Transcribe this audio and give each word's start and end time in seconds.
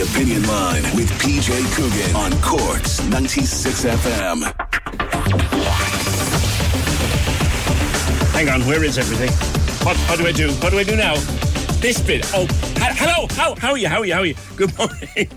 Opinion 0.00 0.46
Line 0.46 0.82
with 0.96 1.10
PJ 1.20 1.50
Coogan 1.74 2.16
on 2.16 2.32
Corks 2.40 3.02
96 3.08 3.84
FM. 3.84 4.42
Hang 8.32 8.48
on, 8.48 8.62
where 8.66 8.82
is 8.82 8.96
everything? 8.96 9.30
What, 9.86 9.96
what 10.08 10.18
do 10.18 10.26
I 10.26 10.32
do? 10.32 10.50
What 10.52 10.70
do 10.70 10.78
I 10.78 10.84
do 10.84 10.96
now? 10.96 11.16
This 11.80 12.00
bit. 12.00 12.24
Oh, 12.34 12.46
hello. 12.78 13.26
How, 13.32 13.54
how 13.56 13.72
are 13.72 13.78
you? 13.78 13.88
How 13.88 13.98
are 14.00 14.06
you? 14.06 14.14
How 14.14 14.20
are 14.20 14.26
you? 14.26 14.34
Good 14.56 14.76
morning. 14.78 15.28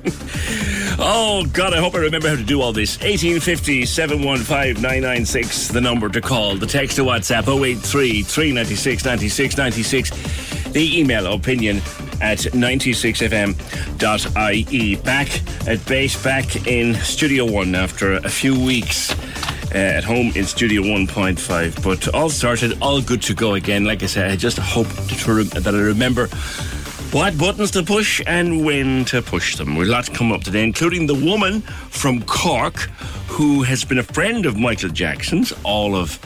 oh, 0.98 1.46
God, 1.52 1.74
I 1.74 1.80
hope 1.80 1.96
I 1.96 2.00
remember 2.00 2.30
how 2.30 2.36
to 2.36 2.44
do 2.44 2.62
all 2.62 2.72
this. 2.72 2.98
1850 3.00 3.86
715 3.86 4.82
996, 4.82 5.70
the 5.70 5.82
number 5.82 6.08
to 6.08 6.22
call. 6.22 6.56
The 6.56 6.68
text 6.68 6.96
to 6.98 7.04
WhatsApp 7.04 7.48
083 7.48 8.24
396 8.24 9.04
96 9.06 9.58
96. 9.58 10.63
The 10.74 11.00
email 11.00 11.32
opinion 11.32 11.78
at 12.20 12.40
96fm.ie. 12.40 14.96
Back 14.96 15.68
at 15.68 15.86
base, 15.86 16.24
back 16.24 16.68
in 16.68 16.96
Studio 16.96 17.46
One 17.46 17.76
after 17.76 18.14
a 18.14 18.30
few 18.30 18.60
weeks 18.60 19.14
uh, 19.74 19.78
at 19.78 20.04
home 20.04 20.32
in 20.36 20.46
Studio 20.46 20.82
1.5. 20.82 21.84
But 21.84 22.08
all 22.16 22.30
started, 22.30 22.82
all 22.82 23.02
good 23.02 23.22
to 23.24 23.34
go 23.36 23.54
again. 23.54 23.86
Like 23.86 24.02
I 24.02 24.08
said, 24.08 24.32
I 24.32 24.36
just 24.36 24.58
hope 24.58 24.88
that 24.88 25.68
I 25.68 25.80
remember 25.80 26.28
what 27.12 27.38
buttons 27.38 27.70
to 27.72 27.84
push 27.84 28.22
and 28.26 28.66
when 28.66 29.06
to 29.06 29.22
push 29.22 29.56
them. 29.56 29.76
We've 29.76 29.88
to 29.88 30.12
come 30.12 30.32
up 30.32 30.44
today, 30.44 30.64
including 30.64 31.06
the 31.06 31.14
woman 31.14 31.62
from 31.62 32.24
Cork 32.24 32.90
who 33.28 33.62
has 33.64 33.86
been 33.86 34.00
a 34.00 34.04
friend 34.04 34.48
of 34.48 34.58
Michael 34.58 34.90
Jackson's 34.90 35.54
all 35.64 35.96
of 35.96 36.20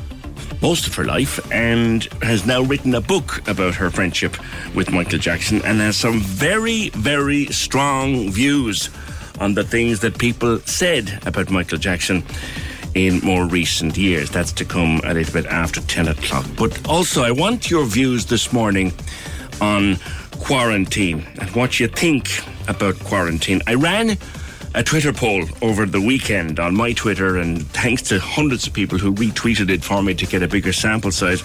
most 0.62 0.88
of 0.88 0.96
her 0.96 1.04
life 1.04 1.40
and 1.52 2.06
has 2.22 2.46
now 2.46 2.62
written 2.62 2.96
a 2.96 3.02
book 3.02 3.48
about 3.48 3.76
her 3.76 3.90
friendship 3.90 4.38
with 4.76 4.92
Michael 4.92 5.20
Jackson 5.20 5.62
and 5.64 5.80
has 5.80 5.98
some 5.98 6.20
very, 6.20 6.90
very 6.90 7.46
strong 7.48 8.32
views 8.32 8.90
on 9.40 9.54
the 9.54 9.64
things 9.64 10.00
that 10.00 10.18
people 10.18 10.60
said 10.60 11.20
about 11.26 11.50
Michael 11.50 11.78
Jackson 11.78 12.24
in 12.96 13.20
more 13.20 13.46
recent 13.46 13.98
years. 13.98 14.30
That's 14.30 14.52
to 14.54 14.66
come 14.66 15.00
a 15.04 15.14
little 15.14 15.34
bit 15.34 15.46
after 15.46 15.82
10 15.82 16.08
o'clock. 16.08 16.46
But 16.58 16.88
also, 16.88 17.24
I 17.24 17.32
want 17.32 17.70
your 17.70 17.86
views 17.86 18.26
this 18.26 18.52
morning 18.52 18.94
on 19.62 19.98
quarantine 20.40 21.26
and 21.40 21.50
what 21.52 21.80
you 21.80 21.88
think 21.88 22.30
about 22.68 23.00
quarantine. 23.00 23.62
I 23.68 23.76
ran 23.76 24.18
a 24.76 24.84
Twitter 24.84 25.14
poll 25.14 25.46
over 25.62 25.86
the 25.86 26.02
weekend 26.02 26.60
on 26.60 26.76
my 26.76 26.92
Twitter, 26.94 27.38
and 27.38 27.66
thanks 27.68 28.02
to 28.04 28.20
hundreds 28.20 28.68
of 28.68 28.74
people 28.74 28.98
who 28.98 29.14
retweeted 29.14 29.70
it 29.70 29.84
for 29.84 30.02
me 30.04 30.14
to 30.16 30.26
get 30.26 30.44
a 30.44 30.48
bigger 30.48 30.74
sample 30.74 31.12
size, 31.12 31.44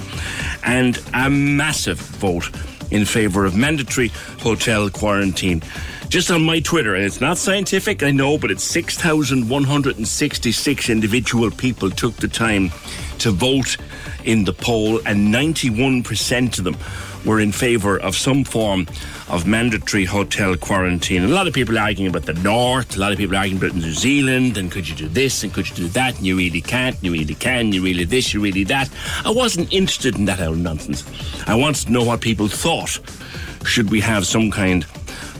and 0.64 1.00
a 1.14 1.30
massive 1.30 1.98
vote 1.98 2.50
in 2.90 3.04
favour 3.04 3.44
of 3.44 3.54
mandatory 3.56 4.08
hotel 4.40 4.90
quarantine. 4.90 5.62
Just 6.08 6.30
on 6.30 6.44
my 6.44 6.60
Twitter, 6.60 6.94
and 6.94 7.04
it's 7.04 7.20
not 7.22 7.38
scientific, 7.38 8.02
I 8.02 8.10
know, 8.10 8.36
but 8.36 8.50
it's 8.50 8.64
6,166 8.64 10.90
individual 10.90 11.50
people 11.50 11.90
took 11.90 12.14
the 12.16 12.28
time 12.28 12.70
to 13.18 13.30
vote 13.30 13.78
in 14.24 14.44
the 14.44 14.52
poll, 14.52 14.98
and 15.06 15.34
91% 15.34 16.58
of 16.58 16.64
them 16.64 16.76
were 17.24 17.40
in 17.40 17.52
favour 17.52 17.98
of 18.00 18.16
some 18.16 18.44
form 18.44 18.86
of 19.28 19.46
mandatory 19.46 20.04
hotel 20.04 20.56
quarantine. 20.56 21.24
A 21.24 21.28
lot 21.28 21.46
of 21.46 21.54
people 21.54 21.78
arguing 21.78 22.10
about 22.10 22.26
the 22.26 22.34
north, 22.34 22.96
a 22.96 22.98
lot 22.98 23.12
of 23.12 23.18
people 23.18 23.36
arguing 23.36 23.62
about 23.62 23.76
New 23.76 23.92
Zealand, 23.92 24.56
and 24.58 24.70
could 24.70 24.88
you 24.88 24.94
do 24.94 25.08
this 25.08 25.42
and 25.42 25.52
could 25.52 25.68
you 25.68 25.76
do 25.76 25.88
that, 25.88 26.16
and 26.16 26.26
you 26.26 26.36
really 26.36 26.60
can't, 26.60 26.96
and 26.96 27.04
you 27.04 27.12
really 27.12 27.34
can, 27.34 27.72
you 27.72 27.82
really 27.82 28.04
this, 28.04 28.34
you 28.34 28.40
really 28.40 28.64
that. 28.64 28.90
I 29.24 29.30
wasn't 29.30 29.72
interested 29.72 30.16
in 30.16 30.24
that 30.26 30.40
old 30.40 30.58
nonsense. 30.58 31.04
I 31.46 31.54
wanted 31.54 31.86
to 31.86 31.92
know 31.92 32.04
what 32.04 32.20
people 32.20 32.48
thought. 32.48 32.98
Should 33.66 33.90
we 33.90 34.00
have 34.00 34.26
some 34.26 34.50
kind 34.50 34.84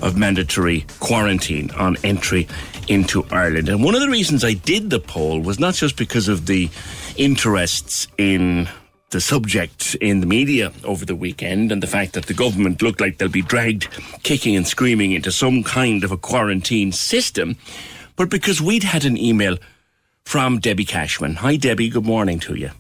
of 0.01 0.17
mandatory 0.17 0.87
quarantine 1.01 1.71
on 1.73 1.97
entry 2.05 2.47
into 2.89 3.25
Ireland? 3.31 3.69
And 3.69 3.83
one 3.83 3.95
of 3.95 4.01
the 4.01 4.09
reasons 4.09 4.45
I 4.45 4.55
did 4.55 4.91
the 4.91 5.01
poll 5.01 5.41
was 5.41 5.59
not 5.59 5.75
just 5.75 5.97
because 5.97 6.29
of 6.29 6.47
the 6.47 6.71
interests 7.17 8.07
in 8.19 8.69
the 9.13 9.21
subject 9.21 9.95
in 10.01 10.21
the 10.21 10.27
media 10.27 10.73
over 10.85 11.05
the 11.05 11.15
weekend 11.15 11.71
and 11.71 11.83
the 11.83 11.87
fact 11.87 12.15
that 12.15 12.27
the 12.27 12.35
government 12.35 12.83
looked 12.83 13.01
like 13.01 13.19
they'll 13.19 13.29
be 13.29 13.43
dragged 13.43 13.89
kicking 14.23 14.57
and 14.57 14.67
screaming 14.67 15.13
into 15.13 15.31
some 15.31 15.63
kind 15.63 16.03
of 16.03 16.11
a 16.11 16.17
quarantine 16.17 16.91
system, 16.93 17.57
but 18.17 18.31
because 18.31 18.61
we'd 18.61 18.83
had 18.83 19.05
an 19.05 19.17
email 19.17 19.57
from 20.25 20.59
Debbie 20.59 20.85
Cashman. 20.85 21.37
Hi, 21.37 21.57
Debbie. 21.57 21.91
Good 21.91 22.07
morning 22.07 22.41
to 22.41 22.55
you. 22.55 22.71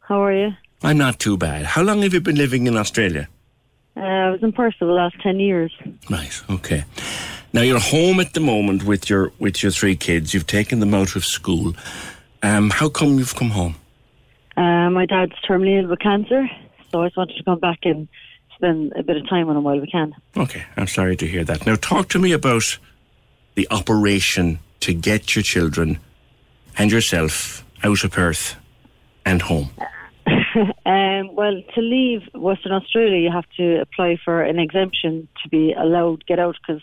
How 0.00 0.22
are 0.22 0.32
you? 0.32 0.52
I'm 0.82 0.98
not 0.98 1.18
too 1.18 1.36
bad. 1.36 1.64
How 1.64 1.82
long 1.82 2.02
have 2.02 2.14
you 2.14 2.20
been 2.20 2.36
living 2.36 2.66
in 2.66 2.76
Australia? 2.76 3.28
Uh, 3.96 4.00
I 4.00 4.30
was 4.30 4.42
in 4.42 4.52
Perth 4.52 4.74
for 4.78 4.84
the 4.84 4.92
last 4.92 5.16
10 5.22 5.40
years. 5.40 5.72
Nice. 6.08 6.42
Okay. 6.50 6.84
Now 7.52 7.62
you're 7.62 7.80
home 7.80 8.20
at 8.20 8.34
the 8.34 8.40
moment 8.40 8.84
with 8.84 9.08
your 9.08 9.32
with 9.38 9.62
your 9.62 9.72
three 9.72 9.96
kids. 9.96 10.34
You've 10.34 10.46
taken 10.46 10.80
them 10.80 10.92
out 10.92 11.16
of 11.16 11.24
school. 11.24 11.72
Um, 12.42 12.70
how 12.70 12.90
come 12.90 13.18
you've 13.18 13.34
come 13.34 13.50
home? 13.50 13.76
Uh, 14.58 14.90
my 14.90 15.06
dad's 15.06 15.34
terminally 15.48 15.80
ill 15.80 15.88
with 15.88 16.00
cancer, 16.00 16.50
so 16.90 17.02
I 17.02 17.06
just 17.06 17.16
wanted 17.16 17.36
to 17.36 17.44
come 17.44 17.60
back 17.60 17.78
and 17.84 18.08
spend 18.56 18.92
a 18.96 19.04
bit 19.04 19.16
of 19.16 19.28
time 19.28 19.46
with 19.46 19.56
him 19.56 19.62
while 19.62 19.78
we 19.80 19.86
can. 19.86 20.12
Okay, 20.36 20.64
I'm 20.76 20.88
sorry 20.88 21.14
to 21.14 21.28
hear 21.28 21.44
that. 21.44 21.64
Now 21.64 21.76
talk 21.76 22.08
to 22.08 22.18
me 22.18 22.32
about 22.32 22.76
the 23.54 23.68
operation 23.70 24.58
to 24.80 24.92
get 24.92 25.36
your 25.36 25.44
children 25.44 26.00
and 26.76 26.90
yourself 26.90 27.64
out 27.84 28.02
of 28.02 28.10
Perth 28.10 28.56
and 29.24 29.42
home. 29.42 29.70
um, 30.86 31.34
well, 31.36 31.62
to 31.76 31.80
leave 31.80 32.22
Western 32.34 32.72
Australia, 32.72 33.18
you 33.18 33.30
have 33.30 33.48
to 33.58 33.80
apply 33.80 34.18
for 34.24 34.42
an 34.42 34.58
exemption 34.58 35.28
to 35.44 35.48
be 35.48 35.72
allowed 35.72 36.18
to 36.20 36.26
get 36.26 36.40
out 36.40 36.56
because 36.66 36.82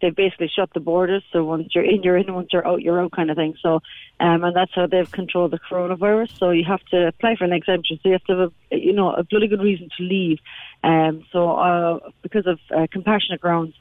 they 0.00 0.10
basically 0.10 0.50
shut 0.54 0.70
the 0.74 0.80
borders. 0.80 1.22
So 1.32 1.44
once 1.44 1.68
you're 1.74 1.84
in, 1.84 2.02
you're 2.02 2.16
in. 2.16 2.32
Once 2.34 2.48
you're 2.52 2.66
out, 2.66 2.82
you're 2.82 3.00
out, 3.00 3.12
kind 3.12 3.30
of 3.30 3.36
thing. 3.36 3.54
So, 3.62 3.80
um, 4.18 4.44
and 4.44 4.54
that's 4.56 4.72
how 4.74 4.86
they've 4.86 5.10
controlled 5.10 5.52
the 5.52 5.58
coronavirus. 5.58 6.38
So 6.38 6.50
you 6.50 6.64
have 6.64 6.84
to 6.90 7.08
apply 7.08 7.36
for 7.36 7.44
an 7.44 7.52
exemption. 7.52 7.98
So 8.02 8.08
you 8.08 8.12
have 8.12 8.24
to 8.24 8.36
have, 8.36 8.52
a, 8.72 8.76
you 8.76 8.92
know, 8.92 9.12
a 9.12 9.24
bloody 9.24 9.48
good 9.48 9.62
reason 9.62 9.88
to 9.96 10.02
leave. 10.02 10.38
Um, 10.82 11.24
so 11.32 11.52
uh, 11.52 11.98
because 12.22 12.46
of 12.46 12.58
uh, 12.74 12.86
compassionate 12.90 13.40
grounds, 13.40 13.74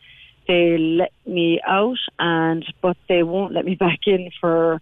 they 0.47 0.77
let 0.77 1.13
me 1.25 1.61
out, 1.65 1.99
and 2.17 2.65
but 2.81 2.97
they 3.07 3.23
won't 3.23 3.53
let 3.53 3.65
me 3.65 3.75
back 3.79 3.99
in 4.07 4.31
for 4.41 4.81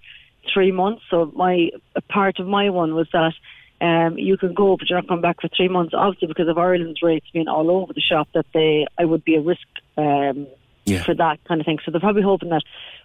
three 0.53 0.71
months. 0.71 1.03
So 1.09 1.31
my 1.35 1.69
part 2.09 2.39
of 2.39 2.47
my 2.47 2.69
one 2.69 2.95
was 2.95 3.07
that. 3.13 3.33
Um, 3.79 4.17
you 4.17 4.37
can 4.37 4.55
go, 4.55 4.75
but 4.75 4.89
you're 4.89 4.97
not 4.97 5.07
coming 5.07 5.21
back 5.21 5.39
for 5.39 5.49
three 5.49 5.67
months. 5.67 5.93
Obviously, 5.95 6.27
because 6.27 6.47
of 6.47 6.57
Ireland's 6.57 7.03
rates 7.03 7.27
being 7.31 7.47
all 7.47 7.69
over 7.69 7.93
the 7.93 8.01
shop, 8.01 8.27
that 8.33 8.47
they 8.51 8.87
I 8.97 9.05
would 9.05 9.23
be 9.23 9.35
a 9.35 9.41
risk 9.41 9.67
um, 9.97 10.47
Yeah. 10.87 11.03
for 11.03 11.13
that 11.15 11.43
kind 11.43 11.59
of 11.61 11.65
thing. 11.65 11.79
So 11.85 11.91
they're 11.91 11.99
probably 12.01 12.21
hoping 12.23 12.49
that 12.49 12.63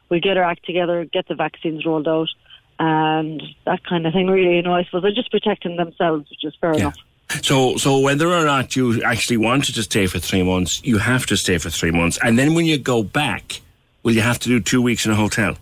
we'll 0.08 0.20
get 0.20 0.36
our 0.36 0.44
act 0.44 0.64
together, 0.64 1.04
get 1.04 1.26
the 1.28 1.34
vaccines 1.34 1.84
rolled 1.84 2.08
out, 2.08 2.28
and 2.78 3.42
that 3.66 3.84
kind 3.84 4.06
of 4.06 4.12
thing. 4.12 4.28
Really, 4.28 4.56
you 4.56 4.62
know, 4.62 4.74
I 4.74 4.84
suppose 4.84 5.02
they're 5.02 5.12
just 5.12 5.30
protecting 5.30 5.76
themselves, 5.76 6.28
which 6.30 6.44
is 6.44 6.54
fair 6.60 6.72
Yeah. 6.74 6.80
enough. 6.80 6.96
So, 7.42 7.76
so 7.76 7.98
whether 7.98 8.28
or 8.28 8.44
not 8.44 8.76
you 8.76 9.02
actually 9.04 9.38
wanted 9.38 9.74
to 9.76 9.82
stay 9.82 10.06
for 10.06 10.18
three 10.18 10.42
months, 10.42 10.82
you 10.84 10.98
have 10.98 11.24
to 11.26 11.36
stay 11.36 11.56
for 11.58 11.70
three 11.70 11.90
months, 11.90 12.18
and 12.22 12.38
then 12.38 12.54
when 12.54 12.66
you 12.66 12.76
go 12.78 13.02
back, 13.02 13.60
will 14.02 14.12
you 14.14 14.20
have 14.20 14.38
to 14.40 14.48
do 14.48 14.60
two 14.60 14.82
weeks 14.82 15.06
in 15.06 15.12
a 15.12 15.14
hotel? 15.14 15.56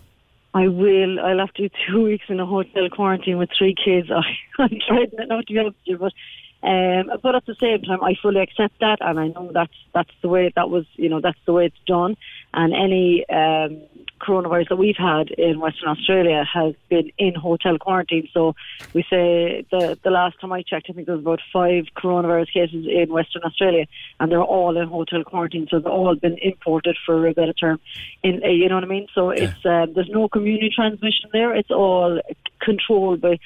I 0.53 0.67
will. 0.67 1.19
I'll 1.21 1.39
have 1.39 1.53
to 1.53 1.69
do 1.69 1.75
two 1.87 2.03
weeks 2.09 2.25
in 2.27 2.39
a 2.41 2.45
hotel 2.45 2.89
quarantine 2.89 3.37
with 3.37 3.49
three 3.57 3.73
kids. 3.73 4.11
I, 4.15 4.21
I'm 4.59 4.77
trying 4.85 5.11
not 5.27 5.47
to 5.47 5.53
be 5.53 5.59
honest 5.59 5.77
with 5.77 5.87
you, 5.87 5.97
but 5.97 6.13
Um, 6.63 7.11
but 7.23 7.35
at 7.35 7.45
the 7.45 7.55
same 7.55 7.81
time, 7.81 8.03
I 8.03 8.15
fully 8.21 8.39
accept 8.39 8.79
that, 8.81 8.99
and 9.01 9.19
I 9.19 9.27
know 9.27 9.49
that's 9.51 9.73
that's 9.93 10.11
the 10.21 10.29
way 10.29 10.51
that 10.55 10.69
was, 10.69 10.85
you 10.95 11.09
know, 11.09 11.19
that's 11.19 11.39
the 11.45 11.53
way 11.53 11.65
it's 11.65 11.83
done. 11.87 12.15
And 12.53 12.73
any 12.73 13.27
um, 13.29 13.81
coronavirus 14.19 14.69
that 14.69 14.75
we've 14.75 14.97
had 14.97 15.31
in 15.31 15.59
Western 15.59 15.89
Australia 15.89 16.43
has 16.53 16.75
been 16.89 17.11
in 17.17 17.33
hotel 17.33 17.77
quarantine. 17.79 18.29
So 18.31 18.55
we 18.93 19.01
say 19.09 19.65
the 19.71 19.97
the 20.03 20.11
last 20.11 20.39
time 20.39 20.51
I 20.51 20.61
checked, 20.61 20.87
I 20.89 20.93
think 20.93 21.07
there 21.07 21.15
was 21.15 21.23
about 21.23 21.41
five 21.51 21.85
coronavirus 21.97 22.53
cases 22.53 22.85
in 22.87 23.11
Western 23.11 23.43
Australia, 23.43 23.87
and 24.19 24.31
they're 24.31 24.43
all 24.43 24.77
in 24.77 24.87
hotel 24.87 25.23
quarantine. 25.23 25.67
So 25.69 25.79
they've 25.79 25.87
all 25.87 26.15
been 26.15 26.37
imported, 26.41 26.95
for 27.05 27.27
a 27.27 27.33
better 27.33 27.53
term. 27.53 27.79
In 28.21 28.41
uh, 28.43 28.49
you 28.49 28.69
know 28.69 28.75
what 28.75 28.83
I 28.83 28.87
mean? 28.87 29.07
So 29.15 29.31
yeah. 29.31 29.45
it's 29.45 29.65
uh, 29.65 29.87
there's 29.93 30.09
no 30.09 30.29
community 30.29 30.69
transmission 30.69 31.29
there. 31.33 31.55
It's 31.55 31.71
all 31.71 32.21
controlled 32.59 33.21
by 33.21 33.39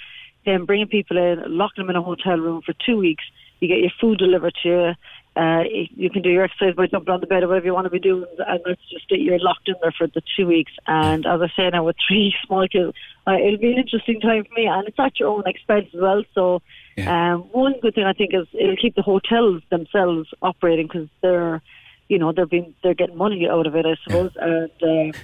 them 0.46 0.66
bringing 0.66 0.88
people 0.88 1.18
in, 1.18 1.44
locking 1.48 1.84
them 1.84 1.90
in 1.90 1.96
a 1.96 2.02
hotel 2.02 2.38
room 2.38 2.62
for 2.66 2.74
two 2.86 2.98
weeks. 2.98 3.24
You 3.60 3.68
get 3.68 3.80
your 3.80 3.92
food 4.00 4.18
delivered 4.18 4.56
to 4.64 4.70
you 4.70 4.94
uh, 5.36 5.64
you 5.70 6.10
can 6.10 6.22
do 6.22 6.30
your 6.30 6.46
exercise 6.46 6.76
by 6.76 6.88
jumping 6.88 7.14
on 7.14 7.20
the 7.20 7.28
bed 7.28 7.44
or 7.44 7.50
whatever 7.50 7.66
you 7.66 7.74
want 7.74 7.86
to 7.86 7.90
be 7.90 8.00
doing, 8.00 8.26
and 8.40 8.60
that's 8.66 8.90
just 8.90 9.12
it. 9.12 9.20
You're 9.20 9.40
locked 9.40 9.68
in 9.68 9.76
there 9.82 9.92
for 9.92 10.08
the 10.08 10.22
two 10.36 10.48
weeks. 10.48 10.72
And 10.88 11.26
as 11.26 11.42
I 11.42 11.48
say 11.58 11.70
now, 11.70 11.84
with 11.84 11.98
three 12.08 12.34
small 12.48 12.66
kids, 12.70 12.94
uh, 13.28 13.34
it'll 13.34 13.58
be 13.58 13.74
an 13.74 13.80
interesting 13.80 14.22
time 14.22 14.46
for 14.46 14.54
me, 14.54 14.66
and 14.66 14.88
it's 14.88 14.98
at 14.98 15.20
your 15.20 15.30
own 15.30 15.44
expense 15.46 15.88
as 15.94 16.00
well. 16.00 16.24
So, 16.34 16.62
yeah. 16.96 17.34
um, 17.34 17.42
one 17.52 17.76
good 17.82 17.96
thing 17.96 18.06
I 18.06 18.14
think 18.14 18.34
is 18.34 18.48
it'll 18.54 18.78
keep 18.78 18.96
the 18.96 19.02
hotels 19.02 19.62
themselves 19.70 20.30
operating 20.42 20.88
because 20.88 21.10
they're, 21.22 21.62
you 22.08 22.18
know, 22.18 22.32
they're 22.32 22.46
being 22.46 22.74
they're 22.82 22.94
getting 22.94 23.18
money 23.18 23.46
out 23.50 23.68
of 23.68 23.76
it, 23.76 23.86
I 23.86 23.96
suppose, 24.04 24.32
yeah. 24.36 24.68
and. 24.82 25.14
Uh, 25.14 25.18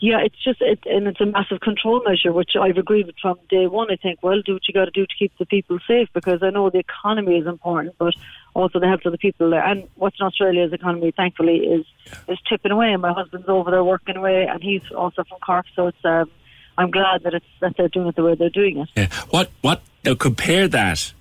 yeah, 0.00 0.18
it's 0.24 0.42
just 0.42 0.60
it, 0.60 0.80
and 0.86 1.06
it's 1.06 1.20
a 1.20 1.26
massive 1.26 1.60
control 1.60 2.02
measure, 2.06 2.32
which 2.32 2.52
I've 2.60 2.76
agreed 2.76 3.06
with 3.06 3.16
from 3.22 3.38
day 3.48 3.66
one. 3.66 3.90
I 3.90 3.96
think, 3.96 4.18
well, 4.22 4.42
do 4.42 4.54
what 4.54 4.68
you 4.68 4.74
got 4.74 4.86
to 4.86 4.90
do 4.90 5.06
to 5.06 5.14
keep 5.18 5.32
the 5.38 5.46
people 5.46 5.78
safe 5.86 6.08
because 6.12 6.42
I 6.42 6.50
know 6.50 6.68
the 6.68 6.78
economy 6.78 7.38
is 7.38 7.46
important, 7.46 7.94
but 7.98 8.14
also 8.54 8.80
the 8.80 8.88
health 8.88 9.06
of 9.06 9.12
the 9.12 9.18
people 9.18 9.50
there. 9.50 9.64
And 9.64 9.88
Western 9.96 10.26
Australia's 10.26 10.72
economy, 10.72 11.12
thankfully, 11.16 11.58
is 11.58 11.86
is 12.28 12.38
tipping 12.48 12.72
away. 12.72 12.92
And 12.92 13.02
my 13.02 13.12
husband's 13.12 13.48
over 13.48 13.70
there 13.70 13.84
working 13.84 14.16
away, 14.16 14.46
and 14.50 14.62
he's 14.62 14.82
also 14.96 15.24
from 15.24 15.38
Cork, 15.40 15.66
so 15.74 15.88
it's. 15.88 16.04
Um, 16.04 16.30
I'm 16.76 16.90
glad 16.90 17.22
that 17.22 17.34
it's 17.34 17.46
that 17.60 17.76
they're 17.76 17.88
doing 17.88 18.08
it 18.08 18.16
the 18.16 18.24
way 18.24 18.34
they're 18.34 18.50
doing 18.50 18.78
it. 18.78 18.88
Yeah. 18.96 19.08
What 19.30 19.50
what 19.60 19.80
now 20.04 20.14
compare 20.14 20.66
that 20.68 21.12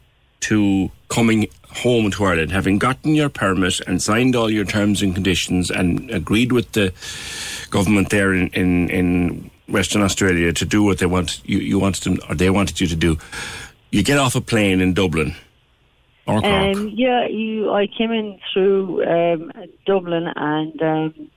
to 0.43 0.91
coming 1.09 1.47
home 1.69 2.11
to 2.11 2.25
Ireland, 2.25 2.51
having 2.51 2.77
gotten 2.77 3.15
your 3.15 3.29
permit 3.29 3.79
and 3.87 4.01
signed 4.01 4.35
all 4.35 4.49
your 4.49 4.65
terms 4.65 5.01
and 5.01 5.13
conditions 5.13 5.71
and 5.71 6.09
agreed 6.11 6.51
with 6.51 6.71
the 6.73 6.93
government 7.69 8.09
there 8.09 8.33
in, 8.33 8.47
in, 8.49 8.89
in 8.89 9.51
Western 9.67 10.01
Australia 10.01 10.53
to 10.53 10.65
do 10.65 10.83
what 10.83 10.99
they 10.99 11.05
want 11.05 11.41
you, 11.45 11.59
you 11.59 11.79
wanted 11.79 12.03
them 12.03 12.19
or 12.29 12.35
they 12.35 12.49
wanted 12.49 12.79
you 12.79 12.87
to 12.87 12.95
do. 12.95 13.17
You 13.91 14.03
get 14.03 14.17
off 14.17 14.35
a 14.35 14.41
plane 14.41 14.81
in 14.81 14.93
Dublin. 14.93 15.35
Um, 16.25 16.89
yeah, 16.89 17.27
you. 17.27 17.71
I 17.71 17.87
came 17.87 18.11
in 18.11 18.39
through 18.53 19.03
um, 19.05 19.51
Dublin, 19.85 20.27
and 20.33 20.81
um, 20.81 21.29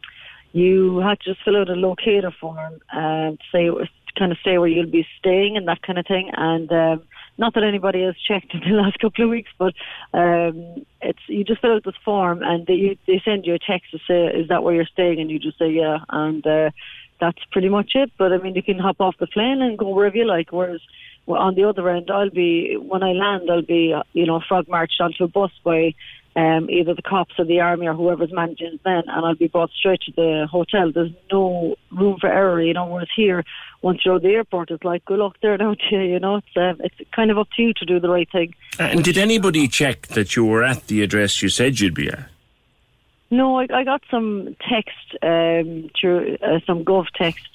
you 0.52 0.98
had 0.98 1.18
to 1.20 1.34
just 1.34 1.44
fill 1.44 1.56
out 1.56 1.68
a 1.68 1.74
locator 1.74 2.30
form 2.30 2.80
and 2.92 3.38
say 3.50 3.68
kind 4.16 4.32
of 4.32 4.38
say 4.44 4.58
where 4.58 4.68
you'll 4.68 4.90
be 4.90 5.06
staying 5.18 5.56
and 5.56 5.66
that 5.68 5.82
kind 5.82 5.98
of 5.98 6.06
thing. 6.06 6.30
And 6.36 6.70
um, 6.72 7.02
not 7.38 7.54
that 7.54 7.64
anybody 7.64 8.02
has 8.02 8.16
checked 8.16 8.54
in 8.54 8.60
the 8.60 8.76
last 8.82 8.98
couple 8.98 9.24
of 9.24 9.30
weeks, 9.30 9.50
but 9.58 9.74
um, 10.14 10.84
it's 11.02 11.18
you 11.26 11.44
just 11.44 11.60
fill 11.60 11.74
out 11.74 11.84
this 11.84 11.94
form 12.04 12.42
and 12.42 12.66
they 12.66 12.98
they 13.06 13.20
send 13.24 13.46
you 13.46 13.54
a 13.54 13.58
text 13.58 13.90
to 13.90 13.98
say 14.06 14.26
is 14.26 14.48
that 14.48 14.62
where 14.62 14.74
you're 14.74 14.86
staying, 14.86 15.20
and 15.20 15.30
you 15.30 15.38
just 15.38 15.58
say 15.58 15.70
yeah, 15.70 15.98
and 16.08 16.46
uh, 16.46 16.70
that's 17.20 17.42
pretty 17.52 17.68
much 17.68 17.92
it. 17.94 18.10
But 18.18 18.32
I 18.32 18.38
mean, 18.38 18.54
you 18.54 18.62
can 18.62 18.78
hop 18.78 19.00
off 19.00 19.16
the 19.18 19.26
plane 19.26 19.62
and 19.62 19.78
go 19.78 19.88
wherever 19.88 20.16
you 20.16 20.26
like. 20.26 20.52
Whereas 20.52 20.80
well, 21.26 21.40
on 21.40 21.56
the 21.56 21.64
other 21.64 21.88
end, 21.88 22.10
I'll 22.10 22.30
be 22.30 22.76
when 22.76 23.02
I 23.02 23.12
land, 23.12 23.50
I'll 23.50 23.62
be 23.62 23.94
you 24.12 24.26
know 24.26 24.40
frog 24.40 24.68
marched 24.68 25.00
onto 25.00 25.24
a 25.24 25.28
bus 25.28 25.50
by 25.64 25.94
um, 26.36 26.68
either 26.68 26.94
the 26.94 27.02
cops 27.02 27.32
or 27.38 27.46
the 27.46 27.60
army 27.60 27.86
or 27.86 27.94
whoever's 27.94 28.32
managing 28.32 28.78
then, 28.84 29.04
and 29.06 29.24
I'll 29.24 29.34
be 29.34 29.48
brought 29.48 29.70
straight 29.70 30.02
to 30.02 30.12
the 30.12 30.46
hotel. 30.50 30.92
There's 30.92 31.10
no 31.32 31.76
room 31.90 32.18
for 32.20 32.30
error, 32.30 32.60
you 32.60 32.74
know. 32.74 32.84
Whereas 32.86 33.08
here, 33.16 33.42
once 33.80 34.02
you're 34.04 34.16
at 34.16 34.22
the 34.22 34.28
airport, 34.28 34.70
it's 34.70 34.84
like 34.84 35.04
good 35.06 35.18
luck 35.18 35.36
there 35.40 35.56
to 35.56 35.76
you. 35.90 36.00
You 36.00 36.20
know, 36.20 36.36
it's 36.36 36.56
um, 36.56 36.80
it's 36.84 37.10
kind 37.12 37.30
of 37.30 37.38
up 37.38 37.48
to 37.56 37.62
you 37.62 37.72
to 37.74 37.86
do 37.86 37.98
the 37.98 38.10
right 38.10 38.30
thing. 38.30 38.54
And 38.78 39.02
did 39.02 39.16
anybody 39.16 39.66
check 39.66 40.08
that 40.08 40.36
you 40.36 40.44
were 40.44 40.62
at 40.62 40.88
the 40.88 41.02
address 41.02 41.40
you 41.40 41.48
said 41.48 41.80
you'd 41.80 41.94
be 41.94 42.10
at? 42.10 42.28
No, 43.30 43.58
I, 43.58 43.66
I 43.72 43.84
got 43.84 44.02
some 44.10 44.54
text 44.68 45.16
um, 45.22 45.90
through 45.98 46.36
uh, 46.42 46.60
some 46.66 46.84
gov 46.84 47.06
text 47.16 47.48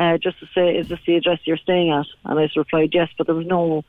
uh, 0.00 0.18
just 0.18 0.40
to 0.40 0.46
say, 0.52 0.76
"Is 0.76 0.88
this 0.88 0.98
the 1.06 1.14
address 1.14 1.38
you're 1.44 1.56
staying 1.56 1.92
at?" 1.92 2.06
And 2.28 2.38
I 2.40 2.48
replied, 2.56 2.90
"Yes," 2.92 3.10
but 3.16 3.28
there 3.28 3.36
was 3.36 3.46
no 3.46 3.84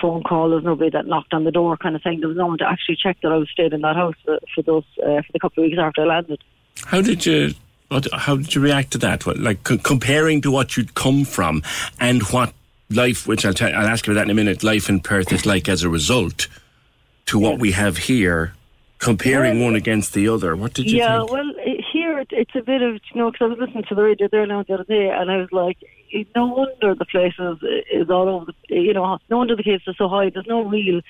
phone 0.00 0.22
call. 0.22 0.50
There's 0.50 0.64
nobody 0.64 0.90
that 0.90 1.06
knocked 1.06 1.34
on 1.34 1.44
the 1.44 1.50
door, 1.50 1.76
kind 1.76 1.96
of 1.96 2.02
thing. 2.02 2.20
There 2.20 2.28
was 2.28 2.36
no 2.36 2.46
one 2.46 2.58
to 2.58 2.68
actually 2.68 2.96
check 2.96 3.18
that 3.22 3.32
I 3.32 3.36
was 3.36 3.48
staying 3.50 3.72
in 3.72 3.80
that 3.82 3.96
house 3.96 4.14
for, 4.24 4.38
for 4.54 4.62
those 4.62 4.84
uh, 5.02 5.22
for 5.22 5.32
the 5.32 5.38
couple 5.38 5.64
of 5.64 5.68
weeks 5.68 5.78
after 5.80 6.02
I 6.02 6.06
landed. 6.06 6.42
How 6.84 7.00
did 7.00 7.24
you? 7.26 7.54
How 8.12 8.36
did 8.36 8.52
you 8.52 8.60
react 8.60 8.90
to 8.92 8.98
that? 8.98 9.24
Like 9.26 9.66
c- 9.66 9.78
comparing 9.78 10.40
to 10.42 10.50
what 10.50 10.76
you'd 10.76 10.94
come 10.94 11.24
from 11.24 11.62
and 12.00 12.22
what 12.24 12.52
life, 12.90 13.26
which 13.26 13.44
I'll, 13.44 13.54
tell, 13.54 13.72
I'll 13.72 13.86
ask 13.86 14.06
you 14.06 14.12
about 14.12 14.20
that 14.20 14.24
in 14.26 14.30
a 14.30 14.34
minute, 14.34 14.62
life 14.64 14.88
in 14.88 15.00
Perth 15.00 15.32
is 15.32 15.46
like 15.46 15.68
as 15.68 15.82
a 15.82 15.88
result 15.88 16.48
to 17.26 17.38
what 17.38 17.58
we 17.58 17.72
have 17.72 17.96
here, 17.96 18.54
comparing 18.98 19.58
well, 19.58 19.66
one 19.66 19.76
against 19.76 20.14
the 20.14 20.28
other. 20.28 20.56
What 20.56 20.74
did 20.74 20.90
you 20.90 20.98
yeah, 20.98 21.18
think? 21.18 21.30
well, 21.30 21.52
here 21.92 22.18
it, 22.18 22.28
it's 22.30 22.54
a 22.54 22.62
bit 22.62 22.82
of, 22.82 22.94
you 23.12 23.20
know, 23.20 23.30
because 23.30 23.46
I 23.46 23.48
was 23.48 23.58
listening 23.58 23.84
to 23.88 23.94
the 23.94 24.02
radio 24.02 24.28
there 24.30 24.46
now 24.46 24.62
the 24.62 24.74
other 24.74 24.84
day 24.84 25.10
and 25.10 25.30
I 25.30 25.38
was 25.38 25.52
like, 25.52 25.78
no 26.34 26.46
wonder 26.46 26.94
the 26.94 27.04
place 27.04 27.34
is, 27.38 27.58
is 27.92 28.10
all 28.10 28.28
over 28.28 28.46
the, 28.46 28.74
you 28.74 28.92
know, 28.92 29.18
no 29.30 29.38
wonder 29.38 29.56
the 29.56 29.62
cases 29.62 29.88
are 29.88 29.94
so 29.94 30.08
high. 30.08 30.30
There's 30.30 30.46
no 30.46 30.64
real 30.64 31.00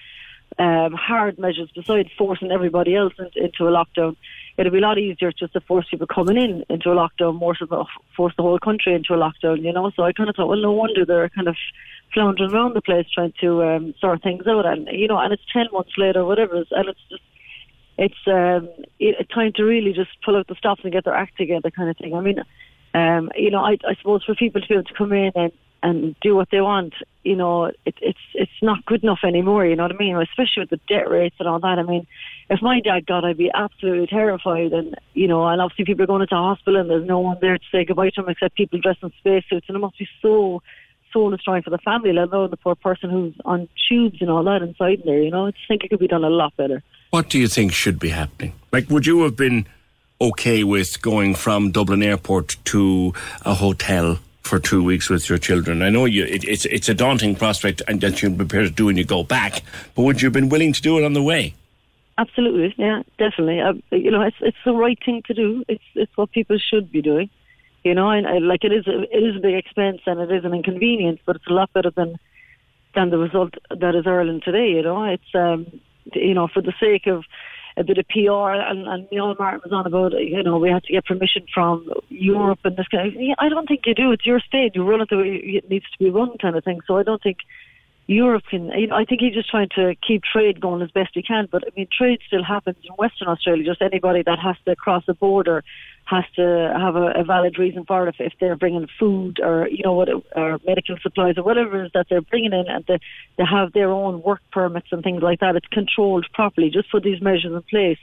um, 0.59 0.93
hard 0.93 1.39
measures 1.39 1.71
besides 1.75 2.09
forcing 2.17 2.51
everybody 2.51 2.95
else 2.95 3.13
into, 3.19 3.45
into 3.45 3.69
a 3.69 3.71
lockdown. 3.71 4.17
It'd 4.57 4.73
be 4.73 4.79
a 4.79 4.83
lot 4.83 4.99
easier 4.99 5.33
just 5.33 5.53
to 5.53 5.61
force 5.61 5.87
people 5.91 6.07
coming 6.07 6.37
in 6.37 6.65
into 6.71 6.91
a 6.91 6.95
lockdown, 6.95 7.39
more 7.39 7.55
so 7.55 7.67
than 7.67 7.85
force 8.17 8.33
the 8.37 8.43
whole 8.43 8.59
country 8.59 8.95
into 8.95 9.13
a 9.13 9.19
lockdown, 9.19 9.63
you 9.63 9.73
know. 9.73 9.91
So 9.95 10.03
I 10.03 10.13
kind 10.13 10.31
of 10.31 10.37
thought, 10.37 10.49
well, 10.49 10.61
no 10.61 10.73
wonder 10.73 11.05
they're 11.05 11.29
kind 11.29 11.49
of 11.49 11.57
floundering 12.15 12.53
around 12.53 12.75
the 12.75 12.81
place 12.81 13.07
trying 13.13 13.35
to 13.41 13.63
um, 13.65 13.95
sort 14.01 14.23
things 14.23 14.47
out, 14.47 14.65
and 14.65 14.89
you 14.91 15.09
know, 15.09 15.19
and 15.19 15.33
it's 15.33 15.43
ten 15.53 15.67
months 15.73 15.93
later, 15.99 16.25
whatever, 16.25 16.65
and 16.71 16.89
it's 16.89 17.01
just 17.11 17.23
it's 17.99 18.15
um, 18.27 18.69
it, 18.99 19.29
time 19.31 19.53
to 19.57 19.65
really 19.65 19.93
just 19.93 20.11
pull 20.25 20.37
out 20.37 20.47
the 20.47 20.55
stops 20.55 20.83
and 20.85 20.93
get 20.93 21.05
their 21.05 21.15
act 21.15 21.37
together, 21.37 21.71
kind 21.71 21.91
of 21.91 21.97
thing. 21.97 22.15
I 22.15 22.21
mean, 22.21 22.43
um, 22.97 23.31
you 23.37 23.51
know, 23.51 23.61
I, 23.61 23.77
I 23.87 23.95
suppose 23.99 24.25
for 24.25 24.35
people 24.35 24.63
to 24.63 24.67
be 24.67 24.75
able 24.75 24.85
to 24.85 24.95
come 24.95 25.13
in 25.13 25.31
and 25.35 25.53
and 25.83 26.17
do 26.21 26.35
what 26.35 26.49
they 26.51 26.61
want, 26.61 26.95
you 27.23 27.37
know, 27.37 27.67
it, 27.67 27.95
it's 28.01 28.19
it's 28.33 28.63
not 28.63 28.85
good 28.87 29.03
enough 29.03 29.21
anymore. 29.23 29.67
You 29.67 29.77
know 29.77 29.83
what 29.83 29.95
I 29.95 29.99
mean? 29.99 30.17
Especially 30.17 30.63
with 30.63 30.71
the 30.71 30.81
debt 30.89 31.11
rates 31.11 31.37
and 31.39 31.47
all 31.47 31.61
that. 31.61 31.79
I 31.79 31.83
mean, 31.83 32.07
if 32.49 32.63
my 32.63 32.81
dad 32.81 33.07
got, 33.07 33.25
I'd 33.25 33.37
be 33.37 33.51
absolutely 33.55 34.07
terrified. 34.07 34.73
And 34.73 34.97
you 35.13 35.29
know, 35.29 35.47
and 35.47 35.61
obviously 35.61 35.85
people 35.85 36.05
are 36.05 36.07
going 36.07 36.23
into 36.23 36.35
hospital 36.35 36.81
and 36.81 36.89
there's 36.89 37.07
no 37.07 37.21
one 37.21 37.37
there 37.43 37.59
to 37.59 37.65
say 37.71 37.85
goodbye 37.85 38.11
to 38.11 38.23
them 38.23 38.31
except 38.31 38.57
people 38.57 38.81
dressed 38.81 39.03
in 39.03 39.13
spacesuits, 39.19 39.67
and 39.69 39.77
it 39.77 39.81
must 39.81 39.99
be 39.99 40.09
so 40.23 40.63
soul 41.13 41.31
destroying 41.31 41.63
for 41.63 41.71
the 41.71 41.79
family, 41.79 42.15
let 42.15 42.33
alone 42.33 42.51
the 42.51 42.57
poor 42.57 42.75
person 42.75 43.11
who's 43.11 43.35
on 43.45 43.69
tubes 43.89 44.23
and 44.23 44.31
all 44.31 44.45
that 44.45 44.63
inside 44.63 45.03
there. 45.05 45.23
You 45.23 45.31
know, 45.31 45.47
I 45.47 45.51
just 45.51 45.69
think 45.69 45.85
it 45.85 45.91
could 45.91 46.01
be 46.01 46.09
done 46.09 46.25
a 46.25 46.31
lot 46.31 46.57
better. 46.57 46.83
What 47.11 47.29
do 47.29 47.39
you 47.39 47.49
think 47.49 47.73
should 47.73 47.99
be 47.99 48.09
happening? 48.09 48.55
Like, 48.73 48.89
would 48.91 49.07
you 49.07 49.23
have 49.23 49.37
been 49.37 49.67
okay 50.21 50.65
with 50.65 51.01
going 51.03 51.35
from 51.35 51.71
Dublin 51.71 52.03
Airport 52.03 52.57
to 52.67 53.13
a 53.45 53.55
hotel 53.55 54.19
for 54.43 54.59
two 54.59 54.83
weeks 54.83 55.11
with 55.11 55.29
your 55.29 55.39
children? 55.39 55.83
I 55.83 55.91
know 55.91 56.05
you, 56.05 56.25
it, 56.25 56.45
it's 56.45 56.65
it's 56.67 56.89
a 56.89 56.95
daunting 56.95 57.35
prospect, 57.35 57.83
and 57.89 58.01
that 58.01 58.23
you're 58.23 58.31
prepared 58.31 58.67
to 58.67 58.73
do 58.73 58.87
when 58.87 58.97
you 58.97 59.05
go 59.05 59.23
back. 59.23 59.63
But 59.95 60.03
would 60.03 60.23
you 60.23 60.27
have 60.27 60.33
been 60.33 60.49
willing 60.49 60.73
to 60.73 60.83
do 60.83 60.99
it 60.99 61.05
on 61.05 61.13
the 61.13 61.23
way? 61.23 61.55
Absolutely, 62.19 62.75
yeah, 62.79 63.03
definitely. 63.19 63.61
Uh, 63.61 63.75
you 63.91 64.11
know, 64.11 64.23
it's 64.23 64.37
it's 64.41 64.57
the 64.65 64.73
right 64.73 64.99
thing 65.05 65.23
to 65.27 65.35
do. 65.35 65.65
It's 65.69 65.85
it's 65.95 66.17
what 66.17 66.33
people 66.33 66.59
should 66.59 66.91
be 66.91 67.03
doing. 67.03 67.29
You 67.85 67.95
know, 67.95 68.11
and, 68.11 68.49
like 68.49 68.65
it 68.65 68.73
is 68.73 68.87
a, 68.89 69.03
it 69.03 69.23
is 69.23 69.37
a 69.37 69.41
big 69.41 69.55
expense 69.55 70.01
and 70.07 70.19
it 70.19 70.33
is 70.33 70.45
an 70.45 70.53
inconvenience, 70.53 71.21
but 71.25 71.37
it's 71.37 71.47
a 71.47 71.53
lot 71.53 71.73
better 71.73 71.91
than 71.91 72.17
than 72.97 73.11
the 73.11 73.19
result 73.19 73.55
that 73.71 73.95
is 73.95 74.07
Ireland 74.07 74.43
today. 74.45 74.71
You 74.71 74.83
know, 74.83 75.05
it's 75.05 75.35
um, 75.35 75.67
you 76.13 76.35
know, 76.35 76.49
for 76.49 76.63
the 76.63 76.73
sake 76.81 77.07
of 77.07 77.25
a 77.77 77.85
bit 77.85 77.99
of 77.99 78.09
PR, 78.09 78.53
and, 78.53 78.87
and 78.87 79.09
Micheál 79.11 79.39
Martin 79.39 79.61
was 79.63 79.73
on 79.73 79.87
about, 79.87 80.13
you 80.13 80.43
know, 80.43 80.59
we 80.59 80.71
had 80.71 80.83
to 80.85 80.93
get 80.93 81.05
permission 81.05 81.47
from 81.53 81.89
Europe 82.09 82.61
and 82.65 82.77
this 82.77 82.89
kind 82.89 83.09
of. 83.09 83.23
I 83.39 83.49
don't 83.49 83.67
think 83.67 83.83
you 83.87 83.95
do. 83.95 84.13
It's 84.13 84.25
your 84.25 84.41
state. 84.41 84.75
You 84.75 84.89
run 84.89 85.03
it 85.03 85.11
the 85.11 85.19
way 85.19 85.41
it 85.45 85.69
needs 85.69 85.85
to 85.91 85.99
be 85.99 86.11
run, 86.11 86.39
kind 86.39 86.57
of 86.57 86.65
thing. 86.65 86.81
So 86.87 86.97
I 86.97 87.03
don't 87.03 87.23
think 87.23 87.39
Europe 88.07 88.45
can. 88.49 88.69
You 88.69 88.87
know, 88.87 88.97
I 88.97 89.05
think 89.05 89.21
he's 89.21 89.35
just 89.35 89.51
trying 89.51 89.69
to 89.77 89.95
keep 90.07 90.23
trade 90.23 90.61
going 90.61 90.81
as 90.81 90.91
best 90.91 91.11
he 91.13 91.23
can. 91.23 91.49
But 91.53 91.65
I 91.67 91.71
mean, 91.77 91.89
trade 91.97 92.21
still 92.27 92.43
happens 92.43 92.79
in 92.83 92.95
Western 92.95 93.29
Australia. 93.29 93.65
Just 93.65 93.83
anybody 93.83 94.23
that 94.23 94.39
has 94.39 94.57
to 94.65 94.75
cross 94.75 95.05
a 95.09 95.15
border 95.15 95.63
has 96.07 96.25
to 96.37 96.73
have 96.77 96.97
a, 96.97 97.21
a 97.21 97.25
valid 97.25 97.59
reason 97.59 97.85
for 97.85 98.07
it. 98.07 98.15
If, 98.19 98.33
if 98.33 98.39
they're 98.41 98.57
bringing 98.57 98.89
food 98.99 99.41
or 99.41 99.69
you 99.69 99.83
know 99.85 99.93
what, 99.93 100.09
or 100.35 100.59
medical 100.67 100.97
supplies 101.03 101.37
or 101.37 101.43
whatever 101.43 101.83
it 101.83 101.87
is 101.87 101.93
that 101.95 102.07
they're 102.09 102.23
bringing 102.23 102.53
in, 102.53 102.67
and 102.69 102.85
they, 102.87 102.99
they 103.37 103.45
have 103.45 103.73
their 103.73 103.91
own 103.91 104.23
work 104.23 104.41
permits 104.53 104.89
and 104.91 105.03
things 105.03 105.23
like 105.23 105.41
that, 105.41 105.57
it's 105.57 105.67
controlled 105.69 106.27
properly. 106.33 106.71
Just 106.71 106.91
put 106.91 107.03
these 107.03 107.21
measures 107.21 107.53
in 107.53 107.63
place 107.63 107.99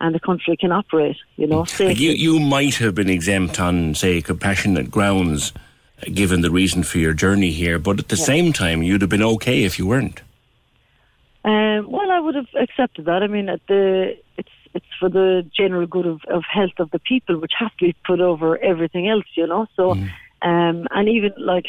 and 0.00 0.14
the 0.14 0.20
country 0.20 0.56
can 0.56 0.72
operate, 0.72 1.16
you 1.36 1.46
know. 1.46 1.64
Safely. 1.64 1.94
You, 1.94 2.10
you 2.10 2.40
might 2.40 2.74
have 2.76 2.94
been 2.94 3.08
exempt 3.08 3.58
on, 3.58 3.94
say, 3.94 4.20
compassionate 4.20 4.90
grounds 4.90 5.52
given 6.12 6.42
the 6.42 6.50
reason 6.50 6.82
for 6.82 6.98
your 6.98 7.14
journey 7.14 7.50
here, 7.50 7.78
but 7.78 7.98
at 7.98 8.08
the 8.08 8.16
yeah. 8.16 8.24
same 8.24 8.52
time, 8.52 8.82
you'd 8.82 9.00
have 9.00 9.10
been 9.10 9.22
okay 9.22 9.64
if 9.64 9.78
you 9.78 9.86
weren't. 9.86 10.20
Um, 11.44 11.90
well, 11.90 12.10
I 12.10 12.18
would 12.20 12.34
have 12.34 12.48
accepted 12.60 13.06
that. 13.06 13.22
I 13.22 13.28
mean, 13.28 13.48
at 13.48 13.60
the 13.68 14.16
it's 14.36 14.48
for 14.98 15.08
the 15.08 15.48
general 15.56 15.86
good 15.86 16.06
of, 16.06 16.20
of 16.28 16.42
health 16.50 16.78
of 16.78 16.90
the 16.90 16.98
people, 16.98 17.38
which 17.38 17.52
has 17.58 17.70
to 17.78 17.86
be 17.86 17.96
put 18.06 18.20
over 18.20 18.58
everything 18.58 19.08
else, 19.08 19.26
you 19.34 19.46
know. 19.46 19.66
So, 19.76 19.94
Mm. 19.94 20.10
um, 20.42 20.86
and 20.90 21.08
even 21.08 21.32
like 21.38 21.66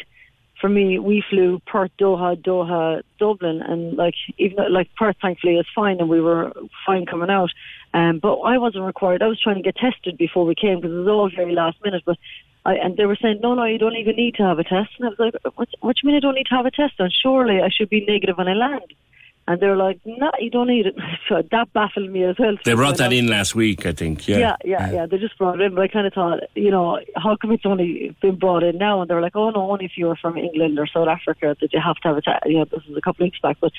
for 0.60 0.70
me, 0.70 0.98
we 0.98 1.24
flew 1.30 1.60
Perth, 1.68 1.92
Doha, 2.00 2.36
Doha, 2.36 3.04
Dublin, 3.20 3.62
and 3.62 3.96
like 3.96 4.16
even 4.38 4.58
though, 4.58 4.64
like 4.64 4.90
Perth, 4.96 5.16
thankfully, 5.22 5.56
is 5.58 5.68
fine, 5.76 6.00
and 6.00 6.10
we 6.10 6.20
were 6.20 6.52
fine 6.86 7.06
coming 7.06 7.30
out. 7.30 7.52
Um, 7.94 8.20
but 8.20 8.36
I 8.40 8.58
wasn't 8.58 8.84
required. 8.86 9.22
I 9.22 9.28
was 9.28 9.40
trying 9.40 9.58
to 9.58 9.62
get 9.62 9.76
tested 9.76 10.18
before 10.18 10.46
we 10.46 10.56
came 10.56 10.82
because 10.82 10.92
it 10.92 11.00
was 11.00 11.08
all 11.08 11.30
very 11.34 11.54
last 11.54 11.78
minute. 11.84 12.04
But 12.06 12.18
I, 12.66 12.76
and 12.76 12.98
they 12.98 13.06
were 13.06 13.18
saying, 13.22 13.40
no, 13.42 13.54
no, 13.54 13.66
you 13.66 13.78
don't 13.78 13.96
even 13.96 14.16
need 14.16 14.36
to 14.36 14.44
have 14.44 14.60
a 14.60 14.64
test. 14.64 14.90
And 14.98 15.08
I 15.08 15.10
was 15.10 15.20
like, 15.20 15.36
what, 15.56 15.70
what 15.80 15.96
do 15.96 16.00
you 16.04 16.08
mean 16.08 16.18
I 16.18 16.20
don't 16.20 16.36
need 16.36 16.48
to 16.48 16.56
have 16.56 16.66
a 16.66 16.72
test? 16.72 16.96
And 17.00 17.14
surely 17.14 17.62
I 17.62 17.70
should 17.70 17.90
be 17.90 18.06
negative 18.06 18.38
when 18.38 18.50
I 18.50 18.54
land. 18.54 18.94
And 19.48 19.62
they 19.62 19.68
were 19.68 19.78
like, 19.78 20.00
no, 20.06 20.30
you 20.40 20.50
don't 20.50 20.68
need 20.68 20.88
it. 20.88 20.96
So 21.30 21.42
that 21.52 21.74
baffled 21.74 22.10
me 22.10 22.24
as 22.24 22.38
well. 22.40 22.56
They 22.64 22.74
brought 22.74 22.98
that 22.98 23.12
in 23.12 23.28
last 23.28 23.54
week, 23.54 23.86
I 23.86 23.92
think. 23.92 24.30
Yeah. 24.30 24.38
yeah, 24.38 24.56
yeah, 24.64 24.92
yeah. 24.92 25.06
They 25.06 25.18
just 25.18 25.38
brought 25.38 25.60
it 25.60 25.64
in, 25.66 25.76
but 25.76 25.82
I 25.82 25.88
kind 25.90 26.08
of 26.08 26.14
thought, 26.14 26.40
you 26.56 26.72
know, 26.72 27.02
how 27.18 27.36
come 27.36 27.52
it's 27.52 27.66
only 27.66 28.16
been 28.22 28.36
brought 28.38 28.64
in 28.64 28.78
now? 28.78 29.02
And 29.02 29.10
they 29.10 29.16
were 29.16 29.22
like, 29.22 29.36
oh 29.36 29.50
no, 29.50 29.70
only 29.72 29.84
if 29.86 29.98
you 29.98 30.06
were 30.06 30.16
from 30.16 30.38
England 30.38 30.80
or 30.80 30.88
South 30.88 31.10
Africa 31.10 31.58
that 31.60 31.74
you 31.74 31.82
have 31.84 31.98
to 31.98 32.08
have 32.08 32.18
a 32.18 32.22
test. 32.22 32.46
You 32.46 32.60
know, 32.60 32.66
this 32.66 32.86
was 32.88 32.98
a 32.98 33.02
couple 33.02 33.24
of 33.24 33.28
weeks 33.28 33.40
back, 33.42 33.58
but 33.60 33.74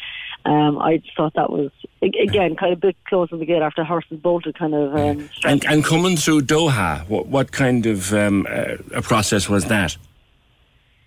um, 0.44 0.78
I 0.78 0.98
just 0.98 1.16
thought 1.16 1.32
that 1.34 1.50
was 1.50 1.70
again 2.02 2.54
kind 2.54 2.72
of 2.72 2.78
a 2.78 2.80
bit 2.80 2.96
closing 3.06 3.38
the 3.38 3.46
gate 3.46 3.62
after 3.62 3.82
horses 3.82 4.18
bolted, 4.18 4.58
kind 4.58 4.74
of. 4.74 4.94
Um, 4.94 5.30
And, 5.44 5.64
and 5.64 5.82
coming 5.82 6.16
through 6.18 6.42
Doha, 6.42 7.08
what, 7.08 7.28
what 7.28 7.52
kind 7.52 7.86
of 7.86 8.12
um, 8.12 8.46
uh, 8.48 8.76
a 8.94 9.00
process 9.00 9.48
was 9.48 9.64
that? 9.66 9.96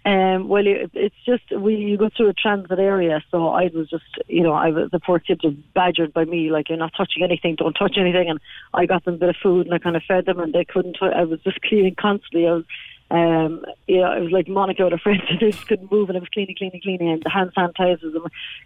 Um, 0.04 0.48
well, 0.48 0.66
it, 0.66 0.90
it's 0.94 1.16
just 1.26 1.44
we 1.56 1.76
you 1.76 1.96
go 1.96 2.10
through 2.16 2.30
a 2.30 2.34
transit 2.34 2.80
area, 2.80 3.24
so 3.30 3.50
I 3.50 3.70
was 3.74 3.88
just 3.88 4.04
you 4.28 4.42
know 4.42 4.54
I 4.54 4.70
was 4.70 4.90
the 4.92 5.00
poor 5.00 5.20
kids 5.20 5.44
were 5.44 5.52
badgered 5.76 6.12
by 6.12 6.26
me 6.26 6.50
like 6.50 6.70
you're 6.70 6.78
not 6.78 6.94
touching 6.98 7.24
anything, 7.24 7.56
don't 7.56 7.74
touch 7.74 7.98
anything, 8.00 8.28
and 8.28 8.40
I 8.74 8.88
got 8.88 9.06
them 9.06 9.16
a 9.16 9.18
bit 9.18 9.30
of 9.30 9.36
food 9.42 9.68
and 9.68 9.76
I 9.76 9.78
kind 9.78 9.96
of 9.96 10.02
fed 10.08 10.26
them 10.26 10.40
and 10.40 10.54
they 10.54 10.66
couldn't. 10.66 10.98
I 11.02 11.24
was 11.24 11.40
just 11.42 11.62
cleaning 11.62 11.96
constantly. 11.96 12.48
I 12.48 12.54
was. 12.54 12.66
Um, 13.12 13.66
you 13.88 14.00
know, 14.00 14.14
it 14.14 14.22
was 14.22 14.32
like 14.32 14.48
Monica 14.48 14.86
with 14.86 14.94
her 14.94 14.98
friends, 14.98 15.24
and 15.30 15.40
just 15.40 15.68
couldn't 15.68 15.92
move, 15.92 16.08
and 16.08 16.18
I 16.18 16.22
was 16.22 16.30
cleaning, 16.30 16.56
cleaning, 16.58 16.80
cleaning, 16.82 17.10
and 17.10 17.22
the 17.22 17.30
hand 17.30 17.52
sanitizers, 17.56 18.14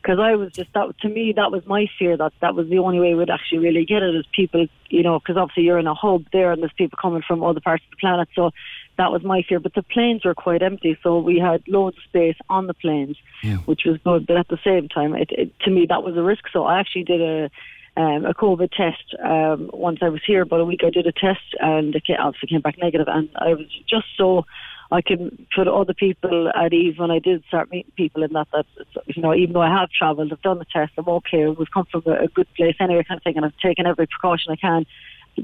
because 0.01 0.19
I 0.19 0.35
was 0.35 0.53
just 0.53 0.71
that. 0.73 0.95
To 0.99 1.09
me, 1.09 1.33
that 1.35 1.51
was 1.51 1.65
my 1.65 1.87
fear 1.97 2.15
that 2.15 2.31
that 2.41 2.53
was 2.53 2.69
the 2.69 2.77
only 2.77 2.99
way 2.99 3.15
we'd 3.15 3.31
actually 3.31 3.57
really 3.57 3.85
get 3.85 4.03
it 4.03 4.13
is 4.15 4.25
people, 4.35 4.67
you 4.89 5.01
know, 5.01 5.17
because 5.17 5.35
obviously 5.35 5.63
you're 5.63 5.79
in 5.79 5.87
a 5.87 5.95
hub 5.95 6.25
there, 6.31 6.51
and 6.51 6.61
there's 6.61 6.73
people 6.73 6.99
coming 7.01 7.23
from 7.27 7.43
other 7.43 7.59
parts 7.59 7.83
of 7.85 7.89
the 7.89 7.97
planet, 7.97 8.29
so 8.35 8.51
that 8.97 9.11
was 9.11 9.23
my 9.23 9.41
fear. 9.41 9.59
But 9.59 9.73
the 9.73 9.81
planes 9.81 10.23
were 10.23 10.35
quite 10.35 10.61
empty, 10.61 10.95
so 11.01 11.17
we 11.17 11.39
had 11.39 11.63
loads 11.67 11.97
of 11.97 12.03
space 12.03 12.37
on 12.47 12.67
the 12.67 12.75
planes, 12.75 13.17
which 13.65 13.81
was 13.85 13.97
good. 14.03 14.27
But 14.27 14.37
at 14.37 14.47
the 14.49 14.59
same 14.63 14.89
time, 14.89 15.15
it, 15.15 15.31
it, 15.31 15.59
to 15.61 15.71
me 15.71 15.87
that 15.89 16.03
was 16.03 16.15
a 16.17 16.21
risk. 16.21 16.43
So 16.53 16.65
I 16.65 16.79
actually 16.79 17.05
did 17.05 17.21
a 17.21 17.49
um, 17.97 18.25
a 18.25 18.33
COVID 18.33 18.71
test 18.71 19.15
um, 19.23 19.69
once 19.73 19.99
I 20.01 20.09
was 20.09 20.21
here. 20.25 20.41
About 20.41 20.59
a 20.59 20.65
week, 20.65 20.81
I 20.83 20.89
did 20.89 21.07
a 21.07 21.11
test, 21.11 21.55
and 21.59 21.95
it 21.95 22.03
obviously 22.19 22.49
came 22.49 22.61
back 22.61 22.77
negative. 22.77 23.07
And 23.09 23.29
I 23.35 23.53
was 23.53 23.67
just 23.89 24.07
so 24.17 24.45
I 24.91 25.01
can 25.01 25.47
put 25.55 25.67
other 25.67 25.93
people 25.93 26.49
at 26.49 26.73
ease 26.73 26.97
when 26.97 27.11
I 27.11 27.19
did 27.19 27.43
start 27.47 27.71
meeting 27.71 27.91
people 27.95 28.23
in 28.23 28.33
that. 28.33 28.47
That 28.51 28.65
you 29.07 29.21
know, 29.21 29.33
even 29.33 29.53
though 29.53 29.61
I 29.61 29.69
have 29.69 29.89
travelled, 29.89 30.31
I've 30.31 30.41
done 30.41 30.59
the 30.59 30.65
test, 30.65 30.93
I'm 30.97 31.07
okay. 31.07 31.47
We've 31.47 31.71
come 31.71 31.85
from 31.91 32.03
a, 32.05 32.23
a 32.23 32.27
good 32.27 32.47
place 32.55 32.75
anyway, 32.79 33.03
kind 33.07 33.17
of 33.17 33.23
thing, 33.23 33.37
and 33.37 33.45
I've 33.45 33.57
taken 33.57 33.85
every 33.85 34.07
precaution 34.07 34.51
I 34.51 34.55
can 34.57 34.85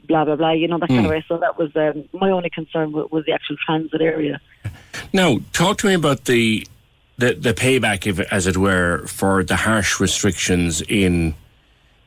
blah 0.07 0.25
blah 0.25 0.35
blah, 0.35 0.51
you 0.51 0.67
know 0.67 0.79
that 0.79 0.89
kind 0.89 1.05
of 1.05 1.11
way. 1.11 1.23
So 1.27 1.37
that 1.37 1.57
was 1.57 1.75
um, 1.75 2.07
my 2.13 2.31
only 2.31 2.49
concern 2.49 2.91
was, 2.91 3.09
was 3.11 3.25
the 3.25 3.33
actual 3.33 3.57
transit 3.65 4.01
area. 4.01 4.39
Now, 5.13 5.39
talk 5.53 5.77
to 5.79 5.87
me 5.87 5.93
about 5.93 6.25
the 6.25 6.67
the, 7.17 7.33
the 7.33 7.53
payback, 7.53 8.07
if, 8.07 8.19
as 8.31 8.47
it 8.47 8.57
were, 8.57 9.05
for 9.05 9.43
the 9.43 9.55
harsh 9.55 9.99
restrictions 9.99 10.81
in 10.81 11.35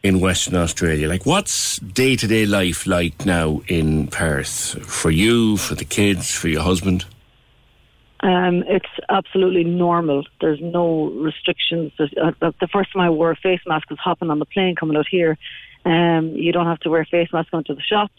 in 0.04 0.20
Western 0.20 0.54
Australia. 0.54 1.08
Like, 1.08 1.24
what's 1.24 1.78
day 1.78 2.14
to 2.14 2.26
day 2.26 2.44
life 2.44 2.86
like 2.86 3.24
now 3.24 3.62
in 3.66 4.06
Perth 4.08 4.78
for 4.86 5.10
you, 5.10 5.56
for 5.56 5.74
the 5.74 5.86
kids, 5.86 6.30
for 6.30 6.48
your 6.48 6.62
husband? 6.62 7.06
Um, 8.20 8.64
it's 8.68 8.94
absolutely 9.08 9.64
normal. 9.64 10.24
There's 10.42 10.60
no 10.60 11.06
restrictions. 11.10 11.92
Uh, 11.98 12.32
the 12.40 12.68
first 12.70 12.92
time 12.92 13.02
I 13.02 13.10
wore 13.10 13.30
a 13.30 13.36
face 13.36 13.60
mask 13.66 13.88
was 13.88 13.98
hopping 13.98 14.30
on 14.30 14.38
the 14.38 14.44
plane 14.44 14.76
coming 14.76 14.96
out 14.96 15.06
here. 15.10 15.38
Um, 15.86 16.28
you 16.34 16.52
don't 16.52 16.66
have 16.66 16.80
to 16.80 16.90
wear 16.90 17.00
a 17.00 17.06
face 17.06 17.30
mask 17.32 17.50
going 17.50 17.64
to 17.64 17.74
the 17.74 17.82
shops. 17.82 18.12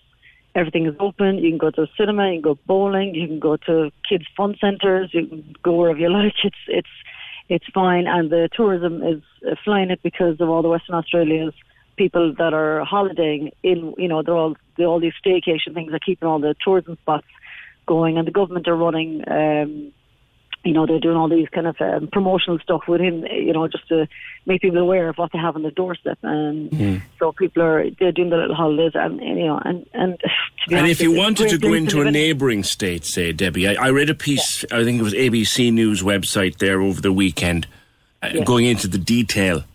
Everything 0.56 0.88
is 0.88 0.96
open. 1.00 1.38
You 1.38 1.50
can 1.52 1.58
go 1.60 1.70
to 1.70 1.82
the 1.82 1.90
cinema. 1.98 2.30
You 2.30 2.36
can 2.36 2.42
go 2.42 2.58
bowling. 2.66 3.14
You 3.14 3.28
can 3.28 3.40
go 3.40 3.58
to 3.58 3.92
kids' 4.08 4.26
fun 4.36 4.56
centres. 4.60 5.12
You 5.14 5.28
can 5.28 5.56
go 5.62 5.74
wherever 5.74 6.00
you 6.00 6.10
like. 6.10 6.34
It's 6.44 6.56
it's 6.68 6.96
it's 7.48 7.66
fine. 7.74 8.08
And 8.08 8.32
the 8.32 8.50
tourism 8.54 9.04
is 9.04 9.22
flying 9.64 9.92
it 9.92 10.02
because 10.02 10.40
of 10.40 10.50
all 10.50 10.64
the 10.64 10.70
Western 10.70 10.96
Australians 10.96 11.54
people 11.98 12.34
that 12.38 12.54
are 12.54 12.84
holidaying 12.86 13.52
in. 13.64 13.94
You 13.98 14.08
know, 14.08 14.22
they're 14.24 14.36
all 14.36 14.56
they're 14.78 14.88
all 14.88 15.00
these 15.00 15.14
staycation 15.26 15.74
things 15.74 15.94
are 15.94 16.00
keeping 16.00 16.28
all 16.28 16.40
the 16.40 16.56
tourism 16.64 16.98
spots 17.02 17.28
going, 17.88 18.18
and 18.18 18.28
the 18.28 18.32
government 18.32 18.68
are 18.68 18.76
running. 18.76 19.24
Um, 19.28 19.92
you 20.64 20.74
know, 20.74 20.88
they're 20.88 21.00
doing 21.00 21.16
all 21.16 21.30
these 21.30 21.48
kind 21.50 21.68
of 21.68 21.76
um, 21.80 22.08
promotional 22.12 22.58
stuff 22.58 22.82
within, 22.88 23.24
you 23.32 23.54
know, 23.54 23.68
just 23.68 23.88
to 23.90 24.08
make 24.48 24.62
people 24.62 24.80
aware 24.80 25.10
of 25.10 25.16
what 25.16 25.32
they 25.32 25.38
have 25.38 25.56
on 25.56 25.62
their 25.62 25.70
doorstep, 25.70 26.18
and 26.24 27.04
so 27.20 27.32
people 27.34 27.62
are 27.62 27.86
they're 28.00 28.12
doing 28.12 28.32
the 28.32 28.38
little 28.38 28.56
holidays, 28.56 28.94
and 28.96 29.20
you 29.22 29.46
know, 29.46 29.62
and 29.64 29.86
and 29.94 30.18
to 30.20 30.26
be 30.70 30.74
And 30.76 30.86
honest, 30.86 31.00
if 31.00 31.02
you 31.04 31.12
wanted 31.16 31.50
to 31.50 31.60
go 31.60 31.74
into 31.74 32.02
a 32.02 32.08
in. 32.08 32.14
neighbouring 32.14 32.64
state, 32.64 33.06
say, 33.06 33.32
Debbie, 33.32 33.68
I, 33.68 33.86
I 33.86 33.90
read 33.92 34.10
a 34.10 34.16
piece, 34.16 34.66
I 34.72 34.84
think 34.84 35.00
it 35.00 35.04
was 35.04 35.14
ABC 35.14 35.72
News 35.72 36.02
website 36.02 36.58
there 36.58 36.82
over 36.82 37.00
the 37.00 37.14
weekend, 37.14 37.68
uh, 38.24 38.30
Yeah. 38.34 38.44
going 38.44 38.66
into 38.66 38.88
the 38.88 38.98
detail 38.98 39.66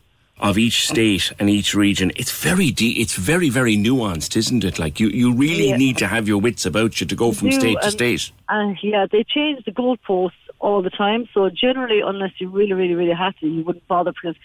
of 0.41 0.59
each 0.59 0.89
state 0.89 1.33
and 1.39 1.49
each 1.51 1.75
region. 1.75 2.11
It's 2.17 2.33
very 2.33 2.71
de- 2.71 3.01
it's 3.01 3.15
very, 3.15 3.51
very 3.51 3.77
nuanced, 3.77 4.37
isn't 4.37 4.65
it? 4.65 4.79
Like, 4.79 4.99
you, 4.99 5.09
you 5.09 5.33
really 5.33 5.69
Yeah. 5.69 5.77
need 5.77 5.99
to 5.99 6.07
have 6.07 6.27
your 6.27 6.41
wits 6.41 6.65
about 6.67 7.01
you 7.01 7.07
to 7.07 7.15
go 7.15 7.33
from 7.33 7.53
state 7.53 7.79
to 7.83 7.91
state. 7.91 8.33
Uh, 8.49 8.73
yeah, 8.83 9.07
they 9.11 9.25
change 9.25 9.65
the 9.65 9.73
goalposts 9.73 10.33
all 10.59 10.83
the 10.83 10.91
time. 10.91 11.29
So 11.35 11.51
generally, 11.51 12.01
unless 12.01 12.33
you 12.39 12.49
really, 12.49 12.73
really, 12.73 12.95
really 12.95 13.15
had 13.15 13.37
to, 13.41 13.47
you 13.47 13.63
wouldn't 13.65 13.87
bother 13.87 14.13
because 14.13 14.37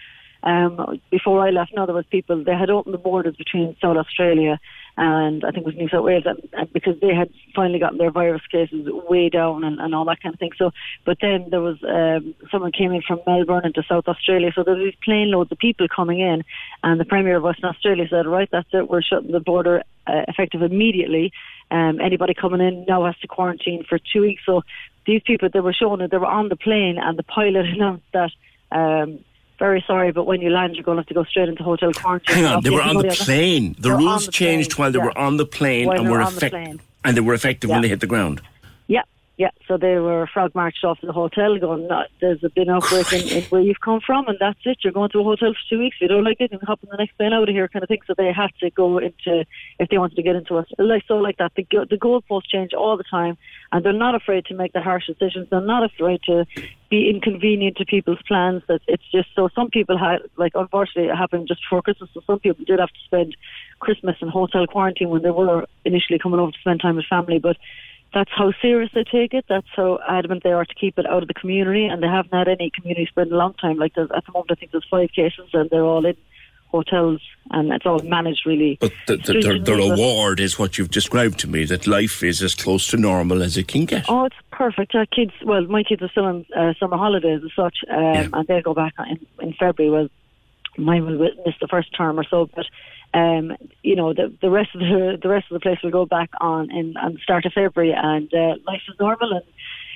um, 0.43 1.01
before 1.09 1.45
I 1.45 1.49
left, 1.49 1.73
now 1.75 1.85
there 1.85 1.95
was 1.95 2.05
people 2.05 2.43
they 2.43 2.55
had 2.55 2.69
opened 2.69 2.93
the 2.93 2.99
borders 2.99 3.35
between 3.35 3.75
South 3.81 3.97
Australia 3.97 4.59
and 4.97 5.43
I 5.43 5.51
think 5.51 5.65
it 5.65 5.65
was 5.65 5.75
New 5.75 5.89
South 5.89 6.05
Wales, 6.05 6.23
because 6.71 6.99
they 7.01 7.13
had 7.13 7.29
finally 7.53 7.79
gotten 7.79 7.97
their 7.97 8.11
virus 8.11 8.41
cases 8.49 8.87
way 8.87 9.27
down 9.29 9.63
and, 9.65 9.79
and 9.79 9.93
all 9.93 10.05
that 10.05 10.21
kind 10.21 10.33
of 10.33 10.39
thing. 10.39 10.51
So, 10.57 10.71
but 11.05 11.17
then 11.21 11.47
there 11.49 11.61
was 11.61 11.77
um, 11.83 12.33
someone 12.49 12.71
came 12.71 12.93
in 12.93 13.01
from 13.01 13.19
Melbourne 13.27 13.65
into 13.65 13.83
South 13.83 14.07
Australia, 14.07 14.51
so 14.55 14.63
there 14.63 14.75
was 14.75 14.85
these 14.85 15.03
plane 15.03 15.31
loads 15.31 15.51
of 15.51 15.57
people 15.57 15.87
coming 15.93 16.21
in, 16.21 16.43
and 16.83 16.99
the 16.99 17.05
Premier 17.05 17.37
of 17.37 17.43
Western 17.43 17.69
Australia 17.69 18.05
said, 18.09 18.25
"Right, 18.25 18.49
that's 18.49 18.69
it, 18.71 18.89
we're 18.89 19.01
shutting 19.01 19.31
the 19.31 19.41
border 19.41 19.83
uh, 20.07 20.23
effective 20.29 20.61
immediately." 20.61 21.33
Um, 21.71 21.99
anybody 21.99 22.33
coming 22.33 22.61
in 22.61 22.85
now 22.87 23.05
has 23.05 23.17
to 23.19 23.27
quarantine 23.27 23.83
for 23.87 23.99
two 23.99 24.21
weeks. 24.21 24.43
So 24.45 24.61
these 25.05 25.21
people, 25.25 25.49
they 25.51 25.59
were 25.59 25.73
shown 25.73 25.99
that 25.99 26.11
they 26.11 26.17
were 26.17 26.25
on 26.25 26.47
the 26.47 26.55
plane, 26.55 26.97
and 26.97 27.17
the 27.17 27.23
pilot 27.23 27.65
announced 27.73 28.05
that. 28.13 28.31
Um, 28.71 29.19
very 29.59 29.83
sorry, 29.87 30.11
but 30.11 30.25
when 30.25 30.41
you 30.41 30.49
land, 30.49 30.75
you're 30.75 30.83
going 30.83 30.97
to 30.97 31.01
have 31.01 31.07
to 31.07 31.13
go 31.13 31.23
straight 31.23 31.49
into 31.49 31.63
hotel 31.63 31.91
quarantine. 31.93 32.35
Hang 32.35 32.45
on, 32.45 32.63
they 32.63 32.69
were 32.69 32.81
on 32.81 32.97
the 32.97 33.05
plane. 33.09 33.75
The 33.79 33.91
rules 33.91 34.27
changed 34.29 34.77
while 34.77 34.91
they 34.91 34.99
were 34.99 35.17
on 35.17 35.37
the 35.37 35.45
plane 35.45 35.89
and 35.91 36.05
were 36.09 36.17
were 36.17 36.21
on 36.21 36.31
the 36.31 36.37
effect- 36.37 36.51
plane. 36.53 36.81
and 37.03 37.15
they 37.15 37.21
were 37.21 37.33
effective 37.33 37.69
when 37.69 37.81
they 37.81 37.87
hit 37.87 37.99
the 38.01 38.07
ground. 38.07 38.41
Yeah. 39.37 39.49
So 39.67 39.75
they 39.75 39.95
were 39.97 40.27
frog 40.33 40.55
marched 40.55 40.85
off 40.85 40.99
to 41.01 41.07
the 41.07 41.11
hotel, 41.11 41.57
going, 41.59 41.87
"No, 41.87 42.05
"There's 42.21 42.41
a 42.43 42.49
been 42.49 42.69
outbreak 42.69 43.11
in, 43.11 43.27
in 43.27 43.43
where 43.45 43.61
you've 43.61 43.81
come 43.81 43.99
from, 43.99 44.27
and 44.27 44.37
that's 44.39 44.59
it. 44.63 44.77
You're 44.81 44.93
going 44.93 45.09
to 45.09 45.19
a 45.19 45.23
hotel 45.23 45.51
for 45.53 45.69
two 45.69 45.79
weeks. 45.79 45.97
If 45.97 46.03
you 46.03 46.07
don't 46.07 46.23
like 46.23 46.39
it, 46.39 46.53
you 46.53 46.57
can 46.59 46.65
hop 46.65 46.79
on 46.83 46.89
the 46.89 46.97
next 46.97 47.17
plane 47.17 47.33
out 47.33 47.49
of 47.49 47.53
here," 47.53 47.67
kind 47.67 47.83
of 47.83 47.89
thing. 47.89 47.99
So 48.07 48.13
they 48.17 48.31
had 48.31 48.51
to 48.61 48.69
go 48.69 48.97
into 48.97 49.43
if 49.79 49.89
they 49.89 49.97
wanted 49.97 50.15
to 50.15 50.23
get 50.23 50.37
into 50.37 50.59
it, 50.59 50.67
like 50.77 51.03
so, 51.05 51.17
like 51.17 51.37
that. 51.37 51.51
The 51.55 51.65
the 51.89 51.97
goalposts 51.97 52.47
change 52.47 52.73
all 52.73 52.95
the 52.95 53.03
time, 53.03 53.37
and 53.73 53.83
they're 53.83 53.91
not 53.91 54.15
afraid 54.15 54.45
to 54.45 54.53
make 54.53 54.71
the 54.71 54.81
harsh 54.81 55.07
decisions. 55.07 55.49
They're 55.49 55.59
not 55.59 55.83
afraid 55.83 56.21
to 56.27 56.45
be 56.89 57.09
inconvenient 57.09 57.75
to 57.77 57.85
people's 57.85 58.21
plans. 58.25 58.63
That 58.69 58.81
it's 58.87 59.03
just 59.11 59.27
so 59.35 59.49
some 59.53 59.69
people 59.69 59.97
had, 59.97 60.19
like, 60.37 60.53
unfortunately, 60.55 61.11
it 61.11 61.17
happened 61.17 61.49
just 61.49 61.61
before 61.63 61.81
Christmas. 61.81 62.09
So 62.13 62.21
some 62.25 62.39
people 62.39 62.63
did 62.63 62.79
have 62.79 62.89
to 62.89 62.99
spend 63.03 63.35
Christmas 63.79 64.15
in 64.21 64.29
hotel 64.29 64.65
quarantine 64.65 65.09
when 65.09 65.23
they 65.23 65.31
were 65.31 65.65
initially 65.83 66.19
coming 66.19 66.39
over 66.39 66.53
to 66.53 66.59
spend 66.59 66.79
time 66.79 66.95
with 66.95 67.05
family, 67.05 67.39
but 67.39 67.57
that's 68.15 68.31
how 68.35 68.51
serious 68.61 68.89
they 68.95 69.03
take 69.03 69.33
it. 69.35 69.45
That's 69.47 69.67
how 69.75 69.99
adamant 70.09 70.41
they 70.43 70.53
are 70.53 70.65
to 70.65 70.73
keep 70.73 70.97
it 70.97 71.05
out 71.05 71.21
of 71.21 71.27
the 71.27 71.33
community, 71.35 71.85
and 71.85 72.01
they 72.01 72.07
haven't 72.07 72.33
had 72.33 72.47
any 72.47 72.71
community 72.71 73.05
spread 73.05 73.27
in 73.27 73.33
a 73.33 73.37
long 73.37 73.53
time. 73.55 73.77
Like 73.77 73.95
at 73.97 74.07
the 74.09 74.31
moment, 74.33 74.51
I 74.51 74.55
think 74.55 74.71
there's 74.71 74.87
five 74.89 75.09
cases, 75.11 75.49
and 75.53 75.69
they're 75.69 75.83
all 75.83 76.05
in 76.05 76.15
hotels, 76.69 77.21
and 77.51 77.71
it's 77.71 77.85
all 77.85 77.99
managed 77.99 78.45
really. 78.45 78.77
But 78.81 78.93
the, 79.07 79.17
the, 79.17 79.33
the, 79.33 79.59
the 79.59 79.75
reward 79.75 80.39
is 80.39 80.57
what 80.57 80.77
you've 80.77 80.91
described 80.91 81.39
to 81.39 81.47
me 81.47 81.65
that 81.65 81.87
life 81.87 82.23
is 82.23 82.41
as 82.41 82.55
close 82.55 82.87
to 82.87 82.97
normal 82.97 83.43
as 83.43 83.57
it 83.57 83.67
can 83.67 83.85
get. 83.85 84.05
Oh, 84.09 84.25
it's 84.25 84.35
perfect. 84.51 84.95
Our 84.95 85.05
kids, 85.05 85.31
well, 85.43 85.63
my 85.65 85.83
kids 85.83 86.01
are 86.01 86.09
still 86.09 86.25
on 86.25 86.45
uh, 86.55 86.73
summer 86.79 86.97
holidays 86.97 87.41
as 87.45 87.51
such, 87.55 87.77
um, 87.89 88.01
Yeah. 88.03 88.27
and 88.33 88.47
they'll 88.47 88.61
go 88.61 88.73
back 88.73 88.93
in, 89.09 89.19
in 89.41 89.53
February. 89.53 89.91
Well, 89.91 90.09
mine 90.77 91.05
will 91.05 91.17
miss 91.45 91.55
the 91.61 91.67
first 91.67 91.95
term 91.95 92.19
or 92.19 92.23
so, 92.29 92.49
but 92.55 92.65
um, 93.13 93.55
you 93.83 93.95
know, 93.95 94.13
the 94.13 94.33
the 94.41 94.49
rest 94.49 94.69
of 94.73 94.81
the 94.81 95.17
the 95.21 95.29
rest 95.29 95.45
of 95.49 95.55
the 95.55 95.59
place 95.59 95.77
will 95.83 95.91
go 95.91 96.05
back 96.05 96.29
on 96.39 96.71
in 96.71 96.97
on 96.97 97.17
start 97.23 97.45
of 97.45 97.53
February, 97.53 97.93
and 97.93 98.33
uh, 98.33 98.55
life 98.67 98.81
is 98.87 98.95
normal. 98.99 99.31
And 99.31 99.43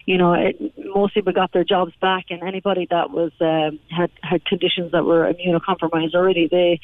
you 0.05 0.17
know, 0.17 0.33
it, 0.33 0.73
most 0.93 1.13
people 1.13 1.33
got 1.33 1.51
their 1.51 1.63
jobs 1.63 1.93
back, 2.01 2.25
and 2.29 2.41
anybody 2.43 2.87
that 2.89 3.11
was 3.11 3.31
um, 3.41 3.79
had 3.89 4.11
had 4.21 4.45
conditions 4.45 4.91
that 4.91 5.05
were 5.05 5.31
immunocompromised 5.31 6.15
already, 6.15 6.47
they 6.47 6.79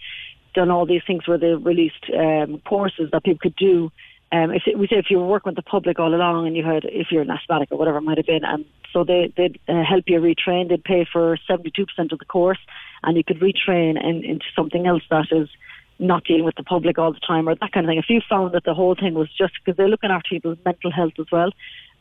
done 0.53 0.71
all 0.71 0.85
these 0.85 1.01
things 1.05 1.27
where 1.27 1.37
they 1.37 1.53
released 1.53 2.09
um, 2.17 2.59
courses 2.65 3.09
that 3.11 3.23
people 3.23 3.39
could 3.41 3.55
do. 3.55 3.91
Um, 4.31 4.51
if 4.51 4.63
we 4.77 4.87
say 4.87 4.97
if 4.97 5.09
you 5.09 5.19
were 5.19 5.27
working 5.27 5.51
with 5.51 5.55
the 5.55 5.69
public 5.69 5.99
all 5.99 6.13
along 6.13 6.47
and 6.47 6.57
you 6.57 6.63
had 6.63 6.83
if 6.85 7.07
you're 7.11 7.21
an 7.21 7.29
asthmatic 7.29 7.71
or 7.71 7.77
whatever 7.77 7.99
it 7.99 8.01
might 8.01 8.17
have 8.17 8.25
been, 8.25 8.43
and 8.43 8.65
so 8.91 9.03
they 9.03 9.31
they'd 9.37 9.59
uh, 9.67 9.83
help 9.83 10.05
you 10.07 10.19
retrain. 10.19 10.67
They'd 10.67 10.83
pay 10.83 11.05
for 11.11 11.37
seventy 11.47 11.71
two 11.71 11.85
percent 11.85 12.11
of 12.11 12.19
the 12.19 12.25
course, 12.25 12.57
and 13.03 13.15
you 13.15 13.23
could 13.23 13.39
retrain 13.39 14.03
in, 14.03 14.23
into 14.23 14.45
something 14.55 14.87
else 14.87 15.03
that 15.09 15.27
is 15.31 15.49
not 15.99 16.23
dealing 16.25 16.43
with 16.43 16.55
the 16.55 16.63
public 16.63 16.97
all 16.97 17.13
the 17.13 17.19
time 17.19 17.47
or 17.47 17.55
that 17.55 17.71
kind 17.71 17.85
of 17.85 17.89
thing. 17.89 17.97
If 17.97 18.09
you 18.09 18.21
found 18.29 18.53
that 18.53 18.63
the 18.63 18.73
whole 18.73 18.95
thing 18.95 19.13
was 19.13 19.29
just 19.37 19.53
because 19.53 19.77
they're 19.77 19.89
looking 19.89 20.11
after 20.11 20.29
people's 20.29 20.57
mental 20.65 20.91
health 20.91 21.13
as 21.19 21.27
well, 21.31 21.51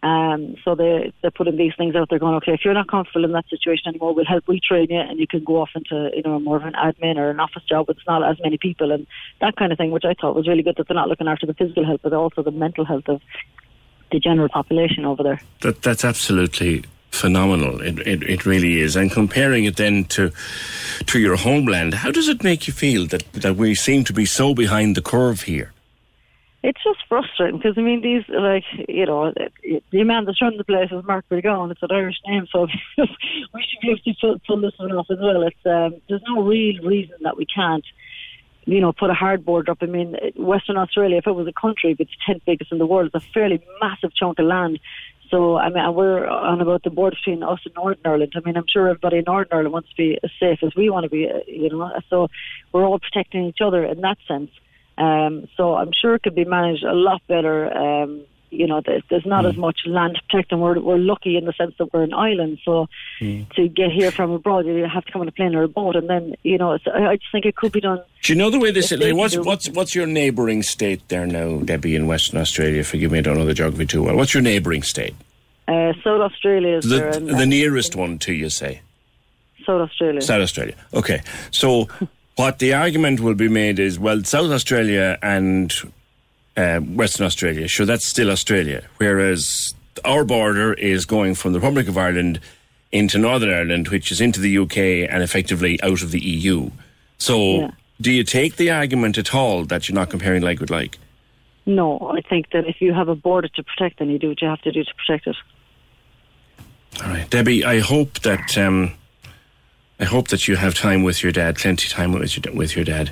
um, 0.03 0.57
so 0.63 0.75
they 0.75 1.13
they're 1.23 1.31
putting 1.31 1.57
these 1.57 1.73
things 1.79 1.97
out. 1.97 2.11
They're 2.11 2.19
going, 2.19 2.35
okay, 2.37 2.53
if 2.53 2.61
you're 2.63 2.75
not 2.75 2.89
comfortable 2.89 3.25
in 3.25 3.33
that 3.33 3.49
situation 3.49 3.89
anymore, 3.89 4.15
we'll 4.15 4.27
help 4.27 4.45
retrain 4.45 4.91
you, 4.91 4.99
and 4.99 5.19
you 5.19 5.27
can 5.27 5.43
go 5.45 5.63
off 5.63 5.71
into 5.75 6.11
you 6.15 6.23
know 6.23 6.39
more 6.39 6.59
of 6.59 6.65
an 6.65 6.75
admin 6.75 7.17
or 7.17 7.31
an 7.31 7.41
office 7.41 7.63
job 7.65 7.89
with 7.89 7.97
not 8.07 8.23
as 8.23 8.37
many 8.43 8.59
people 8.59 8.93
and 8.93 9.07
that 9.41 9.57
kind 9.57 9.73
of 9.73 9.79
thing, 9.79 9.93
which 9.93 10.05
I 10.05 10.13
thought 10.13 10.37
was 10.37 10.47
really 10.47 10.63
good 10.63 10.77
that 10.77 10.89
they're 10.89 10.95
not 10.95 11.09
looking 11.09 11.29
after 11.29 11.47
the 11.47 11.55
physical 11.55 11.87
health, 11.87 12.01
but 12.03 12.13
also 12.13 12.43
the 12.43 12.51
mental 12.51 12.85
health 12.85 13.09
of 13.09 13.23
the 14.13 14.21
general 14.21 14.51
population 14.51 15.07
over 15.07 15.23
there. 15.23 15.41
That 15.63 15.81
that's 15.81 16.05
absolutely 16.05 16.85
phenomenal. 17.15 17.81
It, 17.81 17.99
it, 18.01 18.23
it 18.23 18.47
really 18.47 18.81
is. 18.81 18.97
And 18.97 19.11
comparing 19.11 19.65
it 19.65 19.77
then 19.77 20.05
to 20.07 20.33
to 21.07 21.19
your 21.19 21.37
homeland, 21.37 21.95
how 21.95 22.11
does 22.11 22.29
it 22.29 22.45
make 22.45 22.67
you 22.67 22.73
feel 22.73 23.07
that 23.07 23.33
that 23.33 23.57
we 23.57 23.75
seem 23.75 24.05
to 24.05 24.13
be 24.13 24.27
so 24.27 24.55
behind 24.55 24.97
the 24.97 25.03
curve 25.03 25.43
here? 25.43 25.73
It's 26.63 26.83
just 26.83 27.01
frustrating 27.09 27.59
because 27.59 27.77
I 27.77 27.83
mean 27.83 28.01
these 28.01 28.25
like 28.29 28.65
you 28.89 29.07
know 29.07 29.33
the 29.91 30.05
man 30.05 30.25
that's 30.25 30.41
running 30.41 30.59
the 30.59 30.65
place 30.65 30.91
is 30.91 31.05
Mark 31.05 31.25
McGowan. 31.31 31.71
It's 31.71 31.83
an 31.83 31.91
Irish 31.93 32.17
name, 32.27 32.47
so 32.51 32.67
we 32.99 33.07
should 33.67 33.81
be 33.83 33.91
able 33.91 33.99
to 33.99 34.41
pull, 34.47 34.61
this 34.61 34.73
one 34.79 34.93
off 34.93 35.11
as 35.11 35.19
well. 35.21 35.43
It's 35.43 35.67
um, 35.67 36.01
there's 36.09 36.23
no 36.27 36.43
real 36.43 36.83
reason 36.83 37.17
that 37.23 37.37
we 37.37 37.47
can't 37.47 37.85
you 38.67 38.81
know, 38.81 38.93
put 38.93 39.11
a 39.11 39.15
hard 39.15 39.45
border 39.45 39.73
up. 39.73 39.79
I 39.83 39.87
mean, 39.87 40.17
Western 40.37 40.77
Australia, 40.77 41.19
if 41.19 41.27
it 41.27 41.33
was 41.33 41.47
a 41.47 41.53
country, 41.53 41.95
it's 41.99 42.11
the 42.11 42.35
10th 42.35 42.43
biggest 42.47 42.73
in 42.73 42.79
the 42.79 42.87
world. 42.87 43.11
It's 43.13 43.25
a 43.25 43.33
fairly 43.33 43.63
massive 43.81 44.15
chunk 44.15 44.39
of 44.39 44.47
land. 44.47 44.79
So, 45.35 45.57
I 45.57 45.69
mean, 45.69 45.95
we're 45.97 46.29
on 46.29 46.61
about 46.61 46.85
the 46.85 46.91
border 46.91 47.17
between 47.17 47.43
us 47.43 47.59
and 47.65 47.75
Northern 47.75 47.99
Ireland. 48.05 48.35
I 48.37 48.41
mean, 48.45 48.57
I'm 48.57 48.69
sure 48.73 48.89
everybody 48.89 49.19
in 49.19 49.25
Northern 49.27 49.49
Ireland 49.51 49.73
wants 49.73 49.89
to 49.89 49.97
be 49.97 50.17
as 50.23 50.31
safe 50.39 50.61
as 50.63 50.77
we 50.77 50.91
want 50.91 51.03
to 51.03 51.11
be, 51.11 51.29
uh, 51.29 51.41
you 51.49 51.71
know. 51.71 51.91
So, 52.09 52.29
we're 52.71 52.87
all 52.87 53.01
protecting 53.01 53.45
each 53.47 53.59
other 53.61 53.85
in 53.85 54.01
that 54.03 54.19
sense. 54.29 54.53
Um, 54.97 55.49
so, 55.57 55.75
I'm 55.75 55.91
sure 56.01 56.15
it 56.15 56.23
could 56.23 56.37
be 56.37 56.45
managed 56.45 56.85
a 56.85 56.93
lot 56.93 57.21
better. 57.27 57.77
Um, 57.77 58.23
you 58.55 58.67
know, 58.67 58.81
there's, 58.85 59.03
there's 59.11 59.27
not 59.27 59.45
mm. 59.45 59.51
as 59.51 59.57
much 59.57 59.81
land 59.87 60.17
to 60.17 60.23
protect, 60.23 60.53
and 60.53 60.61
we're, 60.61 60.81
we're 60.81 60.99
lucky 60.99 61.37
in 61.37 61.45
the 61.45 61.53
sense 61.53 61.75
that 61.79 61.93
we're 61.93 62.03
an 62.03 62.15
island. 62.15 62.59
So, 62.65 62.89
mm. 63.21 63.49
to 63.55 63.69
get 63.69 63.91
here 63.91 64.11
from 64.11 64.31
abroad, 64.31 64.67
you 64.67 64.87
have 64.87 65.05
to 65.05 65.13
come 65.13 65.23
on 65.23 65.29
a 65.29 65.33
plane 65.33 65.55
or 65.55 65.63
a 65.63 65.69
boat, 65.69 65.97
and 65.97 66.09
then, 66.09 66.35
you 66.43 66.59
know, 66.59 66.73
I 66.73 67.17
just 67.17 67.33
think 67.33 67.45
it 67.45 67.57
could 67.57 67.73
be 67.73 67.81
done. 67.81 68.01
Do 68.23 68.33
you 68.33 68.39
know 68.39 68.51
the 68.51 68.59
way 68.59 68.71
this 68.71 68.93
is? 68.93 69.01
Like, 69.01 69.15
what's, 69.15 69.37
what's, 69.37 69.69
what's 69.71 69.95
your 69.95 70.07
neighbouring 70.07 70.63
state 70.63 71.09
there 71.09 71.27
now, 71.27 71.59
Debbie, 71.59 71.95
in 71.95 72.07
Western 72.07 72.41
Australia? 72.41 72.85
Forgive 72.85 73.13
me, 73.13 73.19
I 73.19 73.23
don't 73.23 73.37
know 73.37 73.45
the 73.45 73.55
geography 73.55 73.87
too 73.87 74.03
well. 74.03 74.17
What's 74.17 74.35
your 74.35 74.43
neighbouring 74.43 74.83
state? 74.83 75.15
Uh, 75.67 75.93
South 76.03 76.21
Australia 76.21 76.77
is 76.79 76.85
the. 76.85 77.17
And, 77.17 77.29
the 77.29 77.47
nearest 77.47 77.97
one 77.97 78.19
to 78.21 78.33
you, 78.33 78.51
say? 78.51 78.83
South 79.65 79.81
Australia. 79.81 80.21
South 80.21 80.43
Australia. 80.43 80.75
Okay. 80.93 81.23
So, 81.51 81.89
what 82.37 82.59
the 82.59 82.75
argument 82.75 83.21
will 83.21 83.35
be 83.35 83.49
made 83.49 83.79
is 83.79 83.99
well, 83.99 84.23
South 84.25 84.51
Australia 84.51 85.19
and 85.23 85.73
uh, 86.57 86.79
Western 86.81 87.27
Australia, 87.27 87.69
sure, 87.69 87.87
that's 87.87 88.07
still 88.07 88.31
Australia. 88.31 88.85
Whereas 88.99 89.75
our 90.05 90.25
border 90.25 90.75
is 90.75 91.05
going 91.05 91.35
from 91.35 91.53
the 91.53 91.61
Republic 91.61 91.89
of 91.89 91.99
Ireland 91.99 92.41
into 92.93 93.19
Northern 93.19 93.53
Ireland, 93.53 93.89
which 93.89 94.13
is 94.13 94.21
into 94.21 94.41
the 94.41 94.59
UK 94.59 95.09
and 95.11 95.23
effectively 95.23 95.81
out 95.83 96.03
of 96.03 96.11
the 96.11 96.21
EU. 96.21 96.71
So, 97.19 97.39
yeah. 97.39 97.71
do 98.01 98.13
you 98.13 98.25
take 98.25 98.57
the 98.57 98.71
argument 98.71 99.19
at 99.19 99.35
all 99.35 99.65
that 99.65 99.89
you're 99.89 99.95
not 99.95 100.11
comparing 100.11 100.43
like 100.43 100.61
with 100.61 100.71
like? 100.71 100.99
No, 101.67 101.99
I 102.15 102.21
think 102.21 102.51
that 102.51 102.67
if 102.67 102.81
you 102.81 102.93
have 102.93 103.09
a 103.09 103.15
border 103.15 103.49
to 103.49 103.63
protect, 103.63 103.99
then 103.99 104.11
you 104.11 104.19
do 104.19 104.29
what 104.29 104.43
you 104.43 104.49
have 104.49 104.61
to 104.63 104.73
do 104.73 104.85
to 104.85 104.95
protect 104.95 105.27
it. 105.27 105.37
All 107.03 107.09
right, 107.09 107.29
Debbie. 107.29 107.65
I 107.65 107.81
hope 107.81 108.21
that 108.21 108.57
um, 108.57 108.93
I 109.99 110.05
hope 110.05 110.29
that 110.29 110.47
you 110.47 110.57
have 110.57 110.75
time 110.75 111.03
with 111.03 111.23
your 111.23 111.33
dad, 111.33 111.57
plenty 111.57 111.87
of 111.87 111.93
time 111.93 112.13
with 112.13 112.37
your 112.37 112.55
with 112.55 112.77
your 112.77 112.85
dad. 112.85 113.11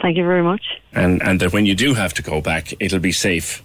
Thank 0.00 0.16
you 0.16 0.24
very 0.24 0.42
much. 0.42 0.62
And 0.92 1.22
and 1.22 1.40
that 1.40 1.52
when 1.52 1.66
you 1.66 1.74
do 1.74 1.94
have 1.94 2.14
to 2.14 2.22
go 2.22 2.40
back, 2.40 2.72
it'll 2.80 3.00
be 3.00 3.12
safe. 3.12 3.62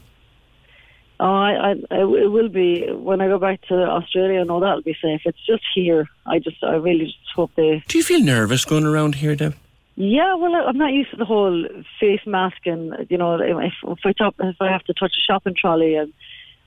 Oh, 1.19 1.25
I, 1.25 1.75
I, 1.91 2.01
it 2.01 2.31
will 2.31 2.49
be 2.49 2.91
when 2.91 3.21
I 3.21 3.27
go 3.27 3.39
back 3.39 3.61
to 3.67 3.75
Australia. 3.75 4.41
I 4.41 4.43
know 4.43 4.59
that'll 4.59 4.81
be 4.81 4.97
safe. 5.01 5.21
It's 5.25 5.45
just 5.45 5.63
here. 5.73 6.09
I 6.25 6.39
just, 6.39 6.61
I 6.63 6.73
really 6.73 7.05
just 7.05 7.33
hope 7.35 7.51
they. 7.55 7.83
Do 7.87 7.97
you 7.97 8.03
feel 8.03 8.19
nervous 8.19 8.65
going 8.65 8.83
around 8.83 9.15
here, 9.15 9.35
Deb? 9.35 9.55
Yeah, 9.95 10.33
well, 10.35 10.55
I'm 10.55 10.77
not 10.77 10.91
used 10.91 11.11
to 11.11 11.17
the 11.17 11.25
whole 11.25 11.65
face 11.99 12.25
mask, 12.25 12.65
and 12.65 13.05
you 13.09 13.17
know, 13.17 13.35
if, 13.35 13.73
if 13.83 13.99
I 14.03 14.11
talk, 14.11 14.33
if 14.39 14.55
I 14.59 14.71
have 14.71 14.83
to 14.85 14.93
touch 14.93 15.13
a 15.15 15.21
shopping 15.21 15.55
trolley, 15.55 15.95
and 15.95 16.11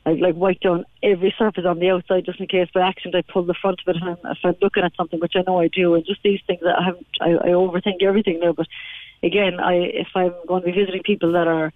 I've 0.07 0.19
like 0.21 0.37
wiped 0.37 0.63
down 0.63 0.85
every 1.03 1.35
surface 1.37 1.65
on 1.67 1.81
the 1.81 1.91
outside 1.91 2.25
just 2.25 2.39
in 2.39 2.47
case 2.47 2.69
by 2.73 2.87
accident 2.87 3.17
I 3.17 3.33
pull 3.33 3.43
the 3.43 3.53
front 3.53 3.81
of 3.85 3.97
it, 3.97 4.01
and 4.01 4.17
if 4.25 4.39
I'm 4.45 4.55
looking 4.63 4.85
at 4.85 4.95
something, 4.97 5.19
which 5.19 5.35
I 5.35 5.43
know 5.45 5.59
I 5.59 5.67
do, 5.67 5.95
and 5.95 6.07
just 6.07 6.23
these 6.23 6.41
things 6.47 6.61
that 6.63 6.79
I 6.79 6.85
haven't, 6.85 7.07
I, 7.21 7.31
I 7.33 7.49
overthink 7.49 8.01
everything 8.03 8.39
now. 8.39 8.53
But 8.53 8.69
again, 9.23 9.61
I 9.61 9.75
if 9.75 10.09
I'm 10.15 10.35
going 10.47 10.63
to 10.63 10.67
be 10.67 10.79
visiting 10.79 11.03
people 11.03 11.33
that 11.33 11.49
are 11.49 11.73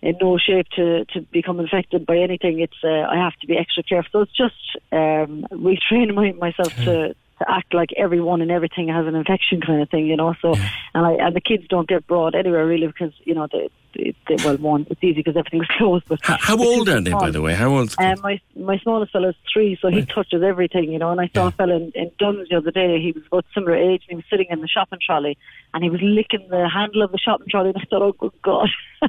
in 0.00 0.16
no 0.20 0.38
shape 0.38 0.68
to, 0.76 1.04
to 1.06 1.22
become 1.32 1.58
infected 1.58 2.06
by 2.06 2.18
anything, 2.18 2.60
it's 2.60 2.76
uh, 2.84 2.88
I 2.88 3.16
have 3.16 3.34
to 3.40 3.46
be 3.46 3.56
extra 3.56 3.82
careful. 3.82 4.10
So 4.12 4.20
it's 4.22 4.36
just 4.36 4.54
um, 4.92 5.46
retraining 5.52 6.14
my, 6.14 6.32
myself 6.32 6.72
to 6.84 7.14
to 7.38 7.50
act 7.50 7.72
like 7.72 7.90
everyone 7.96 8.40
and 8.42 8.50
everything 8.50 8.88
has 8.88 9.06
an 9.06 9.14
infection 9.14 9.60
kind 9.60 9.80
of 9.80 9.88
thing, 9.90 10.06
you 10.06 10.16
know. 10.16 10.34
So, 10.40 10.54
yeah. 10.54 10.70
and 10.94 11.06
I 11.06 11.12
and 11.12 11.36
the 11.36 11.40
kids 11.40 11.66
don't 11.68 11.88
get 11.88 12.06
brought 12.06 12.34
anywhere 12.34 12.66
really 12.66 12.86
because 12.86 13.12
you 13.24 13.34
know 13.34 13.46
they, 13.50 13.70
they, 13.94 14.14
they 14.28 14.44
well 14.44 14.56
one 14.56 14.86
it's 14.90 15.02
easy 15.02 15.14
because 15.14 15.36
everything's 15.36 15.66
closed. 15.78 16.04
But 16.08 16.20
how, 16.22 16.36
how 16.38 16.58
old 16.58 16.88
are 16.88 17.00
they, 17.00 17.12
by 17.12 17.30
the 17.30 17.40
way? 17.40 17.54
How 17.54 17.70
old? 17.70 17.94
Um, 17.98 18.20
my 18.22 18.40
my 18.56 18.78
smallest 18.78 19.12
fellow 19.12 19.30
is 19.30 19.36
three, 19.52 19.78
so 19.80 19.88
he 19.88 20.04
touches 20.04 20.42
everything, 20.42 20.92
you 20.92 20.98
know. 20.98 21.10
And 21.10 21.20
I 21.20 21.30
saw 21.34 21.44
yeah. 21.44 21.48
a 21.48 21.52
fellow 21.52 21.76
in, 21.76 21.92
in 21.94 22.10
Dunnes 22.18 22.48
the 22.48 22.56
other 22.56 22.70
day. 22.70 23.00
He 23.00 23.12
was 23.12 23.22
about 23.26 23.44
similar 23.54 23.76
age, 23.76 24.02
and 24.08 24.10
he 24.10 24.16
was 24.16 24.24
sitting 24.30 24.46
in 24.50 24.60
the 24.60 24.68
shopping 24.68 24.98
trolley, 25.04 25.38
and 25.74 25.84
he 25.84 25.90
was 25.90 26.00
licking 26.02 26.48
the 26.48 26.68
handle 26.68 27.02
of 27.02 27.12
the 27.12 27.18
shopping 27.18 27.46
trolley. 27.50 27.70
And 27.70 27.78
I 27.78 27.84
thought, 27.88 28.02
oh 28.02 28.12
good 28.12 28.32
God! 28.42 28.68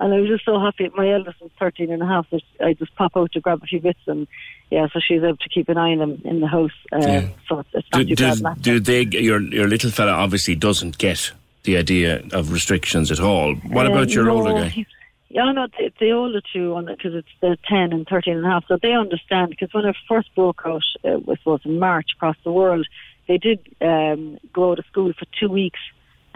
and 0.00 0.14
I 0.14 0.20
was 0.20 0.28
just 0.28 0.44
so 0.44 0.60
happy. 0.60 0.90
My 0.96 1.12
eldest 1.12 1.42
is 1.42 1.50
thirteen 1.58 1.92
and 1.92 2.02
a 2.02 2.06
half, 2.06 2.26
so 2.30 2.38
I 2.60 2.74
just 2.74 2.94
pop 2.94 3.16
out 3.16 3.32
to 3.32 3.40
grab 3.40 3.62
a 3.62 3.66
few 3.66 3.80
bits 3.80 4.00
and 4.06 4.28
yeah, 4.70 4.86
so 4.92 5.00
she's 5.00 5.22
able 5.22 5.36
to 5.36 5.48
keep 5.48 5.68
an 5.68 5.78
eye 5.78 5.92
on 5.92 5.98
them 5.98 6.22
in 6.24 6.40
the 6.40 6.48
house. 6.48 6.72
Uh, 6.92 6.98
yeah. 6.98 7.28
So 7.48 7.60
it's, 7.60 7.68
it's 7.72 7.88
not 7.92 8.06
do, 8.06 8.16
too 8.16 8.42
bad. 8.42 8.62
Do 8.62 8.80
they? 8.80 9.02
Your 9.02 9.40
your 9.40 9.68
little 9.68 9.90
fella 9.90 10.12
obviously 10.12 10.56
doesn't 10.56 10.98
get 10.98 11.32
the 11.62 11.76
idea 11.76 12.22
of 12.32 12.52
restrictions 12.52 13.10
at 13.10 13.20
all. 13.20 13.54
What 13.54 13.86
uh, 13.86 13.92
about 13.92 14.10
your 14.10 14.24
no, 14.24 14.38
older 14.38 14.52
guy? 14.54 14.86
Yeah, 15.28 15.52
no, 15.52 15.66
the, 15.66 15.92
the 16.00 16.12
older 16.12 16.40
two, 16.52 16.80
because 16.86 17.14
it's 17.14 17.28
the 17.40 17.58
10 17.68 17.92
and 17.92 18.06
13 18.08 18.36
and 18.36 18.46
a 18.46 18.48
half, 18.48 18.64
so 18.68 18.78
they 18.80 18.92
understand, 18.92 19.50
because 19.50 19.74
when 19.74 19.84
it 19.84 19.96
first 20.08 20.34
broke 20.34 20.62
out, 20.64 20.84
uh, 21.04 21.18
it 21.18 21.40
was 21.44 21.60
in 21.64 21.78
March 21.78 22.12
across 22.16 22.36
the 22.44 22.52
world, 22.52 22.86
they 23.28 23.36
did 23.36 23.58
um, 23.80 24.38
go 24.52 24.74
to 24.74 24.82
school 24.84 25.12
for 25.12 25.26
two 25.38 25.48
weeks, 25.48 25.80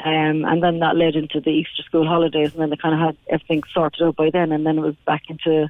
um, 0.04 0.44
and 0.44 0.62
then 0.62 0.80
that 0.80 0.96
led 0.96 1.14
into 1.14 1.40
the 1.40 1.50
Easter 1.50 1.82
school 1.84 2.06
holidays, 2.06 2.52
and 2.52 2.60
then 2.60 2.70
they 2.70 2.76
kind 2.76 2.94
of 2.94 3.00
had 3.00 3.16
everything 3.28 3.62
sorted 3.72 4.02
out 4.02 4.16
by 4.16 4.28
then, 4.28 4.52
and 4.52 4.66
then 4.66 4.76
it 4.76 4.82
was 4.82 4.96
back 5.06 5.22
into 5.28 5.68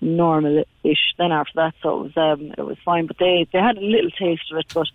normal-ish 0.00 1.14
then 1.18 1.32
after 1.32 1.52
that, 1.56 1.74
so 1.82 2.00
it 2.00 2.02
was 2.04 2.16
um, 2.16 2.54
it 2.56 2.62
was 2.62 2.78
fine. 2.84 3.06
But 3.06 3.18
they 3.18 3.46
they 3.52 3.58
had 3.58 3.76
a 3.76 3.80
little 3.80 4.10
taste 4.10 4.50
of 4.52 4.58
it, 4.58 4.66
but 4.72 4.86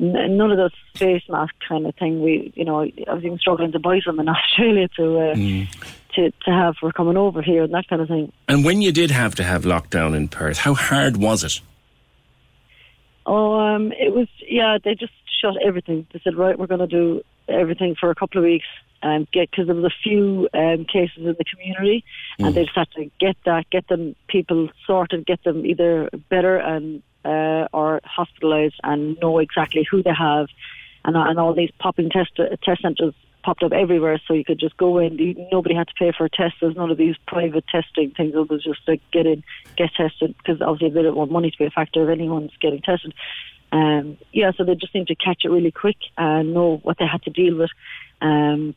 n- 0.00 0.36
none 0.36 0.50
of 0.50 0.56
those 0.56 0.72
face 0.96 1.22
mask 1.28 1.54
kind 1.68 1.86
of 1.86 1.94
thing. 1.96 2.22
We 2.22 2.52
you 2.54 2.64
know 2.64 2.80
I 2.82 3.14
was 3.14 3.24
even 3.24 3.38
struggling 3.38 3.72
to 3.72 3.78
buy 3.78 4.00
some 4.04 4.20
in 4.20 4.28
Australia 4.28 4.88
to. 4.96 5.18
Uh, 5.18 5.34
mm. 5.34 5.68
To, 6.14 6.32
to 6.46 6.50
have 6.50 6.74
for 6.80 6.90
coming 6.90 7.16
over 7.16 7.42
here 7.42 7.62
and 7.62 7.74
that 7.74 7.86
kind 7.86 8.02
of 8.02 8.08
thing. 8.08 8.32
And 8.48 8.64
when 8.64 8.82
you 8.82 8.90
did 8.90 9.12
have 9.12 9.36
to 9.36 9.44
have 9.44 9.62
lockdown 9.62 10.16
in 10.16 10.26
Perth, 10.26 10.58
how 10.58 10.74
hard 10.74 11.16
was 11.18 11.44
it? 11.44 11.60
Oh, 13.24 13.60
um, 13.60 13.92
it 13.92 14.12
was 14.12 14.26
yeah. 14.48 14.78
They 14.82 14.94
just 14.94 15.12
shut 15.40 15.54
everything. 15.62 16.06
They 16.12 16.20
said, 16.24 16.34
right, 16.34 16.58
we're 16.58 16.66
going 16.66 16.80
to 16.80 16.86
do 16.86 17.22
everything 17.48 17.94
for 17.98 18.10
a 18.10 18.14
couple 18.14 18.38
of 18.38 18.44
weeks, 18.44 18.66
um, 19.02 19.26
get 19.32 19.50
because 19.50 19.66
there 19.66 19.76
was 19.76 19.84
a 19.84 20.02
few 20.02 20.48
um, 20.54 20.84
cases 20.84 21.18
in 21.18 21.24
the 21.24 21.44
community, 21.44 22.04
mm. 22.38 22.46
and 22.46 22.54
they 22.54 22.64
just 22.64 22.76
had 22.76 22.90
to 22.92 23.10
get 23.20 23.36
that, 23.44 23.68
get 23.70 23.86
them 23.88 24.16
people 24.28 24.68
sorted, 24.86 25.26
get 25.26 25.42
them 25.44 25.64
either 25.64 26.10
better 26.28 26.56
and 26.56 27.02
uh, 27.24 27.68
or 27.72 28.00
hospitalised, 28.04 28.74
and 28.82 29.18
know 29.20 29.38
exactly 29.38 29.86
who 29.90 30.02
they 30.02 30.14
have, 30.16 30.48
and 31.04 31.16
and 31.16 31.38
all 31.38 31.54
these 31.54 31.70
popping 31.78 32.10
test 32.10 32.30
test 32.64 32.82
centres 32.82 33.14
popped 33.44 33.62
up 33.62 33.72
everywhere, 33.72 34.20
so 34.26 34.34
you 34.34 34.44
could 34.44 34.58
just 34.58 34.76
go 34.76 34.98
in. 34.98 35.16
Nobody 35.52 35.74
had 35.74 35.88
to 35.88 35.94
pay 35.98 36.12
for 36.16 36.26
a 36.26 36.30
test. 36.30 36.56
There's 36.60 36.76
none 36.76 36.90
of 36.90 36.98
these 36.98 37.16
private 37.26 37.64
testing 37.68 38.10
things. 38.10 38.34
It 38.34 38.50
was 38.50 38.64
just 38.64 38.80
like 38.86 39.00
get 39.12 39.26
in, 39.26 39.42
get 39.76 39.90
tested, 39.96 40.34
because 40.38 40.60
obviously 40.60 40.90
they 40.90 41.02
don't 41.02 41.16
want 41.16 41.30
money 41.30 41.50
to 41.50 41.58
be 41.58 41.64
a 41.64 41.70
factor 41.70 42.02
if 42.02 42.10
anyone's 42.10 42.52
getting 42.60 42.82
tested. 42.82 43.14
Um, 43.70 44.18
yeah, 44.32 44.52
so 44.56 44.64
they 44.64 44.74
just 44.74 44.92
seemed 44.92 45.08
to 45.08 45.14
catch 45.14 45.44
it 45.44 45.50
really 45.50 45.70
quick 45.70 45.96
and 46.16 46.54
know 46.54 46.78
what 46.82 46.98
they 46.98 47.06
had 47.06 47.22
to 47.22 47.30
deal 47.30 47.56
with. 47.56 47.70
Um, 48.20 48.74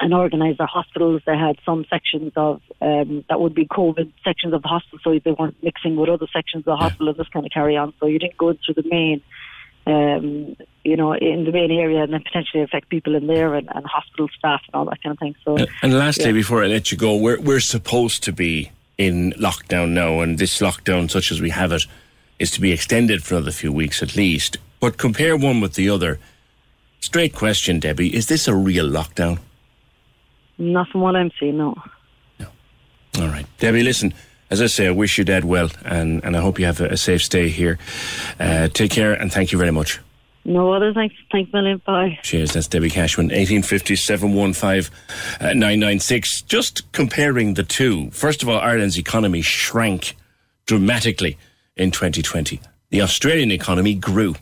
and 0.00 0.12
organise 0.12 0.58
their 0.58 0.66
hospitals. 0.66 1.22
They 1.26 1.36
had 1.36 1.56
some 1.64 1.84
sections 1.88 2.32
of 2.36 2.60
um, 2.80 3.24
that 3.28 3.40
would 3.40 3.54
be 3.54 3.66
COVID 3.66 4.12
sections 4.24 4.52
of 4.52 4.62
the 4.62 4.68
hospital, 4.68 4.98
so 5.02 5.18
they 5.24 5.30
weren't 5.32 5.62
mixing 5.62 5.96
with 5.96 6.08
other 6.08 6.26
sections 6.32 6.62
of 6.62 6.64
the 6.64 6.76
hospital 6.76 7.08
and 7.08 7.16
this 7.16 7.28
kind 7.28 7.46
of 7.46 7.52
carry 7.52 7.76
on. 7.76 7.92
So 8.00 8.06
you 8.06 8.18
didn't 8.18 8.36
go 8.36 8.50
into 8.50 8.72
the 8.74 8.82
main, 8.88 9.22
um, 9.86 10.56
you 10.82 10.96
know, 10.96 11.12
in 11.12 11.44
the 11.44 11.52
main 11.52 11.70
area 11.70 12.02
and 12.02 12.12
then 12.12 12.22
potentially 12.22 12.62
affect 12.62 12.88
people 12.88 13.14
in 13.14 13.26
there 13.26 13.54
and, 13.54 13.68
and 13.74 13.86
hospital 13.86 14.28
staff 14.36 14.62
and 14.66 14.74
all 14.74 14.84
that 14.86 15.02
kind 15.02 15.12
of 15.12 15.18
thing. 15.18 15.36
So, 15.44 15.56
And, 15.56 15.68
and 15.82 15.98
lastly, 15.98 16.26
yeah. 16.26 16.32
before 16.32 16.64
I 16.64 16.66
let 16.66 16.90
you 16.90 16.98
go, 16.98 17.16
we're 17.16 17.40
we're 17.40 17.60
supposed 17.60 18.22
to 18.24 18.32
be 18.32 18.72
in 18.98 19.32
lockdown 19.32 19.90
now, 19.90 20.20
and 20.20 20.38
this 20.38 20.60
lockdown, 20.60 21.10
such 21.10 21.30
as 21.30 21.40
we 21.40 21.50
have 21.50 21.72
it, 21.72 21.84
is 22.44 22.50
to 22.52 22.60
be 22.60 22.72
extended 22.72 23.24
for 23.24 23.34
another 23.34 23.50
few 23.50 23.72
weeks 23.72 24.02
at 24.02 24.16
least. 24.16 24.58
But 24.80 24.98
compare 24.98 25.34
one 25.36 25.60
with 25.62 25.74
the 25.74 25.88
other. 25.88 26.18
Straight 27.00 27.34
question, 27.34 27.80
Debbie: 27.80 28.14
Is 28.14 28.26
this 28.26 28.46
a 28.46 28.54
real 28.54 28.86
lockdown? 28.86 29.38
not 30.56 30.88
from 30.88 31.00
what 31.00 31.16
I'm 31.16 31.32
seeing, 31.40 31.56
no. 31.58 31.74
No. 32.38 32.46
All 33.20 33.28
right, 33.28 33.46
Debbie. 33.58 33.82
Listen, 33.82 34.14
as 34.50 34.60
I 34.62 34.66
say, 34.66 34.86
I 34.86 34.90
wish 34.92 35.18
you 35.18 35.24
dad 35.24 35.44
well, 35.44 35.70
and, 35.84 36.22
and 36.24 36.36
I 36.36 36.40
hope 36.40 36.60
you 36.60 36.66
have 36.66 36.80
a, 36.80 36.88
a 36.90 36.96
safe 36.96 37.22
stay 37.22 37.48
here. 37.48 37.78
Uh, 38.38 38.68
take 38.68 38.92
care, 38.92 39.14
and 39.14 39.32
thank 39.32 39.50
you 39.50 39.58
very 39.58 39.72
much. 39.72 39.98
No 40.44 40.72
other 40.72 40.92
thanks. 40.92 41.16
A 41.32 41.46
million. 41.52 41.80
Bye. 41.86 42.18
Cheers. 42.22 42.52
That's 42.52 42.68
Debbie 42.68 42.90
Cashman, 42.90 43.26
1850 43.26 43.96
715 43.96 44.92
uh, 45.40 45.54
996. 45.54 46.42
Just 46.42 46.92
comparing 46.92 47.54
the 47.54 47.64
two. 47.64 48.10
First 48.10 48.42
of 48.42 48.48
all, 48.48 48.58
Ireland's 48.60 48.98
economy 48.98 49.40
shrank 49.40 50.14
dramatically 50.66 51.38
in 51.76 51.90
2020. 51.90 52.60
The 52.90 53.02
Australian 53.02 53.50
economy 53.50 53.94
grew. 53.94 54.36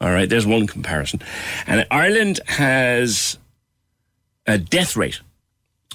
All 0.00 0.10
right, 0.10 0.28
there's 0.28 0.46
one 0.46 0.66
comparison. 0.66 1.20
And 1.66 1.86
Ireland 1.90 2.40
has 2.46 3.38
a 4.46 4.58
death 4.58 4.96
rate 4.96 5.20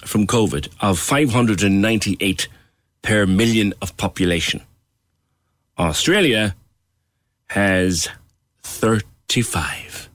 from 0.06 0.28
COVID 0.28 0.70
of 0.80 1.00
598 1.00 2.48
per 3.02 3.26
million 3.26 3.74
of 3.82 3.96
population. 3.98 4.62
Australia 5.78 6.56
has 7.48 8.10
35. 8.64 10.10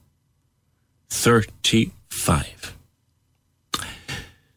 35. 1.09 2.75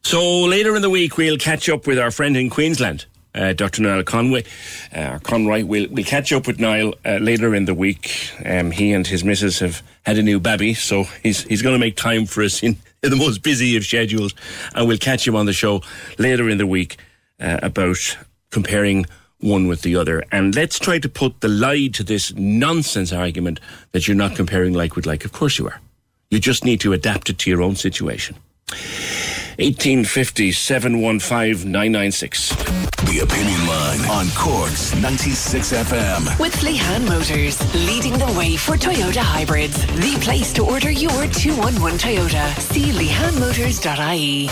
So 0.03 0.41
later 0.41 0.75
in 0.75 0.81
the 0.81 0.89
week, 0.89 1.17
we'll 1.17 1.37
catch 1.37 1.69
up 1.69 1.85
with 1.85 1.99
our 1.99 2.11
friend 2.11 2.37
in 2.37 2.49
Queensland, 2.49 3.05
uh, 3.37 3.53
Dr. 3.53 3.83
Niall 3.83 4.03
Conway, 4.03 4.43
uh, 4.93 5.19
Conroy. 5.19 5.63
We'll, 5.63 5.87
we'll 5.89 6.05
catch 6.05 6.33
up 6.33 6.47
with 6.47 6.59
Niall 6.59 6.95
uh, 7.05 7.17
later 7.17 7.53
in 7.53 7.65
the 7.65 7.73
week. 7.73 8.31
Um, 8.45 8.71
he 8.71 8.91
and 8.91 9.05
his 9.05 9.23
missus 9.23 9.59
have 9.59 9.81
had 10.03 10.17
a 10.17 10.23
new 10.23 10.39
baby, 10.39 10.73
so 10.73 11.03
he's 11.23 11.43
he's 11.43 11.61
going 11.61 11.75
to 11.75 11.79
make 11.79 11.95
time 11.95 12.25
for 12.25 12.43
us 12.43 12.63
in, 12.63 12.77
in 13.03 13.11
the 13.11 13.15
most 13.15 13.43
busy 13.43 13.77
of 13.77 13.83
schedules, 13.83 14.33
and 14.75 14.87
we'll 14.87 14.97
catch 14.97 15.27
him 15.27 15.35
on 15.35 15.45
the 15.45 15.53
show 15.53 15.81
later 16.17 16.49
in 16.49 16.57
the 16.57 16.67
week 16.67 16.97
uh, 17.39 17.59
about 17.61 18.17
comparing 18.49 19.05
one 19.39 19.67
with 19.67 19.81
the 19.83 19.95
other. 19.95 20.23
And 20.31 20.55
let's 20.55 20.79
try 20.79 20.97
to 20.99 21.09
put 21.09 21.41
the 21.41 21.47
lie 21.47 21.87
to 21.93 22.03
this 22.03 22.33
nonsense 22.33 23.13
argument 23.13 23.59
that 23.91 24.07
you're 24.07 24.17
not 24.17 24.35
comparing 24.35 24.73
like 24.73 24.95
with 24.95 25.05
like. 25.05 25.25
Of 25.25 25.31
course 25.31 25.59
you 25.59 25.67
are. 25.67 25.79
You 26.29 26.39
just 26.39 26.65
need 26.65 26.81
to 26.81 26.91
adapt 26.93 27.29
it 27.29 27.37
to 27.39 27.49
your 27.49 27.61
own 27.61 27.75
situation. 27.75 28.35
1850 29.59 30.51
715 30.51 31.71
996. 31.71 32.49
The 33.07 33.21
Opinion 33.23 33.67
Line 33.67 34.01
on 34.05 34.27
Corks 34.35 34.95
96 35.01 35.73
FM. 35.73 36.39
With 36.39 36.53
Lehan 36.57 37.07
Motors, 37.07 37.57
leading 37.73 38.13
the 38.19 38.31
way 38.37 38.55
for 38.55 38.73
Toyota 38.77 39.17
hybrids. 39.17 39.83
The 39.95 40.15
place 40.21 40.53
to 40.53 40.63
order 40.63 40.91
your 40.91 41.25
211 41.27 41.97
Toyota. 41.97 42.55
See 42.59 42.91
lehanmotors.ie. 42.91 44.47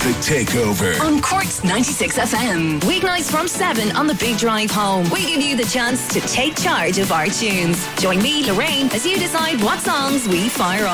The 0.00 0.14
Takeover. 0.18 1.00
On 1.02 1.22
Corks 1.22 1.62
96 1.62 2.18
FM. 2.18 2.80
Weeknights 2.80 3.30
from 3.30 3.46
7 3.46 3.94
on 3.94 4.08
the 4.08 4.14
Big 4.14 4.36
Drive 4.36 4.72
Home. 4.72 5.08
We 5.10 5.26
give 5.26 5.42
you 5.42 5.56
the 5.56 5.70
chance 5.70 6.08
to 6.08 6.20
take 6.22 6.56
charge 6.56 6.98
of 6.98 7.12
our 7.12 7.26
tunes. 7.26 7.86
Join 7.98 8.20
me, 8.20 8.44
Lorraine, 8.50 8.86
as 8.92 9.06
you 9.06 9.16
decide 9.16 9.62
what 9.62 9.78
songs 9.78 10.26
we 10.26 10.48
fire 10.48 10.86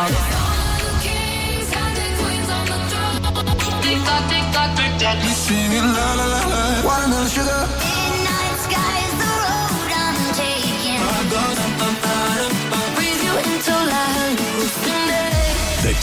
up. 3.94 4.26
Singing 5.46 5.92
la 5.94 6.14
la 6.14 6.26
la 6.26 6.40
la, 6.50 6.82
watermelon 6.82 7.28
sugar. 7.28 7.85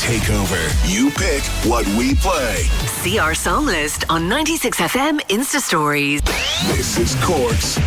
Takeover. 0.03 0.59
You 0.93 1.09
pick 1.11 1.43
what 1.65 1.87
we 1.97 2.13
play. 2.15 2.63
See 3.03 3.17
our 3.19 3.33
song 3.33 3.65
list 3.65 4.03
on 4.09 4.23
96FM 4.23 5.21
Insta 5.29 5.61
Stories. 5.61 6.21
This 6.67 6.97
is 6.97 7.15
Corks 7.23 7.77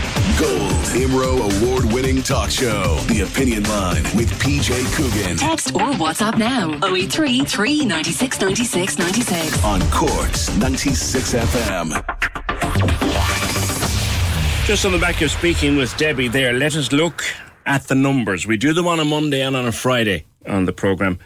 Gold 0.40 0.72
Imro 0.96 1.36
Award 1.62 1.84
winning 1.92 2.22
talk 2.22 2.48
show. 2.50 2.96
The 3.08 3.20
Opinion 3.20 3.64
Line 3.64 4.02
with 4.16 4.30
PJ 4.40 4.94
Coogan 4.96 5.36
Text 5.36 5.74
or 5.74 5.92
WhatsApp 6.00 6.38
now 6.38 6.72
083 6.86 7.44
396 7.44 8.40
96 8.40 8.98
96. 8.98 9.64
on 9.64 9.82
Corks 9.90 10.56
96 10.56 11.34
FM. 11.34 11.92
Just 14.66 14.86
on 14.86 14.92
the 14.92 14.98
back 14.98 15.20
of 15.20 15.30
speaking 15.30 15.76
with 15.76 15.94
Debbie 15.98 16.28
there, 16.28 16.54
let 16.54 16.76
us 16.76 16.92
look 16.92 17.24
at 17.66 17.88
the 17.88 17.94
numbers. 17.94 18.46
We 18.46 18.56
do 18.56 18.72
them 18.72 18.86
on 18.86 19.00
a 19.00 19.04
Monday 19.04 19.42
and 19.42 19.54
on 19.54 19.66
a 19.66 19.72
Friday 19.72 20.24
on 20.48 20.64
the 20.64 20.72
programme. 20.72 21.18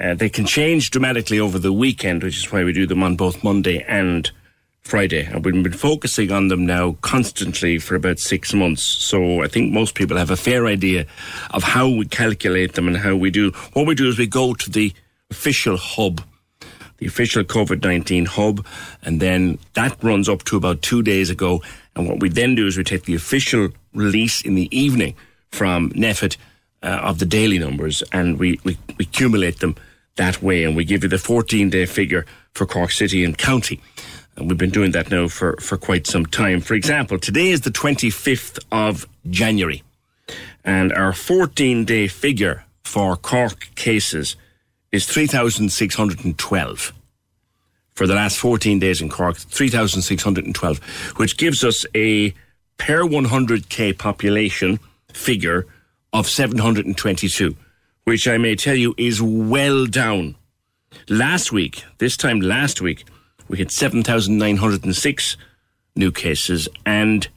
Uh, 0.00 0.14
they 0.14 0.28
can 0.28 0.46
change 0.46 0.90
dramatically 0.90 1.40
over 1.40 1.58
the 1.58 1.72
weekend, 1.72 2.22
which 2.22 2.36
is 2.36 2.52
why 2.52 2.62
we 2.62 2.72
do 2.72 2.86
them 2.86 3.02
on 3.02 3.16
both 3.16 3.42
Monday 3.42 3.84
and 3.88 4.30
Friday. 4.80 5.24
And 5.24 5.44
we've 5.44 5.62
been 5.62 5.72
focusing 5.72 6.30
on 6.30 6.48
them 6.48 6.64
now 6.64 6.96
constantly 7.00 7.78
for 7.78 7.96
about 7.96 8.18
six 8.18 8.54
months. 8.54 8.82
So 8.82 9.42
I 9.42 9.48
think 9.48 9.72
most 9.72 9.94
people 9.94 10.16
have 10.16 10.30
a 10.30 10.36
fair 10.36 10.66
idea 10.66 11.06
of 11.50 11.62
how 11.62 11.88
we 11.88 12.06
calculate 12.06 12.74
them 12.74 12.86
and 12.86 12.96
how 12.96 13.16
we 13.16 13.30
do. 13.30 13.50
What 13.72 13.86
we 13.86 13.94
do 13.94 14.08
is 14.08 14.18
we 14.18 14.26
go 14.26 14.54
to 14.54 14.70
the 14.70 14.92
official 15.30 15.76
hub 15.76 16.22
the 16.98 17.06
official 17.06 17.44
COVID 17.44 17.84
19 17.84 18.26
hub, 18.26 18.66
and 19.02 19.20
then 19.20 19.58
that 19.74 20.02
runs 20.02 20.28
up 20.28 20.42
to 20.44 20.56
about 20.56 20.82
two 20.82 21.00
days 21.00 21.30
ago. 21.30 21.62
And 21.94 22.08
what 22.08 22.18
we 22.18 22.28
then 22.28 22.56
do 22.56 22.66
is 22.66 22.76
we 22.76 22.82
take 22.82 23.04
the 23.04 23.14
official 23.14 23.68
release 23.94 24.40
in 24.42 24.56
the 24.56 24.68
evening 24.76 25.14
from 25.50 25.90
NPHET 25.90 26.36
uh, 26.82 26.86
of 26.86 27.18
the 27.18 27.26
daily 27.26 27.58
numbers 27.58 28.02
and 28.12 28.38
we, 28.38 28.60
we, 28.64 28.78
we 28.98 29.04
accumulate 29.04 29.60
them 29.60 29.76
that 30.18 30.42
way. 30.42 30.64
And 30.64 30.76
we 30.76 30.84
give 30.84 31.02
you 31.02 31.08
the 31.08 31.18
14 31.18 31.70
day 31.70 31.86
figure 31.86 32.26
for 32.52 32.66
Cork 32.66 32.92
City 32.92 33.24
and 33.24 33.36
County. 33.36 33.80
And 34.36 34.48
we've 34.48 34.58
been 34.58 34.70
doing 34.70 34.92
that 34.92 35.10
now 35.10 35.26
for, 35.26 35.56
for 35.56 35.76
quite 35.76 36.06
some 36.06 36.26
time. 36.26 36.60
For 36.60 36.74
example, 36.74 37.18
today 37.18 37.48
is 37.48 37.62
the 37.62 37.70
25th 37.70 38.62
of 38.70 39.08
January, 39.28 39.82
and 40.64 40.92
our 40.92 41.12
14 41.12 41.84
day 41.84 42.06
figure 42.06 42.64
for 42.84 43.16
Cork 43.16 43.74
cases 43.74 44.36
is 44.92 45.06
3,612 45.06 46.92
for 47.94 48.06
the 48.06 48.14
last 48.14 48.38
14 48.38 48.78
days 48.78 49.02
in 49.02 49.08
Cork, 49.08 49.36
3,612, 49.36 50.78
which 51.16 51.36
gives 51.36 51.64
us 51.64 51.84
a 51.96 52.30
per 52.76 53.02
100k 53.02 53.98
population 53.98 54.78
figure 55.12 55.66
of 56.12 56.28
722, 56.28 57.56
which 58.08 58.26
I 58.26 58.38
may 58.38 58.56
tell 58.56 58.74
you 58.74 58.94
is 58.96 59.20
well 59.20 59.84
down. 59.84 60.34
Last 61.10 61.52
week, 61.52 61.84
this 61.98 62.16
time 62.16 62.40
last 62.40 62.80
week, 62.80 63.04
we 63.48 63.58
had 63.58 63.70
7,906 63.70 65.36
new 65.94 66.10
cases, 66.10 66.70
and 66.86 67.28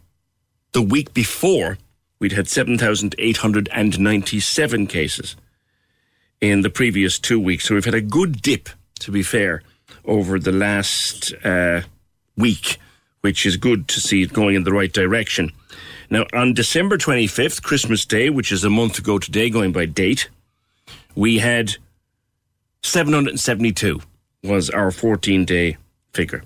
the 0.72 0.82
week 0.82 1.14
before, 1.14 1.78
we'd 2.20 2.32
had 2.32 2.48
7,897 2.48 4.88
cases 4.88 5.36
in 6.40 6.62
the 6.62 6.70
previous 6.70 7.20
two 7.20 7.38
weeks. 7.38 7.68
So 7.68 7.76
we've 7.76 7.84
had 7.84 7.94
a 7.94 8.00
good 8.00 8.42
dip, 8.42 8.70
to 9.00 9.12
be 9.12 9.24
fair, 9.24 9.64
over 10.06 10.40
the 10.40 10.54
last 10.54 11.34
uh, 11.44 11.82
week, 12.38 12.78
which 13.20 13.46
is 13.46 13.58
good 13.58 13.90
to 13.90 14.00
see 14.00 14.22
it 14.22 14.32
going 14.32 14.56
in 14.56 14.64
the 14.64 14.72
right 14.72 14.94
direction. 14.94 15.52
Now, 16.10 16.28
on 16.32 16.54
December 16.54 16.98
25th, 16.98 17.62
Christmas 17.62 18.06
Day, 18.06 18.30
which 18.30 18.54
is 18.54 18.64
a 18.64 18.70
month 18.70 19.00
ago 19.00 19.20
today, 19.20 19.50
going 19.50 19.74
by 19.74 19.86
date, 19.86 20.30
we 21.16 21.40
had 21.40 21.76
772 22.84 24.02
was 24.44 24.70
our 24.70 24.92
14 24.92 25.46
day 25.46 25.78
figure. 26.14 26.44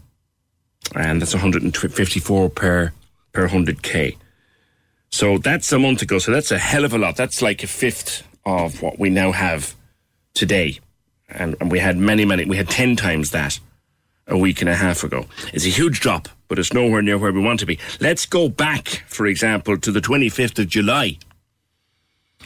And 0.93 1.21
that's 1.21 1.34
154 1.34 2.49
per, 2.49 2.91
per 3.32 3.47
100k. 3.47 4.17
So 5.10 5.38
that's 5.38 5.71
a 5.71 5.80
month 5.80 6.01
ago. 6.01 6.19
So 6.19 6.32
that's 6.32 6.51
a 6.51 6.58
hell 6.58 6.86
of 6.86 6.93
a 6.93 6.97
lot. 6.97 7.15
That's 7.15 7.41
like 7.41 7.63
a 7.63 7.67
fifth 7.67 8.28
of 8.45 8.82
what 8.82 8.99
we 8.99 9.10
now 9.10 9.32
have 9.32 9.75
today. 10.34 10.80
And, 11.30 11.56
and 11.60 11.71
we 11.71 11.80
had 11.80 11.97
many, 11.97 12.25
many, 12.25 12.45
we 12.45 12.58
had 12.58 12.69
10 12.69 12.95
times 12.95 13.32
that 13.32 13.60
a 14.28 14.38
week 14.38 14.62
and 14.62 14.69
a 14.69 14.75
half 14.75 15.04
ago. 15.04 15.25
It's 15.54 15.65
a 15.65 15.69
huge 15.69 15.99
drop, 15.99 16.28
but 16.47 16.60
it's 16.60 16.73
nowhere 16.73 17.01
near 17.01 17.17
where 17.17 17.32
we 17.32 17.41
want 17.41 17.60
to 17.62 17.65
be. 17.65 17.80
Let's 17.99 18.25
go 18.25 18.49
back, 18.49 19.04
for 19.08 19.25
example, 19.25 19.78
to 19.78 19.91
the 19.91 20.01
25th 20.01 20.60
of 20.60 20.67
July, 20.67 21.17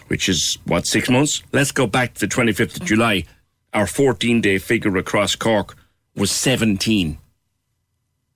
which 0.09 0.27
is 0.27 0.57
what, 0.65 0.85
six 0.85 1.09
months? 1.09 1.41
Let's 1.51 1.71
go 1.71 1.87
back 1.87 2.15
to 2.15 2.19
the 2.19 2.27
25th 2.27 2.81
of 2.81 2.85
July 2.85 3.25
our 3.73 3.87
14 3.87 4.41
day 4.41 4.57
figure 4.57 4.97
across 4.97 5.35
Cork 5.35 5.75
was 6.15 6.31
17. 6.31 7.17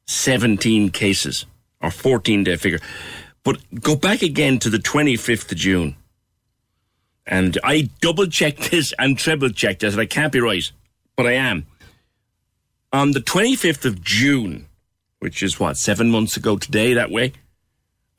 17 0.05 0.89
cases, 0.89 1.45
our 1.81 1.91
14 1.91 2.43
day 2.43 2.55
figure. 2.55 2.79
But 3.43 3.57
go 3.81 3.95
back 3.95 4.21
again 4.21 4.59
to 4.59 4.69
the 4.69 4.77
25th 4.77 5.51
of 5.51 5.57
June. 5.57 5.95
And 7.25 7.57
I 7.63 7.89
double 8.01 8.27
checked 8.27 8.71
this 8.71 8.93
and 8.99 9.17
treble 9.17 9.49
checked 9.49 9.81
this, 9.81 9.93
and 9.93 10.01
I 10.01 10.05
can't 10.05 10.31
be 10.31 10.39
right, 10.39 10.71
but 11.15 11.25
I 11.25 11.33
am. 11.33 11.65
On 12.91 13.12
the 13.12 13.21
25th 13.21 13.86
of 13.86 14.03
June, 14.03 14.67
which 15.19 15.41
is 15.41 15.59
what, 15.59 15.77
seven 15.77 16.12
months 16.12 16.38
ago 16.38 16.57
today, 16.57 16.93
that 16.93 17.09
way, 17.09 17.33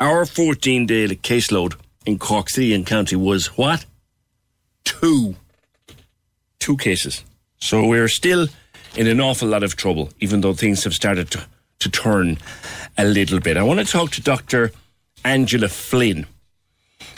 our 0.00 0.26
14 0.26 0.86
day 0.86 1.06
caseload 1.08 1.74
in 2.06 2.18
Cork 2.18 2.50
City 2.50 2.74
and 2.74 2.86
County 2.86 3.16
was 3.16 3.56
what? 3.58 3.84
Two. 4.84 5.36
Two 6.58 6.76
cases. 6.76 7.24
So 7.58 7.86
we're 7.86 8.08
still 8.08 8.48
in 8.96 9.06
an 9.06 9.20
awful 9.20 9.48
lot 9.48 9.62
of 9.62 9.76
trouble, 9.76 10.10
even 10.20 10.40
though 10.40 10.52
things 10.52 10.84
have 10.84 10.94
started 10.94 11.30
to, 11.32 11.46
to 11.80 11.90
turn 11.90 12.38
a 12.96 13.04
little 13.04 13.40
bit. 13.40 13.56
I 13.56 13.62
want 13.62 13.80
to 13.80 13.86
talk 13.86 14.10
to 14.12 14.22
Dr. 14.22 14.72
Angela 15.24 15.68
Flynn. 15.68 16.26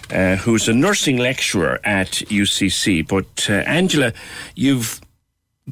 Uh, 0.09 0.37
who's 0.37 0.69
a 0.69 0.73
nursing 0.73 1.17
lecturer 1.17 1.81
at 1.83 2.07
UCC. 2.07 3.07
But 3.07 3.51
uh, 3.51 3.55
Angela, 3.55 4.13
you've 4.55 5.01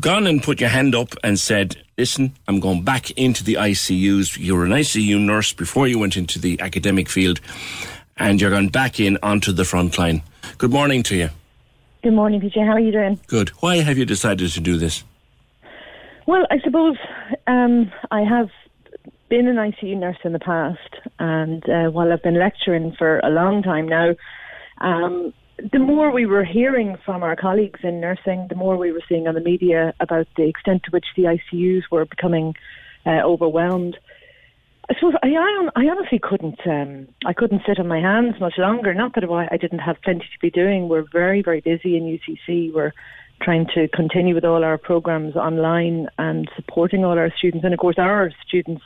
gone 0.00 0.26
and 0.26 0.42
put 0.42 0.60
your 0.60 0.70
hand 0.70 0.92
up 0.92 1.14
and 1.22 1.38
said, 1.38 1.76
listen, 1.96 2.32
I'm 2.48 2.58
going 2.58 2.82
back 2.82 3.12
into 3.12 3.44
the 3.44 3.54
ICUs. 3.54 4.36
You 4.36 4.56
were 4.56 4.64
an 4.64 4.72
ICU 4.72 5.20
nurse 5.20 5.52
before 5.52 5.86
you 5.86 6.00
went 6.00 6.16
into 6.16 6.40
the 6.40 6.60
academic 6.60 7.08
field, 7.08 7.40
and 8.16 8.40
you're 8.40 8.50
going 8.50 8.68
back 8.68 9.00
in 9.00 9.18
onto 9.22 9.52
the 9.52 9.64
front 9.64 9.98
line. 9.98 10.22
Good 10.58 10.70
morning 10.70 11.02
to 11.04 11.16
you. 11.16 11.30
Good 12.02 12.12
morning, 12.12 12.40
PJ. 12.40 12.64
How 12.64 12.72
are 12.72 12.80
you 12.80 12.92
doing? 12.92 13.18
Good. 13.26 13.48
Why 13.60 13.76
have 13.76 13.96
you 13.96 14.04
decided 14.04 14.50
to 14.50 14.60
do 14.60 14.76
this? 14.76 15.04
Well, 16.26 16.46
I 16.50 16.58
suppose 16.60 16.96
um, 17.46 17.92
I 18.10 18.22
have 18.22 18.50
been 19.28 19.48
an 19.48 19.56
ICU 19.56 19.96
nurse 19.96 20.18
in 20.24 20.32
the 20.32 20.38
past, 20.38 20.78
and 21.18 21.62
uh, 21.68 21.90
while 21.90 22.12
I've 22.12 22.22
been 22.22 22.38
lecturing 22.38 22.94
for 22.96 23.20
a 23.20 23.30
long 23.30 23.62
time 23.62 23.88
now, 23.88 24.14
um, 24.78 25.32
the 25.72 25.78
more 25.78 26.10
we 26.10 26.26
were 26.26 26.44
hearing 26.44 26.96
from 27.04 27.22
our 27.22 27.36
colleagues 27.36 27.80
in 27.82 28.00
nursing, 28.00 28.46
the 28.48 28.54
more 28.54 28.76
we 28.76 28.92
were 28.92 29.02
seeing 29.08 29.26
on 29.28 29.34
the 29.34 29.40
media 29.40 29.94
about 30.00 30.26
the 30.36 30.44
extent 30.44 30.82
to 30.84 30.90
which 30.90 31.06
the 31.16 31.24
ICUs 31.24 31.82
were 31.90 32.04
becoming 32.04 32.54
uh, 33.06 33.22
overwhelmed. 33.22 33.96
I 34.88 34.94
suppose 34.94 35.14
I, 35.22 35.28
I 35.76 35.86
honestly 35.88 36.20
couldn't 36.22 36.60
um, 36.66 37.08
I 37.24 37.32
couldn't 37.32 37.62
sit 37.66 37.78
on 37.78 37.88
my 37.88 38.00
hands 38.00 38.34
much 38.38 38.54
longer. 38.58 38.92
Not 38.92 39.14
that 39.14 39.24
I 39.24 39.56
didn't 39.56 39.78
have 39.78 39.96
plenty 40.02 40.20
to 40.20 40.40
be 40.40 40.50
doing. 40.50 40.88
We're 40.88 41.06
very 41.10 41.42
very 41.42 41.60
busy 41.60 41.96
in 41.96 42.04
UCC. 42.04 42.72
We're 42.72 42.92
trying 43.42 43.66
to 43.74 43.88
continue 43.88 44.34
with 44.34 44.44
all 44.44 44.64
our 44.64 44.78
programs 44.78 45.36
online 45.36 46.08
and 46.18 46.50
supporting 46.56 47.04
all 47.04 47.18
our 47.18 47.32
students, 47.36 47.64
and 47.64 47.74
of 47.74 47.80
course 47.80 47.96
our 47.98 48.30
students, 48.46 48.82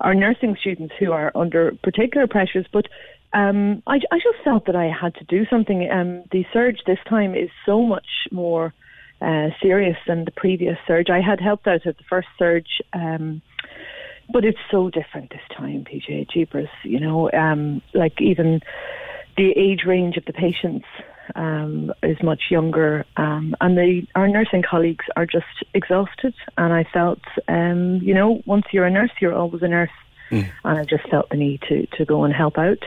our 0.00 0.14
nursing 0.14 0.56
students 0.60 0.94
who 0.98 1.12
are 1.12 1.32
under 1.34 1.72
particular 1.82 2.26
pressures. 2.26 2.66
But 2.72 2.86
um, 3.32 3.82
I, 3.86 3.96
I, 4.10 4.18
just 4.18 4.44
felt 4.44 4.66
that 4.66 4.76
I 4.76 4.90
had 4.90 5.14
to 5.14 5.24
do 5.24 5.46
something. 5.46 5.90
Um, 5.90 6.24
the 6.30 6.44
surge 6.52 6.80
this 6.86 6.98
time 7.08 7.34
is 7.34 7.48
so 7.64 7.82
much 7.82 8.06
more 8.30 8.74
uh, 9.22 9.48
serious 9.62 9.96
than 10.06 10.24
the 10.24 10.30
previous 10.32 10.76
surge. 10.86 11.08
I 11.08 11.20
had 11.20 11.40
helped 11.40 11.66
out 11.66 11.86
at 11.86 11.96
the 11.96 12.04
first 12.08 12.28
surge, 12.38 12.82
um, 12.92 13.40
but 14.32 14.44
it's 14.44 14.58
so 14.70 14.90
different 14.90 15.30
this 15.30 15.40
time, 15.56 15.84
PJ 15.84 16.30
Jeepers. 16.30 16.68
You 16.84 17.00
know, 17.00 17.30
um, 17.32 17.82
like 17.94 18.20
even 18.20 18.60
the 19.36 19.50
age 19.50 19.84
range 19.86 20.16
of 20.16 20.24
the 20.24 20.32
patients 20.32 20.86
um, 21.34 21.92
is 22.02 22.22
much 22.22 22.44
younger, 22.50 23.04
um, 23.16 23.54
and 23.60 23.76
the, 23.76 24.06
our 24.14 24.28
nursing 24.28 24.62
colleagues 24.68 25.04
are 25.16 25.26
just 25.26 25.46
exhausted. 25.74 26.34
And 26.58 26.72
I 26.72 26.84
felt, 26.92 27.20
you 27.48 28.14
know, 28.14 28.42
once 28.46 28.66
you're 28.72 28.86
a 28.86 28.90
nurse, 28.90 29.10
you're 29.20 29.34
always 29.34 29.62
a 29.62 29.68
nurse. 29.68 29.90
Mm. 30.30 30.50
And 30.64 30.78
I 30.78 30.84
just 30.84 31.06
felt 31.08 31.28
the 31.28 31.36
need 31.36 31.62
to, 31.68 31.86
to 31.98 32.04
go 32.04 32.24
and 32.24 32.32
help 32.32 32.56
out. 32.58 32.82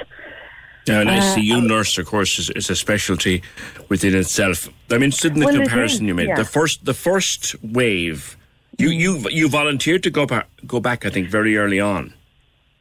Now, 0.87 1.01
an 1.01 1.07
ICU 1.07 1.57
uh, 1.57 1.59
nurse, 1.61 1.97
of 1.97 2.05
course, 2.05 2.37
is, 2.37 2.49
is, 2.51 2.69
a 2.69 2.75
specialty 2.75 3.41
within 3.89 4.15
itself. 4.15 4.69
I'm 4.91 5.01
interested 5.01 5.33
in 5.33 5.39
the 5.39 5.45
well, 5.45 5.55
comparison 5.55 6.07
you 6.07 6.13
made. 6.13 6.27
Yeah. 6.27 6.35
The 6.35 6.45
first, 6.45 6.85
the 6.85 6.93
first 6.93 7.55
wave, 7.63 8.37
you 8.77 8.89
you 8.89 9.29
you 9.29 9.49
volunteered 9.49 10.03
to 10.03 10.09
go 10.09 10.25
back, 10.25 10.47
go 10.65 10.79
back. 10.79 11.05
I 11.05 11.09
think 11.09 11.29
very 11.29 11.57
early 11.57 11.79
on. 11.79 12.13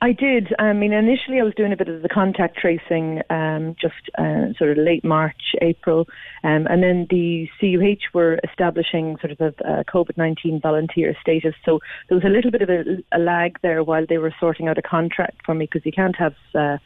I 0.01 0.13
did. 0.13 0.55
I 0.59 0.75
mean, 0.75 0.93
initially 0.93 1.41
I 1.41 1.45
was 1.45 1.55
doing 1.55 1.73
a 1.73 1.79
bit 1.79 1.89
of 1.89 2.03
the 2.03 2.11
contact 2.11 2.59
tracing, 2.59 3.23
um, 3.31 3.75
just 3.81 4.11
uh, 4.19 4.53
sort 4.59 4.73
of 4.73 4.77
late 4.77 5.03
March, 5.03 5.55
April, 5.63 6.07
um, 6.43 6.67
and 6.67 6.83
then 6.83 7.07
the 7.09 7.49
CUH 7.59 8.13
were 8.13 8.39
establishing 8.45 9.17
sort 9.23 9.33
of 9.33 9.41
a, 9.41 9.55
a 9.65 9.85
COVID 9.85 10.19
nineteen 10.19 10.61
volunteer 10.61 11.17
status. 11.23 11.55
So 11.65 11.81
there 12.09 12.17
was 12.17 12.25
a 12.25 12.29
little 12.29 12.51
bit 12.51 12.61
of 12.61 12.69
a, 12.69 13.03
a, 13.13 13.19
lag 13.19 13.59
there 13.63 13.83
while 13.83 14.05
they 14.07 14.19
were 14.19 14.35
sorting 14.39 14.69
out 14.69 14.77
a 14.77 14.83
contract 14.83 15.41
for 15.47 15.55
me 15.55 15.65
because 15.65 15.87
you 15.87 15.93
can't 15.93 16.17
have. 16.17 16.35
Uh, 16.55 16.77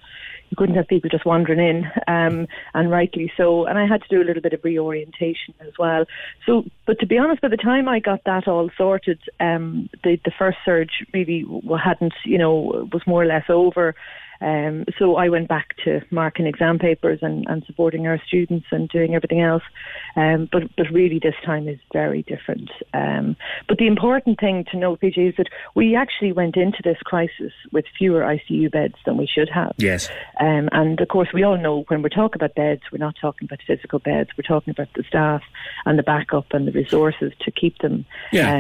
you 0.51 0.57
couldn't 0.57 0.77
have 0.77 0.89
people 0.89 1.11
just 1.11 1.27
wandering 1.27 1.61
in, 1.61 1.85
um, 2.07 2.47
and 2.75 2.91
rightly 2.91 3.33
so. 3.37 3.67
And 3.67 3.79
I 3.79 3.87
had 3.87 4.03
to 4.03 4.09
do 4.09 4.23
a 4.23 4.27
little 4.27 4.43
bit 4.43 4.53
of 4.53 4.65
reorientation 4.65 5.55
as 5.61 5.73
well. 5.79 6.05
So, 6.47 6.65
but 6.87 6.99
to 7.01 7.07
be 7.07 7.19
honest, 7.19 7.43
by 7.43 7.49
the 7.49 7.57
time 7.57 7.89
I 7.89 8.01
got 8.01 8.25
that 8.25 8.49
all 8.49 8.71
sorted, 8.77 9.21
um, 9.41 9.89
the 10.05 10.19
the 10.25 10.33
first 10.39 10.59
surge 10.65 11.05
really 11.13 11.45
hadn't, 11.83 12.15
you 12.25 12.39
know, 12.39 12.89
was 12.93 13.03
more 13.07 13.23
or 13.23 13.27
less 13.27 13.45
over. 13.49 13.95
Um, 14.41 14.85
so 14.99 15.17
I 15.17 15.29
went 15.29 15.49
back 15.49 15.77
to 15.85 16.01
marking 16.11 16.47
exam 16.47 16.79
papers 16.79 17.19
and, 17.23 17.45
and 17.49 17.65
supporting 17.67 18.07
our 18.07 18.21
students 18.27 18.67
and 18.71 18.89
doing 18.89 19.15
everything 19.15 19.41
else. 19.41 19.63
Um, 20.17 20.49
but 20.51 20.65
but 20.77 20.87
really, 20.93 21.19
this 21.23 21.35
time 21.45 21.69
is 21.69 21.79
very 21.93 22.23
different. 22.23 22.71
Um, 22.95 23.37
but 23.69 23.79
the 23.79 23.87
important 23.87 24.39
thing 24.41 24.65
to 24.71 24.77
note, 24.77 25.01
PJ, 25.01 25.31
is 25.31 25.35
that 25.39 25.49
we 25.75 25.95
actually 25.95 26.33
went 26.33 26.57
into 26.57 26.79
this 26.83 26.99
crisis 27.05 27.53
with 27.73 27.85
fewer 27.97 28.23
ICU 28.23 28.71
beds 28.71 28.95
than 29.05 29.17
we 29.17 29.27
should 29.27 29.49
have. 29.49 29.75
Yes. 29.79 30.09
Um, 30.41 30.69
and 30.73 31.01
of 31.01 31.09
course, 31.09 31.29
we 31.33 31.43
all 31.43 31.59
know 31.59 31.85
when 31.89 32.03
we're 32.03 32.09
talking 32.09 32.37
about 32.37 32.55
beds, 32.55 32.83
we're 32.93 32.99
not 32.99 33.17
talking 33.21 33.47
about 33.47 33.61
physical 33.67 33.99
beds. 33.99 34.31
We're 34.37 34.49
talking 34.49 34.71
about 34.71 34.89
the 34.95 35.05
staff 35.05 35.43
and 35.85 35.99
the 35.99 36.03
backup 36.03 36.47
and 36.53 36.67
the 36.67 36.73
resources 36.73 37.33
to 37.41 37.51
keep 37.51 37.79
them. 37.79 38.05
Yeah. 38.33 38.55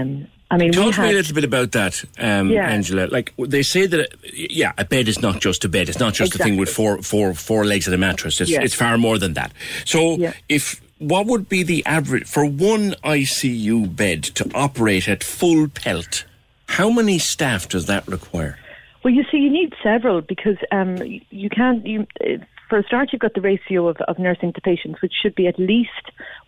I 0.50 0.56
mean, 0.56 0.72
talk 0.72 0.94
to 0.94 1.02
me 1.02 1.10
a 1.10 1.12
little 1.12 1.34
bit 1.34 1.44
about 1.44 1.72
that, 1.72 2.02
um, 2.18 2.48
yeah. 2.48 2.68
Angela. 2.68 3.06
Like 3.06 3.34
they 3.38 3.62
say 3.62 3.86
that, 3.86 4.14
yeah, 4.32 4.72
a 4.78 4.84
bed 4.84 5.06
is 5.06 5.20
not 5.20 5.40
just 5.40 5.64
a 5.64 5.68
bed. 5.68 5.88
It's 5.90 5.98
not 5.98 6.14
just 6.14 6.32
exactly. 6.32 6.50
a 6.50 6.52
thing 6.52 6.58
with 6.58 6.70
four, 6.70 7.02
four, 7.02 7.34
four 7.34 7.66
legs 7.66 7.86
and 7.86 7.94
a 7.94 7.98
mattress. 7.98 8.40
It's, 8.40 8.50
it's 8.50 8.74
far 8.74 8.96
more 8.96 9.18
than 9.18 9.34
that. 9.34 9.52
So, 9.84 10.16
yeah. 10.16 10.32
if 10.48 10.80
what 10.98 11.26
would 11.26 11.48
be 11.48 11.62
the 11.62 11.84
average 11.84 12.26
for 12.26 12.44
one 12.44 12.92
ICU 13.04 13.94
bed 13.94 14.22
to 14.24 14.50
operate 14.54 15.08
at 15.08 15.22
full 15.22 15.68
pelt? 15.68 16.24
How 16.66 16.90
many 16.90 17.18
staff 17.18 17.68
does 17.68 17.86
that 17.86 18.06
require? 18.08 18.58
Well, 19.04 19.14
you 19.14 19.24
see, 19.30 19.38
you 19.38 19.50
need 19.50 19.74
several 19.82 20.22
because 20.22 20.56
um, 20.72 20.96
you 21.30 21.48
can't. 21.50 21.86
You, 21.86 22.06
for 22.68 22.78
a 22.78 22.82
start, 22.84 23.10
you've 23.12 23.20
got 23.20 23.34
the 23.34 23.40
ratio 23.40 23.88
of, 23.88 23.96
of 24.08 24.18
nursing 24.18 24.52
to 24.52 24.60
patients, 24.60 25.00
which 25.00 25.12
should 25.20 25.34
be 25.34 25.46
at 25.46 25.58
least 25.58 25.90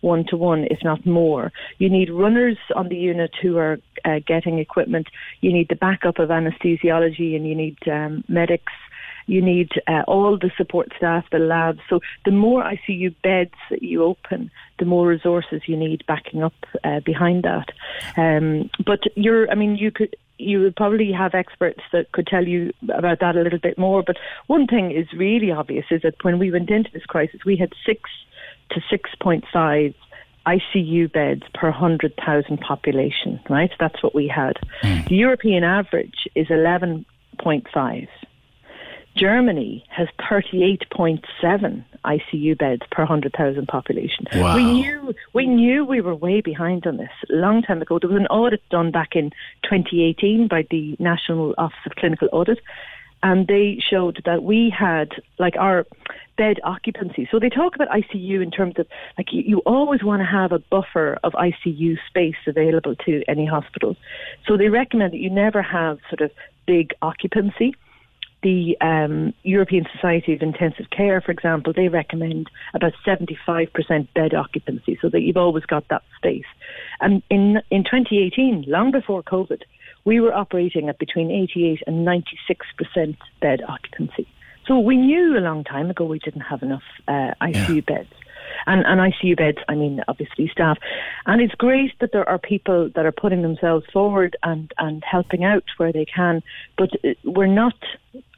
one 0.01 0.25
to 0.29 0.37
one, 0.37 0.65
if 0.69 0.79
not 0.83 1.05
more. 1.05 1.51
You 1.77 1.89
need 1.89 2.09
runners 2.09 2.57
on 2.75 2.89
the 2.89 2.95
unit 2.95 3.31
who 3.41 3.57
are 3.57 3.79
uh, 4.05 4.19
getting 4.25 4.59
equipment. 4.59 5.07
You 5.41 5.51
need 5.51 5.69
the 5.69 5.75
backup 5.75 6.19
of 6.19 6.29
anesthesiology, 6.29 7.35
and 7.35 7.47
you 7.47 7.55
need 7.55 7.77
um, 7.87 8.23
medics. 8.27 8.73
You 9.27 9.41
need 9.41 9.69
uh, 9.87 10.03
all 10.07 10.37
the 10.37 10.51
support 10.57 10.91
staff, 10.97 11.25
the 11.31 11.39
labs. 11.39 11.79
So 11.89 11.99
the 12.25 12.31
more 12.31 12.63
ICU 12.63 13.15
beds 13.23 13.53
that 13.69 13.81
you 13.81 14.03
open, 14.03 14.51
the 14.79 14.85
more 14.85 15.07
resources 15.07 15.61
you 15.67 15.77
need 15.77 16.03
backing 16.07 16.43
up 16.43 16.53
uh, 16.83 16.99
behind 17.01 17.43
that. 17.43 17.69
Um, 18.17 18.69
but 18.85 18.99
you're, 19.15 19.49
I 19.49 19.55
mean, 19.55 19.75
you 19.75 19.91
could 19.91 20.15
you 20.41 20.61
would 20.61 20.75
probably 20.75 21.11
have 21.11 21.33
experts 21.33 21.81
that 21.91 22.11
could 22.11 22.27
tell 22.27 22.45
you 22.45 22.71
about 22.93 23.19
that 23.19 23.35
a 23.35 23.41
little 23.41 23.59
bit 23.59 23.77
more. 23.77 24.03
But 24.03 24.17
one 24.47 24.67
thing 24.67 24.91
is 24.91 25.07
really 25.13 25.51
obvious 25.51 25.85
is 25.91 26.01
that 26.01 26.15
when 26.23 26.39
we 26.39 26.51
went 26.51 26.69
into 26.69 26.89
this 26.91 27.05
crisis, 27.05 27.41
we 27.45 27.55
had 27.55 27.73
six 27.85 28.09
to 28.71 28.81
6.5 28.91 29.93
ICU 30.47 31.11
beds 31.11 31.43
per 31.53 31.69
100,000 31.69 32.59
population, 32.59 33.39
right? 33.49 33.71
That's 33.79 34.01
what 34.01 34.15
we 34.15 34.27
had. 34.27 34.53
Mm. 34.83 35.07
The 35.07 35.15
European 35.15 35.63
average 35.63 36.27
is 36.35 36.47
11.5. 36.47 38.07
Germany 39.15 39.83
has 39.89 40.07
38.7 40.19 41.83
ICU 42.05 42.57
beds 42.57 42.81
per 42.91 43.03
100,000 43.03 43.67
population. 43.67 44.25
Wow. 44.33 44.55
We 44.55 44.63
knew 44.63 45.15
we 45.33 45.47
knew 45.47 45.85
we 45.85 46.01
were 46.01 46.15
way 46.15 46.41
behind 46.41 46.87
on 46.87 46.97
this 46.97 47.11
a 47.29 47.35
long 47.35 47.61
time 47.61 47.81
ago. 47.81 47.99
There 47.99 48.09
was 48.09 48.19
an 48.19 48.27
audit 48.27 48.61
done 48.69 48.91
back 48.91 49.15
in 49.15 49.31
2018 49.63 50.47
by 50.47 50.65
the 50.71 50.95
National 50.99 51.53
Office 51.57 51.77
of 51.85 51.95
Clinical 51.95 52.29
Audit 52.31 52.59
and 53.23 53.47
they 53.47 53.81
showed 53.87 54.21
that 54.25 54.43
we 54.43 54.73
had 54.75 55.09
like 55.37 55.55
our 55.57 55.85
bed 56.37 56.57
occupancy. 56.63 57.27
So 57.31 57.39
they 57.39 57.49
talk 57.49 57.75
about 57.75 57.89
ICU 57.89 58.41
in 58.41 58.51
terms 58.51 58.75
of 58.77 58.87
like 59.17 59.31
you, 59.31 59.43
you 59.45 59.57
always 59.59 60.03
want 60.03 60.21
to 60.21 60.25
have 60.25 60.51
a 60.51 60.59
buffer 60.59 61.19
of 61.23 61.33
ICU 61.33 61.97
space 62.07 62.35
available 62.47 62.95
to 63.05 63.23
any 63.27 63.45
hospital. 63.45 63.95
So 64.47 64.57
they 64.57 64.69
recommend 64.69 65.13
that 65.13 65.19
you 65.19 65.29
never 65.29 65.61
have 65.61 65.99
sort 66.09 66.21
of 66.21 66.31
big 66.65 66.93
occupancy 67.01 67.75
the 68.43 68.75
um, 68.81 69.33
European 69.43 69.85
Society 69.93 70.33
of 70.33 70.41
Intensive 70.41 70.89
Care, 70.89 71.21
for 71.21 71.31
example, 71.31 71.73
they 71.73 71.89
recommend 71.89 72.49
about 72.73 72.93
75% 73.05 74.07
bed 74.13 74.33
occupancy, 74.33 74.97
so 75.01 75.09
that 75.09 75.21
you've 75.21 75.37
always 75.37 75.65
got 75.65 75.87
that 75.89 76.03
space. 76.17 76.45
And 76.99 77.21
in 77.29 77.61
in 77.69 77.83
2018, 77.83 78.65
long 78.67 78.91
before 78.91 79.21
COVID, 79.23 79.61
we 80.05 80.19
were 80.19 80.33
operating 80.33 80.89
at 80.89 80.97
between 80.97 81.29
88 81.29 81.83
and 81.85 82.07
96% 82.07 83.17
bed 83.39 83.61
occupancy. 83.67 84.27
So 84.67 84.79
we 84.79 84.97
knew 84.97 85.37
a 85.37 85.41
long 85.41 85.63
time 85.63 85.89
ago 85.89 86.05
we 86.05 86.19
didn't 86.19 86.41
have 86.41 86.63
enough 86.63 86.83
uh, 87.07 87.33
ICU 87.41 87.75
yeah. 87.75 87.81
beds. 87.81 88.13
And, 88.67 88.85
and 88.85 88.99
ICU 88.99 89.37
beds, 89.37 89.57
I 89.67 89.75
mean, 89.75 90.01
obviously 90.07 90.47
staff. 90.49 90.77
And 91.25 91.41
it's 91.41 91.55
great 91.55 91.97
that 91.99 92.11
there 92.11 92.27
are 92.27 92.37
people 92.37 92.89
that 92.95 93.05
are 93.05 93.11
putting 93.11 93.41
themselves 93.41 93.85
forward 93.91 94.35
and, 94.43 94.71
and 94.77 95.03
helping 95.03 95.43
out 95.43 95.63
where 95.77 95.91
they 95.91 96.05
can. 96.05 96.41
But 96.77 96.91
uh, 97.03 97.13
we're 97.23 97.47
not, 97.47 97.75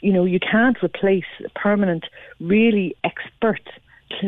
you 0.01 0.13
know, 0.13 0.25
you 0.25 0.39
can't 0.39 0.81
replace 0.83 1.25
permanent, 1.55 2.05
really 2.39 2.95
expert 3.03 3.61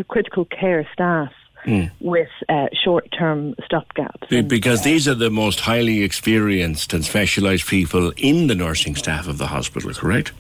critical 0.08 0.46
care 0.46 0.88
staff 0.94 1.32
Mm. 1.66 1.90
with 2.00 2.30
uh, 2.48 2.68
short 2.84 3.12
term 3.12 3.56
stopgaps. 3.56 4.30
Be- 4.30 4.44
because 4.44 4.84
these 4.84 5.08
are 5.08 5.16
the 5.16 5.32
most 5.32 5.62
highly 5.62 6.04
experienced 6.04 6.94
and 6.94 7.04
specialised 7.04 7.66
people 7.66 8.14
in 8.18 8.46
the 8.46 8.54
nursing 8.54 8.96
staff 8.96 9.28
of 9.28 9.40
the 9.40 9.48
hospital, 9.48 9.92
correct? 9.92 10.32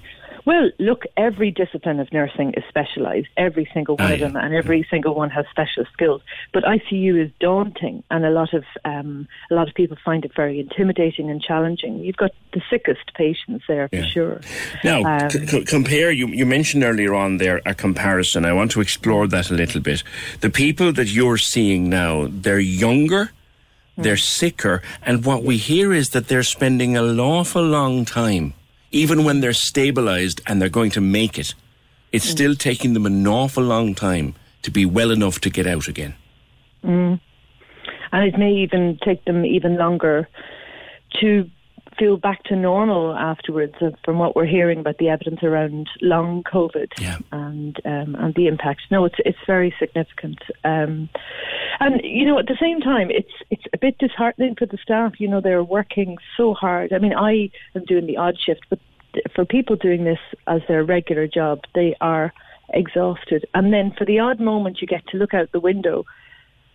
Well, 0.45 0.69
look, 0.77 1.05
every 1.17 1.49
discipline 1.49 1.99
of 1.99 2.13
nursing 2.13 2.53
is 2.53 2.63
specialised, 2.69 3.27
every 3.35 3.67
single 3.73 3.95
one 3.97 4.11
of 4.11 4.19
them, 4.19 4.35
and 4.35 4.53
every 4.53 4.85
single 4.91 5.15
one 5.15 5.31
has 5.31 5.45
special 5.49 5.85
skills. 5.91 6.21
But 6.53 6.63
ICU 6.63 7.23
is 7.25 7.31
daunting, 7.39 8.03
and 8.11 8.23
a 8.23 8.29
lot 8.29 8.53
of 8.53 8.63
um, 8.85 9.27
a 9.49 9.55
lot 9.55 9.67
of 9.67 9.73
people 9.73 9.97
find 10.05 10.23
it 10.23 10.31
very 10.35 10.59
intimidating 10.59 11.31
and 11.31 11.41
challenging. 11.41 11.99
You've 11.99 12.17
got 12.17 12.31
the 12.53 12.61
sickest 12.69 13.13
patients 13.15 13.65
there 13.67 13.87
for 13.89 13.95
yeah. 13.95 14.05
sure. 14.05 14.41
Now, 14.83 15.03
um, 15.03 15.29
c- 15.31 15.65
compare. 15.65 16.11
You 16.11 16.27
you 16.27 16.45
mentioned 16.45 16.83
earlier 16.83 17.15
on 17.15 17.37
there 17.37 17.61
a 17.65 17.73
comparison. 17.73 18.45
I 18.45 18.53
want 18.53 18.71
to 18.71 18.81
explore 18.81 19.27
that 19.27 19.49
a 19.49 19.53
little 19.55 19.81
bit. 19.81 20.03
The 20.41 20.51
people 20.51 20.93
that 20.93 21.07
you're 21.07 21.39
seeing 21.39 21.89
now, 21.89 22.27
they're 22.29 22.59
younger 22.59 23.31
they're 23.97 24.17
sicker, 24.17 24.81
and 25.03 25.23
what 25.23 25.43
we 25.43 25.55
hear 25.55 25.93
is 25.93 26.09
that 26.09 26.27
they're 26.27 26.43
spending 26.43 26.97
an 26.97 27.17
awful 27.17 27.63
long 27.63 28.03
time 28.03 28.53
even 28.95 29.25
when 29.25 29.41
they're 29.41 29.51
stabilized 29.51 30.39
and 30.47 30.61
they're 30.61 30.69
going 30.69 30.91
to 30.91 31.01
make 31.01 31.37
it, 31.37 31.53
it's 32.13 32.25
mm. 32.27 32.31
still 32.31 32.55
taking 32.55 32.93
them 32.93 33.05
an 33.05 33.27
awful 33.27 33.61
long 33.61 33.93
time 33.93 34.33
to 34.61 34.71
be 34.71 34.85
well 34.85 35.11
enough 35.11 35.41
to 35.41 35.49
get 35.49 35.67
out 35.67 35.89
again. 35.89 36.15
Mm. 36.81 37.19
And 38.13 38.23
it 38.23 38.39
may 38.39 38.53
even 38.53 38.97
take 39.03 39.25
them 39.25 39.45
even 39.45 39.77
longer 39.77 40.29
to 41.19 41.49
feel 41.97 42.17
back 42.17 42.43
to 42.45 42.55
normal 42.55 43.15
afterwards. 43.15 43.75
Uh, 43.81 43.91
from 44.03 44.19
what 44.19 44.35
we're 44.35 44.45
hearing 44.45 44.79
about 44.79 44.97
the 44.97 45.09
evidence 45.09 45.43
around 45.43 45.87
long 46.01 46.43
COVID 46.43 46.91
yeah. 46.99 47.17
and 47.31 47.79
um, 47.85 48.15
and 48.15 48.33
the 48.35 48.47
impact, 48.47 48.81
no, 48.91 49.05
it's 49.05 49.15
it's 49.25 49.37
very 49.45 49.73
significant. 49.79 50.39
Um, 50.63 51.09
and 51.79 52.01
you 52.03 52.25
know, 52.25 52.39
at 52.39 52.47
the 52.47 52.57
same 52.59 52.81
time, 52.81 53.09
it's 53.09 53.31
it's 53.49 53.65
a 53.73 53.77
bit 53.77 53.97
disheartening 53.97 54.55
for 54.55 54.65
the 54.65 54.77
staff. 54.77 55.19
You 55.19 55.27
know, 55.27 55.41
they're 55.41 55.63
working 55.63 56.17
so 56.37 56.53
hard. 56.53 56.93
I 56.93 56.99
mean, 56.99 57.13
I 57.13 57.49
am 57.75 57.85
doing 57.85 58.07
the 58.07 58.17
odd 58.17 58.37
shift, 58.39 58.61
but 58.69 58.79
for 59.33 59.45
people 59.45 59.75
doing 59.75 60.03
this 60.03 60.19
as 60.47 60.61
their 60.67 60.83
regular 60.83 61.27
job, 61.27 61.61
they 61.73 61.95
are 62.01 62.33
exhausted. 62.69 63.45
And 63.53 63.71
then 63.71 63.93
for 63.97 64.05
the 64.05 64.19
odd 64.19 64.39
moment 64.39 64.81
you 64.81 64.87
get 64.87 65.05
to 65.07 65.17
look 65.17 65.33
out 65.33 65.51
the 65.51 65.59
window 65.59 66.05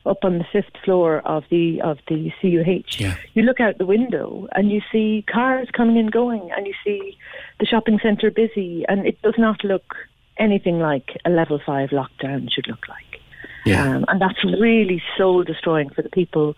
up 0.06 0.24
on 0.24 0.38
the 0.38 0.44
fifth 0.50 0.76
floor 0.84 1.20
of 1.26 1.44
the 1.50 1.80
of 1.82 1.98
the 2.08 2.32
CUH, 2.40 3.00
yeah. 3.00 3.16
you 3.34 3.42
look 3.42 3.60
out 3.60 3.78
the 3.78 3.86
window 3.86 4.48
and 4.52 4.70
you 4.70 4.80
see 4.90 5.24
cars 5.30 5.68
coming 5.72 5.98
and 5.98 6.10
going, 6.10 6.50
and 6.56 6.66
you 6.66 6.74
see 6.84 7.18
the 7.58 7.66
shopping 7.66 7.98
centre 8.02 8.30
busy, 8.30 8.84
and 8.88 9.06
it 9.06 9.20
does 9.22 9.34
not 9.36 9.62
look 9.64 9.94
anything 10.38 10.78
like 10.78 11.16
a 11.24 11.30
level 11.30 11.60
five 11.64 11.90
lockdown 11.90 12.50
should 12.50 12.66
look 12.66 12.88
like. 12.88 13.20
Yeah. 13.66 13.96
Um, 13.96 14.04
and 14.08 14.20
that's 14.20 14.42
really 14.44 15.02
soul 15.18 15.44
destroying 15.44 15.90
for 15.90 16.02
the 16.02 16.08
people 16.08 16.56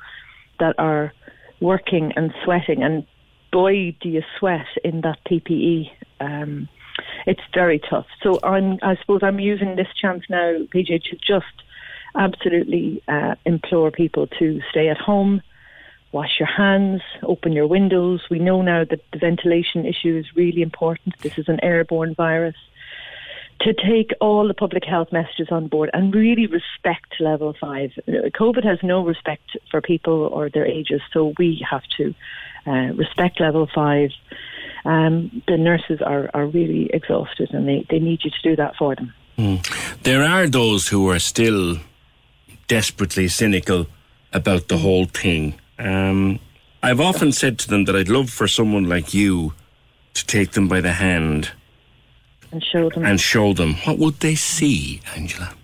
that 0.61 0.77
are 0.79 1.13
working 1.61 2.13
and 2.15 2.33
sweating. 2.45 2.83
And 2.83 3.07
boy, 3.51 3.97
do 4.01 4.09
you 4.09 4.23
sweat 4.39 4.67
in 4.85 5.03
that 5.03 5.19
PPE. 5.29 5.91
Um, 6.21 6.69
it's 7.27 7.43
very 7.55 7.79
tough. 7.79 8.07
So 8.23 8.39
I'm, 8.43 8.79
I 8.83 8.97
suppose 8.97 9.21
I'm 9.23 9.41
using 9.41 9.77
this 9.77 9.89
chance 10.01 10.25
now, 10.29 10.59
PJ, 10.75 11.03
to 11.05 11.17
just 11.17 11.47
absolutely 12.15 13.03
uh, 13.09 13.35
implore 13.45 13.91
people 13.91 14.27
to 14.39 14.61
stay 14.71 14.89
at 14.89 14.99
home, 14.99 15.43
wash 16.13 16.39
your 16.39 16.49
hands, 16.49 17.03
open 17.23 17.53
your 17.53 17.67
windows. 17.67 18.23
We 18.31 18.39
know 18.39 18.63
now 18.63 18.85
that 18.85 19.01
the 19.13 19.19
ventilation 19.19 19.87
issue 19.87 20.17
is 20.17 20.27
really 20.37 20.63
important. 20.63 21.19
This 21.21 21.39
is 21.39 21.49
an 21.49 21.61
airborne 21.63 22.15
virus 22.15 22.57
to 23.63 23.73
take 23.75 24.13
all 24.21 24.49
the 24.49 24.55
public 24.55 24.85
health 24.85 25.13
messages 25.13 25.49
on 25.51 25.69
board 25.69 25.89
and 25.93 26.15
really 26.15 26.47
respect 26.47 27.21
level 27.21 27.55
five. 27.61 27.91
COVID 28.09 28.65
has 28.65 28.79
no 28.83 29.05
respect 29.05 29.57
for 29.71 29.81
people 29.81 30.27
or 30.33 30.51
their 30.51 30.67
ages, 30.67 31.01
so 31.13 31.33
we 31.39 31.65
have 31.69 31.83
to 31.97 32.15
uh, 32.67 32.93
respect 32.95 33.41
level 33.41 33.69
five. 33.73 34.11
Um, 34.85 35.43
the 35.47 35.57
nurses 35.57 36.01
are, 36.03 36.29
are 36.35 36.47
really 36.47 36.91
exhausted 36.93 37.51
and 37.53 37.69
they, 37.69 37.87
they 37.89 38.01
need 38.01 38.25
you 38.25 38.31
to 38.31 38.43
do 38.43 38.57
that 38.57 38.75
for 38.77 38.97
them. 38.97 39.15
Mm. 39.39 40.03
There 40.03 40.25
are 40.25 40.49
those 40.49 40.89
who 40.89 41.09
are 41.11 41.21
still 41.21 41.79
desperately 42.69 43.29
cynical 43.29 43.87
about 44.33 44.69
the 44.69 44.79
whole 44.79 45.07
thing. 45.07 45.55
Um, 45.79 46.39
I've 46.83 47.01
often 47.01 47.33
said 47.33 47.59
to 47.61 47.69
them 47.69 47.85
that 47.85 47.97
I'd 47.97 48.09
love 48.09 48.31
for 48.31 48.49
someone 48.49 48.89
like 48.89 49.15
you 49.15 49.55
to 50.15 50.27
take 50.27 50.53
them 50.53 50.69
by 50.69 50.81
the 50.81 50.93
hand 50.93 51.53
and 52.53 52.63
show 52.63 52.91
them. 52.91 53.05
And 53.05 53.21
show 53.21 53.53
them. 53.55 53.75
What 53.85 53.99
would 53.99 54.21
they 54.21 54.35
see, 54.35 55.01
Angela? 55.17 55.55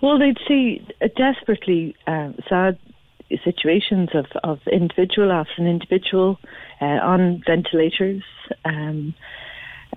Well, 0.00 0.18
they'd 0.18 0.38
see 0.46 0.86
desperately 1.16 1.96
uh, 2.06 2.32
sad 2.48 2.78
situations 3.44 4.10
of, 4.14 4.26
of 4.44 4.60
individual 4.70 5.32
after 5.32 5.54
an 5.58 5.66
individual 5.66 6.38
uh, 6.80 6.84
on 6.84 7.42
ventilators, 7.46 8.22
um, 8.64 9.14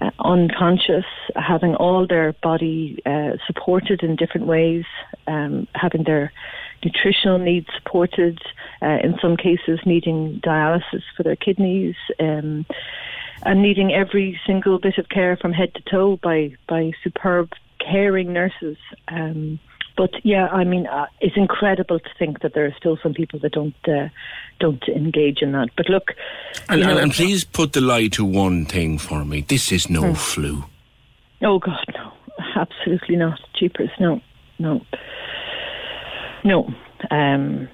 uh, 0.01 0.11
unconscious, 0.19 1.05
having 1.35 1.75
all 1.75 2.07
their 2.07 2.33
body 2.41 3.01
uh, 3.05 3.31
supported 3.45 4.03
in 4.03 4.15
different 4.15 4.47
ways, 4.47 4.85
um, 5.27 5.67
having 5.75 6.03
their 6.03 6.31
nutritional 6.83 7.37
needs 7.37 7.67
supported, 7.75 8.39
uh, 8.81 8.97
in 9.03 9.17
some 9.21 9.35
cases 9.35 9.79
needing 9.85 10.39
dialysis 10.43 11.03
for 11.15 11.23
their 11.23 11.35
kidneys. 11.35 11.95
Um, 12.19 12.65
and 13.43 13.61
needing 13.61 13.93
every 13.93 14.39
single 14.45 14.79
bit 14.79 14.97
of 14.97 15.07
care 15.07 15.37
from 15.37 15.53
head 15.53 15.73
to 15.73 15.81
toe 15.89 16.17
by 16.17 16.51
by 16.67 16.91
superb 17.03 17.53
caring 17.79 18.33
nurses. 18.33 18.77
Um, 19.07 19.59
but 19.99 20.11
yeah, 20.23 20.47
I 20.47 20.63
mean, 20.63 20.87
uh, 20.87 21.07
it's 21.19 21.35
incredible 21.35 21.99
to 21.99 22.09
think 22.17 22.39
that 22.39 22.53
there 22.53 22.65
are 22.65 22.73
still 22.77 22.97
some 23.03 23.13
people 23.13 23.37
that 23.39 23.51
don't 23.51 23.75
uh, 23.85 24.07
don't 24.57 24.81
engage 24.87 25.41
in 25.41 25.51
that. 25.51 25.71
But 25.75 25.89
look, 25.89 26.13
and, 26.69 26.79
know, 26.79 26.97
and, 26.97 27.11
please 27.11 27.43
put 27.43 27.73
the 27.73 27.81
lie 27.81 28.07
to 28.13 28.23
one 28.23 28.63
thing 28.63 28.97
for 28.97 29.25
me: 29.25 29.41
this 29.41 29.73
is 29.73 29.89
no 29.89 30.03
hmm. 30.03 30.13
flu. 30.13 30.63
Oh 31.41 31.59
God, 31.59 31.85
no, 31.93 32.13
absolutely 32.55 33.17
not. 33.17 33.41
Jeepers, 33.59 33.89
no, 33.99 34.21
no, 34.57 34.85
no. 36.45 36.73
Um, 37.11 37.67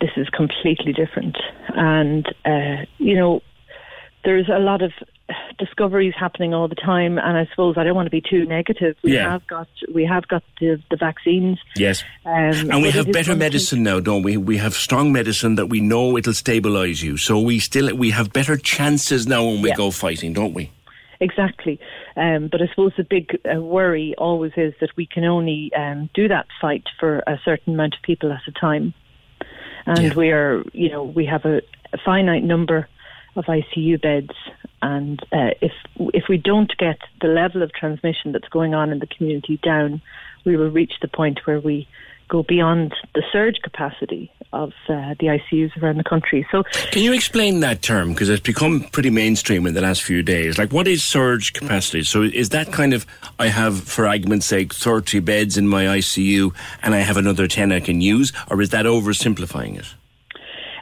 this 0.00 0.12
is 0.16 0.26
completely 0.30 0.94
different, 0.94 1.36
and 1.76 2.26
uh, 2.46 2.86
you 2.96 3.14
know, 3.14 3.42
there's 4.24 4.48
a 4.48 4.58
lot 4.58 4.80
of 4.80 4.92
discoveries 5.58 6.14
happening 6.18 6.54
all 6.54 6.68
the 6.68 6.74
time, 6.74 7.18
and 7.18 7.36
I 7.36 7.46
suppose 7.50 7.76
I 7.76 7.84
don't 7.84 7.94
want 7.94 8.06
to 8.06 8.10
be 8.10 8.22
too 8.22 8.44
negative. 8.46 8.96
We 9.02 9.14
yeah. 9.14 9.30
have 9.30 9.46
got 9.46 9.68
we 9.92 10.04
have 10.04 10.26
got 10.28 10.42
the, 10.60 10.82
the 10.90 10.96
vaccines. 10.96 11.58
Yes, 11.76 12.02
um, 12.24 12.70
and 12.70 12.82
we 12.82 12.90
have 12.90 13.10
better 13.12 13.36
medicine 13.36 13.82
now, 13.82 14.00
don't 14.00 14.22
we? 14.22 14.36
We 14.36 14.56
have 14.58 14.74
strong 14.74 15.12
medicine 15.12 15.56
that 15.56 15.66
we 15.66 15.80
know 15.80 16.16
it'll 16.16 16.32
stabilise 16.32 17.02
you. 17.02 17.16
So 17.16 17.38
we 17.40 17.58
still 17.58 17.94
we 17.94 18.10
have 18.10 18.32
better 18.32 18.56
chances 18.56 19.26
now 19.26 19.44
when 19.44 19.62
we 19.62 19.70
yeah. 19.70 19.76
go 19.76 19.90
fighting, 19.90 20.32
don't 20.32 20.54
we? 20.54 20.72
Exactly, 21.20 21.80
um, 22.16 22.48
but 22.50 22.62
I 22.62 22.68
suppose 22.68 22.92
the 22.96 23.04
big 23.04 23.38
uh, 23.44 23.60
worry 23.60 24.14
always 24.16 24.52
is 24.56 24.72
that 24.80 24.90
we 24.96 25.04
can 25.04 25.24
only 25.24 25.72
um, 25.76 26.08
do 26.14 26.28
that 26.28 26.46
fight 26.60 26.84
for 27.00 27.18
a 27.26 27.38
certain 27.44 27.74
amount 27.74 27.96
of 27.96 28.02
people 28.02 28.32
at 28.32 28.42
a 28.46 28.52
time, 28.52 28.94
and 29.84 30.02
yeah. 30.02 30.14
we 30.14 30.30
are, 30.30 30.62
you 30.72 30.88
know, 30.88 31.02
we 31.02 31.26
have 31.26 31.44
a, 31.44 31.60
a 31.92 31.98
finite 32.04 32.44
number 32.44 32.88
of 33.34 33.46
ICU 33.46 34.00
beds. 34.00 34.30
And 34.80 35.20
uh, 35.32 35.50
if 35.60 35.72
if 36.14 36.24
we 36.28 36.36
don't 36.36 36.72
get 36.78 36.98
the 37.20 37.28
level 37.28 37.62
of 37.62 37.72
transmission 37.72 38.32
that's 38.32 38.48
going 38.48 38.74
on 38.74 38.90
in 38.90 39.00
the 39.00 39.06
community 39.06 39.58
down, 39.62 40.00
we 40.44 40.56
will 40.56 40.70
reach 40.70 40.92
the 41.02 41.08
point 41.08 41.40
where 41.44 41.60
we 41.60 41.88
go 42.28 42.42
beyond 42.42 42.94
the 43.14 43.22
surge 43.32 43.56
capacity 43.62 44.30
of 44.52 44.72
uh, 44.88 45.14
the 45.18 45.26
ICUs 45.26 45.76
around 45.82 45.96
the 45.96 46.04
country. 46.04 46.46
So, 46.50 46.62
can 46.90 47.02
you 47.02 47.12
explain 47.12 47.60
that 47.60 47.82
term 47.82 48.12
because 48.12 48.28
it's 48.28 48.42
become 48.42 48.82
pretty 48.92 49.10
mainstream 49.10 49.66
in 49.66 49.74
the 49.74 49.80
last 49.80 50.02
few 50.02 50.22
days? 50.22 50.58
Like, 50.58 50.72
what 50.72 50.86
is 50.86 51.02
surge 51.02 51.52
capacity? 51.52 52.04
So, 52.04 52.22
is 52.22 52.50
that 52.50 52.72
kind 52.72 52.94
of 52.94 53.06
I 53.38 53.48
have, 53.48 53.80
for 53.82 54.06
argument's 54.06 54.46
sake, 54.46 54.72
thirty 54.74 55.20
beds 55.20 55.56
in 55.58 55.68
my 55.68 55.84
ICU 55.84 56.54
and 56.82 56.94
I 56.94 56.98
have 56.98 57.16
another 57.16 57.48
ten 57.48 57.72
I 57.72 57.80
can 57.80 58.00
use, 58.00 58.32
or 58.50 58.62
is 58.62 58.70
that 58.70 58.84
oversimplifying 58.84 59.78
it? 59.78 59.94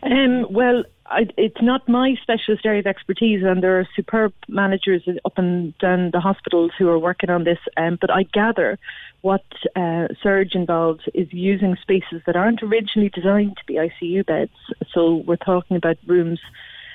Um, 0.02 0.46
well, 0.52 0.84
I, 1.08 1.26
it's 1.36 1.60
not 1.62 1.88
my 1.88 2.14
specialist 2.22 2.64
area 2.66 2.80
of 2.80 2.86
expertise, 2.86 3.42
and 3.44 3.62
there 3.62 3.78
are 3.78 3.88
superb 3.94 4.32
managers 4.48 5.02
up 5.24 5.38
and 5.38 5.76
down 5.78 6.10
the 6.12 6.20
hospitals 6.20 6.72
who 6.78 6.88
are 6.88 6.98
working 6.98 7.30
on 7.30 7.44
this. 7.44 7.58
Um, 7.76 7.98
but 8.00 8.10
I 8.10 8.24
gather 8.24 8.78
what 9.22 9.44
uh, 9.74 10.08
Surge 10.22 10.54
involves 10.54 11.02
is 11.14 11.28
using 11.32 11.76
spaces 11.80 12.22
that 12.26 12.36
aren't 12.36 12.62
originally 12.62 13.08
designed 13.10 13.56
to 13.56 13.64
be 13.66 13.74
ICU 13.74 14.26
beds. 14.26 14.52
So 14.92 15.16
we're 15.26 15.36
talking 15.36 15.76
about 15.76 15.96
rooms 16.06 16.40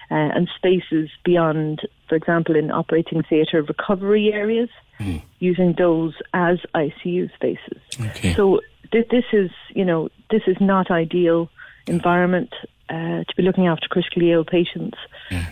uh, 0.10 0.16
and 0.16 0.50
spaces 0.58 1.10
beyond, 1.24 1.82
for 2.10 2.16
example, 2.16 2.56
in 2.56 2.72
operating 2.72 3.24
theatre 3.24 3.62
recovery 3.64 4.32
areas, 4.34 4.70
Mm. 5.00 5.24
using 5.40 5.74
those 5.80 6.14
as 6.32 6.60
ICU 6.76 7.34
spaces. 7.34 7.82
Okay. 8.00 8.36
So 8.36 8.62
th- 8.92 9.08
this 9.10 9.24
is, 9.34 9.50
you 9.74 9.84
know, 9.84 10.10
this 10.30 10.44
is 10.46 10.58
not 10.62 10.92
ideal 10.92 11.50
environment 11.88 12.54
uh, 12.92 13.24
to 13.24 13.34
be 13.38 13.44
looking 13.44 13.68
after 13.68 13.88
critically 13.88 14.32
ill 14.32 14.44
patients. 14.44 14.98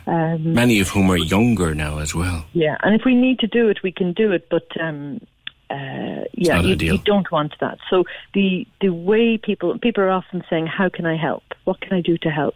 Um, 0.06 0.54
Many 0.54 0.80
of 0.82 0.90
whom 0.90 1.10
are 1.10 1.18
younger 1.18 1.74
now 1.74 2.00
as 2.00 2.14
well. 2.14 2.46
yeah, 2.54 2.76
and 2.84 2.94
if 2.94 3.02
we 3.06 3.16
need 3.16 3.40
to 3.40 3.48
do 3.48 3.70
it, 3.70 3.78
we 3.82 3.92
can 3.92 4.12
do 4.14 4.32
it. 4.34 4.48
But 4.50 4.68
um, 4.80 5.22
uh, 5.70 6.24
yeah, 6.34 6.60
you, 6.60 6.76
you 6.76 6.98
don't 6.98 7.32
want 7.32 7.54
that. 7.62 7.78
So 7.90 8.04
the 8.34 8.68
the 8.82 8.90
way 8.90 9.38
people 9.38 9.78
people 9.80 10.04
are 10.04 10.10
often 10.12 10.44
saying, 10.50 10.68
"How 10.68 10.90
can 10.90 11.06
I 11.06 11.16
help? 11.16 11.44
What 11.64 11.80
can 11.80 11.94
I 11.94 12.02
do 12.02 12.18
to 12.20 12.30
help?" 12.30 12.56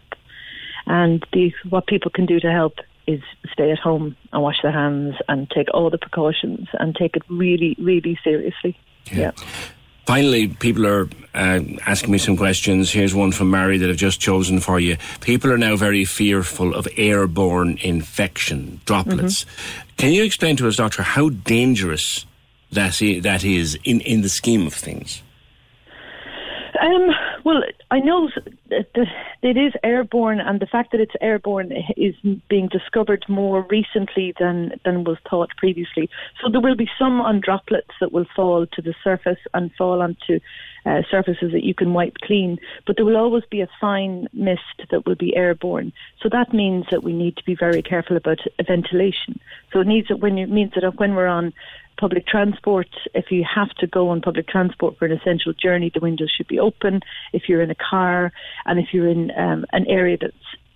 And 0.85 1.25
the 1.31 1.53
what 1.69 1.87
people 1.87 2.11
can 2.11 2.25
do 2.25 2.39
to 2.41 2.51
help 2.51 2.73
is 3.07 3.21
stay 3.51 3.71
at 3.71 3.79
home 3.79 4.15
and 4.31 4.41
wash 4.41 4.61
their 4.63 4.71
hands 4.71 5.15
and 5.27 5.49
take 5.49 5.67
all 5.73 5.89
the 5.89 5.97
precautions 5.97 6.67
and 6.79 6.95
take 6.95 7.15
it 7.15 7.23
really, 7.29 7.75
really 7.79 8.17
seriously. 8.23 8.77
Yeah. 9.11 9.31
Finally, 10.05 10.49
people 10.49 10.85
are 10.85 11.09
uh, 11.33 11.61
asking 11.85 12.11
me 12.11 12.17
some 12.17 12.35
questions. 12.35 12.91
Here's 12.91 13.15
one 13.15 13.31
from 13.31 13.49
Mary 13.49 13.77
that 13.77 13.89
I've 13.89 13.95
just 13.95 14.19
chosen 14.19 14.59
for 14.59 14.79
you. 14.79 14.97
People 15.21 15.51
are 15.51 15.57
now 15.57 15.75
very 15.75 16.03
fearful 16.03 16.75
of 16.75 16.87
airborne 16.97 17.77
infection, 17.81 18.81
droplets. 18.85 19.45
Can 19.97 20.11
you 20.11 20.23
explain 20.23 20.57
to 20.57 20.67
us, 20.67 20.75
Doctor, 20.75 21.03
how 21.03 21.29
dangerous 21.29 22.25
that 22.71 22.99
that 23.21 23.43
is 23.43 23.77
in, 23.83 24.01
in 24.01 24.21
the 24.21 24.29
scheme 24.29 24.67
of 24.67 24.73
things? 24.73 25.21
Um, 26.81 27.09
well, 27.43 27.61
I 27.91 27.99
know 27.99 28.29
that 28.69 29.07
it 29.41 29.57
is 29.57 29.73
airborne, 29.83 30.39
and 30.39 30.59
the 30.59 30.65
fact 30.65 30.91
that 30.91 31.01
it's 31.01 31.13
airborne 31.21 31.71
is 31.95 32.15
being 32.49 32.67
discovered 32.67 33.25
more 33.27 33.65
recently 33.69 34.33
than, 34.39 34.79
than 34.83 35.03
was 35.03 35.17
thought 35.29 35.49
previously. 35.57 36.09
So 36.41 36.49
there 36.49 36.61
will 36.61 36.75
be 36.75 36.89
some 36.97 37.21
on 37.21 37.41
droplets 37.41 37.91
that 37.99 38.11
will 38.11 38.25
fall 38.35 38.65
to 38.65 38.81
the 38.81 38.95
surface 39.03 39.39
and 39.53 39.71
fall 39.73 40.01
onto 40.01 40.39
uh, 40.85 41.01
surfaces 41.09 41.51
that 41.51 41.63
you 41.63 41.73
can 41.73 41.93
wipe 41.93 42.17
clean, 42.23 42.59
but 42.85 42.95
there 42.95 43.05
will 43.05 43.17
always 43.17 43.43
be 43.49 43.61
a 43.61 43.69
fine 43.79 44.27
mist 44.33 44.61
that 44.91 45.05
will 45.05 45.15
be 45.15 45.35
airborne. 45.35 45.93
So 46.21 46.29
that 46.29 46.53
means 46.53 46.85
that 46.91 47.03
we 47.03 47.13
need 47.13 47.37
to 47.37 47.43
be 47.45 47.55
very 47.55 47.81
careful 47.81 48.17
about 48.17 48.39
ventilation. 48.65 49.39
So 49.71 49.79
it 49.79 49.87
needs 49.87 50.07
that 50.09 50.19
when 50.19 50.37
it 50.37 50.49
means 50.49 50.71
that 50.75 50.99
when 50.99 51.15
we're 51.15 51.27
on 51.27 51.53
public 51.97 52.27
transport, 52.27 52.87
if 53.13 53.31
you 53.31 53.43
have 53.43 53.69
to 53.79 53.87
go 53.87 54.09
on 54.09 54.21
public 54.21 54.47
transport 54.47 54.97
for 54.97 55.05
an 55.05 55.11
essential 55.11 55.53
journey, 55.53 55.91
the 55.93 55.99
windows 55.99 56.31
should 56.35 56.47
be 56.47 56.59
open. 56.59 57.01
If 57.33 57.47
you're 57.47 57.61
in 57.61 57.71
a 57.71 57.75
car 57.75 58.31
and 58.65 58.79
if 58.79 58.93
you're 58.93 59.07
in 59.07 59.31
um, 59.37 59.65
an 59.71 59.85
area 59.87 60.17
that's 60.19 60.33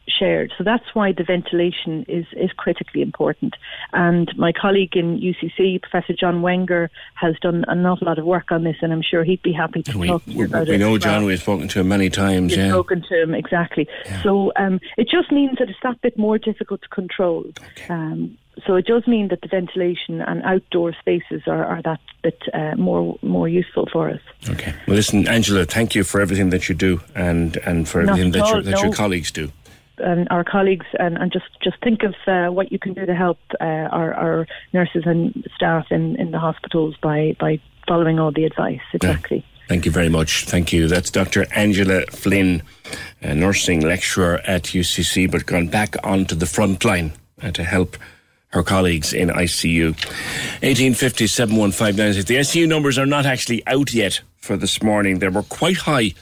shared. 0.10 0.54
So 0.58 0.64
that's 0.64 0.86
why 0.94 1.12
the 1.12 1.24
ventilation 1.26 2.06
is, 2.08 2.26
is 2.32 2.50
critically 2.56 3.02
important. 3.02 3.56
And 3.92 4.32
my 4.38 4.54
colleague 4.54 4.96
in 4.96 5.20
UCC, 5.20 5.82
Professor 5.82 6.14
John 6.14 6.42
Wenger, 6.42 6.90
has 7.16 7.36
done 7.42 7.66
an 7.68 7.86
awful 7.86 8.08
lot 8.08 8.18
of 8.18 8.26
work 8.26 8.52
on 8.52 8.64
this, 8.64 8.78
and 8.82 8.94
I'm 8.94 9.02
sure 9.02 9.26
he'd 9.26 9.42
be 9.44 9.52
happy 9.52 9.84
to 9.84 9.98
We, 9.98 10.08
talk 10.08 10.24
to 10.24 10.32
you 10.32 10.40
we, 10.40 10.46
about 10.46 10.68
we 10.70 10.76
it. 10.76 10.78
know 10.78 10.96
as 10.96 11.04
well. 11.04 11.14
John, 11.14 11.26
we've 11.26 11.40
spoken 11.42 11.68
to 11.68 11.82
him 11.82 11.90
many 11.90 12.10
times. 12.10 12.56
You've 12.56 12.66
Yeah. 12.68 12.72
spoken 12.72 13.02
to 13.10 13.22
him 13.22 13.34
exactly. 13.34 13.86
So 14.24 14.54
um, 14.56 14.80
it 14.98 15.10
just 15.10 15.30
means 15.32 15.58
that 15.60 15.70
it's 15.70 15.80
that 15.84 16.00
bit 16.02 16.18
more 16.18 16.38
difficult 16.38 16.82
to 16.84 16.88
control. 16.90 17.44
Um, 17.90 18.38
so 18.66 18.76
it 18.76 18.86
does 18.86 19.06
mean 19.08 19.28
that 19.30 19.42
the 19.42 19.48
ventilation 19.48 20.22
and 20.22 20.42
outdoor 20.44 20.94
spaces 20.94 21.44
are, 21.48 21.66
are 21.66 21.82
that 21.84 22.00
bit 22.24 22.42
uh, 22.54 22.76
more 22.76 23.18
more 23.22 23.48
useful 23.48 23.88
for 23.92 24.10
us. 24.10 24.22
Okay. 24.50 24.74
Well, 24.88 24.96
listen, 24.96 25.28
Angela, 25.28 25.66
thank 25.66 25.96
you 25.96 26.04
for 26.04 26.22
everything 26.22 26.50
that 26.50 26.70
you 26.70 26.76
do 26.76 27.02
and, 27.16 27.58
and 27.58 27.88
for 27.88 28.02
everything 28.02 28.28
at 28.28 28.34
that, 28.34 28.48
your, 28.48 28.56
all, 28.56 28.62
that 28.62 28.82
your 28.82 28.94
colleagues 28.94 29.32
do. 29.32 29.52
And 30.00 30.28
our 30.30 30.44
colleagues, 30.44 30.86
and, 31.00 31.18
and 31.18 31.32
just, 31.32 31.46
just 31.62 31.78
think 31.82 32.04
of 32.04 32.14
uh, 32.28 32.52
what 32.52 32.72
you 32.72 32.78
can 32.78 32.94
do 32.94 33.06
to 33.06 33.16
help 33.16 33.40
uh, 33.60 33.64
our, 33.64 34.14
our 34.14 34.48
nurses 34.72 35.04
and 35.06 35.48
staff 35.56 35.88
in, 35.90 36.16
in 36.18 36.32
the 36.32 36.40
hospitals 36.40 36.96
by, 37.02 37.36
by 37.40 37.60
following 37.88 38.20
all 38.20 38.32
the 38.32 38.46
advice. 38.46 38.82
Exactly. 38.94 39.44
Thank 39.68 39.86
you 39.86 39.92
very 39.92 40.08
much. 40.08 40.46
Thank 40.46 40.72
you. 40.72 40.88
That's 40.88 41.10
Dr. 41.10 41.46
Angela 41.54 42.06
Flynn, 42.12 42.62
a 43.22 43.36
nursing 43.36 43.82
lecturer 43.82 44.40
at 44.46 44.64
UCC, 44.64 45.30
but 45.30 45.46
gone 45.46 45.68
back 45.68 45.96
onto 46.04 46.36
the 46.36 46.46
front 46.46 46.86
line 46.86 47.12
uh, 47.42 47.52
to 47.52 47.64
help 47.64 47.98
her 48.50 48.64
colleagues 48.64 49.14
in 49.14 49.30
ICU. 49.30 49.88
1850 50.64 51.28
71596. 51.28 52.26
The 52.26 52.36
ICU 52.36 52.68
numbers 52.68 52.98
are 52.98 53.06
not 53.06 53.26
actually 53.26 53.66
out 53.68 53.94
yet 53.94 54.22
for 54.38 54.58
this 54.58 54.82
morning. 54.82 55.20
They 55.20 55.28
were 55.28 55.44
quite 55.44 55.78
high 55.78 56.14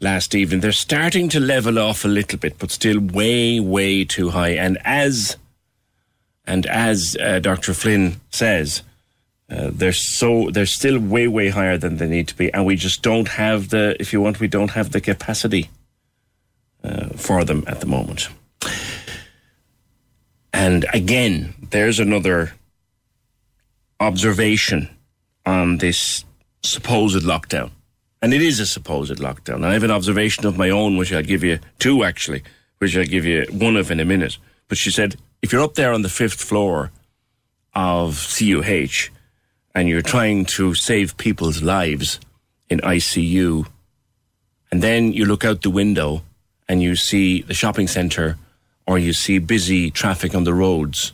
last 0.00 0.34
evening. 0.34 0.60
They're 0.60 0.72
starting 0.72 1.28
to 1.30 1.40
level 1.40 1.78
off 1.78 2.04
a 2.04 2.08
little 2.08 2.38
bit, 2.38 2.58
but 2.58 2.70
still 2.70 3.00
way, 3.00 3.60
way 3.60 4.04
too 4.04 4.30
high. 4.30 4.50
And 4.50 4.78
as 4.84 5.36
and 6.46 6.64
as 6.66 7.16
uh, 7.20 7.40
Dr. 7.40 7.74
Flynn 7.74 8.20
says, 8.30 8.82
uh, 9.50 9.70
they're 9.72 9.92
so 9.92 10.50
they're 10.50 10.66
still 10.66 10.98
way 10.98 11.26
way 11.28 11.48
higher 11.48 11.78
than 11.78 11.96
they 11.96 12.08
need 12.08 12.28
to 12.28 12.36
be, 12.36 12.52
and 12.52 12.66
we 12.66 12.76
just 12.76 13.02
don't 13.02 13.28
have 13.28 13.70
the 13.70 13.96
if 14.00 14.12
you 14.12 14.20
want 14.20 14.40
we 14.40 14.48
don't 14.48 14.72
have 14.72 14.92
the 14.92 15.00
capacity 15.00 15.70
uh, 16.84 17.08
for 17.16 17.44
them 17.44 17.64
at 17.66 17.80
the 17.80 17.86
moment. 17.86 18.28
And 20.52 20.86
again, 20.92 21.54
there's 21.70 22.00
another 22.00 22.52
observation 24.00 24.88
on 25.44 25.78
this 25.78 26.24
supposed 26.62 27.24
lockdown, 27.24 27.70
and 28.22 28.34
it 28.34 28.42
is 28.42 28.60
a 28.60 28.66
supposed 28.66 29.18
lockdown. 29.18 29.64
I 29.64 29.72
have 29.72 29.84
an 29.84 29.90
observation 29.90 30.46
of 30.46 30.58
my 30.58 30.70
own, 30.70 30.96
which 30.96 31.12
I'll 31.12 31.22
give 31.22 31.44
you 31.44 31.58
two 31.78 32.04
actually, 32.04 32.42
which 32.78 32.96
I'll 32.96 33.04
give 33.04 33.24
you 33.24 33.46
one 33.50 33.76
of 33.76 33.90
in 33.90 34.00
a 34.00 34.04
minute. 34.04 34.38
But 34.68 34.78
she 34.78 34.90
said, 34.90 35.16
if 35.42 35.52
you're 35.52 35.62
up 35.62 35.74
there 35.74 35.92
on 35.92 36.02
the 36.02 36.08
fifth 36.08 36.40
floor 36.40 36.90
of 37.74 38.16
CUH 38.36 39.10
and 39.74 39.88
you're 39.88 40.02
trying 40.02 40.44
to 40.46 40.74
save 40.74 41.16
people's 41.16 41.62
lives 41.62 42.20
in 42.68 42.80
ICU, 42.80 43.66
and 44.70 44.82
then 44.82 45.12
you 45.12 45.24
look 45.24 45.44
out 45.44 45.62
the 45.62 45.70
window 45.70 46.22
and 46.68 46.82
you 46.82 46.96
see 46.96 47.42
the 47.42 47.54
shopping 47.54 47.88
centre 47.88 48.36
or 48.88 48.98
you 48.98 49.12
see 49.12 49.38
busy 49.38 49.90
traffic 49.90 50.34
on 50.34 50.44
the 50.44 50.54
roads, 50.54 51.12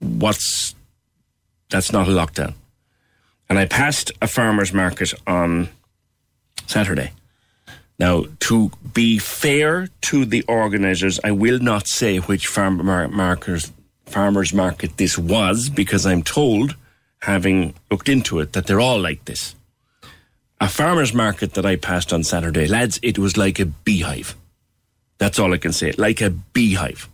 what's 0.00 0.74
that's 1.70 1.92
not 1.92 2.08
a 2.08 2.10
lockdown. 2.10 2.54
And 3.48 3.58
I 3.58 3.66
passed 3.66 4.10
a 4.20 4.26
farmer's 4.26 4.72
market 4.72 5.14
on 5.26 5.68
Saturday. 6.66 7.12
Now, 7.98 8.24
to 8.40 8.72
be 8.92 9.18
fair 9.18 9.88
to 10.02 10.24
the 10.24 10.42
organisers, 10.48 11.20
I 11.22 11.30
will 11.30 11.60
not 11.60 11.86
say 11.86 12.18
which 12.18 12.48
markers, 12.48 13.72
farmers 14.06 14.52
market 14.52 14.96
this 14.96 15.16
was 15.16 15.68
because 15.68 16.04
I'm 16.04 16.24
told, 16.24 16.74
having 17.20 17.74
looked 17.88 18.08
into 18.08 18.40
it, 18.40 18.52
that 18.52 18.66
they're 18.66 18.80
all 18.80 19.00
like 19.00 19.24
this. 19.26 19.54
A 20.60 20.68
farmers 20.68 21.14
market 21.14 21.54
that 21.54 21.64
I 21.64 21.76
passed 21.76 22.12
on 22.12 22.24
Saturday, 22.24 22.66
lads, 22.66 22.98
it 23.00 23.16
was 23.16 23.36
like 23.36 23.60
a 23.60 23.66
beehive. 23.66 24.34
That's 25.18 25.38
all 25.38 25.52
I 25.54 25.58
can 25.58 25.72
say, 25.72 25.92
like 25.92 26.20
a 26.20 26.30
beehive. 26.30 27.08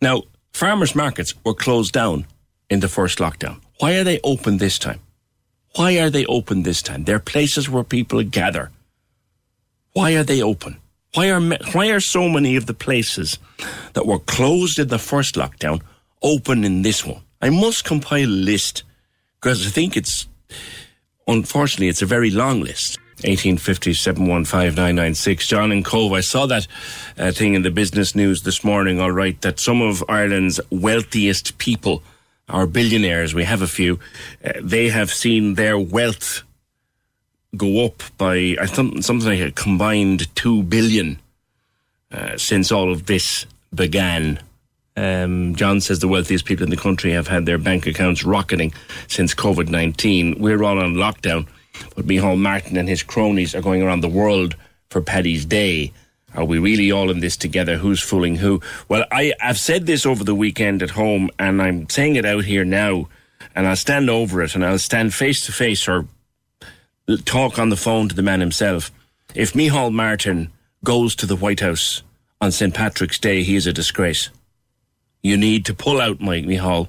Now, 0.00 0.22
farmers 0.52 0.94
markets 0.94 1.34
were 1.44 1.54
closed 1.54 1.92
down 1.92 2.26
in 2.68 2.80
the 2.80 2.88
first 2.88 3.18
lockdown. 3.18 3.60
Why 3.78 3.94
are 3.94 4.04
they 4.04 4.20
open 4.24 4.58
this 4.58 4.78
time? 4.78 5.00
Why 5.76 5.98
are 5.98 6.10
they 6.10 6.24
open 6.26 6.62
this 6.62 6.82
time? 6.82 7.04
They're 7.04 7.18
places 7.18 7.68
where 7.68 7.84
people 7.84 8.22
gather. 8.22 8.70
Why 9.92 10.16
are 10.16 10.24
they 10.24 10.42
open? 10.42 10.78
Why 11.14 11.30
are 11.30 11.40
why 11.72 11.88
are 11.88 12.00
so 12.00 12.28
many 12.28 12.56
of 12.56 12.66
the 12.66 12.74
places 12.74 13.38
that 13.94 14.06
were 14.06 14.18
closed 14.18 14.78
in 14.78 14.88
the 14.88 14.98
first 14.98 15.34
lockdown 15.34 15.80
open 16.22 16.64
in 16.64 16.82
this 16.82 17.04
one? 17.04 17.22
I 17.40 17.50
must 17.50 17.84
compile 17.84 18.24
a 18.24 18.26
list 18.26 18.82
because 19.40 19.66
I 19.66 19.70
think 19.70 19.96
it's 19.96 20.28
unfortunately 21.26 21.88
it's 21.88 22.02
a 22.02 22.06
very 22.06 22.30
long 22.30 22.60
list. 22.60 22.98
1850 23.24 23.94
715 23.94 25.38
John 25.38 25.72
and 25.72 25.84
Cove. 25.84 26.12
I 26.12 26.20
saw 26.20 26.46
that 26.46 26.66
uh, 27.18 27.32
thing 27.32 27.54
in 27.54 27.62
the 27.62 27.70
business 27.70 28.14
news 28.14 28.42
this 28.42 28.62
morning, 28.62 29.00
all 29.00 29.10
right, 29.10 29.40
that 29.40 29.58
some 29.58 29.80
of 29.80 30.04
Ireland's 30.08 30.60
wealthiest 30.70 31.56
people 31.58 32.02
are 32.48 32.66
billionaires. 32.66 33.34
We 33.34 33.44
have 33.44 33.62
a 33.62 33.66
few. 33.66 33.98
Uh, 34.44 34.52
they 34.60 34.90
have 34.90 35.10
seen 35.10 35.54
their 35.54 35.78
wealth 35.78 36.42
go 37.56 37.86
up 37.86 38.02
by 38.18 38.56
I 38.60 38.66
think 38.66 39.02
something 39.02 39.28
like 39.28 39.40
a 39.40 39.50
combined 39.50 40.34
two 40.34 40.62
billion 40.62 41.18
uh, 42.12 42.36
since 42.36 42.70
all 42.70 42.92
of 42.92 43.06
this 43.06 43.46
began. 43.74 44.40
Um, 44.98 45.54
John 45.56 45.80
says 45.80 45.98
the 45.98 46.08
wealthiest 46.08 46.46
people 46.46 46.64
in 46.64 46.70
the 46.70 46.76
country 46.76 47.12
have 47.12 47.28
had 47.28 47.44
their 47.44 47.58
bank 47.58 47.86
accounts 47.86 48.24
rocketing 48.24 48.72
since 49.08 49.34
COVID 49.34 49.68
nineteen. 49.68 50.38
We're 50.38 50.62
all 50.62 50.78
on 50.78 50.94
lockdown, 50.94 51.46
but 51.94 52.06
Micheál 52.06 52.38
Martin 52.38 52.76
and 52.76 52.88
his 52.88 53.02
cronies 53.02 53.54
are 53.54 53.62
going 53.62 53.82
around 53.82 54.00
the 54.00 54.08
world 54.08 54.56
for 54.90 55.00
Paddy's 55.00 55.44
Day. 55.44 55.92
Are 56.34 56.44
we 56.44 56.58
really 56.58 56.92
all 56.92 57.10
in 57.10 57.20
this 57.20 57.36
together? 57.36 57.76
Who's 57.78 58.00
fooling 58.00 58.36
who? 58.36 58.60
Well, 58.88 59.06
I, 59.10 59.32
I've 59.40 59.58
said 59.58 59.86
this 59.86 60.04
over 60.04 60.22
the 60.22 60.34
weekend 60.34 60.82
at 60.82 60.90
home, 60.90 61.30
and 61.38 61.62
I'm 61.62 61.88
saying 61.88 62.16
it 62.16 62.26
out 62.26 62.44
here 62.44 62.64
now, 62.64 63.08
and 63.54 63.66
I'll 63.66 63.76
stand 63.76 64.10
over 64.10 64.42
it, 64.42 64.54
and 64.54 64.64
I'll 64.64 64.78
stand 64.78 65.14
face 65.14 65.44
to 65.46 65.52
face 65.52 65.88
or 65.88 66.06
talk 67.24 67.58
on 67.58 67.70
the 67.70 67.76
phone 67.76 68.08
to 68.08 68.14
the 68.14 68.22
man 68.22 68.40
himself. 68.40 68.90
If 69.34 69.52
Micheál 69.52 69.92
Martin 69.92 70.52
goes 70.84 71.14
to 71.16 71.26
the 71.26 71.36
White 71.36 71.60
House 71.60 72.02
on 72.40 72.52
St. 72.52 72.74
Patrick's 72.74 73.18
Day, 73.18 73.42
he 73.42 73.56
is 73.56 73.66
a 73.66 73.72
disgrace. 73.72 74.30
You 75.22 75.36
need 75.36 75.64
to 75.66 75.74
pull 75.74 76.00
out 76.00 76.20
Mike 76.20 76.44
Micheál. 76.44 76.88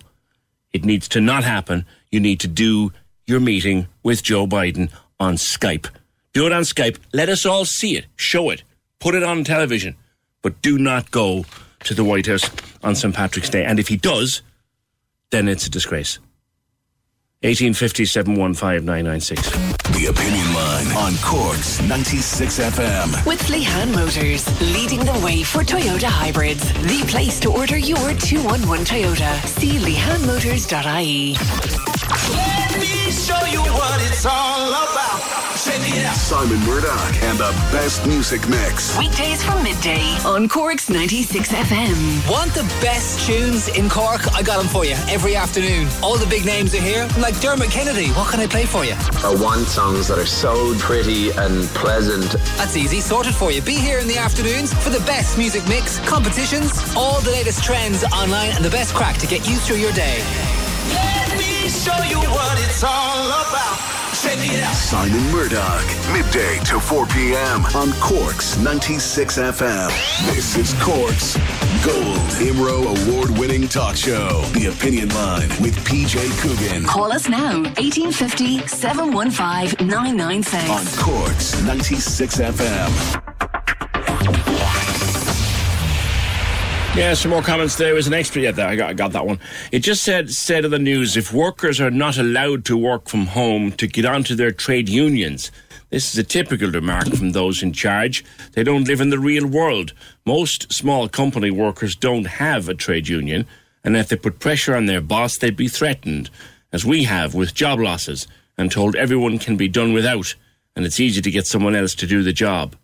It 0.73 0.85
needs 0.85 1.07
to 1.09 1.21
not 1.21 1.43
happen. 1.43 1.85
You 2.11 2.19
need 2.19 2.39
to 2.41 2.47
do 2.47 2.91
your 3.27 3.39
meeting 3.41 3.87
with 4.03 4.23
Joe 4.23 4.47
Biden 4.47 4.89
on 5.19 5.35
Skype. 5.35 5.87
Do 6.33 6.47
it 6.47 6.53
on 6.53 6.63
Skype. 6.63 6.97
Let 7.13 7.27
us 7.29 7.45
all 7.45 7.65
see 7.65 7.95
it. 7.97 8.05
Show 8.15 8.49
it. 8.49 8.63
Put 8.99 9.13
it 9.15 9.23
on 9.23 9.43
television. 9.43 9.95
But 10.41 10.61
do 10.61 10.77
not 10.77 11.11
go 11.11 11.45
to 11.83 11.93
the 11.93 12.03
White 12.05 12.25
House 12.27 12.49
on 12.83 12.95
St. 12.95 13.13
Patrick's 13.13 13.49
Day. 13.49 13.65
And 13.65 13.79
if 13.79 13.89
he 13.89 13.97
does, 13.97 14.41
then 15.29 15.47
it's 15.49 15.67
a 15.67 15.69
disgrace. 15.69 16.19
1850 17.41 18.05
715 18.05 18.85
996. 18.85 19.51
The 19.91 20.05
Opinion 20.07 20.53
Line 20.53 20.87
on 20.97 21.13
Corks 21.21 21.79
96 21.81 22.59
FM. 22.59 23.25
With 23.27 23.41
Lehan 23.43 23.93
Motors, 23.93 24.47
leading 24.73 24.99
the 25.05 25.19
way 25.23 25.43
for 25.43 25.61
Toyota 25.63 26.05
hybrids. 26.07 26.63
The 26.83 27.03
place 27.07 27.39
to 27.41 27.51
order 27.51 27.77
your 27.77 28.13
211 28.15 28.85
Toyota. 28.85 29.45
See 29.45 29.77
lehanmotors.ie. 29.77 31.35
Let 32.09 32.79
me 32.79 33.11
show 33.11 33.43
you 33.45 33.61
what 33.61 34.01
it's 34.01 34.25
all 34.25 34.69
about. 34.69 35.37
Check 35.63 35.81
it 35.97 36.05
out. 36.05 36.15
Simon 36.15 36.59
Murdoch 36.65 37.23
and 37.23 37.37
the 37.37 37.51
best 37.71 38.05
music 38.05 38.47
mix. 38.47 38.97
Weekdays 38.97 39.43
from 39.43 39.63
midday 39.63 40.03
on 40.25 40.47
Cork's 40.47 40.89
96 40.89 41.51
FM. 41.51 42.29
Want 42.29 42.53
the 42.53 42.63
best 42.81 43.25
tunes 43.25 43.67
in 43.69 43.89
Cork? 43.89 44.33
I 44.33 44.43
got 44.43 44.57
them 44.57 44.67
for 44.67 44.85
you 44.85 44.95
every 45.09 45.35
afternoon. 45.35 45.87
All 46.01 46.17
the 46.17 46.27
big 46.27 46.45
names 46.45 46.73
are 46.75 46.81
here, 46.81 47.07
like 47.17 47.39
Dermot 47.41 47.71
Kennedy. 47.71 48.09
What 48.11 48.31
can 48.31 48.39
I 48.39 48.47
play 48.47 48.65
for 48.65 48.85
you? 48.85 48.95
I 49.23 49.35
want 49.41 49.67
songs 49.67 50.07
that 50.07 50.17
are 50.17 50.25
so 50.25 50.75
pretty 50.79 51.31
and 51.31 51.63
pleasant. 51.75 52.31
That's 52.57 52.77
easy, 52.77 53.01
sorted 53.01 53.35
for 53.35 53.51
you. 53.51 53.61
Be 53.61 53.75
here 53.75 53.99
in 53.99 54.07
the 54.07 54.17
afternoons 54.17 54.73
for 54.73 54.89
the 54.89 55.01
best 55.01 55.37
music 55.37 55.67
mix, 55.67 55.99
competitions, 56.07 56.71
all 56.95 57.19
the 57.21 57.31
latest 57.31 57.63
trends 57.63 58.03
online, 58.05 58.51
and 58.51 58.63
the 58.63 58.69
best 58.69 58.93
crack 58.93 59.17
to 59.17 59.27
get 59.27 59.47
you 59.49 59.55
through 59.57 59.77
your 59.77 59.91
day. 59.93 60.23
Let 60.93 61.37
me 61.37 61.69
show 61.69 61.97
you 62.03 62.19
what 62.19 62.57
it's 62.59 62.83
all 62.83 63.27
about. 63.27 63.77
Check 64.21 64.37
it 64.39 64.63
out. 64.63 64.73
Simon 64.73 65.21
Murdoch, 65.31 65.85
midday 66.11 66.57
to 66.65 66.79
4 66.79 67.05
p.m. 67.07 67.65
on 67.75 67.91
Corks 67.99 68.57
96 68.57 69.37
FM. 69.37 69.89
This 70.33 70.55
is 70.57 70.73
Corks 70.81 71.35
Gold 71.85 72.17
Imro 72.41 72.79
award 73.07 73.37
winning 73.37 73.67
talk 73.67 73.95
show. 73.95 74.41
The 74.53 74.67
Opinion 74.67 75.09
Line 75.09 75.49
with 75.61 75.75
PJ 75.85 76.17
Coogan 76.41 76.83
Call 76.85 77.11
us 77.11 77.29
now, 77.29 77.61
1850 77.77 78.67
715 78.67 79.87
996. 79.87 80.69
on 80.69 80.85
Corks 81.03 81.61
96 81.63 82.37
FM. 82.39 83.23
Yeah, 86.97 87.13
some 87.13 87.29
more 87.29 87.43
comments. 87.43 87.75
There 87.75 87.93
was 87.93 88.07
an 88.07 88.15
extra. 88.15 88.41
Yeah, 88.41 88.51
there, 88.51 88.67
I 88.67 88.75
got, 88.75 88.89
I 88.89 88.93
got 88.93 89.11
that 89.11 89.27
one. 89.27 89.39
It 89.71 89.79
just 89.81 90.03
said 90.03 90.31
said 90.31 90.65
in 90.65 90.71
the 90.71 90.79
news 90.79 91.15
if 91.15 91.31
workers 91.31 91.79
are 91.79 91.91
not 91.91 92.17
allowed 92.17 92.65
to 92.65 92.75
work 92.75 93.07
from 93.07 93.27
home 93.27 93.71
to 93.73 93.85
get 93.85 94.03
onto 94.03 94.33
their 94.33 94.51
trade 94.51 94.89
unions. 94.89 95.51
This 95.91 96.11
is 96.11 96.17
a 96.17 96.23
typical 96.23 96.71
remark 96.71 97.07
from 97.09 97.33
those 97.33 97.61
in 97.61 97.71
charge. 97.71 98.25
They 98.53 98.63
don't 98.63 98.87
live 98.87 98.99
in 98.99 99.11
the 99.11 99.19
real 99.19 99.45
world. 99.45 99.93
Most 100.25 100.73
small 100.73 101.07
company 101.07 101.51
workers 101.51 101.95
don't 101.95 102.25
have 102.25 102.67
a 102.67 102.73
trade 102.73 103.07
union, 103.07 103.45
and 103.83 103.95
if 103.95 104.09
they 104.09 104.15
put 104.15 104.39
pressure 104.39 104.75
on 104.75 104.87
their 104.87 104.99
boss, 104.99 105.37
they'd 105.37 105.55
be 105.55 105.67
threatened, 105.67 106.31
as 106.73 106.83
we 106.83 107.03
have 107.03 107.35
with 107.35 107.53
job 107.53 107.79
losses, 107.79 108.27
and 108.57 108.71
told 108.71 108.95
everyone 108.95 109.37
can 109.37 109.55
be 109.55 109.67
done 109.67 109.93
without, 109.93 110.33
and 110.75 110.83
it's 110.83 110.99
easy 110.99 111.21
to 111.21 111.31
get 111.31 111.45
someone 111.45 111.75
else 111.75 111.93
to 111.93 112.07
do 112.07 112.23
the 112.23 112.33
job. 112.33 112.75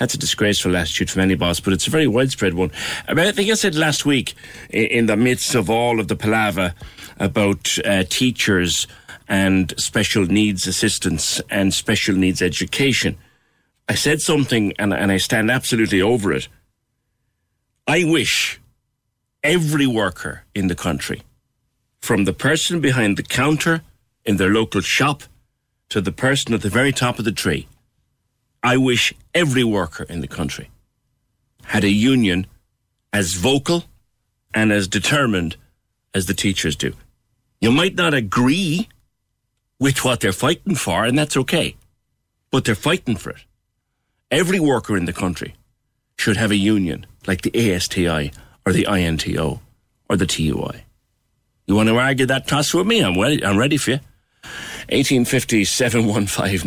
That's 0.00 0.14
a 0.14 0.18
disgraceful 0.18 0.74
attitude 0.78 1.10
from 1.10 1.20
any 1.20 1.34
boss, 1.34 1.60
but 1.60 1.74
it's 1.74 1.86
a 1.86 1.90
very 1.90 2.06
widespread 2.06 2.54
one. 2.54 2.72
I, 3.06 3.12
mean, 3.12 3.26
I 3.26 3.32
think 3.32 3.50
I 3.50 3.54
said 3.54 3.74
last 3.74 4.06
week, 4.06 4.32
in 4.70 5.04
the 5.04 5.16
midst 5.16 5.54
of 5.54 5.68
all 5.68 6.00
of 6.00 6.08
the 6.08 6.16
palaver 6.16 6.74
about 7.18 7.76
uh, 7.84 8.04
teachers 8.08 8.86
and 9.28 9.78
special 9.78 10.24
needs 10.24 10.66
assistance 10.66 11.42
and 11.50 11.74
special 11.74 12.16
needs 12.16 12.40
education, 12.40 13.18
I 13.90 13.94
said 13.94 14.22
something, 14.22 14.72
and, 14.78 14.94
and 14.94 15.12
I 15.12 15.18
stand 15.18 15.50
absolutely 15.50 16.00
over 16.00 16.32
it. 16.32 16.48
I 17.86 18.04
wish 18.04 18.58
every 19.44 19.86
worker 19.86 20.44
in 20.54 20.68
the 20.68 20.74
country, 20.74 21.20
from 21.98 22.24
the 22.24 22.32
person 22.32 22.80
behind 22.80 23.18
the 23.18 23.22
counter 23.22 23.82
in 24.24 24.38
their 24.38 24.48
local 24.48 24.80
shop 24.80 25.24
to 25.90 26.00
the 26.00 26.12
person 26.12 26.54
at 26.54 26.62
the 26.62 26.70
very 26.70 26.90
top 26.90 27.18
of 27.18 27.26
the 27.26 27.32
tree, 27.32 27.68
I 28.62 28.76
wish 28.76 29.14
every 29.34 29.64
worker 29.64 30.04
in 30.04 30.20
the 30.20 30.28
country 30.28 30.70
had 31.64 31.84
a 31.84 31.90
union 31.90 32.46
as 33.12 33.34
vocal 33.34 33.84
and 34.52 34.72
as 34.72 34.88
determined 34.88 35.56
as 36.14 36.26
the 36.26 36.34
teachers 36.34 36.76
do. 36.76 36.94
You 37.60 37.70
might 37.70 37.94
not 37.94 38.14
agree 38.14 38.88
with 39.78 40.04
what 40.04 40.20
they're 40.20 40.32
fighting 40.32 40.74
for, 40.74 41.04
and 41.04 41.18
that's 41.18 41.36
okay, 41.36 41.76
but 42.50 42.64
they're 42.64 42.74
fighting 42.74 43.16
for 43.16 43.30
it. 43.30 43.44
Every 44.30 44.60
worker 44.60 44.96
in 44.96 45.06
the 45.06 45.12
country 45.12 45.54
should 46.16 46.36
have 46.36 46.50
a 46.50 46.56
union 46.56 47.06
like 47.26 47.42
the 47.42 47.72
ASTI 47.72 48.32
or 48.66 48.72
the 48.72 48.86
INTO 48.86 49.60
or 50.08 50.16
the 50.16 50.26
TUI. 50.26 50.84
You 51.66 51.74
want 51.76 51.88
to 51.88 51.98
argue 51.98 52.26
that 52.26 52.46
toss 52.46 52.74
with 52.74 52.86
me? 52.86 53.00
I'm, 53.00 53.18
ready, 53.18 53.44
I'm 53.44 53.56
ready 53.56 53.76
for 53.76 53.92
you. 53.92 54.00
1850 54.92 55.64
715 55.64 56.66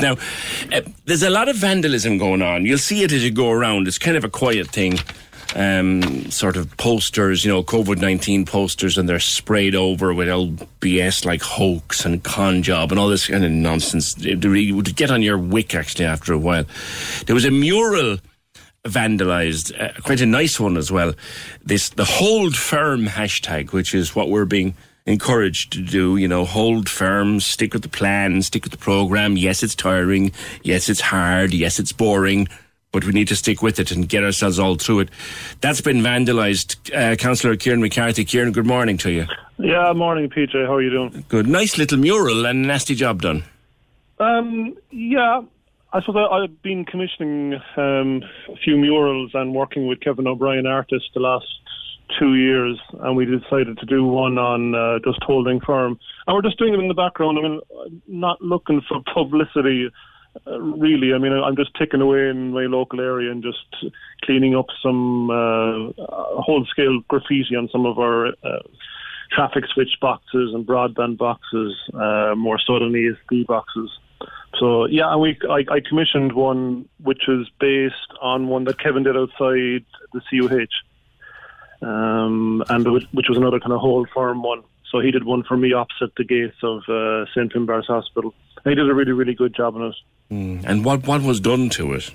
Now, 0.00 0.16
uh, 0.72 0.80
there's 1.04 1.22
a 1.22 1.30
lot 1.30 1.48
of 1.48 1.56
vandalism 1.56 2.18
going 2.18 2.42
on. 2.42 2.64
You'll 2.64 2.78
see 2.78 3.02
it 3.02 3.12
as 3.12 3.24
you 3.24 3.30
go 3.30 3.50
around. 3.50 3.86
It's 3.86 3.98
kind 3.98 4.16
of 4.16 4.24
a 4.24 4.30
quiet 4.30 4.68
thing. 4.68 4.98
Um, 5.56 6.30
sort 6.32 6.56
of 6.56 6.76
posters, 6.78 7.44
you 7.44 7.52
know, 7.52 7.62
COVID 7.62 8.00
19 8.00 8.44
posters, 8.44 8.98
and 8.98 9.08
they're 9.08 9.20
sprayed 9.20 9.76
over 9.76 10.12
with 10.12 10.28
old 10.28 10.56
BS 10.80 11.24
like 11.24 11.42
hoax 11.42 12.04
and 12.04 12.24
con 12.24 12.62
job 12.62 12.90
and 12.90 12.98
all 12.98 13.08
this 13.08 13.28
kind 13.28 13.44
of 13.44 13.52
nonsense. 13.52 14.16
It 14.24 14.44
would 14.44 14.96
get 14.96 15.12
on 15.12 15.22
your 15.22 15.38
wick 15.38 15.74
actually 15.74 16.06
after 16.06 16.32
a 16.32 16.38
while. 16.38 16.64
There 17.26 17.34
was 17.34 17.44
a 17.44 17.52
mural 17.52 18.18
vandalized, 18.84 19.80
uh, 19.80 20.00
quite 20.02 20.20
a 20.20 20.26
nice 20.26 20.58
one 20.58 20.76
as 20.76 20.90
well. 20.90 21.14
This 21.62 21.88
the 21.90 22.04
hold 22.04 22.56
firm 22.56 23.06
hashtag, 23.06 23.72
which 23.72 23.94
is 23.94 24.16
what 24.16 24.30
we're 24.30 24.44
being 24.44 24.74
encouraged 25.06 25.72
to 25.72 25.82
do. 25.82 26.16
You 26.16 26.28
know, 26.28 26.44
hold 26.44 26.88
firm, 26.88 27.40
stick 27.40 27.72
with 27.72 27.82
the 27.82 27.88
plan, 27.88 28.42
stick 28.42 28.64
with 28.64 28.72
the 28.72 28.78
program. 28.78 29.36
Yes, 29.36 29.62
it's 29.62 29.74
tiring. 29.74 30.32
Yes, 30.62 30.88
it's 30.88 31.00
hard. 31.00 31.52
Yes, 31.52 31.78
it's 31.78 31.92
boring. 31.92 32.48
But 32.92 33.04
we 33.04 33.12
need 33.12 33.26
to 33.28 33.36
stick 33.36 33.60
with 33.60 33.80
it 33.80 33.90
and 33.90 34.08
get 34.08 34.22
ourselves 34.22 34.58
all 34.58 34.76
through 34.76 35.00
it. 35.00 35.08
That's 35.60 35.80
been 35.80 35.98
vandalised. 35.98 36.94
Uh, 36.94 37.16
Councillor 37.16 37.56
Kieran 37.56 37.80
McCarthy. 37.80 38.24
Kieran, 38.24 38.52
good 38.52 38.66
morning 38.66 38.96
to 38.98 39.10
you. 39.10 39.26
Yeah, 39.58 39.92
morning, 39.94 40.30
PJ. 40.30 40.66
How 40.66 40.74
are 40.74 40.82
you 40.82 40.90
doing? 40.90 41.24
Good. 41.28 41.48
Nice 41.48 41.76
little 41.76 41.98
mural 41.98 42.46
and 42.46 42.62
nasty 42.62 42.94
job 42.94 43.22
done. 43.22 43.42
Um, 44.20 44.76
yeah, 44.92 45.42
I 45.92 46.00
suppose 46.00 46.28
I, 46.30 46.34
I've 46.34 46.62
been 46.62 46.84
commissioning 46.84 47.54
um, 47.76 48.22
a 48.48 48.56
few 48.62 48.76
murals 48.76 49.32
and 49.34 49.54
working 49.54 49.88
with 49.88 50.00
Kevin 50.00 50.28
O'Brien 50.28 50.66
artist, 50.66 51.06
the 51.14 51.20
last 51.20 51.46
two 52.18 52.34
years, 52.34 52.78
and 53.00 53.16
we 53.16 53.24
decided 53.24 53.78
to 53.78 53.86
do 53.86 54.04
one 54.04 54.38
on 54.38 54.74
uh, 54.74 54.98
just 55.04 55.22
holding 55.22 55.60
firm, 55.60 55.98
and 56.26 56.34
we're 56.34 56.42
just 56.42 56.58
doing 56.58 56.74
it 56.74 56.80
in 56.80 56.88
the 56.88 56.94
background. 56.94 57.38
I 57.38 57.42
mean, 57.42 57.60
not 58.06 58.40
looking 58.40 58.82
for 58.88 59.02
publicity. 59.12 59.90
Uh, 60.46 60.60
really, 60.60 61.14
I 61.14 61.18
mean, 61.18 61.32
I'm 61.32 61.56
just 61.56 61.70
ticking 61.78 62.00
away 62.00 62.28
in 62.28 62.52
my 62.52 62.62
local 62.62 63.00
area 63.00 63.30
and 63.30 63.42
just 63.42 63.92
cleaning 64.24 64.56
up 64.56 64.66
some 64.82 65.30
uh, 65.30 65.92
whole 66.42 66.66
scale 66.70 67.00
graffiti 67.08 67.54
on 67.56 67.68
some 67.70 67.86
of 67.86 67.98
our 67.98 68.28
uh, 68.28 68.62
traffic 69.30 69.64
switch 69.72 69.96
boxes 70.00 70.52
and 70.54 70.66
broadband 70.66 71.18
boxes, 71.18 71.74
uh, 71.94 72.34
more 72.36 72.58
so 72.58 72.78
than 72.78 72.92
ESB 72.92 73.46
boxes. 73.46 73.90
So 74.60 74.86
yeah, 74.86 75.12
and 75.12 75.20
we 75.20 75.38
I, 75.48 75.64
I 75.70 75.80
commissioned 75.86 76.32
one 76.32 76.88
which 77.02 77.28
is 77.28 77.48
based 77.60 77.94
on 78.22 78.48
one 78.48 78.64
that 78.64 78.78
Kevin 78.78 79.02
did 79.02 79.16
outside 79.16 79.84
the 80.12 80.20
CUH, 80.30 80.68
um, 81.82 82.62
and 82.68 82.90
which 82.92 83.28
was 83.28 83.36
another 83.36 83.60
kind 83.60 83.72
of 83.72 83.80
whole 83.80 84.06
firm 84.14 84.42
one. 84.42 84.62
So 84.90 85.00
he 85.00 85.10
did 85.10 85.24
one 85.24 85.42
for 85.42 85.56
me 85.56 85.72
opposite 85.72 86.14
the 86.16 86.24
gates 86.24 86.56
of 86.62 86.82
uh, 86.88 87.26
St 87.34 87.52
Finbarr's 87.52 87.86
Hospital. 87.86 88.32
He 88.64 88.74
did 88.74 88.88
a 88.88 88.94
really 88.94 89.12
really 89.12 89.34
good 89.34 89.54
job 89.54 89.76
on 89.76 89.82
it. 89.82 89.96
Mm. 90.30 90.64
And 90.64 90.84
what 90.84 91.06
what 91.06 91.22
was 91.22 91.40
done 91.40 91.68
to 91.70 91.92
it? 91.94 92.10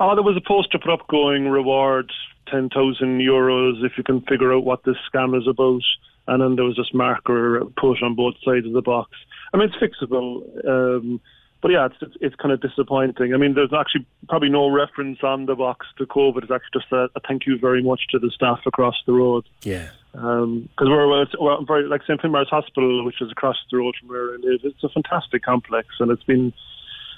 Oh, 0.00 0.14
there 0.14 0.22
was 0.22 0.36
a 0.36 0.46
poster 0.46 0.78
put 0.78 0.92
up 0.92 1.08
going 1.08 1.48
reward 1.48 2.12
10,000 2.50 3.20
euros 3.20 3.84
if 3.84 3.92
you 3.96 4.04
can 4.04 4.20
figure 4.22 4.52
out 4.52 4.64
what 4.64 4.84
this 4.84 4.96
scam 5.12 5.36
is 5.38 5.46
about. 5.46 5.82
And 6.26 6.42
then 6.42 6.56
there 6.56 6.64
was 6.64 6.76
this 6.76 6.92
marker 6.92 7.62
put 7.76 8.02
on 8.02 8.14
both 8.14 8.34
sides 8.44 8.66
of 8.66 8.72
the 8.72 8.82
box. 8.82 9.10
I 9.52 9.56
mean, 9.56 9.70
it's 9.70 9.76
fixable. 9.76 10.42
Um, 10.66 11.20
but 11.60 11.70
yeah, 11.70 11.86
it's, 11.86 11.96
it's 12.00 12.16
it's 12.20 12.34
kind 12.36 12.52
of 12.52 12.60
disappointing. 12.60 13.34
I 13.34 13.36
mean, 13.36 13.54
there's 13.54 13.72
actually 13.72 14.06
probably 14.28 14.48
no 14.48 14.70
reference 14.70 15.18
on 15.22 15.46
the 15.46 15.56
box 15.56 15.86
to 15.98 16.06
COVID. 16.06 16.44
It's 16.44 16.52
actually 16.52 16.80
just 16.80 16.92
a, 16.92 17.08
a 17.16 17.20
thank 17.26 17.46
you 17.46 17.58
very 17.58 17.82
much 17.82 18.02
to 18.10 18.18
the 18.18 18.30
staff 18.30 18.60
across 18.66 18.94
the 19.06 19.12
road. 19.12 19.44
Yeah. 19.62 19.88
Because 20.12 20.44
um, 20.44 20.68
we're, 20.80 21.08
we're, 21.08 21.26
we're 21.40 21.64
very 21.66 21.88
like 21.88 22.02
St 22.02 22.20
Finbarr's 22.20 22.48
Hospital, 22.48 23.04
which 23.04 23.20
is 23.20 23.30
across 23.30 23.56
the 23.70 23.78
road 23.78 23.94
from 23.98 24.08
where 24.08 24.34
I 24.34 24.36
live. 24.40 24.60
It's 24.62 24.82
a 24.84 24.88
fantastic 24.88 25.42
complex, 25.42 25.88
and 26.00 26.10
it's 26.10 26.22
been 26.24 26.52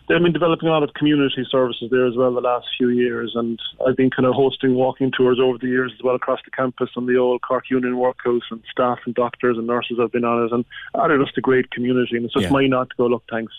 they've 0.08 0.20
been 0.22 0.32
developing 0.32 0.68
a 0.68 0.72
lot 0.72 0.82
of 0.82 0.92
community 0.94 1.46
services 1.50 1.88
there 1.90 2.06
as 2.06 2.16
well 2.16 2.34
the 2.34 2.40
last 2.40 2.66
few 2.76 2.88
years. 2.88 3.32
And 3.34 3.60
I've 3.86 3.96
been 3.96 4.10
kind 4.10 4.26
of 4.26 4.34
hosting 4.34 4.74
walking 4.74 5.12
tours 5.16 5.38
over 5.40 5.58
the 5.58 5.68
years 5.68 5.92
as 5.94 6.02
well 6.02 6.16
across 6.16 6.40
the 6.44 6.50
campus 6.50 6.90
and 6.96 7.06
the 7.06 7.16
old 7.16 7.42
Cork 7.42 7.70
Union 7.70 7.98
Workhouse, 7.98 8.42
and 8.50 8.62
staff 8.70 8.98
and 9.04 9.14
doctors 9.14 9.56
and 9.56 9.66
nurses 9.66 9.98
have 10.00 10.12
been 10.12 10.24
on 10.24 10.46
it, 10.46 10.52
and 10.52 10.64
they're 10.94 11.22
just 11.22 11.38
a 11.38 11.42
great 11.42 11.70
community. 11.70 12.16
And 12.16 12.24
it's 12.24 12.34
just 12.34 12.44
Yeah. 12.44 12.50
mine 12.52 12.70
not 12.70 12.90
to 12.90 12.96
go. 12.96 13.06
Look, 13.06 13.24
thanks. 13.30 13.52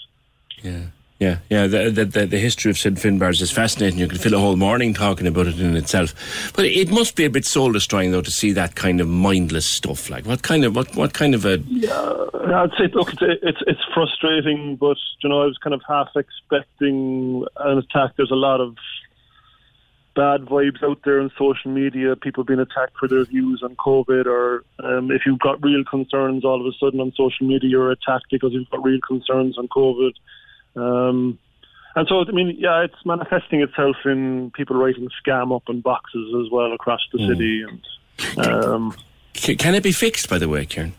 Yeah. 0.61 0.81
Yeah, 1.21 1.37
yeah. 1.51 1.67
The, 1.67 1.91
the, 1.91 2.05
the, 2.05 2.25
the 2.25 2.39
history 2.39 2.71
of 2.71 2.79
St. 2.79 2.97
Finbarr's 2.97 3.43
is 3.43 3.51
fascinating. 3.51 3.99
You 3.99 4.07
could 4.07 4.19
fill 4.19 4.33
a 4.33 4.39
whole 4.39 4.55
morning 4.55 4.91
talking 4.95 5.27
about 5.27 5.45
it 5.45 5.59
in 5.59 5.75
itself. 5.75 6.15
But 6.55 6.65
it 6.65 6.89
must 6.89 7.15
be 7.15 7.25
a 7.25 7.29
bit 7.29 7.45
soul 7.45 7.71
destroying, 7.71 8.09
though, 8.09 8.23
to 8.23 8.31
see 8.31 8.53
that 8.53 8.73
kind 8.73 8.99
of 8.99 9.07
mindless 9.07 9.67
stuff. 9.67 10.09
Like, 10.09 10.25
what 10.25 10.41
kind 10.41 10.65
of 10.65 10.75
what 10.75 10.95
what 10.95 11.13
kind 11.13 11.35
of 11.35 11.45
a 11.45 11.59
Yeah, 11.67 12.63
I'd 12.63 12.71
say 12.75 12.87
look, 12.91 13.13
it's 13.13 13.21
it's, 13.43 13.59
it's 13.67 13.81
frustrating, 13.93 14.77
but 14.77 14.97
you 15.21 15.29
know, 15.29 15.43
I 15.43 15.45
was 15.45 15.59
kind 15.59 15.75
of 15.75 15.83
half 15.87 16.09
expecting 16.15 17.45
an 17.57 17.77
attack. 17.77 18.13
There's 18.17 18.31
a 18.31 18.35
lot 18.35 18.59
of 18.59 18.75
bad 20.15 20.41
vibes 20.41 20.83
out 20.83 20.99
there 21.05 21.21
on 21.21 21.31
social 21.37 21.71
media. 21.71 22.15
People 22.15 22.43
being 22.43 22.59
attacked 22.59 22.97
for 22.99 23.07
their 23.07 23.25
views 23.25 23.61
on 23.63 23.75
COVID, 23.75 24.25
or 24.25 24.63
um, 24.83 25.09
if 25.11 25.21
you've 25.25 25.39
got 25.39 25.63
real 25.63 25.83
concerns, 25.83 26.43
all 26.43 26.59
of 26.59 26.67
a 26.67 26.75
sudden 26.79 26.99
on 26.99 27.11
social 27.15 27.47
media 27.47 27.69
you're 27.69 27.91
attacked 27.91 28.25
because 28.31 28.51
you've 28.53 28.69
got 28.69 28.83
real 28.83 28.99
concerns 29.07 29.57
on 29.57 29.67
COVID. 29.69 30.11
Um, 30.75 31.39
and 31.95 32.07
so, 32.07 32.23
I 32.25 32.31
mean, 32.31 32.55
yeah, 32.57 32.83
it's 32.83 33.05
manifesting 33.05 33.61
itself 33.61 33.97
in 34.05 34.51
people 34.51 34.77
writing 34.77 35.09
scam 35.25 35.53
up 35.55 35.63
in 35.67 35.81
boxes 35.81 36.33
as 36.45 36.49
well 36.51 36.71
across 36.73 37.01
the 37.11 37.19
Mm. 37.19 37.27
city. 37.27 37.63
And 38.37 38.65
um, 38.65 38.95
C- 39.33 39.55
Can 39.55 39.75
it 39.75 39.83
be 39.83 39.91
fixed, 39.91 40.29
by 40.29 40.37
the 40.37 40.47
way, 40.47 40.65
Kieran? 40.65 40.93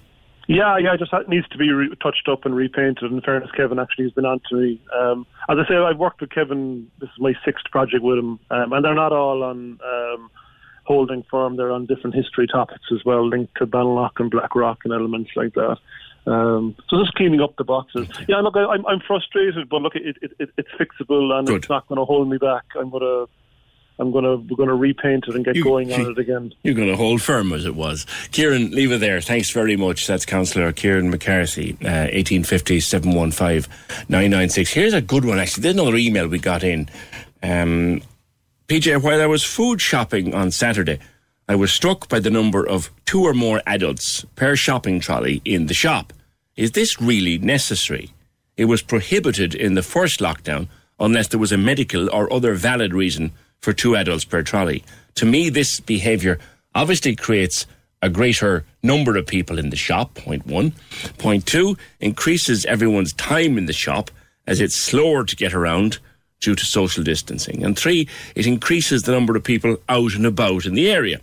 Yeah, 0.49 0.77
yeah, 0.79 0.95
it 0.95 0.99
just 0.99 1.11
ha- 1.13 1.23
needs 1.29 1.49
to 1.49 1.59
be 1.59 1.71
re- 1.71 1.95
touched 2.03 2.29
up 2.31 2.45
and 2.45 2.55
repainted. 2.55 3.11
In 3.11 3.21
fairness, 3.21 3.51
Kevin 3.57 3.79
actually 3.79 4.05
has 4.05 4.13
been 4.13 4.27
on 4.27 4.41
to 4.51 4.57
me. 4.57 4.81
Um, 4.99 5.27
as 5.49 5.57
I 5.59 5.69
say, 5.69 5.77
I've 5.77 5.99
worked 5.99 6.21
with 6.21 6.31
Kevin. 6.31 6.89
This 7.01 7.11
is 7.11 7.21
my 7.21 7.33
sixth 7.45 7.65
project 7.71 8.03
with 8.03 8.19
him, 8.19 8.39
um, 8.51 8.73
and 8.73 8.85
they're 8.85 8.95
not 8.95 9.13
all 9.13 9.43
on 9.45 9.79
um, 9.85 10.31
holding 10.85 11.25
firm. 11.31 11.57
They're 11.57 11.71
on 11.71 11.87
different 11.87 12.17
history 12.17 12.47
topics 12.47 12.85
as 12.93 13.05
well, 13.05 13.27
linked 13.27 13.57
to 13.59 13.67
Ballinlough 13.67 14.11
and 14.19 14.31
Black 14.31 14.55
Rock 14.55 14.81
and 14.85 14.93
elements 14.93 15.31
like 15.37 15.55
that. 15.55 15.79
Um, 16.27 16.77
so 16.89 16.99
just 17.01 17.15
cleaning 17.15 17.41
up 17.41 17.57
the 17.57 17.65
boxes. 17.65 18.09
Yeah, 18.29 18.41
look, 18.41 18.57
I, 18.57 18.65
I'm, 18.65 18.87
I'm 18.87 19.01
frustrated, 19.01 19.69
but 19.69 19.83
look, 19.83 19.95
it, 19.97 20.17
it, 20.23 20.33
it, 20.39 20.51
it's 20.57 20.69
fixable 20.79 21.33
and 21.33 21.49
it's 21.57 21.69
not 21.69 21.87
going 21.89 21.99
to 21.99 22.05
hold 22.05 22.29
me 22.29 22.39
back. 22.39 22.65
I'm 22.79 22.91
gonna. 22.91 23.27
I'm 24.03 24.11
gonna 24.11 24.37
we're 24.37 24.57
gonna 24.57 24.75
repaint 24.75 25.25
it 25.29 25.35
and 25.35 25.45
get 25.45 25.63
going 25.63 25.93
on 25.93 26.11
it 26.11 26.19
again. 26.19 26.53
You're 26.63 26.75
going 26.75 26.89
to 26.89 26.97
hold 26.97 27.23
firm 27.23 27.53
as 27.53 27.65
it 27.65 27.77
was. 27.77 28.05
Kieran, 28.33 28.73
leave 28.73 28.91
it 28.91 28.99
there. 28.99 29.21
Thanks 29.21 29.51
very 29.51 29.77
much. 29.77 30.07
That's 30.07 30.27
Councillor 30.27 30.73
Kieran 30.73 31.09
McCarthy, 31.09 31.73
uh, 31.83 32.11
1850 32.11 32.81
715 32.81 33.73
996. 34.09 34.73
Here's 34.73 34.93
a 34.93 35.01
good 35.01 35.25
one, 35.25 35.39
actually. 35.39 35.63
There's 35.63 35.75
another 35.75 35.97
email 35.97 36.27
we 36.27 36.39
got 36.39 36.65
in. 36.65 36.89
Um, 37.43 38.03
PJ, 38.67 39.03
while 39.03 39.23
I 39.23 39.27
was 39.27 39.45
food 39.45 39.81
shopping 39.81 40.35
on 40.35 40.51
Saturday, 40.51 40.99
I 41.49 41.55
was 41.55 41.73
struck 41.73 42.09
by 42.09 42.19
the 42.19 42.31
number 42.31 42.67
of 42.67 42.91
two 43.05 43.23
or 43.23 43.35
more 43.35 43.63
adults 43.67 44.25
per 44.35 44.57
shopping 44.57 44.99
trolley 44.99 45.43
in 45.45 45.67
the 45.67 45.75
shop. 45.75 46.13
Is 46.57 46.73
this 46.73 47.01
really 47.01 47.39
necessary? 47.39 48.11
It 48.57 48.65
was 48.67 48.83
prohibited 48.83 49.55
in 49.55 49.75
the 49.75 49.83
first 49.83 50.21
lockdown 50.21 50.69
unless 50.99 51.29
there 51.29 51.41
was 51.41 51.53
a 51.53 51.57
medical 51.57 52.09
or 52.11 52.33
other 52.33 52.55
valid 52.55 52.95
reason 52.95 53.33
for 53.63 53.73
two 53.73 53.97
adults 53.97 54.25
per 54.25 54.43
trolley. 54.43 54.85
To 55.15 55.25
me, 55.25 55.49
this 55.49 55.81
behaviour 55.81 56.39
obviously 56.75 57.17
creates 57.17 57.67
a 58.03 58.11
greater 58.11 58.65
number 58.83 59.17
of 59.17 59.27
people 59.27 59.59
in 59.59 59.71
the 59.71 59.77
shop, 59.77 60.15
point 60.15 60.47
one. 60.47 60.75
Point 61.19 61.47
two, 61.47 61.77
increases 62.01 62.67
everyone's 62.67 63.13
time 63.15 63.57
in 63.57 63.67
the 63.67 63.73
shop 63.73 64.11
as 64.47 64.61
it's 64.61 64.77
slower 64.77 65.25
to 65.25 65.37
get 65.37 65.55
around 65.55 65.99
due 66.41 66.57
to 66.57 66.65
social 66.65 67.05
distancing. 67.05 67.65
And 67.65 67.79
three, 67.79 68.09
it 68.35 68.47
increases 68.47 69.05
the 69.05 69.13
number 69.13 69.37
of 69.37 69.45
people 69.45 69.77
out 69.89 70.15
and 70.15 70.27
about 70.27 70.67
in 70.67 70.75
the 70.75 70.91
area. 70.91 71.21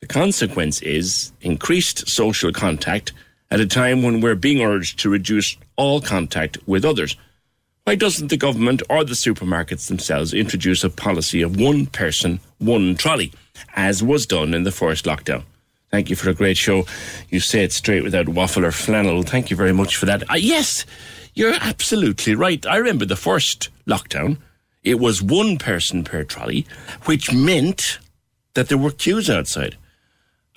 The 0.00 0.08
consequence 0.08 0.82
is 0.82 1.30
increased 1.40 2.08
social 2.08 2.52
contact 2.52 3.12
at 3.52 3.60
a 3.60 3.66
time 3.66 4.02
when 4.02 4.20
we're 4.20 4.34
being 4.34 4.62
urged 4.62 4.98
to 5.00 5.10
reduce 5.10 5.56
all 5.76 6.00
contact 6.00 6.58
with 6.66 6.84
others. 6.84 7.16
Why 7.90 7.96
doesn't 7.96 8.28
the 8.28 8.36
government 8.36 8.84
or 8.88 9.02
the 9.02 9.14
supermarkets 9.14 9.88
themselves 9.88 10.32
introduce 10.32 10.84
a 10.84 10.90
policy 10.90 11.42
of 11.42 11.58
one 11.58 11.86
person, 11.86 12.38
one 12.58 12.94
trolley, 12.94 13.32
as 13.74 14.00
was 14.00 14.26
done 14.26 14.54
in 14.54 14.62
the 14.62 14.70
first 14.70 15.06
lockdown? 15.06 15.42
Thank 15.90 16.08
you 16.08 16.14
for 16.14 16.30
a 16.30 16.34
great 16.34 16.56
show. 16.56 16.86
You 17.30 17.40
say 17.40 17.64
it 17.64 17.72
straight 17.72 18.04
without 18.04 18.28
waffle 18.28 18.64
or 18.64 18.70
flannel. 18.70 19.24
Thank 19.24 19.50
you 19.50 19.56
very 19.56 19.72
much 19.72 19.96
for 19.96 20.06
that. 20.06 20.22
Uh, 20.30 20.36
yes, 20.36 20.86
you're 21.34 21.56
absolutely 21.60 22.36
right. 22.36 22.64
I 22.64 22.76
remember 22.76 23.06
the 23.06 23.16
first 23.16 23.70
lockdown. 23.88 24.38
It 24.84 25.00
was 25.00 25.20
one 25.20 25.58
person 25.58 26.04
per 26.04 26.22
trolley, 26.22 26.68
which 27.06 27.32
meant 27.32 27.98
that 28.54 28.68
there 28.68 28.78
were 28.78 28.92
queues 28.92 29.28
outside, 29.28 29.76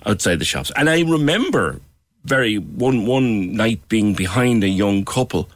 outside 0.06 0.38
the 0.38 0.46
shops. 0.46 0.72
And 0.76 0.88
I 0.88 1.02
remember 1.02 1.82
very 2.26 2.60
one 2.60 3.08
one 3.08 3.56
night 3.56 3.90
being 3.90 4.14
behind 4.14 4.64
a 4.64 4.70
young 4.70 5.04
couple 5.04 5.50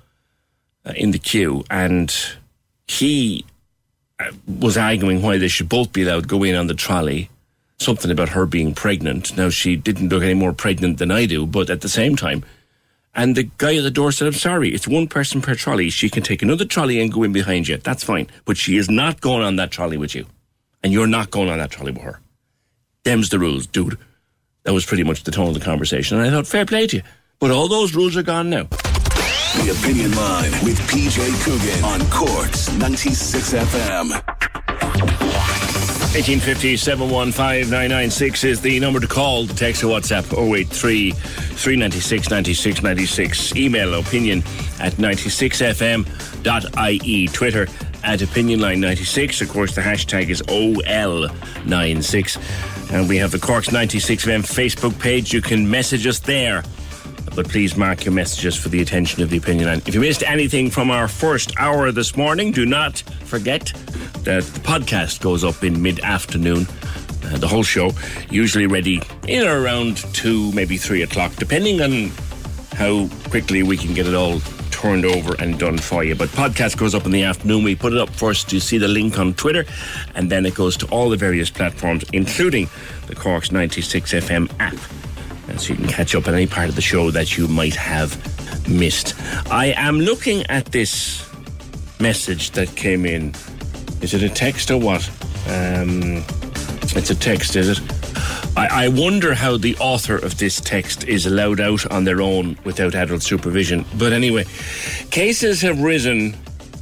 uh, 0.88 0.94
in 0.96 1.12
the 1.12 1.20
queue, 1.20 1.64
and 1.70 2.16
he 2.88 3.46
uh, 4.20 4.32
was 4.48 4.78
arguing 4.78 5.22
why 5.22 5.38
they 5.38 5.48
should 5.48 5.70
both 5.70 5.92
be 5.92 6.04
allowed 6.04 6.22
to 6.22 6.28
go 6.28 6.44
in 6.44 6.56
on 6.56 6.68
the 6.68 6.74
trolley. 6.74 7.30
Something 7.80 8.10
about 8.10 8.30
her 8.30 8.46
being 8.46 8.74
pregnant. 8.74 9.38
Now 9.38 9.50
she 9.50 9.76
didn't 9.76 10.10
look 10.10 10.24
any 10.24 10.34
more 10.34 10.54
pregnant 10.54 10.98
than 10.98 11.12
I 11.12 11.26
do, 11.26 11.46
but 11.46 11.70
at 11.70 11.82
the 11.82 11.90
same 11.90 12.16
time, 12.16 12.44
and 13.14 13.36
the 13.36 13.50
guy 13.58 13.76
at 13.76 13.84
the 13.84 13.92
door 13.92 14.12
said, 14.12 14.28
"I'm 14.28 14.34
sorry, 14.34 14.74
it's 14.74 14.88
one 14.88 15.08
person 15.08 15.42
per 15.42 15.56
trolley. 15.56 15.90
She 15.90 16.10
can 16.10 16.24
take 16.24 16.42
another 16.42 16.66
trolley 16.66 17.00
and 17.00 17.12
go 17.12 17.24
in 17.24 17.34
behind 17.34 17.68
you. 17.68 17.78
That's 17.78 18.04
fine, 18.04 18.28
but 18.46 18.58
she 18.58 18.78
is 18.78 18.90
not 18.90 19.22
going 19.22 19.44
on 19.44 19.58
that 19.58 19.72
trolley 19.72 19.98
with 19.98 20.16
you, 20.16 20.26
and 20.82 20.92
you're 20.92 21.06
not 21.06 21.30
going 21.30 21.50
on 21.50 21.60
that 21.60 21.72
trolley 21.72 21.92
with 21.92 22.02
her. 22.02 22.20
Them's 23.04 23.30
the 23.30 23.40
rules, 23.40 23.68
dude." 23.68 23.98
That 24.64 24.74
was 24.74 24.86
pretty 24.86 25.04
much 25.04 25.24
the 25.24 25.32
tone 25.32 25.48
of 25.48 25.54
the 25.54 25.62
conversation, 25.62 26.18
and 26.18 26.28
I 26.28 26.30
thought, 26.30 26.46
fair 26.46 26.66
play 26.66 26.88
to 26.88 26.98
you. 26.98 27.04
But 27.40 27.52
all 27.52 27.70
those 27.70 27.96
rules 27.96 28.18
are 28.18 28.22
gone 28.22 28.50
now. 28.50 28.68
The 29.58 29.76
Opinion 29.80 30.12
Line 30.16 30.52
with 30.64 30.80
PJ 30.90 31.20
Coogan 31.44 31.84
on 31.84 32.00
Corks 32.10 32.72
96 32.74 33.54
FM. 33.54 34.12
1850 36.18 36.78
715 36.78 37.70
996 37.70 38.44
is 38.44 38.60
the 38.62 38.80
number 38.80 39.00
to 39.00 39.06
call. 39.08 39.46
Text 39.46 39.84
or 39.84 39.88
WhatsApp 39.88 40.26
083 40.34 41.12
396 41.12 42.30
96 42.30 42.82
96. 42.82 43.56
Email 43.56 43.94
opinion 43.96 44.40
at 44.80 44.94
96fm.ie. 44.94 47.28
Twitter 47.28 47.64
at 48.04 48.20
opinionline96. 48.20 49.42
Of 49.42 49.50
course, 49.50 49.76
the 49.76 49.82
hashtag 49.82 50.30
is 50.30 50.42
OL96. 50.44 52.94
And 52.94 53.10
we 53.10 53.18
have 53.18 53.32
the 53.32 53.40
Corks 53.40 53.68
96FM 53.68 54.44
Facebook 54.44 54.98
page. 55.00 55.34
You 55.34 55.42
can 55.42 55.70
message 55.70 56.08
us 56.08 56.20
there. 56.20 56.64
But 57.38 57.50
please 57.50 57.78
mark 57.78 58.04
your 58.04 58.16
messages 58.16 58.56
for 58.56 58.70
the 58.70 58.82
attention 58.82 59.22
of 59.22 59.30
the 59.30 59.38
opinion 59.38 59.68
line. 59.68 59.84
If 59.86 59.94
you 59.94 60.02
missed 60.02 60.24
anything 60.24 60.72
from 60.72 60.90
our 60.90 61.08
first 61.08 61.54
hour 61.60 61.92
this 61.92 62.18
morning, 62.18 62.52
do 62.52 62.66
not 62.66 62.98
forget 63.26 63.68
that 64.24 64.42
the 64.42 64.60
podcast 64.62 65.22
goes 65.22 65.44
up 65.44 65.64
in 65.64 65.80
mid 65.80 66.00
afternoon. 66.00 66.66
Uh, 67.24 67.38
the 67.38 67.48
whole 67.48 67.62
show, 67.62 67.92
usually 68.32 68.66
ready 68.66 69.00
in 69.28 69.48
or 69.48 69.62
around 69.62 69.98
two, 70.16 70.52
maybe 70.54 70.78
three 70.78 71.04
o'clock, 71.04 71.32
depending 71.36 71.80
on 71.80 72.12
how 72.74 73.08
quickly 73.30 73.62
we 73.62 73.78
can 73.78 73.94
get 73.94 74.08
it 74.08 74.16
all 74.16 74.40
turned 74.72 75.06
over 75.06 75.36
and 75.40 75.60
done 75.60 75.78
for 75.78 76.04
you. 76.04 76.16
But 76.16 76.30
podcast 76.30 76.78
goes 76.78 76.96
up 76.96 77.06
in 77.06 77.12
the 77.12 77.22
afternoon. 77.22 77.64
We 77.64 77.76
put 77.76 77.94
it 77.94 78.00
up 78.00 78.10
first. 78.10 78.52
You 78.52 78.60
see 78.60 78.80
the 78.80 78.88
link 78.88 79.20
on 79.20 79.36
Twitter, 79.36 79.64
and 80.16 80.32
then 80.32 80.44
it 80.48 80.56
goes 80.56 80.76
to 80.78 80.88
all 80.88 81.08
the 81.12 81.18
various 81.18 81.52
platforms, 81.52 82.04
including 82.14 82.68
the 83.06 83.14
Corks 83.14 83.52
96 83.52 84.12
FM 84.12 84.50
app. 84.60 85.07
So 85.56 85.74
you 85.74 85.76
can 85.76 85.88
catch 85.88 86.14
up 86.14 86.28
on 86.28 86.34
any 86.34 86.45
part 86.45 86.70
of 86.70 86.76
the 86.76 86.82
show 86.82 87.10
that 87.12 87.38
you 87.38 87.48
might 87.48 87.76
have 87.76 88.16
missed. 88.70 89.16
I 89.52 89.74
am 89.76 90.00
looking 90.00 90.45
at 90.48 90.66
this 90.68 91.28
message 92.00 92.52
that 92.52 92.76
came 92.76 93.06
in. 93.06 93.34
Is 94.02 94.14
it 94.14 94.22
a 94.22 94.30
text 94.30 94.70
or 94.70 94.80
what? 94.80 95.10
Um, 95.48 96.24
it's 96.95 97.10
a 97.10 97.16
text, 97.16 97.56
is 97.56 97.80
it? 97.80 97.98
I 98.58 98.88
wonder 98.88 99.36
how 99.36 99.58
the 99.58 99.76
author 99.78 100.16
of 100.16 100.39
this 100.39 100.60
text 100.60 101.04
is 101.04 101.28
allowed 101.28 101.60
out 101.60 101.89
on 101.91 102.06
their 102.06 102.22
own 102.22 102.58
without 102.64 102.95
adult 102.95 103.22
supervision. 103.22 103.86
But 104.00 104.14
anyway, 104.14 104.45
cases 105.12 105.62
have 105.62 105.80
risen 105.80 106.36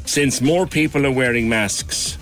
since 0.05 0.39
more 0.39 0.67
people 0.67 1.05
are 1.05 1.11
wearing 1.11 1.49
masks, 1.49 2.17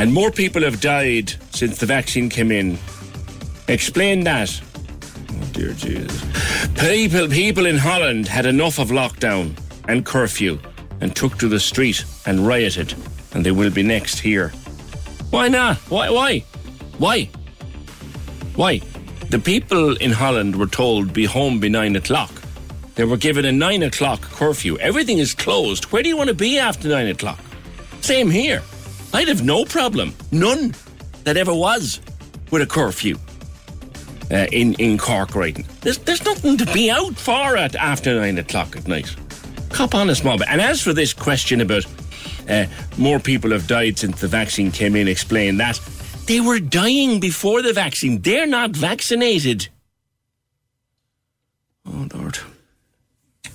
and 0.00 0.12
more 0.12 0.32
people 0.32 0.62
have 0.62 0.80
died 0.80 1.32
since 1.50 1.78
the 1.78 1.86
vaccine 1.86 2.28
came 2.28 2.50
in. 2.50 2.76
Explain 3.68 4.24
that. 4.24 4.60
Dear 5.52 5.74
Jesus. 5.74 6.24
People, 6.78 7.28
people 7.28 7.66
in 7.66 7.76
Holland 7.76 8.26
had 8.26 8.46
enough 8.46 8.78
of 8.78 8.88
lockdown 8.88 9.54
and 9.86 10.04
curfew 10.04 10.58
and 11.00 11.14
took 11.14 11.36
to 11.38 11.48
the 11.48 11.60
street 11.60 12.04
and 12.24 12.46
rioted, 12.46 12.94
and 13.34 13.44
they 13.44 13.50
will 13.50 13.70
be 13.70 13.82
next 13.82 14.18
here. 14.18 14.48
Why 15.30 15.48
not? 15.48 15.76
Why? 15.90 16.08
Why? 16.08 16.38
Why? 16.98 17.24
Why? 18.56 18.80
The 19.28 19.38
people 19.38 19.96
in 19.96 20.12
Holland 20.12 20.56
were 20.56 20.66
told 20.66 21.12
be 21.12 21.26
home 21.26 21.60
by 21.60 21.68
nine 21.68 21.96
o'clock. 21.96 22.30
They 22.94 23.04
were 23.04 23.16
given 23.16 23.44
a 23.44 23.52
nine 23.52 23.82
o'clock 23.82 24.22
curfew. 24.22 24.78
Everything 24.78 25.18
is 25.18 25.34
closed. 25.34 25.84
Where 25.86 26.02
do 26.02 26.08
you 26.08 26.16
want 26.16 26.28
to 26.28 26.34
be 26.34 26.58
after 26.58 26.88
nine 26.88 27.08
o'clock? 27.08 27.40
Same 28.00 28.30
here. 28.30 28.62
I'd 29.12 29.28
have 29.28 29.44
no 29.44 29.64
problem, 29.64 30.14
none 30.30 30.74
that 31.24 31.36
ever 31.36 31.54
was, 31.54 32.00
with 32.50 32.62
a 32.62 32.66
curfew 32.66 33.16
uh, 34.32 34.46
in 34.50 34.74
in 34.74 34.98
Cork 34.98 35.34
right. 35.34 35.56
There's 35.82 35.98
there's 35.98 36.24
nothing 36.24 36.56
to 36.58 36.66
be 36.72 36.90
out 36.90 37.16
for 37.16 37.56
at 37.56 37.74
after 37.76 38.18
nine 38.18 38.38
o'clock 38.38 38.76
at 38.76 38.88
night. 38.88 39.14
Cop 39.70 39.94
on 39.94 40.10
a 40.10 40.14
small 40.14 40.38
bit. 40.38 40.48
And 40.48 40.60
as 40.60 40.82
for 40.82 40.92
this 40.92 41.12
question 41.12 41.60
about 41.60 41.86
uh, 42.48 42.66
more 42.98 43.18
people 43.18 43.50
have 43.50 43.66
died 43.66 43.98
since 43.98 44.20
the 44.20 44.28
vaccine 44.28 44.70
came 44.70 44.96
in, 44.96 45.08
explain 45.08 45.56
that 45.58 45.80
they 46.26 46.40
were 46.40 46.60
dying 46.60 47.20
before 47.20 47.62
the 47.62 47.72
vaccine. 47.72 48.20
They're 48.20 48.46
not 48.46 48.70
vaccinated. 48.70 49.68
Oh 51.86 52.08
Lord. 52.14 52.38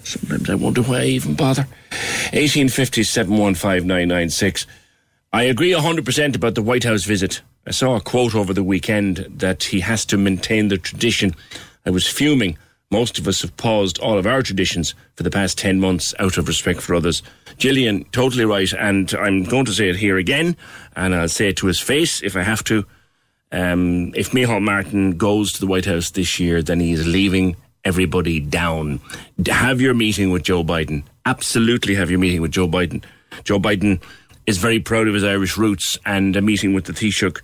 Sometimes 0.04 0.50
I 0.50 0.56
wonder 0.56 0.82
why 0.82 1.00
I 1.00 1.06
even 1.06 1.36
bother. 1.36 1.68
1850 2.34 3.04
I 5.34 5.44
agree 5.44 5.72
100% 5.72 6.36
about 6.36 6.56
the 6.56 6.62
White 6.62 6.86
House 6.86 7.04
visit. 7.04 7.42
I 7.68 7.72
saw 7.72 7.98
a 7.98 8.02
quote 8.02 8.34
over 8.34 8.54
the 8.54 8.64
weekend 8.64 9.18
that 9.30 9.66
he 9.66 9.82
has 9.82 10.06
to 10.06 10.18
maintain 10.18 10.70
the 10.70 10.78
tradition. 10.78 11.36
I 11.86 11.90
was 11.90 12.08
fuming. 12.08 12.58
Most 12.92 13.20
of 13.20 13.28
us 13.28 13.42
have 13.42 13.58
paused 13.58 14.00
all 14.00 14.18
of 14.18 14.26
our 14.26 14.42
traditions 14.42 14.96
for 15.16 15.24
the 15.24 15.30
past 15.30 15.58
10 15.58 15.82
months 15.82 16.16
out 16.18 16.38
of 16.38 16.48
respect 16.48 16.80
for 16.80 16.96
others. 16.96 17.22
Gillian, 17.58 18.06
totally 18.06 18.46
right. 18.46 18.72
And 18.72 19.14
I'm 19.16 19.44
going 19.44 19.66
to 19.66 19.74
say 19.74 19.90
it 19.90 19.98
here 19.98 20.18
again, 20.18 20.56
and 20.96 21.14
I'll 21.14 21.28
say 21.28 21.50
it 21.50 21.58
to 21.58 21.68
his 21.68 21.82
face 21.82 22.24
if 22.24 22.38
I 22.38 22.44
have 22.44 22.64
to. 22.66 22.86
Um, 23.52 24.14
if 24.16 24.32
Micheál 24.32 24.62
Martin 24.62 25.18
goes 25.18 25.52
to 25.52 25.60
the 25.60 25.68
White 25.68 25.86
House 25.86 26.12
this 26.12 26.40
year, 26.40 26.64
then 26.64 26.80
he 26.80 26.94
is 26.94 27.06
leaving 27.06 27.58
everybody 27.84 28.40
down. 28.40 29.02
Have 29.46 29.82
your 29.82 29.94
meeting 29.94 30.32
with 30.32 30.44
Joe 30.44 30.64
Biden. 30.64 31.04
Absolutely 31.26 31.96
have 31.96 32.10
your 32.10 32.20
meeting 32.20 32.42
with 32.42 32.52
Joe 32.52 32.70
Biden. 32.70 33.04
Joe 33.44 33.60
Biden 33.60 34.02
is 34.46 34.58
very 34.58 34.80
proud 34.80 35.10
of 35.10 35.14
his 35.14 35.26
Irish 35.26 35.58
roots, 35.58 36.00
and 36.06 36.38
a 36.38 36.42
meeting 36.42 36.74
with 36.74 36.86
the 36.86 36.94
Taoiseach, 36.94 37.42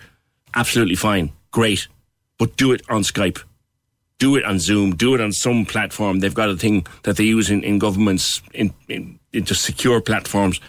absolutely 0.55 0.95
fine, 0.95 1.31
great. 1.51 1.87
But 2.37 2.57
do 2.57 2.71
it 2.71 2.81
on 2.89 3.03
Skype. 3.03 3.41
Do 4.19 4.35
it 4.35 4.45
on 4.45 4.59
Zoom. 4.59 4.95
Do 4.95 5.15
it 5.15 5.21
on 5.21 5.31
some 5.31 5.65
platform. 5.65 6.19
They've 6.19 6.33
got 6.33 6.49
a 6.49 6.55
thing 6.55 6.85
that 7.03 7.17
they 7.17 7.23
use 7.23 7.49
in, 7.49 7.63
in 7.63 7.79
governments, 7.79 8.41
in, 8.53 8.73
in, 8.87 9.19
in 9.31 9.45
just 9.45 9.63
secure 9.63 10.01
platforms. 10.01 10.59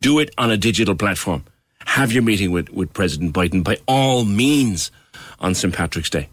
Do 0.00 0.18
it 0.18 0.30
on 0.36 0.50
a 0.50 0.56
digital 0.56 0.94
platform. 0.94 1.44
Have 1.86 2.12
your 2.12 2.22
meeting 2.22 2.50
with, 2.50 2.70
with 2.70 2.92
President 2.92 3.32
Biden 3.34 3.62
by 3.62 3.78
all 3.86 4.24
means 4.24 4.90
on 5.40 5.54
St. 5.54 5.74
Patrick's 5.74 6.10
Day. 6.10 6.28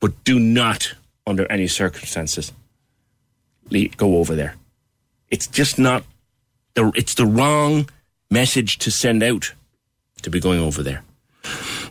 But 0.00 0.24
do 0.24 0.38
not 0.38 0.94
under 1.26 1.50
any 1.50 1.66
circumstances 1.68 2.52
go 3.96 4.16
over 4.16 4.34
there. 4.34 4.56
It's 5.30 5.46
just 5.46 5.78
not 5.78 6.04
the 6.74 6.92
it's 6.94 7.14
the 7.14 7.26
wrong 7.26 7.88
message 8.30 8.78
to 8.78 8.90
send 8.90 9.22
out 9.22 9.54
to 10.22 10.30
be 10.30 10.40
going 10.40 10.60
over 10.60 10.82
there. 10.82 11.02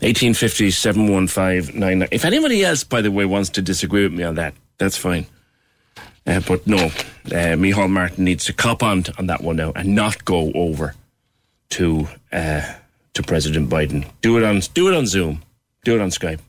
1850 0.01 0.71
715 0.71 2.07
If 2.11 2.25
anybody 2.25 2.65
else, 2.65 2.83
by 2.83 3.01
the 3.01 3.11
way, 3.11 3.25
wants 3.25 3.49
to 3.51 3.61
disagree 3.61 4.03
with 4.03 4.13
me 4.13 4.23
on 4.23 4.35
that, 4.35 4.55
that's 4.79 4.97
fine. 4.97 5.27
Uh, 6.25 6.39
but 6.47 6.65
no, 6.65 6.77
uh, 6.77 7.55
Micheál 7.55 7.89
Martin 7.89 8.23
needs 8.23 8.45
to 8.45 8.53
cop 8.53 8.81
on 8.81 9.03
on 9.19 9.27
that 9.27 9.43
one 9.43 9.57
now 9.57 9.71
and 9.75 9.93
not 9.93 10.25
go 10.25 10.51
over 10.55 10.95
to 11.69 12.07
uh, 12.31 12.61
to 13.13 13.23
President 13.23 13.69
Biden. 13.69 14.07
Do 14.21 14.37
it 14.37 14.43
on 14.43 14.61
do 14.73 14.87
it 14.87 14.95
on 14.95 15.05
Zoom. 15.05 15.43
Do 15.83 15.95
it 15.95 16.01
on 16.01 16.09
Skype. 16.09 16.39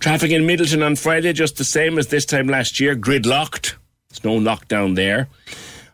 Traffic 0.00 0.30
in 0.32 0.42
Midleton 0.42 0.84
on 0.84 0.96
Friday, 0.96 1.32
just 1.32 1.56
the 1.58 1.64
same 1.64 1.98
as 1.98 2.08
this 2.08 2.24
time 2.24 2.48
last 2.48 2.80
year, 2.80 2.96
gridlocked. 2.96 3.74
There's 4.08 4.24
no 4.24 4.38
lockdown 4.38 4.96
there. 4.96 5.28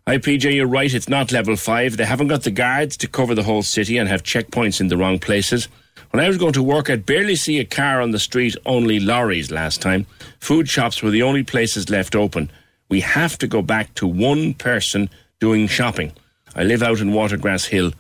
Hi, 0.07 0.19
PJ, 0.19 0.55
you're 0.55 0.69
right, 0.69 0.93
it's 0.95 1.09
not 1.09 1.33
level 1.33 1.57
5. 1.57 1.97
They 1.97 2.05
haven't 2.05 2.29
got 2.29 2.45
the 2.45 2.53
guards 2.53 2.97
to 2.99 3.09
cover 3.09 3.35
the 3.35 3.43
whole 3.43 3.63
city 3.63 3.99
and 3.99 4.09
have 4.09 4.23
checkpoints 4.23 4.81
in 4.81 4.87
the 4.89 4.97
wrong 4.97 5.19
places. 5.19 5.69
When 6.17 6.25
I 6.25 6.29
was 6.29 6.39
going 6.39 6.55
to 6.55 6.63
work, 6.63 6.89
I'd 6.89 7.05
barely 7.05 7.37
see 7.37 7.59
a 7.59 7.65
car 7.67 8.01
on 8.01 8.11
the 8.11 8.19
street, 8.19 8.57
only 8.65 8.99
lorries 8.99 9.51
last 9.51 9.83
time. 9.83 10.07
Food 10.41 10.67
shops 10.67 11.03
were 11.03 11.11
the 11.11 11.23
only 11.23 11.43
places 11.43 11.91
left 11.91 12.17
open. 12.17 12.51
We 12.89 13.01
have 13.01 13.37
to 13.37 13.47
go 13.47 13.61
back 13.61 13.95
to 13.97 14.07
one 14.07 14.55
person 14.55 15.11
doing 15.41 15.67
shopping. 15.67 16.13
I 16.55 16.65
live 16.65 16.83
out 16.83 17.01
in 17.01 17.11
Watergrass 17.11 17.67
Hill, 17.67 17.93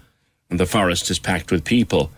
and 0.48 0.58
the 0.58 0.64
forest 0.64 1.10
is 1.10 1.18
packed 1.18 1.50
with 1.50 1.66
people. 1.66 2.10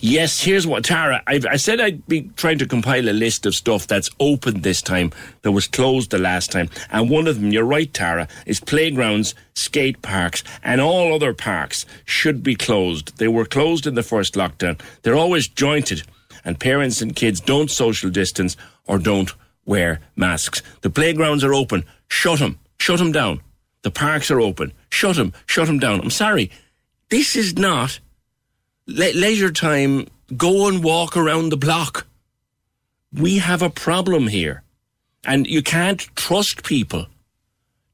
Yes, 0.00 0.40
here's 0.40 0.66
what 0.66 0.84
Tara. 0.84 1.22
I've, 1.26 1.46
I 1.46 1.56
said 1.56 1.80
I'd 1.80 2.06
be 2.06 2.30
trying 2.36 2.58
to 2.58 2.66
compile 2.66 3.08
a 3.08 3.12
list 3.12 3.46
of 3.46 3.54
stuff 3.54 3.86
that's 3.86 4.10
open 4.20 4.62
this 4.62 4.82
time 4.82 5.12
that 5.42 5.52
was 5.52 5.66
closed 5.66 6.10
the 6.10 6.18
last 6.18 6.50
time, 6.52 6.70
and 6.90 7.10
one 7.10 7.26
of 7.26 7.40
them, 7.40 7.52
you're 7.52 7.64
right, 7.64 7.92
Tara, 7.92 8.28
is 8.46 8.60
playgrounds, 8.60 9.34
skate 9.54 10.02
parks, 10.02 10.42
and 10.62 10.80
all 10.80 11.14
other 11.14 11.34
parks 11.34 11.86
should 12.04 12.42
be 12.42 12.54
closed. 12.54 13.18
They 13.18 13.28
were 13.28 13.44
closed 13.44 13.86
in 13.86 13.94
the 13.94 14.02
first 14.02 14.34
lockdown. 14.34 14.80
They're 15.02 15.14
always 15.14 15.48
jointed, 15.48 16.02
and 16.44 16.58
parents 16.58 17.02
and 17.02 17.14
kids 17.14 17.40
don't 17.40 17.70
social 17.70 18.10
distance 18.10 18.56
or 18.86 18.98
don't 18.98 19.32
wear 19.64 20.00
masks. 20.16 20.62
The 20.80 20.90
playgrounds 20.90 21.44
are 21.44 21.54
open. 21.54 21.84
Shut 22.08 22.38
them. 22.38 22.58
Shut 22.80 22.98
them 22.98 23.12
down. 23.12 23.40
The 23.82 23.90
parks 23.90 24.30
are 24.30 24.40
open. 24.40 24.72
Shut 24.90 25.16
them. 25.16 25.32
Shut 25.46 25.66
them 25.66 25.78
down. 25.78 26.00
I'm 26.00 26.10
sorry. 26.10 26.50
This 27.10 27.36
is 27.36 27.56
not 27.56 28.00
le- 28.88 29.14
leisure 29.14 29.52
time, 29.52 30.08
go 30.36 30.66
and 30.66 30.82
walk 30.82 31.16
around 31.16 31.50
the 31.50 31.56
block. 31.56 32.06
We 33.12 33.38
have 33.38 33.62
a 33.62 33.70
problem 33.70 34.28
here. 34.28 34.62
And 35.24 35.46
you 35.46 35.62
can't 35.62 36.00
trust 36.16 36.64
people 36.64 37.06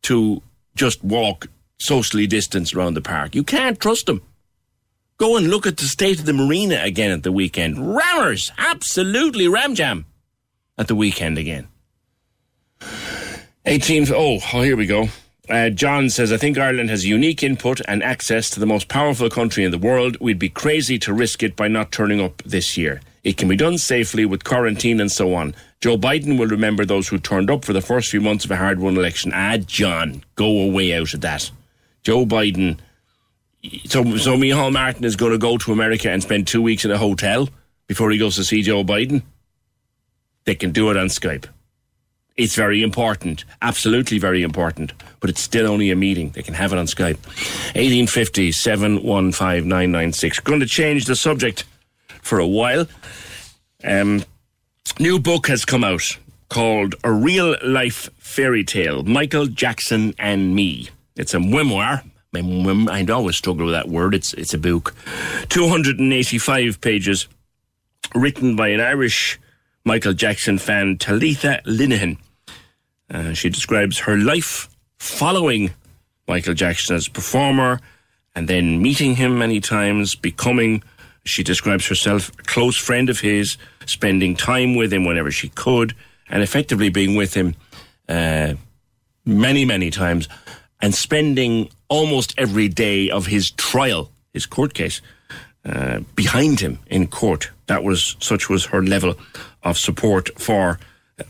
to 0.03 0.43
just 0.75 1.03
walk 1.03 1.49
socially 1.79 2.27
distanced 2.27 2.75
around 2.75 2.95
the 2.95 3.01
park. 3.01 3.35
You 3.35 3.43
can't 3.43 3.79
trust 3.79 4.07
them. 4.07 4.23
Go 5.17 5.37
and 5.37 5.49
look 5.49 5.67
at 5.67 5.77
the 5.77 5.85
state 5.85 6.19
of 6.19 6.27
the 6.27 6.33
marina 6.33 6.81
again 6.83 7.11
at 7.11 7.23
the 7.23 7.33
weekend. 7.33 7.77
Rammers, 7.79 8.51
absolutely 8.59 9.49
ram 9.49 9.75
jam 9.75 10.07
at 10.77 10.89
the 10.89 10.95
weekend 10.95 11.39
again. 11.39 11.69
18th, 13.65 14.13
oh, 14.13 14.41
oh, 14.53 14.63
here 14.63 14.77
we 14.77 14.87
go. 14.87 15.09
Uh, 15.49 15.69
John 15.69 16.09
says, 16.09 16.33
I 16.33 16.39
think 16.39 16.57
Ireland 16.57 16.89
has 16.89 17.07
unique 17.07 17.43
input 17.43 17.81
and 17.87 18.03
access 18.03 18.49
to 18.51 18.61
the 18.61 18.67
most 18.67 18.89
powerful 18.89 19.29
country 19.29 19.65
in 19.65 19.71
the 19.71 19.79
world. 19.79 20.17
We'd 20.21 20.39
be 20.39 20.49
crazy 20.49 20.99
to 21.01 21.13
risk 21.13 21.43
it 21.43 21.55
by 21.55 21.69
not 21.69 21.93
turning 21.93 22.21
up 22.21 22.43
this 22.45 22.79
year. 22.79 23.03
It 23.25 23.37
can 23.37 23.49
be 23.49 23.57
done 23.57 23.77
safely 23.79 24.25
with 24.25 24.45
quarantine 24.45 25.01
and 25.01 25.13
so 25.13 25.35
on. 25.35 25.55
Joe 25.81 25.99
Biden 25.99 26.39
will 26.39 26.47
remember 26.47 26.85
those 26.85 27.09
who 27.09 27.19
turned 27.19 27.51
up 27.51 27.65
for 27.65 27.75
the 27.75 27.83
first 27.83 28.11
few 28.11 28.23
months 28.23 28.45
of 28.47 28.51
a 28.51 28.57
hard 28.57 28.79
won 28.79 28.97
election. 28.97 29.33
Ah, 29.35 29.59
John, 29.59 30.25
go 30.35 30.47
away 30.47 30.95
out 30.95 31.13
of 31.13 31.21
that. 31.23 31.51
Joe 32.03 32.25
Biden. 32.25 32.79
So, 33.87 34.17
so 34.17 34.37
Micheál 34.37 34.73
Martin 34.73 35.05
is 35.05 35.17
going 35.17 35.33
to 35.33 35.39
go 35.39 35.59
to 35.59 35.73
America 35.73 36.11
and 36.11 36.23
spend 36.23 36.47
two 36.47 36.63
weeks 36.63 36.85
in 36.85 36.91
a 36.91 36.99
hotel 36.99 37.49
before 37.87 38.11
he 38.11 38.19
goes 38.19 38.37
to 38.37 38.45
see 38.45 38.63
Joe 38.63 38.85
Biden? 38.85 39.23
They 40.45 40.55
can 40.55 40.73
do 40.73 40.91
it 40.91 40.97
on 40.97 41.07
Skype. 41.07 41.47
It's 42.37 42.57
very 42.57 42.83
important, 42.83 43.45
absolutely 43.63 44.19
very 44.19 44.43
important, 44.43 44.93
but 45.21 45.31
it's 45.31 45.41
still 45.41 45.71
only 45.71 45.93
a 45.93 45.97
meeting. 45.97 46.31
They 46.31 46.43
can 46.43 46.55
have 46.55 46.73
it 46.73 46.79
on 46.79 46.87
Skype. 46.87 47.25
1850 47.77 48.51
715 48.51 49.69
996. 49.69 50.41
Going 50.41 50.59
to 50.59 50.67
change 50.67 51.05
the 51.05 51.15
subject 51.15 51.65
for 52.23 52.41
a 52.41 52.47
while. 52.47 52.87
Um, 53.85 54.25
new 54.99 55.21
book 55.21 55.47
has 55.47 55.65
come 55.65 55.85
out 55.85 56.19
called 56.49 56.97
A 57.05 57.13
Real 57.13 57.57
Life 57.63 58.11
Fairy 58.19 58.65
Tale 58.65 59.05
Michael 59.05 59.47
Jackson 59.47 60.13
and 60.19 60.57
Me. 60.57 60.89
It's 61.15 61.35
a 61.35 61.41
memoir. 61.41 62.03
I 62.35 63.07
always 63.11 63.37
struggle 63.37 63.67
with 63.67 63.75
that 63.75 63.89
word. 63.89 64.13
It's, 64.13 64.35
it's 64.35 64.55
a 64.55 64.59
book. 64.59 64.93
285 65.51 66.81
pages, 66.81 67.29
written 68.13 68.57
by 68.57 68.69
an 68.69 68.81
Irish 68.81 69.39
Michael 69.85 70.15
Jackson 70.15 70.59
fan, 70.59 70.99
Talitha 70.99 71.61
Linehan. 71.65 72.19
Uh, 73.11 73.33
she 73.33 73.49
describes 73.49 73.99
her 74.01 74.17
life 74.17 74.69
following 74.99 75.73
Michael 76.27 76.55
Jackson 76.55 76.97
as 76.97 77.09
performer 77.09 77.81
and 78.35 78.49
then 78.49 78.83
meeting 78.83 79.17
him 79.17 79.39
many 79.39 79.61
times, 79.61 80.15
becoming, 80.15 80.83
she 81.25 81.43
describes 81.43 81.87
herself, 81.87 82.31
a 82.39 82.43
close 82.43 82.77
friend 82.77 83.09
of 83.09 83.21
his, 83.21 83.57
spending 83.87 84.35
time 84.35 84.75
with 84.75 84.93
him 84.93 85.05
whenever 85.05 85.31
she 85.31 85.49
could, 85.51 85.95
and 86.29 86.43
effectively 86.43 86.89
being 86.89 87.15
with 87.15 87.35
him 87.35 87.55
uh, 88.09 88.55
many, 89.25 89.65
many 89.65 89.91
times, 89.91 90.29
and 90.81 90.95
spending 90.95 91.69
almost 91.89 92.35
every 92.37 92.69
day 92.69 93.09
of 93.11 93.27
his 93.27 93.53
trial, 93.53 94.11
his 94.33 94.47
court 94.47 94.75
case, 94.75 95.01
uh, 95.65 96.01
behind 96.15 96.61
him 96.61 96.79
in 96.89 97.07
court. 97.07 97.51
That 97.67 97.85
was 97.85 98.17
such 98.19 98.51
was 98.51 98.67
her 98.67 98.83
level 98.83 99.15
of 99.63 99.79
support 99.79 100.29
for 100.39 100.79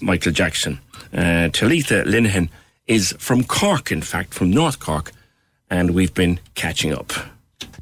Michael 0.01 0.33
Jackson. 0.33 0.81
Uh, 1.14 1.48
Talitha 1.48 2.02
Linehan 2.06 2.48
is 2.86 3.14
from 3.18 3.44
Cork, 3.44 3.92
in 3.92 4.02
fact, 4.02 4.34
from 4.34 4.50
North 4.50 4.80
Cork, 4.80 5.12
and 5.70 5.94
we've 5.94 6.14
been 6.14 6.40
catching 6.54 6.92
up. 6.92 7.12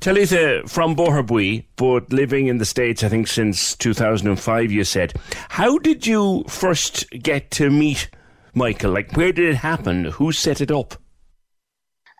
Talitha 0.00 0.62
from 0.66 0.96
Boherbue, 0.96 1.64
but 1.76 2.12
living 2.12 2.48
in 2.48 2.58
the 2.58 2.64
States, 2.64 3.02
I 3.02 3.08
think, 3.08 3.28
since 3.28 3.76
2005, 3.76 4.72
you 4.72 4.84
said. 4.84 5.14
How 5.48 5.78
did 5.78 6.06
you 6.06 6.44
first 6.48 7.08
get 7.10 7.50
to 7.52 7.70
meet 7.70 8.10
Michael? 8.52 8.92
Like, 8.92 9.16
where 9.16 9.32
did 9.32 9.48
it 9.48 9.56
happen? 9.56 10.06
Who 10.06 10.32
set 10.32 10.60
it 10.60 10.70
up? 10.70 10.96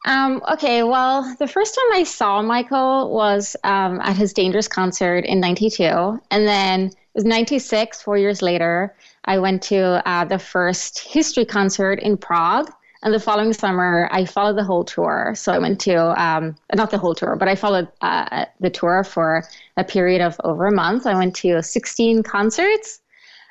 Um, 0.05 0.43
okay, 0.53 0.83
well, 0.83 1.23
the 1.39 1.47
first 1.47 1.75
time 1.75 2.01
I 2.01 2.05
saw 2.05 2.43
Michael 2.43 3.13
was 3.13 3.57
um, 3.63 4.01
at 4.01 4.17
his 4.17 4.33
Dangerous 4.33 4.69
concert 4.69 5.25
in 5.25 5.41
92. 5.41 5.85
And 6.31 6.47
then 6.47 6.87
it 6.87 6.97
was 7.15 7.25
96, 7.25 8.03
four 8.03 8.19
years 8.19 8.43
later, 8.43 8.95
I 9.25 9.39
went 9.39 9.63
to 9.65 10.07
uh, 10.09 10.25
the 10.25 10.39
first 10.39 10.99
history 10.99 11.45
concert 11.45 12.01
in 12.01 12.17
Prague. 12.17 12.71
And 13.05 13.13
the 13.13 13.19
following 13.19 13.53
summer, 13.53 14.09
I 14.13 14.25
followed 14.25 14.57
the 14.57 14.63
whole 14.63 14.85
tour. 14.85 15.33
So 15.37 15.53
I 15.53 15.59
went 15.59 15.81
to, 15.81 16.23
um, 16.23 16.55
not 16.73 16.93
the 16.93 16.99
whole 16.99 17.17
tour, 17.17 17.35
but 17.35 17.49
I 17.49 17.57
followed 17.57 17.89
uh, 18.01 18.47
the 18.61 18.71
tour 18.71 19.03
for 19.03 19.43
a 19.77 19.83
period 19.83 20.21
of 20.21 20.41
over 20.45 20.67
a 20.67 20.73
month. 20.73 21.05
I 21.05 21.15
went 21.15 21.35
to 21.37 21.63
16 21.63 22.23
concerts. 22.23 23.01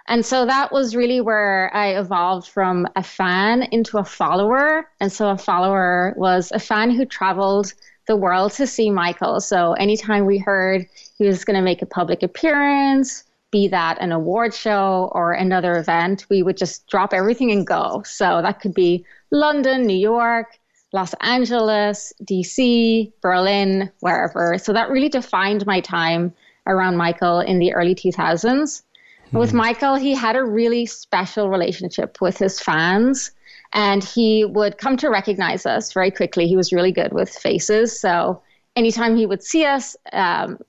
And 0.07 0.25
so 0.25 0.45
that 0.45 0.71
was 0.71 0.95
really 0.95 1.19
where 1.21 1.69
I 1.73 1.97
evolved 1.97 2.47
from 2.47 2.87
a 2.95 3.03
fan 3.03 3.63
into 3.71 3.97
a 3.97 4.05
follower. 4.05 4.89
And 5.01 5.11
so 5.11 5.29
a 5.29 5.37
follower 5.37 6.13
was 6.17 6.51
a 6.53 6.59
fan 6.59 6.91
who 6.91 7.05
traveled 7.05 7.73
the 8.07 8.15
world 8.15 8.53
to 8.53 8.65
see 8.65 8.89
Michael. 8.89 9.39
So 9.41 9.73
anytime 9.73 10.25
we 10.25 10.37
heard 10.37 10.85
he 11.17 11.27
was 11.27 11.45
going 11.45 11.55
to 11.55 11.61
make 11.61 11.81
a 11.81 11.85
public 11.85 12.23
appearance, 12.23 13.25
be 13.51 13.67
that 13.67 13.97
an 14.01 14.11
award 14.11 14.53
show 14.53 15.11
or 15.13 15.33
another 15.33 15.77
event, 15.77 16.25
we 16.29 16.41
would 16.41 16.57
just 16.57 16.87
drop 16.87 17.13
everything 17.13 17.51
and 17.51 17.67
go. 17.67 18.01
So 18.05 18.41
that 18.41 18.61
could 18.61 18.73
be 18.73 19.05
London, 19.29 19.85
New 19.85 19.97
York, 19.97 20.57
Los 20.93 21.13
Angeles, 21.21 22.13
DC, 22.23 23.11
Berlin, 23.21 23.91
wherever. 23.99 24.57
So 24.57 24.73
that 24.73 24.89
really 24.89 25.09
defined 25.09 25.65
my 25.65 25.81
time 25.81 26.33
around 26.67 26.97
Michael 26.97 27.39
in 27.39 27.59
the 27.59 27.73
early 27.73 27.95
2000s. 27.95 28.83
Mm. 29.31 29.39
With 29.39 29.53
Michael, 29.53 29.95
he 29.95 30.13
had 30.13 30.35
a 30.35 30.43
really 30.43 30.85
special 30.85 31.49
relationship 31.49 32.17
with 32.21 32.37
his 32.37 32.59
fans 32.59 33.31
and 33.73 34.03
he 34.03 34.43
would 34.45 34.77
come 34.77 34.97
to 34.97 35.09
recognize 35.09 35.65
us 35.65 35.93
very 35.93 36.11
quickly. 36.11 36.47
He 36.47 36.57
was 36.57 36.73
really 36.73 36.91
good 36.91 37.13
with 37.13 37.29
faces. 37.29 37.97
So 37.97 38.41
anytime 38.75 39.15
he 39.15 39.25
would 39.25 39.43
see 39.43 39.65
us 39.65 39.95
um, 40.13 40.59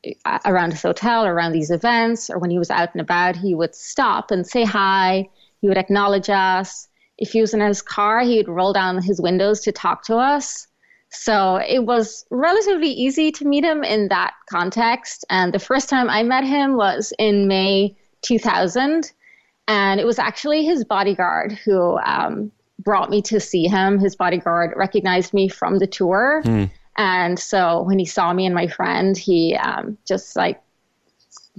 around 0.44 0.72
his 0.72 0.82
hotel, 0.82 1.26
around 1.26 1.52
these 1.52 1.70
events, 1.70 2.30
or 2.30 2.38
when 2.38 2.50
he 2.50 2.58
was 2.58 2.70
out 2.70 2.90
and 2.94 3.00
about, 3.00 3.36
he 3.36 3.54
would 3.54 3.74
stop 3.74 4.30
and 4.30 4.46
say 4.46 4.64
hi. 4.64 5.28
He 5.60 5.68
would 5.68 5.78
acknowledge 5.78 6.28
us 6.28 6.88
if 7.22 7.30
he 7.30 7.40
was 7.40 7.54
in 7.54 7.60
his 7.60 7.82
car, 7.82 8.22
he 8.22 8.36
would 8.38 8.48
roll 8.48 8.72
down 8.72 9.00
his 9.00 9.20
windows 9.20 9.60
to 9.60 9.72
talk 9.72 10.04
to 10.06 10.16
us. 10.16 10.66
So 11.10 11.56
it 11.56 11.84
was 11.84 12.24
relatively 12.30 12.88
easy 12.88 13.30
to 13.32 13.44
meet 13.44 13.64
him 13.64 13.84
in 13.84 14.08
that 14.08 14.32
context. 14.50 15.24
And 15.30 15.52
the 15.52 15.58
first 15.58 15.88
time 15.88 16.10
I 16.10 16.24
met 16.24 16.42
him 16.42 16.74
was 16.74 17.12
in 17.18 17.46
May 17.46 17.96
2000. 18.22 19.12
And 19.68 20.00
it 20.00 20.04
was 20.04 20.18
actually 20.18 20.64
his 20.64 20.84
bodyguard 20.84 21.52
who 21.52 21.98
um, 21.98 22.50
brought 22.78 23.08
me 23.10 23.22
to 23.22 23.38
see 23.38 23.68
him. 23.68 23.98
His 23.98 24.16
bodyguard 24.16 24.72
recognized 24.74 25.32
me 25.32 25.48
from 25.48 25.78
the 25.78 25.86
tour. 25.86 26.42
Mm. 26.44 26.70
And 26.96 27.38
so 27.38 27.82
when 27.82 27.98
he 27.98 28.04
saw 28.04 28.32
me 28.32 28.46
and 28.46 28.54
my 28.54 28.66
friend, 28.66 29.16
he 29.16 29.56
um, 29.56 29.96
just 30.06 30.36
like 30.36 30.60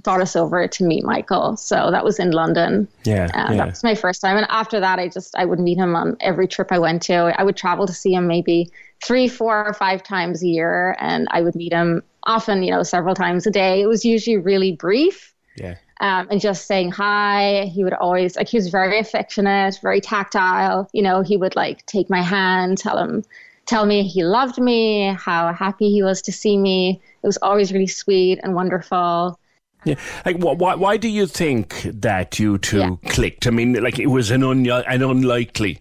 brought 0.02 0.20
us 0.20 0.36
over 0.36 0.68
to 0.68 0.84
meet 0.84 1.02
Michael. 1.02 1.56
So 1.56 1.90
that 1.90 2.04
was 2.04 2.18
in 2.18 2.30
London. 2.30 2.86
Yeah, 3.04 3.28
yeah. 3.34 3.56
That 3.56 3.66
was 3.70 3.82
my 3.82 3.94
first 3.94 4.20
time. 4.20 4.36
And 4.36 4.46
after 4.50 4.78
that, 4.78 4.98
I 4.98 5.08
just, 5.08 5.34
I 5.36 5.44
would 5.44 5.58
meet 5.58 5.78
him 5.78 5.96
on 5.96 6.16
every 6.20 6.46
trip 6.46 6.68
I 6.70 6.78
went 6.78 7.02
to. 7.02 7.34
I 7.38 7.42
would 7.42 7.56
travel 7.56 7.86
to 7.86 7.92
see 7.92 8.12
him 8.12 8.26
maybe 8.26 8.70
three, 9.02 9.28
four, 9.28 9.66
or 9.66 9.72
five 9.72 10.02
times 10.02 10.42
a 10.42 10.46
year. 10.46 10.96
And 11.00 11.26
I 11.30 11.40
would 11.40 11.54
meet 11.54 11.72
him 11.72 12.02
often, 12.24 12.62
you 12.62 12.70
know, 12.70 12.82
several 12.82 13.14
times 13.14 13.46
a 13.46 13.50
day. 13.50 13.80
It 13.80 13.86
was 13.86 14.04
usually 14.04 14.36
really 14.36 14.72
brief. 14.72 15.34
Yeah. 15.56 15.76
Um, 16.00 16.28
and 16.30 16.40
just 16.40 16.66
saying 16.66 16.90
hi. 16.90 17.70
He 17.72 17.82
would 17.82 17.94
always, 17.94 18.36
like, 18.36 18.48
he 18.48 18.56
was 18.56 18.68
very 18.68 18.98
affectionate, 18.98 19.78
very 19.80 20.00
tactile. 20.00 20.88
You 20.92 21.02
know, 21.02 21.22
he 21.22 21.36
would 21.36 21.56
like 21.56 21.86
take 21.86 22.10
my 22.10 22.20
hand, 22.20 22.78
tell 22.78 22.98
him, 22.98 23.24
tell 23.66 23.86
me 23.86 24.02
he 24.02 24.24
loved 24.24 24.58
me, 24.58 25.14
how 25.18 25.52
happy 25.52 25.90
he 25.90 26.02
was 26.02 26.22
to 26.22 26.32
see 26.32 26.56
me. 26.56 27.00
It 27.22 27.26
was 27.26 27.38
always 27.38 27.72
really 27.72 27.86
sweet 27.86 28.40
and 28.42 28.54
wonderful. 28.54 29.38
Yeah, 29.84 29.96
like 30.24 30.36
why? 30.38 30.74
Why 30.74 30.96
do 30.96 31.08
you 31.08 31.26
think 31.26 31.82
that 31.84 32.38
you 32.38 32.58
two 32.58 32.78
yeah. 32.78 32.96
clicked? 33.06 33.46
I 33.46 33.50
mean, 33.50 33.74
like 33.82 33.98
it 33.98 34.06
was 34.06 34.30
an 34.30 34.42
un, 34.42 34.66
an 34.66 35.02
unlikely 35.02 35.80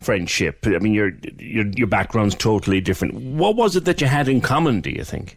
friendship. 0.00 0.64
I 0.66 0.78
mean, 0.78 0.94
your 0.94 1.12
your 1.38 1.66
your 1.66 1.88
background's 1.88 2.36
totally 2.36 2.80
different. 2.80 3.14
What 3.14 3.56
was 3.56 3.74
it 3.74 3.84
that 3.86 4.00
you 4.00 4.06
had 4.06 4.28
in 4.28 4.40
common? 4.40 4.80
Do 4.80 4.90
you 4.90 5.04
think? 5.04 5.36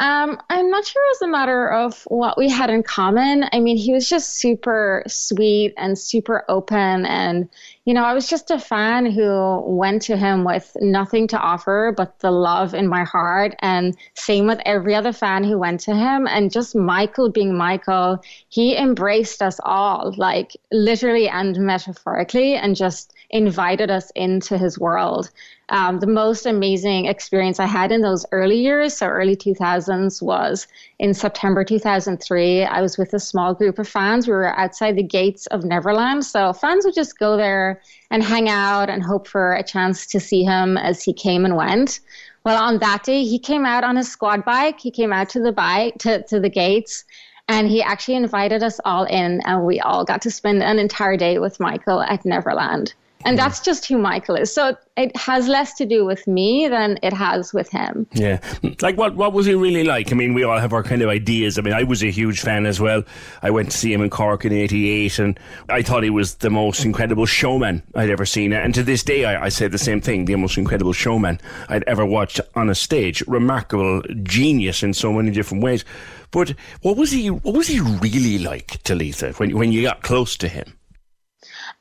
Um, 0.00 0.40
I'm 0.48 0.70
not 0.70 0.86
sure 0.86 1.02
it 1.02 1.14
was 1.14 1.22
a 1.22 1.28
matter 1.28 1.68
of 1.68 2.04
what 2.04 2.38
we 2.38 2.48
had 2.48 2.70
in 2.70 2.84
common. 2.84 3.46
I 3.52 3.58
mean, 3.58 3.76
he 3.76 3.92
was 3.92 4.08
just 4.08 4.36
super 4.36 5.02
sweet 5.08 5.74
and 5.76 5.98
super 5.98 6.44
open. 6.48 7.04
And, 7.04 7.48
you 7.84 7.94
know, 7.94 8.04
I 8.04 8.14
was 8.14 8.28
just 8.28 8.52
a 8.52 8.60
fan 8.60 9.06
who 9.10 9.60
went 9.66 10.02
to 10.02 10.16
him 10.16 10.44
with 10.44 10.76
nothing 10.80 11.26
to 11.28 11.38
offer 11.38 11.92
but 11.96 12.20
the 12.20 12.30
love 12.30 12.74
in 12.74 12.86
my 12.86 13.02
heart. 13.02 13.56
And 13.58 13.96
same 14.14 14.46
with 14.46 14.60
every 14.64 14.94
other 14.94 15.12
fan 15.12 15.42
who 15.42 15.58
went 15.58 15.80
to 15.80 15.96
him. 15.96 16.28
And 16.28 16.52
just 16.52 16.76
Michael 16.76 17.28
being 17.28 17.56
Michael, 17.56 18.22
he 18.50 18.76
embraced 18.76 19.42
us 19.42 19.58
all, 19.64 20.14
like 20.16 20.56
literally 20.70 21.28
and 21.28 21.58
metaphorically, 21.58 22.54
and 22.54 22.76
just 22.76 23.14
invited 23.30 23.90
us 23.90 24.10
into 24.14 24.56
his 24.56 24.78
world. 24.78 25.30
Um, 25.70 26.00
the 26.00 26.06
most 26.06 26.46
amazing 26.46 27.06
experience 27.06 27.60
I 27.60 27.66
had 27.66 27.92
in 27.92 28.00
those 28.00 28.24
early 28.32 28.58
years, 28.58 28.96
so 28.96 29.06
early 29.06 29.36
2000s, 29.36 30.22
was 30.22 30.66
in 30.98 31.12
September 31.12 31.62
2003. 31.62 32.64
I 32.64 32.80
was 32.80 32.96
with 32.96 33.12
a 33.12 33.20
small 33.20 33.52
group 33.52 33.78
of 33.78 33.86
fans. 33.86 34.26
We 34.26 34.32
were 34.32 34.58
outside 34.58 34.96
the 34.96 35.02
gates 35.02 35.46
of 35.48 35.64
Neverland. 35.64 36.24
So 36.24 36.54
fans 36.54 36.86
would 36.86 36.94
just 36.94 37.18
go 37.18 37.36
there 37.36 37.82
and 38.10 38.22
hang 38.22 38.48
out 38.48 38.88
and 38.88 39.02
hope 39.02 39.28
for 39.28 39.54
a 39.54 39.62
chance 39.62 40.06
to 40.06 40.20
see 40.20 40.42
him 40.42 40.78
as 40.78 41.02
he 41.02 41.12
came 41.12 41.44
and 41.44 41.54
went. 41.54 42.00
Well, 42.44 42.62
on 42.62 42.78
that 42.78 43.04
day, 43.04 43.24
he 43.24 43.38
came 43.38 43.66
out 43.66 43.84
on 43.84 43.96
his 43.96 44.16
quad 44.16 44.46
bike. 44.46 44.80
He 44.80 44.90
came 44.90 45.12
out 45.12 45.28
to 45.30 45.40
the 45.40 45.52
bike 45.52 45.98
to, 45.98 46.22
to 46.28 46.40
the 46.40 46.48
gates 46.48 47.04
and 47.48 47.68
he 47.68 47.82
actually 47.82 48.14
invited 48.14 48.62
us 48.62 48.78
all 48.84 49.04
in 49.04 49.40
and 49.44 49.64
we 49.64 49.80
all 49.80 50.04
got 50.04 50.22
to 50.22 50.30
spend 50.30 50.62
an 50.62 50.78
entire 50.78 51.16
day 51.16 51.38
with 51.38 51.58
Michael 51.58 52.02
at 52.02 52.24
Neverland. 52.24 52.94
And 53.24 53.38
that's 53.38 53.60
just 53.60 53.86
who 53.86 53.98
Michael 53.98 54.36
is. 54.36 54.52
So 54.54 54.76
it 54.96 55.16
has 55.16 55.48
less 55.48 55.74
to 55.74 55.86
do 55.86 56.04
with 56.04 56.26
me 56.26 56.68
than 56.68 56.98
it 57.02 57.12
has 57.12 57.52
with 57.52 57.68
him. 57.68 58.06
Yeah. 58.12 58.40
Like, 58.80 58.96
what, 58.96 59.16
what 59.16 59.32
was 59.32 59.46
he 59.46 59.54
really 59.54 59.84
like? 59.84 60.12
I 60.12 60.14
mean, 60.14 60.34
we 60.34 60.44
all 60.44 60.58
have 60.58 60.72
our 60.72 60.82
kind 60.82 61.02
of 61.02 61.08
ideas. 61.08 61.58
I 61.58 61.62
mean, 61.62 61.74
I 61.74 61.82
was 61.82 62.02
a 62.02 62.10
huge 62.10 62.40
fan 62.40 62.64
as 62.64 62.80
well. 62.80 63.02
I 63.42 63.50
went 63.50 63.70
to 63.70 63.76
see 63.76 63.92
him 63.92 64.02
in 64.02 64.10
Cork 64.10 64.44
in 64.44 64.52
88, 64.52 65.18
and 65.18 65.40
I 65.68 65.82
thought 65.82 66.04
he 66.04 66.10
was 66.10 66.36
the 66.36 66.50
most 66.50 66.84
incredible 66.84 67.26
showman 67.26 67.82
I'd 67.94 68.10
ever 68.10 68.24
seen. 68.24 68.52
And 68.52 68.74
to 68.74 68.82
this 68.82 69.02
day, 69.02 69.24
I, 69.24 69.46
I 69.46 69.48
say 69.48 69.68
the 69.68 69.78
same 69.78 70.00
thing 70.00 70.24
the 70.24 70.36
most 70.36 70.56
incredible 70.56 70.92
showman 70.92 71.40
I'd 71.68 71.84
ever 71.84 72.06
watched 72.06 72.40
on 72.54 72.70
a 72.70 72.74
stage. 72.74 73.22
Remarkable 73.26 74.02
genius 74.22 74.82
in 74.82 74.94
so 74.94 75.12
many 75.12 75.30
different 75.30 75.62
ways. 75.62 75.84
But 76.30 76.54
what 76.82 76.96
was 76.96 77.10
he, 77.10 77.30
what 77.30 77.54
was 77.54 77.68
he 77.68 77.80
really 77.80 78.38
like, 78.38 78.82
Talitha, 78.84 79.32
when, 79.32 79.56
when 79.56 79.72
you 79.72 79.82
got 79.82 80.02
close 80.02 80.36
to 80.38 80.48
him? 80.48 80.78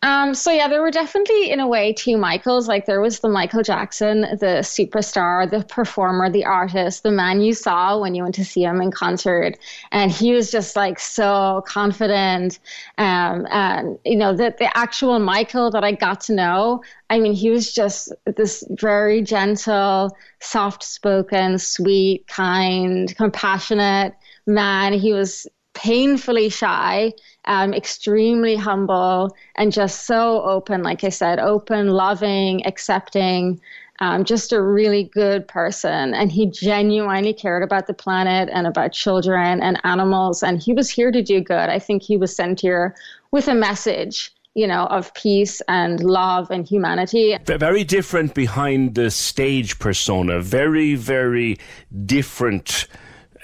Um, 0.03 0.35
so 0.35 0.51
yeah, 0.51 0.67
there 0.67 0.83
were 0.83 0.91
definitely 0.91 1.49
in 1.49 1.59
a 1.59 1.67
way 1.67 1.91
two 1.91 2.17
Michaels. 2.17 2.67
Like 2.67 2.85
there 2.85 3.01
was 3.01 3.19
the 3.19 3.29
Michael 3.29 3.63
Jackson, 3.63 4.21
the 4.21 4.61
superstar, 4.61 5.49
the 5.49 5.63
performer, 5.63 6.29
the 6.29 6.45
artist, 6.45 7.01
the 7.01 7.11
man 7.11 7.41
you 7.41 7.53
saw 7.53 7.99
when 7.99 8.13
you 8.13 8.21
went 8.21 8.35
to 8.35 8.45
see 8.45 8.63
him 8.63 8.79
in 8.79 8.91
concert, 8.91 9.57
and 9.91 10.11
he 10.11 10.33
was 10.33 10.51
just 10.51 10.75
like 10.75 10.99
so 10.99 11.63
confident. 11.65 12.59
Um, 12.99 13.47
and 13.49 13.97
you 14.05 14.17
know 14.17 14.35
the 14.35 14.53
the 14.59 14.69
actual 14.77 15.17
Michael 15.17 15.71
that 15.71 15.83
I 15.83 15.93
got 15.93 16.21
to 16.21 16.33
know. 16.33 16.83
I 17.09 17.17
mean, 17.19 17.33
he 17.33 17.49
was 17.49 17.73
just 17.73 18.13
this 18.25 18.63
very 18.69 19.23
gentle, 19.23 20.15
soft 20.39 20.83
spoken, 20.83 21.57
sweet, 21.57 22.27
kind, 22.27 23.15
compassionate 23.17 24.13
man. 24.45 24.93
He 24.93 25.11
was 25.11 25.47
painfully 25.73 26.49
shy, 26.49 27.13
um, 27.47 27.73
extremely 27.73 28.55
humble, 28.55 29.35
and 29.55 29.71
just 29.71 30.05
so 30.05 30.43
open. 30.43 30.83
Like 30.83 31.03
I 31.03 31.09
said, 31.09 31.39
open, 31.39 31.89
loving, 31.89 32.65
accepting. 32.65 33.59
Um, 33.99 34.25
just 34.25 34.53
a 34.53 34.61
really 34.61 35.05
good 35.05 35.47
person. 35.47 36.13
And 36.13 36.31
he 36.31 36.45
genuinely 36.45 37.33
cared 37.33 37.63
about 37.63 37.87
the 37.87 37.95
planet 37.95 38.47
and 38.53 38.67
about 38.67 38.91
children 38.91 39.59
and 39.63 39.79
animals. 39.83 40.43
And 40.43 40.61
he 40.61 40.71
was 40.71 40.87
here 40.87 41.11
to 41.11 41.23
do 41.23 41.41
good. 41.41 41.69
I 41.69 41.79
think 41.79 42.03
he 42.03 42.15
was 42.15 42.35
sent 42.35 42.61
here 42.61 42.95
with 43.31 43.47
a 43.47 43.55
message 43.55 44.31
you 44.57 44.65
know, 44.65 44.85
of 44.85 45.13
peace 45.13 45.61
and 45.67 46.03
love 46.03 46.49
and 46.49 46.67
humanity. 46.67 47.37
Very 47.45 47.83
different 47.83 48.33
behind 48.33 48.95
the 48.95 49.11
stage 49.11 49.77
persona. 49.77 50.41
Very, 50.41 50.95
very 50.95 51.59
different 52.07 52.87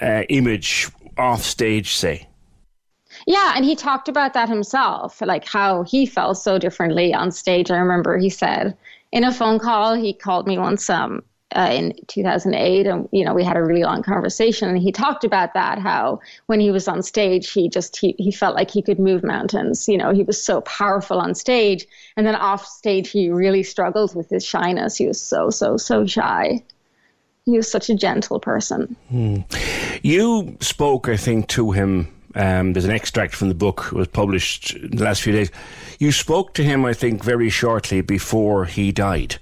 uh, 0.00 0.22
image 0.28 0.88
off 1.16 1.42
stage, 1.42 1.94
say. 1.94 2.26
Yeah, 3.26 3.54
and 3.56 3.64
he 3.64 3.74
talked 3.74 4.08
about 4.08 4.34
that 4.34 4.48
himself, 4.48 5.20
like 5.20 5.46
how 5.46 5.82
he 5.84 6.06
felt 6.06 6.38
so 6.38 6.58
differently 6.58 7.14
on 7.14 7.30
stage. 7.30 7.70
I 7.70 7.78
remember 7.78 8.18
he 8.18 8.30
said 8.30 8.76
in 9.12 9.24
a 9.24 9.32
phone 9.32 9.58
call, 9.58 9.94
he 9.94 10.12
called 10.12 10.46
me 10.46 10.58
once 10.58 10.90
um, 10.90 11.22
uh, 11.54 11.70
in 11.72 11.94
2008, 12.08 12.86
and 12.86 13.08
you 13.12 13.24
know 13.24 13.32
we 13.32 13.44
had 13.44 13.56
a 13.56 13.62
really 13.62 13.84
long 13.84 14.02
conversation, 14.02 14.68
and 14.68 14.78
he 14.78 14.90
talked 14.90 15.24
about 15.24 15.54
that 15.54 15.78
how 15.78 16.20
when 16.46 16.58
he 16.58 16.70
was 16.70 16.88
on 16.88 17.02
stage, 17.02 17.52
he 17.52 17.68
just 17.68 17.96
he 17.96 18.14
he 18.18 18.32
felt 18.32 18.56
like 18.56 18.70
he 18.70 18.82
could 18.82 18.98
move 18.98 19.22
mountains. 19.22 19.88
You 19.88 19.96
know, 19.96 20.12
he 20.12 20.24
was 20.24 20.42
so 20.42 20.60
powerful 20.62 21.18
on 21.18 21.34
stage, 21.34 21.86
and 22.16 22.26
then 22.26 22.34
off 22.34 22.66
stage, 22.66 23.10
he 23.10 23.30
really 23.30 23.62
struggled 23.62 24.14
with 24.16 24.28
his 24.28 24.44
shyness. 24.44 24.96
He 24.96 25.06
was 25.06 25.20
so 25.20 25.48
so 25.48 25.76
so 25.76 26.06
shy. 26.06 26.62
He 27.44 27.56
was 27.56 27.70
such 27.70 27.90
a 27.90 27.94
gentle 27.94 28.40
person. 28.40 28.96
Hmm. 29.10 29.36
You 30.02 30.56
spoke, 30.60 31.08
I 31.08 31.16
think, 31.16 31.46
to 31.48 31.72
him 31.72 32.13
um, 32.34 32.72
there's 32.72 32.84
an 32.84 32.90
extract 32.90 33.34
from 33.34 33.48
the 33.48 33.54
book 33.54 33.92
was 33.92 34.08
published 34.08 34.74
in 34.74 34.96
the 34.96 35.04
last 35.04 35.22
few 35.22 35.32
days. 35.32 35.50
You 35.98 36.12
spoke 36.12 36.54
to 36.54 36.64
him, 36.64 36.84
I 36.84 36.92
think, 36.92 37.22
very 37.22 37.50
shortly 37.50 38.00
before 38.00 38.64
he 38.64 38.92
died. 38.92 39.36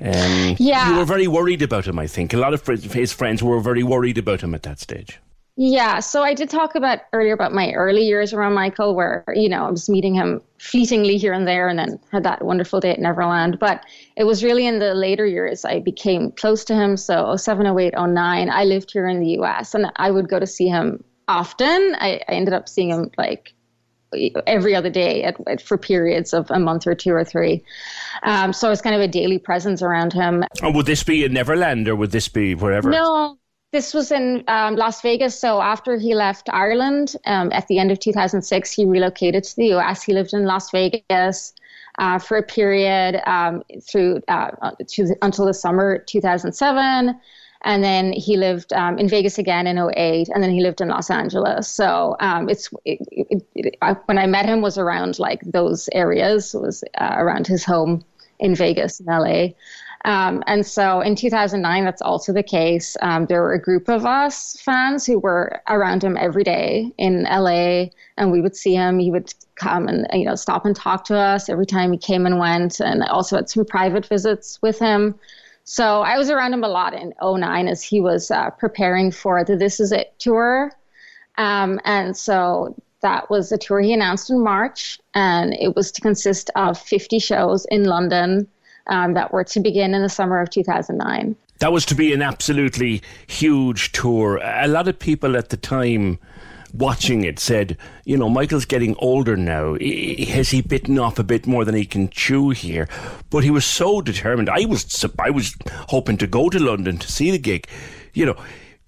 Um, 0.00 0.56
yeah. 0.58 0.90
You 0.90 0.98
were 0.98 1.04
very 1.04 1.26
worried 1.26 1.62
about 1.62 1.86
him, 1.86 1.98
I 1.98 2.06
think. 2.06 2.32
A 2.32 2.36
lot 2.36 2.54
of 2.54 2.66
his 2.66 3.12
friends 3.12 3.42
were 3.42 3.60
very 3.60 3.82
worried 3.82 4.18
about 4.18 4.42
him 4.42 4.54
at 4.54 4.62
that 4.62 4.78
stage. 4.78 5.18
Yeah, 5.60 5.98
so 5.98 6.22
I 6.22 6.34
did 6.34 6.50
talk 6.50 6.76
about 6.76 7.00
earlier 7.12 7.32
about 7.32 7.52
my 7.52 7.72
early 7.72 8.02
years 8.02 8.32
around 8.32 8.54
Michael, 8.54 8.94
where 8.94 9.24
you 9.34 9.48
know 9.48 9.66
I 9.66 9.70
was 9.72 9.88
meeting 9.88 10.14
him 10.14 10.40
fleetingly 10.60 11.16
here 11.16 11.32
and 11.32 11.48
there, 11.48 11.66
and 11.66 11.76
then 11.76 11.98
had 12.12 12.22
that 12.22 12.44
wonderful 12.44 12.78
day 12.78 12.92
at 12.92 13.00
Neverland. 13.00 13.58
But 13.58 13.84
it 14.16 14.22
was 14.22 14.44
really 14.44 14.68
in 14.68 14.78
the 14.78 14.94
later 14.94 15.26
years 15.26 15.64
I 15.64 15.80
became 15.80 16.30
close 16.30 16.64
to 16.66 16.76
him. 16.76 16.96
So 16.96 17.34
07, 17.34 17.66
08, 17.66 17.94
09, 17.98 18.48
I 18.48 18.64
lived 18.66 18.92
here 18.92 19.08
in 19.08 19.18
the 19.18 19.30
U.S. 19.30 19.74
and 19.74 19.90
I 19.96 20.12
would 20.12 20.28
go 20.28 20.38
to 20.38 20.46
see 20.46 20.68
him 20.68 21.02
often. 21.28 21.94
I, 21.98 22.20
I 22.28 22.32
ended 22.32 22.54
up 22.54 22.68
seeing 22.68 22.90
him 22.90 23.10
like 23.16 23.54
every 24.46 24.74
other 24.74 24.90
day 24.90 25.24
at, 25.24 25.36
at, 25.46 25.60
for 25.60 25.76
periods 25.76 26.32
of 26.32 26.50
a 26.50 26.58
month 26.58 26.86
or 26.86 26.94
two 26.94 27.12
or 27.12 27.24
three. 27.24 27.62
Um, 28.22 28.52
so 28.52 28.70
was 28.70 28.80
kind 28.80 28.94
of 28.94 29.02
a 29.02 29.08
daily 29.08 29.38
presence 29.38 29.82
around 29.82 30.12
him. 30.12 30.44
And 30.62 30.74
would 30.74 30.86
this 30.86 31.02
be 31.02 31.24
in 31.24 31.32
Neverland 31.32 31.88
or 31.88 31.96
would 31.96 32.10
this 32.10 32.28
be 32.28 32.54
wherever? 32.54 32.90
No, 32.90 33.38
this 33.72 33.92
was 33.92 34.10
in 34.10 34.44
um, 34.48 34.76
Las 34.76 35.02
Vegas. 35.02 35.38
So 35.38 35.60
after 35.60 35.98
he 35.98 36.14
left 36.14 36.48
Ireland 36.50 37.16
um, 37.26 37.52
at 37.52 37.66
the 37.68 37.78
end 37.78 37.90
of 37.90 38.00
2006, 38.00 38.72
he 38.72 38.84
relocated 38.86 39.44
to 39.44 39.56
the 39.56 39.74
US. 39.74 40.02
He 40.02 40.12
lived 40.12 40.32
in 40.32 40.44
Las 40.44 40.70
Vegas. 40.70 41.52
Uh, 42.00 42.16
for 42.16 42.36
a 42.36 42.42
period 42.44 43.20
um, 43.28 43.60
through 43.82 44.20
uh, 44.28 44.70
to, 44.86 45.16
until 45.20 45.44
the 45.46 45.52
summer 45.52 45.98
2007 46.06 47.18
and 47.62 47.82
then 47.82 48.12
he 48.12 48.36
lived 48.36 48.72
um, 48.72 48.98
in 48.98 49.08
Vegas 49.08 49.38
again 49.38 49.66
in 49.66 49.78
08, 49.78 50.28
and 50.28 50.42
then 50.42 50.50
he 50.50 50.62
lived 50.62 50.80
in 50.80 50.88
Los 50.88 51.10
Angeles. 51.10 51.68
So 51.68 52.16
um, 52.20 52.48
it's 52.48 52.70
it, 52.84 53.00
it, 53.10 53.46
it, 53.54 53.76
I, 53.82 53.92
when 54.06 54.18
I 54.18 54.26
met 54.26 54.46
him 54.46 54.60
was 54.60 54.78
around 54.78 55.18
like 55.18 55.40
those 55.42 55.88
areas, 55.92 56.54
was 56.54 56.84
uh, 56.98 57.14
around 57.16 57.46
his 57.46 57.64
home 57.64 58.04
in 58.38 58.54
Vegas 58.54 59.00
in 59.00 59.06
LA. 59.06 59.48
Um, 60.04 60.44
and 60.46 60.64
so 60.64 61.00
in 61.00 61.16
2009, 61.16 61.84
that's 61.84 62.02
also 62.02 62.32
the 62.32 62.42
case. 62.42 62.96
Um, 63.02 63.26
there 63.26 63.42
were 63.42 63.54
a 63.54 63.60
group 63.60 63.88
of 63.88 64.06
us 64.06 64.56
fans 64.60 65.04
who 65.04 65.18
were 65.18 65.60
around 65.68 66.04
him 66.04 66.16
every 66.16 66.44
day 66.44 66.92
in 66.98 67.24
LA, 67.24 67.86
and 68.16 68.30
we 68.30 68.40
would 68.40 68.56
see 68.56 68.74
him. 68.74 69.00
He 69.00 69.10
would 69.10 69.34
come 69.56 69.88
and 69.88 70.06
you 70.12 70.24
know 70.24 70.36
stop 70.36 70.64
and 70.64 70.76
talk 70.76 71.04
to 71.06 71.16
us 71.16 71.48
every 71.48 71.66
time 71.66 71.90
he 71.90 71.98
came 71.98 72.26
and 72.26 72.38
went, 72.38 72.80
and 72.80 73.02
I 73.02 73.08
also 73.08 73.36
had 73.36 73.50
some 73.50 73.64
private 73.64 74.06
visits 74.06 74.60
with 74.62 74.78
him. 74.78 75.18
So 75.70 76.00
I 76.00 76.16
was 76.16 76.30
around 76.30 76.54
him 76.54 76.64
a 76.64 76.68
lot 76.68 76.94
in 76.94 77.12
09 77.22 77.68
as 77.68 77.82
he 77.82 78.00
was 78.00 78.30
uh, 78.30 78.48
preparing 78.48 79.10
for 79.10 79.44
the 79.44 79.54
This 79.54 79.80
Is 79.80 79.92
It 79.92 80.14
tour. 80.18 80.72
Um, 81.36 81.78
and 81.84 82.16
so 82.16 82.74
that 83.02 83.28
was 83.28 83.52
a 83.52 83.58
tour 83.58 83.78
he 83.78 83.92
announced 83.92 84.30
in 84.30 84.42
March, 84.42 84.98
and 85.12 85.52
it 85.52 85.76
was 85.76 85.92
to 85.92 86.00
consist 86.00 86.50
of 86.56 86.78
50 86.78 87.18
shows 87.18 87.66
in 87.66 87.84
London 87.84 88.48
um, 88.86 89.12
that 89.12 89.30
were 89.30 89.44
to 89.44 89.60
begin 89.60 89.94
in 89.94 90.00
the 90.00 90.08
summer 90.08 90.40
of 90.40 90.48
2009. 90.48 91.36
That 91.58 91.70
was 91.70 91.84
to 91.84 91.94
be 91.94 92.14
an 92.14 92.22
absolutely 92.22 93.02
huge 93.26 93.92
tour. 93.92 94.40
A 94.42 94.68
lot 94.68 94.88
of 94.88 94.98
people 94.98 95.36
at 95.36 95.50
the 95.50 95.58
time 95.58 96.18
watching 96.72 97.24
it 97.24 97.38
said, 97.38 97.76
you 98.04 98.16
know, 98.16 98.28
Michael's 98.28 98.64
getting 98.64 98.94
older 98.96 99.36
now. 99.36 99.74
Has 99.74 100.50
he 100.50 100.60
bitten 100.62 100.98
off 100.98 101.18
a 101.18 101.24
bit 101.24 101.46
more 101.46 101.64
than 101.64 101.74
he 101.74 101.84
can 101.84 102.08
chew 102.10 102.50
here? 102.50 102.88
But 103.30 103.44
he 103.44 103.50
was 103.50 103.64
so 103.64 104.00
determined. 104.00 104.50
I 104.50 104.64
was, 104.66 105.04
I 105.18 105.30
was 105.30 105.56
hoping 105.88 106.16
to 106.18 106.26
go 106.26 106.48
to 106.48 106.58
London 106.58 106.98
to 106.98 107.10
see 107.10 107.30
the 107.30 107.38
gig. 107.38 107.66
You 108.14 108.26
know, 108.26 108.36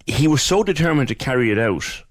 he 0.05 0.27
was 0.27 0.41
so 0.41 0.63
determined 0.63 1.07
to 1.09 1.15
carry 1.15 1.51
it 1.51 1.59
out. 1.59 2.03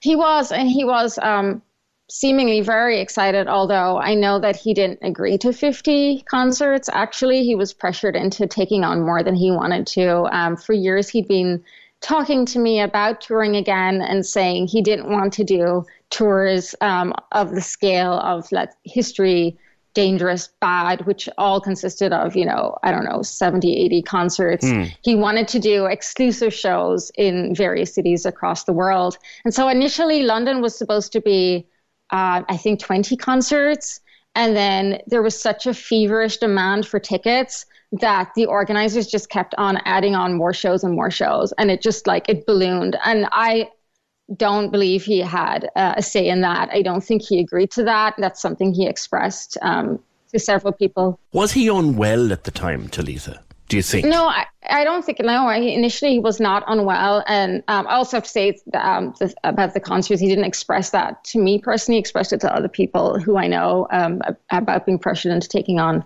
He 0.00 0.16
was, 0.16 0.50
and 0.50 0.68
he 0.68 0.84
was 0.84 1.18
um, 1.18 1.62
seemingly 2.10 2.60
very 2.60 3.00
excited. 3.00 3.48
Although 3.48 3.98
I 3.98 4.14
know 4.14 4.38
that 4.38 4.56
he 4.56 4.74
didn't 4.74 5.00
agree 5.02 5.38
to 5.38 5.52
50 5.52 6.22
concerts. 6.22 6.88
Actually, 6.92 7.44
he 7.44 7.54
was 7.54 7.72
pressured 7.72 8.16
into 8.16 8.46
taking 8.46 8.84
on 8.84 9.02
more 9.02 9.22
than 9.22 9.34
he 9.34 9.50
wanted 9.50 9.86
to. 9.88 10.24
Um, 10.34 10.56
for 10.56 10.72
years, 10.72 11.08
he'd 11.08 11.28
been 11.28 11.62
talking 12.00 12.46
to 12.46 12.58
me 12.58 12.80
about 12.80 13.20
touring 13.20 13.56
again 13.56 14.00
and 14.00 14.24
saying 14.24 14.66
he 14.66 14.82
didn't 14.82 15.10
want 15.10 15.32
to 15.34 15.44
do 15.44 15.84
tours 16.08 16.74
um, 16.80 17.12
of 17.32 17.54
the 17.54 17.60
scale 17.60 18.14
of 18.14 18.50
like 18.52 18.70
history 18.84 19.56
dangerous 19.92 20.48
bad 20.60 21.04
which 21.04 21.28
all 21.36 21.60
consisted 21.60 22.12
of 22.12 22.36
you 22.36 22.44
know 22.44 22.76
i 22.84 22.92
don't 22.92 23.04
know 23.04 23.22
70 23.22 23.76
80 23.76 24.02
concerts. 24.02 24.64
Mm. 24.64 24.94
he 25.02 25.16
wanted 25.16 25.48
to 25.48 25.58
do 25.58 25.86
exclusive 25.86 26.54
shows 26.54 27.10
in 27.16 27.54
various 27.54 27.94
cities 27.94 28.24
across 28.24 28.64
the 28.64 28.72
world. 28.72 29.18
And 29.44 29.52
so 29.52 29.68
initially 29.68 30.22
london 30.22 30.60
was 30.60 30.76
supposed 30.76 31.12
to 31.12 31.20
be 31.20 31.66
uh, 32.10 32.42
i 32.48 32.56
think 32.56 32.80
20 32.80 33.16
concerts. 33.16 34.00
And 34.36 34.54
then 34.54 35.00
there 35.08 35.22
was 35.22 35.40
such 35.40 35.66
a 35.66 35.74
feverish 35.74 36.36
demand 36.36 36.86
for 36.86 37.00
tickets 37.00 37.66
that 37.92 38.30
the 38.36 38.46
organizers 38.46 39.06
just 39.06 39.30
kept 39.30 39.54
on 39.58 39.78
adding 39.84 40.14
on 40.14 40.34
more 40.34 40.52
shows 40.52 40.84
and 40.84 40.94
more 40.94 41.10
shows 41.10 41.52
and 41.58 41.70
it 41.70 41.82
just 41.82 42.06
like 42.06 42.28
it 42.28 42.46
ballooned 42.46 42.96
and 43.04 43.26
i 43.32 43.68
don't 44.36 44.70
believe 44.70 45.02
he 45.02 45.18
had 45.18 45.68
uh, 45.74 45.94
a 45.96 46.02
say 46.02 46.28
in 46.28 46.40
that 46.40 46.68
i 46.72 46.82
don't 46.82 47.02
think 47.02 47.20
he 47.20 47.40
agreed 47.40 47.70
to 47.70 47.82
that 47.82 48.14
that's 48.18 48.40
something 48.40 48.72
he 48.72 48.86
expressed 48.86 49.58
um, 49.62 49.98
to 50.30 50.38
several 50.38 50.72
people 50.72 51.18
was 51.32 51.52
he 51.52 51.66
unwell 51.66 52.32
at 52.32 52.44
the 52.44 52.50
time 52.52 52.88
talitha 52.88 53.42
do 53.70 53.76
you 53.76 53.84
think? 53.84 54.04
No, 54.04 54.26
I, 54.26 54.46
I 54.68 54.82
don't 54.82 55.04
think. 55.04 55.20
No, 55.20 55.46
I, 55.46 55.58
initially 55.58 56.14
he 56.14 56.18
was 56.18 56.40
not 56.40 56.64
unwell, 56.66 57.22
and 57.28 57.62
um, 57.68 57.86
I 57.86 57.94
also 57.94 58.16
have 58.16 58.24
to 58.24 58.28
say 58.28 58.58
um, 58.74 59.14
the, 59.20 59.32
about 59.44 59.74
the 59.74 59.80
concerts. 59.80 60.20
He 60.20 60.26
didn't 60.26 60.44
express 60.44 60.90
that 60.90 61.22
to 61.26 61.38
me 61.38 61.60
personally. 61.60 61.94
He 61.94 62.00
expressed 62.00 62.32
it 62.32 62.40
to 62.40 62.52
other 62.52 62.66
people 62.66 63.20
who 63.20 63.36
I 63.36 63.46
know 63.46 63.86
um, 63.92 64.22
about 64.50 64.86
being 64.86 64.98
pressured 64.98 65.30
into 65.30 65.48
taking 65.48 65.78
on 65.78 66.04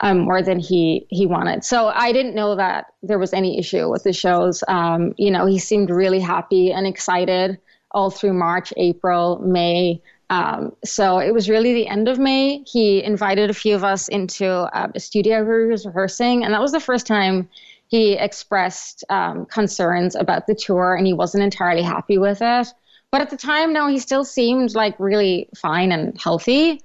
um, 0.00 0.20
more 0.20 0.42
than 0.42 0.58
he 0.58 1.06
he 1.10 1.26
wanted. 1.26 1.64
So 1.64 1.88
I 1.88 2.12
didn't 2.12 2.34
know 2.34 2.56
that 2.56 2.86
there 3.02 3.18
was 3.18 3.32
any 3.32 3.58
issue 3.58 3.90
with 3.90 4.04
the 4.04 4.12
shows. 4.12 4.62
Um, 4.68 5.14
you 5.16 5.30
know, 5.30 5.46
he 5.46 5.58
seemed 5.58 5.90
really 5.90 6.20
happy 6.20 6.72
and 6.72 6.86
excited 6.86 7.58
all 7.92 8.10
through 8.10 8.34
March, 8.34 8.72
April, 8.76 9.38
May. 9.38 10.02
Um, 10.28 10.74
so 10.84 11.18
it 11.18 11.32
was 11.32 11.48
really 11.48 11.72
the 11.72 11.86
end 11.86 12.08
of 12.08 12.18
May. 12.18 12.64
He 12.66 13.02
invited 13.02 13.48
a 13.48 13.54
few 13.54 13.74
of 13.74 13.84
us 13.84 14.08
into 14.08 14.46
uh, 14.46 14.88
a 14.94 15.00
studio 15.00 15.44
where 15.44 15.64
he 15.64 15.70
was 15.70 15.86
rehearsing, 15.86 16.44
and 16.44 16.52
that 16.52 16.60
was 16.60 16.72
the 16.72 16.80
first 16.80 17.06
time 17.06 17.48
he 17.88 18.14
expressed 18.14 19.04
um, 19.08 19.46
concerns 19.46 20.16
about 20.16 20.46
the 20.46 20.54
tour, 20.54 20.94
and 20.94 21.06
he 21.06 21.12
wasn't 21.12 21.44
entirely 21.44 21.82
happy 21.82 22.18
with 22.18 22.38
it. 22.42 22.68
But 23.12 23.20
at 23.20 23.30
the 23.30 23.36
time, 23.36 23.72
no, 23.72 23.86
he 23.86 23.98
still 23.98 24.24
seemed 24.24 24.74
like 24.74 24.98
really 24.98 25.48
fine 25.56 25.92
and 25.92 26.20
healthy 26.20 26.82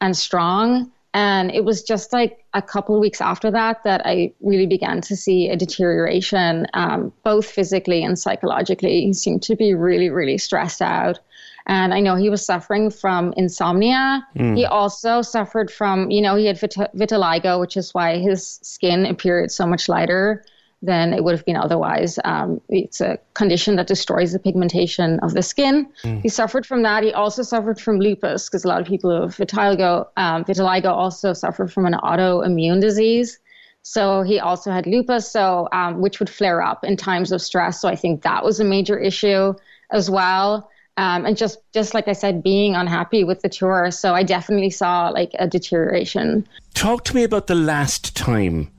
and 0.00 0.16
strong. 0.16 0.92
And 1.14 1.50
it 1.50 1.64
was 1.64 1.82
just 1.82 2.12
like 2.12 2.44
a 2.54 2.62
couple 2.62 2.94
of 2.94 3.00
weeks 3.00 3.20
after 3.20 3.50
that 3.50 3.84
that 3.84 4.02
I 4.06 4.32
really 4.40 4.66
began 4.66 5.02
to 5.02 5.16
see 5.16 5.50
a 5.50 5.56
deterioration, 5.56 6.66
um, 6.72 7.12
both 7.22 7.46
physically 7.46 8.02
and 8.02 8.18
psychologically. 8.18 9.02
He 9.02 9.12
seemed 9.12 9.42
to 9.42 9.56
be 9.56 9.74
really, 9.74 10.08
really 10.08 10.38
stressed 10.38 10.80
out. 10.80 11.18
And 11.66 11.94
I 11.94 12.00
know 12.00 12.16
he 12.16 12.30
was 12.30 12.44
suffering 12.44 12.90
from 12.90 13.34
insomnia. 13.36 14.26
Mm. 14.36 14.56
He 14.56 14.64
also 14.64 15.22
suffered 15.22 15.70
from, 15.70 16.10
you 16.10 16.20
know, 16.20 16.34
he 16.34 16.46
had 16.46 16.58
vit- 16.58 16.90
vitiligo, 16.96 17.60
which 17.60 17.76
is 17.76 17.92
why 17.92 18.18
his 18.18 18.58
skin 18.62 19.06
appeared 19.06 19.50
so 19.52 19.66
much 19.66 19.88
lighter 19.88 20.44
than 20.82 21.14
it 21.14 21.22
would 21.22 21.34
have 21.34 21.44
been 21.46 21.56
otherwise. 21.56 22.18
Um, 22.24 22.60
it's 22.68 23.00
a 23.00 23.18
condition 23.34 23.76
that 23.76 23.86
destroys 23.86 24.32
the 24.32 24.40
pigmentation 24.40 25.20
of 25.20 25.32
the 25.32 25.42
skin. 25.42 25.88
Mm. 26.02 26.22
He 26.22 26.28
suffered 26.28 26.66
from 26.66 26.82
that. 26.82 27.04
He 27.04 27.12
also 27.12 27.42
suffered 27.42 27.80
from 27.80 28.00
lupus 28.00 28.48
because 28.48 28.64
a 28.64 28.68
lot 28.68 28.80
of 28.80 28.86
people 28.88 29.22
with 29.22 29.36
vitiligo, 29.36 30.08
um, 30.16 30.44
vitiligo 30.44 30.90
also 30.90 31.32
suffer 31.32 31.68
from 31.68 31.86
an 31.86 31.94
autoimmune 31.94 32.80
disease. 32.80 33.38
So 33.82 34.22
he 34.22 34.40
also 34.40 34.70
had 34.70 34.86
lupus, 34.86 35.30
so 35.30 35.68
um, 35.72 36.00
which 36.00 36.18
would 36.18 36.30
flare 36.30 36.62
up 36.62 36.84
in 36.84 36.96
times 36.96 37.32
of 37.32 37.40
stress. 37.40 37.80
So 37.80 37.88
I 37.88 37.96
think 37.96 38.22
that 38.22 38.44
was 38.44 38.60
a 38.60 38.64
major 38.64 38.98
issue 38.98 39.54
as 39.90 40.10
well. 40.10 40.68
Um, 40.96 41.24
and 41.24 41.36
just 41.36 41.58
just 41.72 41.94
like 41.94 42.06
I 42.06 42.12
said, 42.12 42.42
being 42.42 42.74
unhappy 42.74 43.24
with 43.24 43.40
the 43.40 43.48
tour. 43.48 43.90
So 43.90 44.14
I 44.14 44.24
definitely 44.24 44.70
saw 44.70 45.08
like 45.08 45.30
a 45.38 45.48
deterioration. 45.48 46.46
Talk 46.74 47.04
to 47.04 47.16
me 47.16 47.24
about 47.24 47.46
the 47.46 47.54
last 47.54 48.14
time 48.14 48.71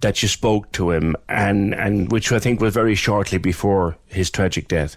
that 0.00 0.22
you 0.22 0.28
spoke 0.28 0.72
to 0.72 0.90
him, 0.90 1.16
and 1.28 1.74
and 1.74 2.10
which 2.10 2.32
I 2.32 2.38
think 2.38 2.60
was 2.60 2.74
very 2.74 2.94
shortly 2.94 3.38
before 3.38 3.96
his 4.06 4.30
tragic 4.30 4.68
death. 4.68 4.96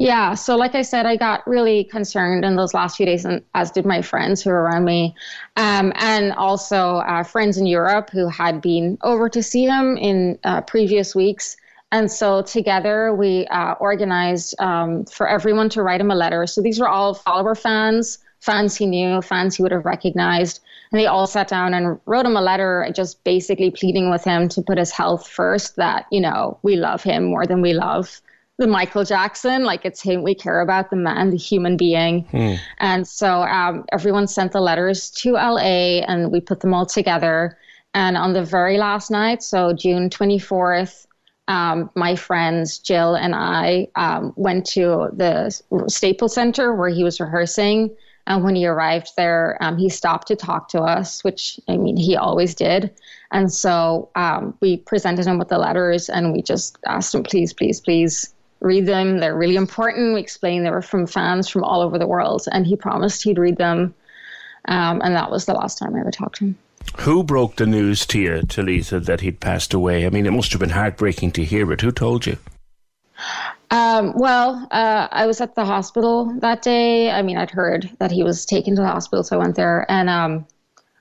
Yeah, 0.00 0.34
so 0.34 0.54
like 0.54 0.76
I 0.76 0.82
said, 0.82 1.06
I 1.06 1.16
got 1.16 1.44
really 1.44 1.82
concerned 1.82 2.44
in 2.44 2.54
those 2.54 2.72
last 2.72 2.96
few 2.96 3.04
days, 3.04 3.24
and 3.24 3.42
as 3.56 3.72
did 3.72 3.84
my 3.84 4.00
friends 4.00 4.40
who 4.40 4.50
were 4.50 4.62
around 4.62 4.84
me, 4.84 5.16
um, 5.56 5.92
and 5.96 6.32
also 6.34 6.98
uh, 6.98 7.24
friends 7.24 7.58
in 7.58 7.66
Europe 7.66 8.10
who 8.10 8.28
had 8.28 8.60
been 8.60 8.96
over 9.02 9.28
to 9.28 9.42
see 9.42 9.64
him 9.64 9.96
in 9.96 10.38
uh, 10.44 10.60
previous 10.60 11.16
weeks. 11.16 11.56
And 11.90 12.10
so 12.12 12.42
together 12.42 13.12
we 13.14 13.46
uh, 13.46 13.72
organized 13.80 14.54
um, 14.60 15.04
for 15.06 15.26
everyone 15.26 15.68
to 15.70 15.82
write 15.82 16.00
him 16.00 16.10
a 16.10 16.14
letter. 16.14 16.46
So 16.46 16.60
these 16.60 16.78
were 16.78 16.88
all 16.88 17.14
follower 17.14 17.56
fans, 17.56 18.18
fans 18.40 18.76
he 18.76 18.86
knew, 18.86 19.20
fans 19.22 19.56
he 19.56 19.62
would 19.62 19.72
have 19.72 19.84
recognized. 19.84 20.60
And 20.90 21.00
they 21.00 21.06
all 21.06 21.26
sat 21.26 21.48
down 21.48 21.74
and 21.74 21.98
wrote 22.06 22.26
him 22.26 22.36
a 22.36 22.40
letter, 22.40 22.88
just 22.94 23.22
basically 23.24 23.70
pleading 23.70 24.10
with 24.10 24.24
him 24.24 24.48
to 24.50 24.62
put 24.62 24.78
his 24.78 24.90
health 24.90 25.28
first, 25.28 25.76
that, 25.76 26.06
you 26.10 26.20
know, 26.20 26.58
we 26.62 26.76
love 26.76 27.02
him 27.02 27.24
more 27.24 27.46
than 27.46 27.60
we 27.60 27.74
love 27.74 28.20
the 28.58 28.66
Michael 28.66 29.04
Jackson. 29.04 29.64
Like 29.64 29.84
it's 29.84 30.02
him 30.02 30.22
we 30.22 30.34
care 30.34 30.60
about, 30.60 30.90
the 30.90 30.96
man, 30.96 31.30
the 31.30 31.36
human 31.36 31.76
being. 31.76 32.24
Hmm. 32.24 32.54
And 32.78 33.06
so 33.06 33.42
um, 33.42 33.84
everyone 33.92 34.26
sent 34.26 34.52
the 34.52 34.60
letters 34.60 35.10
to 35.10 35.32
LA 35.32 36.00
and 36.06 36.32
we 36.32 36.40
put 36.40 36.60
them 36.60 36.74
all 36.74 36.86
together. 36.86 37.56
And 37.94 38.16
on 38.16 38.32
the 38.32 38.44
very 38.44 38.76
last 38.78 39.10
night, 39.10 39.42
so 39.42 39.72
June 39.72 40.10
24th, 40.10 41.06
um, 41.48 41.90
my 41.94 42.14
friends 42.14 42.78
Jill 42.78 43.14
and 43.14 43.34
I 43.34 43.88
um, 43.96 44.34
went 44.36 44.66
to 44.66 45.08
the 45.14 45.50
Staples 45.88 46.34
Center 46.34 46.74
where 46.74 46.90
he 46.90 47.02
was 47.02 47.20
rehearsing. 47.20 47.96
And 48.28 48.44
when 48.44 48.54
he 48.54 48.66
arrived 48.66 49.12
there, 49.16 49.56
um, 49.60 49.78
he 49.78 49.88
stopped 49.88 50.28
to 50.28 50.36
talk 50.36 50.68
to 50.68 50.82
us, 50.82 51.24
which 51.24 51.58
I 51.66 51.78
mean, 51.78 51.96
he 51.96 52.14
always 52.14 52.54
did. 52.54 52.94
And 53.32 53.52
so 53.52 54.10
um, 54.14 54.54
we 54.60 54.76
presented 54.76 55.26
him 55.26 55.38
with 55.38 55.48
the 55.48 55.58
letters 55.58 56.08
and 56.10 56.32
we 56.32 56.42
just 56.42 56.78
asked 56.86 57.14
him, 57.14 57.22
please, 57.22 57.54
please, 57.54 57.80
please 57.80 58.34
read 58.60 58.84
them. 58.86 59.18
They're 59.18 59.36
really 59.36 59.56
important. 59.56 60.14
We 60.14 60.20
explained 60.20 60.66
they 60.66 60.70
were 60.70 60.82
from 60.82 61.06
fans 61.06 61.48
from 61.48 61.64
all 61.64 61.80
over 61.80 61.98
the 61.98 62.06
world, 62.06 62.44
and 62.52 62.66
he 62.66 62.76
promised 62.76 63.22
he'd 63.22 63.38
read 63.38 63.56
them. 63.56 63.94
Um, 64.66 65.00
and 65.02 65.14
that 65.14 65.30
was 65.30 65.46
the 65.46 65.54
last 65.54 65.78
time 65.78 65.94
I 65.94 66.00
ever 66.00 66.10
talked 66.10 66.36
to 66.36 66.46
him. 66.46 66.58
Who 66.98 67.22
broke 67.22 67.56
the 67.56 67.66
news 67.66 68.04
to 68.06 68.18
you, 68.18 68.42
Talitha, 68.42 69.00
that 69.00 69.20
he'd 69.20 69.40
passed 69.40 69.72
away? 69.72 70.04
I 70.04 70.10
mean, 70.10 70.26
it 70.26 70.32
must 70.32 70.52
have 70.52 70.60
been 70.60 70.70
heartbreaking 70.70 71.32
to 71.32 71.44
hear 71.44 71.72
it. 71.72 71.80
Who 71.80 71.92
told 71.92 72.26
you? 72.26 72.36
Um, 73.70 74.14
well, 74.16 74.66
uh, 74.70 75.08
I 75.10 75.26
was 75.26 75.40
at 75.40 75.54
the 75.54 75.64
hospital 75.64 76.34
that 76.40 76.62
day. 76.62 77.10
I 77.10 77.22
mean, 77.22 77.36
I'd 77.36 77.50
heard 77.50 77.90
that 77.98 78.10
he 78.10 78.22
was 78.22 78.46
taken 78.46 78.74
to 78.76 78.82
the 78.82 78.88
hospital, 78.88 79.22
so 79.22 79.36
I 79.36 79.38
went 79.38 79.56
there. 79.56 79.84
And 79.90 80.08
um, 80.08 80.46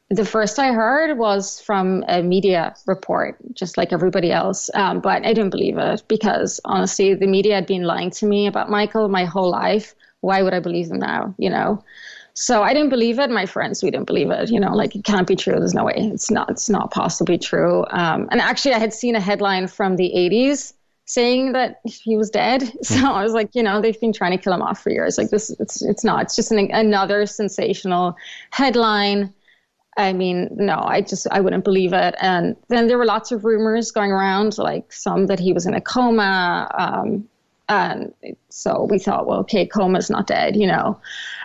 the 0.09 0.26
first 0.26 0.59
I 0.59 0.74
heard 0.74 1.18
was 1.18 1.61
from 1.61 2.03
a 2.09 2.22
media 2.22 2.76
report, 2.86 3.38
just 3.53 3.78
like 3.78 3.93
everybody 3.93 4.32
else. 4.32 4.70
Um, 4.74 4.99
but 4.99 5.26
I 5.26 5.34
didn't 5.34 5.51
believe 5.51 5.78
it 5.78 6.03
because 6.07 6.59
honestly, 6.65 7.13
the 7.13 7.28
media 7.28 7.55
had 7.55 7.68
been 7.68 7.84
lying 7.84 8.11
to 8.11 8.26
me 8.26 8.47
about 8.47 8.70
Michael 8.70 9.07
my 9.07 9.24
whole 9.24 9.49
life. 9.49 9.95
Why 10.22 10.41
would 10.41 10.53
I 10.53 10.59
believe 10.59 10.89
them 10.89 10.99
now? 10.99 11.36
You 11.38 11.49
know. 11.49 11.84
So 12.34 12.61
I 12.61 12.72
didn't 12.74 12.89
believe 12.89 13.18
it. 13.18 13.32
My 13.32 13.47
friends, 13.47 13.82
we 13.82 13.89
didn't 13.89 14.05
believe 14.05 14.30
it. 14.30 14.51
You 14.51 14.59
know, 14.59 14.76
like 14.76 14.95
it 14.95 15.03
can't 15.03 15.26
be 15.26 15.36
true. 15.36 15.55
There's 15.57 15.74
no 15.74 15.86
way. 15.86 15.95
It's 15.97 16.30
not. 16.30 16.49
It's 16.49 16.70
not 16.70 16.91
possibly 16.91 17.38
true. 17.38 17.86
Um, 17.89 18.28
and 18.30 18.39
actually, 18.41 18.74
I 18.74 18.80
had 18.80 18.93
seen 18.93 19.15
a 19.15 19.20
headline 19.22 19.68
from 19.68 19.95
the 19.95 20.11
'80s 20.15 20.74
saying 21.08 21.53
that 21.53 21.82
he 21.84 22.16
was 22.16 22.30
dead. 22.30 22.72
So 22.84 23.05
I 23.05 23.24
was 23.24 23.34
like, 23.34 23.49
you 23.53 23.64
know, 23.64 23.82
they've 23.82 23.99
been 23.99 24.14
trying 24.14 24.38
to 24.38 24.43
kill 24.43 24.53
him 24.53 24.62
off 24.62 24.82
for 24.82 24.91
years. 24.91 25.18
Like 25.18 25.30
this, 25.30 25.49
it's 25.60 25.82
it's 25.82 26.03
not. 26.03 26.24
It's 26.24 26.36
just 26.36 26.51
an, 26.51 26.70
another 26.72 27.26
sensational 27.26 28.16
headline 28.51 29.34
I 29.97 30.14
mean, 30.14 30.49
no, 30.51 30.76
I 30.76 31.01
just 31.01 31.28
I 31.32 31.41
wouldn't 31.41 31.64
believe 31.64 31.91
it. 31.91 32.16
And 32.22 32.55
then 32.70 32.88
there 32.88 32.99
were 32.99 33.05
lots 33.05 33.32
of 33.32 33.43
rumors 33.43 33.91
going 33.91 34.12
around, 34.12 34.58
like 34.60 34.93
some 34.93 35.26
that 35.26 35.39
he 35.39 35.53
was 35.53 35.66
in 35.66 35.74
a 35.74 35.82
coma. 35.82 36.70
Um, 36.78 37.28
and 37.70 38.13
so 38.49 38.88
we 38.89 38.99
thought, 38.99 39.28
well, 39.28 39.39
okay, 39.39 39.65
coma's 39.65 40.09
not 40.09 40.28
dead, 40.28 40.55
you 40.55 40.68
know. 40.68 40.99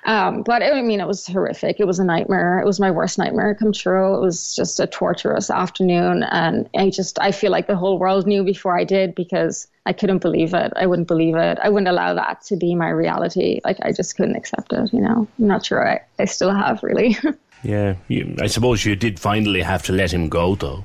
Um, 0.04 0.42
but 0.42 0.62
I 0.62 0.82
mean, 0.82 1.00
it 1.00 1.06
was 1.06 1.26
horrific. 1.26 1.78
It 1.78 1.86
was 1.86 1.98
a 1.98 2.04
nightmare. 2.04 2.58
It 2.58 2.66
was 2.66 2.80
my 2.80 2.90
worst 2.90 3.18
nightmare 3.18 3.54
come 3.54 3.72
true. 3.72 4.14
It 4.16 4.20
was 4.20 4.54
just 4.54 4.80
a 4.80 4.86
torturous 4.86 5.50
afternoon, 5.50 6.22
and 6.24 6.68
I 6.76 6.90
just 6.90 7.18
I 7.20 7.32
feel 7.32 7.50
like 7.50 7.66
the 7.66 7.76
whole 7.76 7.98
world 7.98 8.26
knew 8.26 8.44
before 8.44 8.78
I 8.78 8.84
did 8.84 9.14
because 9.14 9.68
I 9.86 9.92
couldn't 9.92 10.18
believe 10.18 10.54
it. 10.54 10.72
I 10.76 10.86
wouldn't 10.86 11.08
believe 11.08 11.36
it. 11.36 11.58
I 11.62 11.68
wouldn't 11.68 11.88
allow 11.88 12.14
that 12.14 12.42
to 12.42 12.56
be 12.56 12.74
my 12.74 12.88
reality. 12.88 13.60
Like 13.64 13.78
I 13.82 13.92
just 13.92 14.16
couldn't 14.16 14.36
accept 14.36 14.72
it. 14.72 14.92
You 14.92 15.00
know, 15.00 15.28
I'm 15.38 15.46
not 15.46 15.66
sure 15.66 15.88
I, 15.88 16.00
I 16.18 16.24
still 16.24 16.54
have 16.54 16.82
really. 16.82 17.16
Yeah, 17.62 17.94
you, 18.08 18.34
I 18.40 18.48
suppose 18.48 18.84
you 18.84 18.96
did 18.96 19.20
finally 19.20 19.62
have 19.62 19.84
to 19.84 19.92
let 19.92 20.12
him 20.12 20.28
go, 20.28 20.54
though. 20.56 20.84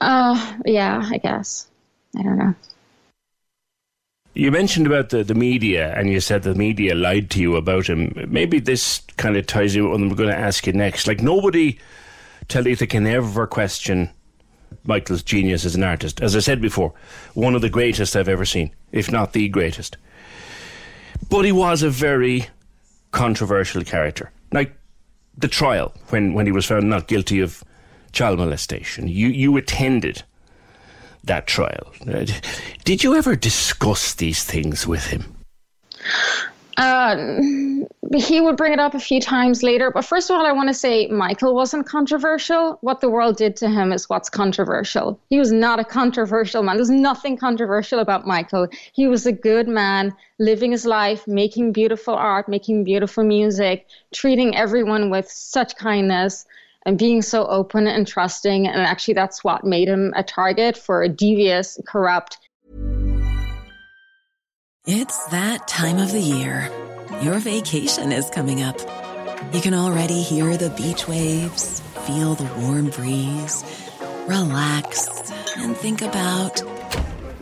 Uh, 0.00 0.54
yeah, 0.64 1.02
I 1.04 1.18
guess. 1.18 1.66
I 2.16 2.22
don't 2.22 2.38
know. 2.38 2.54
You 4.36 4.50
mentioned 4.50 4.86
about 4.86 5.08
the, 5.08 5.24
the 5.24 5.34
media, 5.34 5.94
and 5.96 6.10
you 6.10 6.20
said 6.20 6.42
the 6.42 6.54
media 6.54 6.94
lied 6.94 7.30
to 7.30 7.40
you 7.40 7.56
about 7.56 7.86
him. 7.86 8.12
Maybe 8.28 8.60
this 8.60 9.00
kind 9.16 9.34
of 9.34 9.46
ties 9.46 9.74
in 9.74 9.88
what 9.88 9.94
I'm 9.94 10.10
going 10.10 10.28
to 10.28 10.36
ask 10.36 10.66
you 10.66 10.74
next. 10.74 11.06
Like, 11.06 11.22
nobody, 11.22 11.78
Talitha, 12.48 12.86
can 12.86 13.06
ever 13.06 13.46
question 13.46 14.10
Michael's 14.84 15.22
genius 15.22 15.64
as 15.64 15.74
an 15.74 15.82
artist. 15.82 16.20
As 16.20 16.36
I 16.36 16.40
said 16.40 16.60
before, 16.60 16.92
one 17.32 17.54
of 17.54 17.62
the 17.62 17.70
greatest 17.70 18.14
I've 18.14 18.28
ever 18.28 18.44
seen, 18.44 18.72
if 18.92 19.10
not 19.10 19.32
the 19.32 19.48
greatest. 19.48 19.96
But 21.30 21.46
he 21.46 21.52
was 21.52 21.82
a 21.82 21.88
very 21.88 22.48
controversial 23.12 23.84
character. 23.84 24.30
Like, 24.52 24.76
the 25.38 25.48
trial 25.48 25.94
when, 26.10 26.34
when 26.34 26.44
he 26.44 26.52
was 26.52 26.66
found 26.66 26.90
not 26.90 27.08
guilty 27.08 27.40
of 27.40 27.64
child 28.12 28.38
molestation. 28.38 29.08
You 29.08 29.28
you 29.28 29.56
attended 29.56 30.22
that 31.26 31.46
trial. 31.46 31.92
Did 32.84 33.04
you 33.04 33.14
ever 33.14 33.36
discuss 33.36 34.14
these 34.14 34.44
things 34.44 34.86
with 34.86 35.06
him? 35.06 35.36
Uh, 36.76 37.16
he 38.14 38.40
would 38.40 38.56
bring 38.56 38.72
it 38.72 38.78
up 38.78 38.94
a 38.94 39.00
few 39.00 39.20
times 39.20 39.62
later. 39.62 39.90
But 39.90 40.04
first 40.04 40.30
of 40.30 40.36
all, 40.36 40.44
I 40.44 40.52
want 40.52 40.68
to 40.68 40.74
say 40.74 41.06
Michael 41.06 41.54
wasn't 41.54 41.86
controversial. 41.86 42.78
What 42.82 43.00
the 43.00 43.08
world 43.08 43.36
did 43.36 43.56
to 43.56 43.68
him 43.68 43.92
is 43.92 44.08
what's 44.08 44.28
controversial. 44.28 45.18
He 45.30 45.38
was 45.38 45.52
not 45.52 45.80
a 45.80 45.84
controversial 45.84 46.62
man. 46.62 46.76
There's 46.76 46.90
nothing 46.90 47.38
controversial 47.38 47.98
about 47.98 48.26
Michael. 48.26 48.68
He 48.92 49.06
was 49.06 49.26
a 49.26 49.32
good 49.32 49.68
man, 49.68 50.14
living 50.38 50.72
his 50.72 50.84
life, 50.84 51.26
making 51.26 51.72
beautiful 51.72 52.14
art, 52.14 52.46
making 52.46 52.84
beautiful 52.84 53.24
music, 53.24 53.86
treating 54.12 54.54
everyone 54.54 55.08
with 55.08 55.30
such 55.30 55.76
kindness. 55.76 56.44
And 56.86 56.96
being 56.96 57.20
so 57.20 57.46
open 57.46 57.86
and 57.86 58.06
trusting. 58.06 58.66
And 58.66 58.80
actually, 58.80 59.14
that's 59.14 59.44
what 59.44 59.64
made 59.64 59.88
him 59.88 60.14
a 60.16 60.22
target 60.22 60.78
for 60.78 61.02
a 61.02 61.08
devious, 61.08 61.78
corrupt, 61.86 62.38
it's 64.88 65.20
that 65.30 65.66
time 65.66 65.98
of 65.98 66.12
the 66.12 66.20
year. 66.20 66.70
Your 67.20 67.40
vacation 67.40 68.12
is 68.12 68.30
coming 68.30 68.62
up. 68.62 68.78
You 69.52 69.60
can 69.60 69.74
already 69.74 70.22
hear 70.22 70.56
the 70.56 70.70
beach 70.70 71.08
waves, 71.08 71.80
feel 72.06 72.34
the 72.34 72.44
warm 72.62 72.90
breeze, 72.90 73.64
relax, 74.28 75.32
and 75.56 75.76
think 75.76 76.02
about 76.02 76.62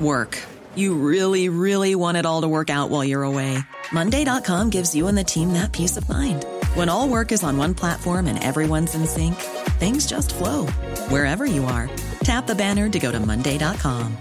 work. 0.00 0.42
You 0.74 0.94
really, 0.94 1.50
really 1.50 1.94
want 1.94 2.16
it 2.16 2.24
all 2.24 2.40
to 2.40 2.48
work 2.48 2.70
out 2.70 2.88
while 2.88 3.04
you're 3.04 3.24
away. 3.24 3.58
Monday.com 3.92 4.70
gives 4.70 4.94
you 4.94 5.06
and 5.06 5.18
the 5.18 5.22
team 5.22 5.52
that 5.52 5.72
peace 5.72 5.98
of 5.98 6.08
mind. 6.08 6.46
When 6.74 6.88
all 6.88 7.08
work 7.08 7.30
is 7.30 7.44
on 7.44 7.56
one 7.56 7.74
platform 7.74 8.26
and 8.26 8.42
everyone's 8.42 8.94
in 8.94 9.06
sync, 9.06 9.36
things 9.78 10.06
just 10.06 10.34
flow 10.34 10.66
wherever 11.08 11.46
you 11.46 11.64
are. 11.64 11.88
Tap 12.24 12.46
the 12.46 12.54
banner 12.54 12.88
to 12.88 12.98
go 12.98 13.12
to 13.12 13.20
Monday.com. 13.20 14.16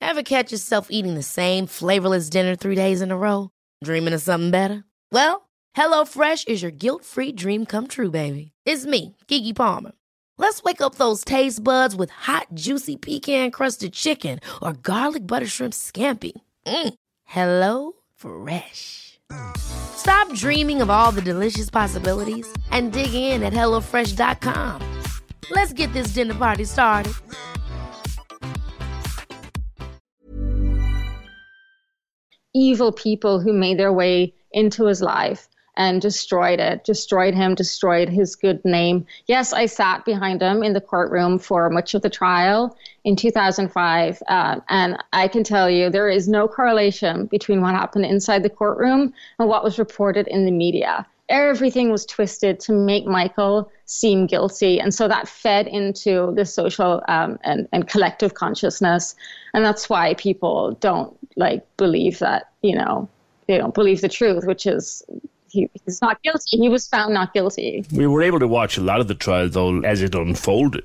Ever 0.00 0.22
catch 0.24 0.50
yourself 0.50 0.88
eating 0.90 1.14
the 1.14 1.22
same 1.22 1.66
flavorless 1.66 2.28
dinner 2.28 2.56
three 2.56 2.74
days 2.74 3.00
in 3.00 3.12
a 3.12 3.16
row? 3.16 3.50
Dreaming 3.84 4.14
of 4.14 4.20
something 4.20 4.50
better? 4.50 4.82
Well, 5.12 5.48
HelloFresh 5.76 6.48
is 6.48 6.62
your 6.62 6.72
guilt 6.72 7.04
free 7.04 7.30
dream 7.30 7.66
come 7.66 7.86
true, 7.86 8.10
baby. 8.10 8.50
It's 8.64 8.84
me, 8.84 9.16
Keke 9.28 9.54
Palmer. 9.54 9.92
Let's 10.38 10.64
wake 10.64 10.80
up 10.80 10.96
those 10.96 11.22
taste 11.22 11.62
buds 11.62 11.94
with 11.94 12.10
hot, 12.10 12.48
juicy 12.54 12.96
pecan 12.96 13.52
crusted 13.52 13.92
chicken 13.92 14.40
or 14.60 14.72
garlic 14.72 15.28
butter 15.28 15.46
shrimp 15.46 15.74
scampi. 15.74 16.32
Mm. 16.66 16.94
Hello 17.24 17.92
Fresh. 18.16 19.09
Stop 19.56 20.32
dreaming 20.34 20.80
of 20.80 20.88
all 20.88 21.12
the 21.12 21.22
delicious 21.22 21.68
possibilities 21.68 22.50
and 22.70 22.92
dig 22.92 23.12
in 23.12 23.42
at 23.42 23.52
HelloFresh.com. 23.52 24.82
Let's 25.50 25.72
get 25.72 25.92
this 25.92 26.14
dinner 26.14 26.34
party 26.34 26.64
started. 26.64 27.12
evil 32.54 32.92
people 32.92 33.40
who 33.40 33.52
made 33.52 33.78
their 33.78 33.92
way 33.92 34.34
into 34.52 34.86
his 34.86 35.00
life 35.00 35.48
and 35.80 36.02
destroyed 36.02 36.60
it, 36.60 36.84
destroyed 36.84 37.32
him, 37.32 37.54
destroyed 37.54 38.10
his 38.10 38.36
good 38.36 38.62
name. 38.66 39.06
Yes, 39.28 39.54
I 39.54 39.64
sat 39.64 40.04
behind 40.04 40.42
him 40.42 40.62
in 40.62 40.74
the 40.74 40.80
courtroom 40.80 41.38
for 41.38 41.70
much 41.70 41.94
of 41.94 42.02
the 42.02 42.10
trial 42.10 42.76
in 43.04 43.16
2005. 43.16 44.22
Uh, 44.28 44.60
and 44.68 44.98
I 45.14 45.26
can 45.26 45.42
tell 45.42 45.70
you 45.70 45.88
there 45.88 46.10
is 46.10 46.28
no 46.28 46.46
correlation 46.46 47.24
between 47.24 47.62
what 47.62 47.74
happened 47.74 48.04
inside 48.04 48.42
the 48.42 48.50
courtroom 48.50 49.14
and 49.38 49.48
what 49.48 49.64
was 49.64 49.78
reported 49.78 50.28
in 50.28 50.44
the 50.44 50.52
media. 50.52 51.06
everything 51.30 51.90
was 51.92 52.04
twisted 52.04 52.58
to 52.58 52.72
make 52.72 53.06
Michael 53.06 53.70
seem 53.86 54.26
guilty. 54.26 54.80
And 54.80 54.92
so 54.92 55.06
that 55.06 55.28
fed 55.28 55.68
into 55.68 56.34
the 56.34 56.44
social 56.44 57.02
um, 57.06 57.38
and, 57.44 57.68
and 57.72 57.88
collective 57.88 58.34
consciousness. 58.34 59.14
And 59.54 59.64
that's 59.64 59.88
why 59.88 60.14
people 60.14 60.72
don't 60.80 61.16
like 61.36 61.64
believe 61.76 62.18
that, 62.18 62.50
you 62.62 62.74
know, 62.74 63.08
they 63.46 63.58
don't 63.58 63.74
believe 63.74 64.00
the 64.00 64.08
truth, 64.08 64.44
which 64.44 64.66
is 64.66 65.04
he, 65.50 65.68
he's 65.84 66.00
not 66.00 66.22
guilty. 66.22 66.56
He 66.56 66.68
was 66.68 66.86
found 66.88 67.12
not 67.14 67.34
guilty. 67.34 67.84
We 67.92 68.06
were 68.06 68.22
able 68.22 68.38
to 68.38 68.48
watch 68.48 68.78
a 68.78 68.80
lot 68.80 69.00
of 69.00 69.08
the 69.08 69.14
trial, 69.14 69.48
though, 69.48 69.80
as 69.80 70.02
it 70.02 70.14
unfolded. 70.14 70.84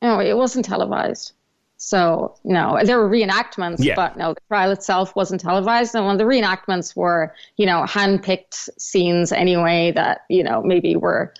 No, 0.00 0.20
it 0.20 0.36
wasn't 0.36 0.64
televised. 0.64 1.32
So, 1.76 2.36
no, 2.44 2.78
there 2.84 2.98
were 2.98 3.10
reenactments, 3.10 3.78
Yeah. 3.80 3.96
but 3.96 4.16
no, 4.16 4.34
the 4.34 4.40
trial 4.48 4.70
itself 4.70 5.16
wasn't 5.16 5.40
televised. 5.40 5.96
And 5.96 6.06
when 6.06 6.16
the 6.16 6.24
reenactments 6.24 6.94
were, 6.94 7.34
you 7.56 7.66
know, 7.66 7.84
hand-picked 7.86 8.54
scenes 8.80 9.32
anyway 9.32 9.90
that, 9.92 10.24
you 10.28 10.44
know, 10.44 10.62
maybe 10.62 10.94
were 10.94 11.34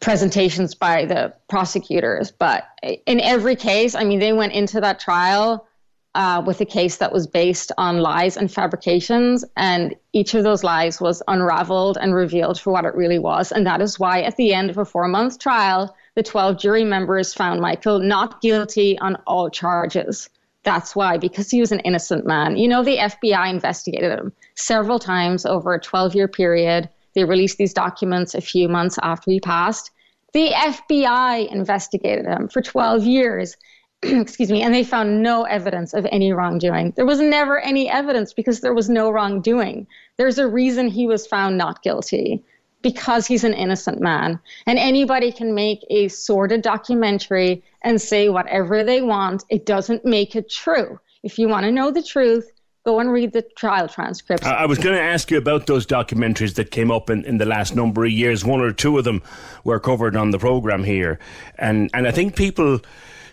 presentations 0.00 0.74
by 0.74 1.04
the 1.04 1.34
prosecutors. 1.48 2.30
But 2.30 2.64
in 3.06 3.20
every 3.20 3.56
case, 3.56 3.94
I 3.96 4.04
mean, 4.04 4.20
they 4.20 4.32
went 4.32 4.52
into 4.52 4.80
that 4.80 5.00
trial 5.00 5.66
uh, 6.14 6.42
with 6.44 6.60
a 6.60 6.64
case 6.64 6.98
that 6.98 7.12
was 7.12 7.26
based 7.26 7.72
on 7.76 7.98
lies 7.98 8.36
and 8.36 8.52
fabrications, 8.52 9.44
and 9.56 9.94
each 10.12 10.34
of 10.34 10.44
those 10.44 10.62
lies 10.62 11.00
was 11.00 11.22
unraveled 11.28 11.98
and 12.00 12.14
revealed 12.14 12.60
for 12.60 12.72
what 12.72 12.84
it 12.84 12.94
really 12.94 13.18
was. 13.18 13.50
And 13.50 13.66
that 13.66 13.80
is 13.80 13.98
why, 13.98 14.20
at 14.20 14.36
the 14.36 14.54
end 14.54 14.70
of 14.70 14.78
a 14.78 14.84
four 14.84 15.08
month 15.08 15.38
trial, 15.38 15.94
the 16.14 16.22
12 16.22 16.58
jury 16.58 16.84
members 16.84 17.34
found 17.34 17.60
Michael 17.60 17.98
not 17.98 18.40
guilty 18.40 18.98
on 19.00 19.16
all 19.26 19.50
charges. 19.50 20.28
That's 20.62 20.96
why, 20.96 21.18
because 21.18 21.50
he 21.50 21.60
was 21.60 21.72
an 21.72 21.80
innocent 21.80 22.26
man. 22.26 22.56
You 22.56 22.68
know, 22.68 22.82
the 22.82 22.96
FBI 22.96 23.50
investigated 23.50 24.18
him 24.18 24.32
several 24.54 24.98
times 24.98 25.44
over 25.44 25.74
a 25.74 25.80
12 25.80 26.14
year 26.14 26.28
period. 26.28 26.88
They 27.14 27.24
released 27.24 27.58
these 27.58 27.74
documents 27.74 28.34
a 28.34 28.40
few 28.40 28.68
months 28.68 28.98
after 29.02 29.30
he 29.30 29.40
passed. 29.40 29.90
The 30.32 30.50
FBI 30.50 31.50
investigated 31.52 32.26
him 32.26 32.48
for 32.48 32.62
12 32.62 33.04
years. 33.04 33.56
Excuse 34.20 34.50
me, 34.50 34.60
and 34.60 34.74
they 34.74 34.84
found 34.84 35.22
no 35.22 35.44
evidence 35.44 35.94
of 35.94 36.06
any 36.12 36.32
wrongdoing. 36.32 36.92
There 36.96 37.06
was 37.06 37.20
never 37.20 37.58
any 37.60 37.88
evidence 37.88 38.32
because 38.32 38.60
there 38.60 38.74
was 38.74 38.90
no 38.90 39.10
wrongdoing. 39.10 39.86
There's 40.18 40.38
a 40.38 40.46
reason 40.46 40.88
he 40.88 41.06
was 41.06 41.26
found 41.26 41.56
not 41.56 41.82
guilty 41.82 42.42
because 42.82 43.26
he's 43.26 43.44
an 43.44 43.54
innocent 43.54 44.00
man. 44.00 44.38
And 44.66 44.78
anybody 44.78 45.32
can 45.32 45.54
make 45.54 45.80
a 45.88 46.08
sordid 46.08 46.60
documentary 46.60 47.64
and 47.80 48.00
say 48.00 48.28
whatever 48.28 48.84
they 48.84 49.00
want. 49.00 49.42
It 49.48 49.64
doesn't 49.64 50.04
make 50.04 50.36
it 50.36 50.50
true. 50.50 51.00
If 51.22 51.38
you 51.38 51.48
want 51.48 51.64
to 51.64 51.72
know 51.72 51.90
the 51.90 52.02
truth, 52.02 52.52
go 52.84 53.00
and 53.00 53.10
read 53.10 53.32
the 53.32 53.40
trial 53.56 53.88
transcripts. 53.88 54.46
I, 54.46 54.66
was 54.66 54.76
going 54.76 54.94
to 54.94 55.02
ask 55.02 55.30
you 55.30 55.38
about 55.38 55.66
those 55.66 55.86
documentaries 55.86 56.56
that 56.56 56.70
came 56.70 56.90
up 56.90 57.08
in, 57.08 57.24
in 57.24 57.38
the 57.38 57.46
last 57.46 57.74
number 57.74 58.04
of 58.04 58.10
years. 58.10 58.44
One 58.44 58.60
or 58.60 58.72
two 58.72 58.98
of 58.98 59.04
them 59.04 59.22
were 59.64 59.80
covered 59.80 60.14
on 60.14 60.30
the 60.30 60.38
program 60.38 60.84
here, 60.84 61.18
and 61.58 61.90
and 61.94 62.06
I 62.06 62.10
think 62.10 62.36
people 62.36 62.80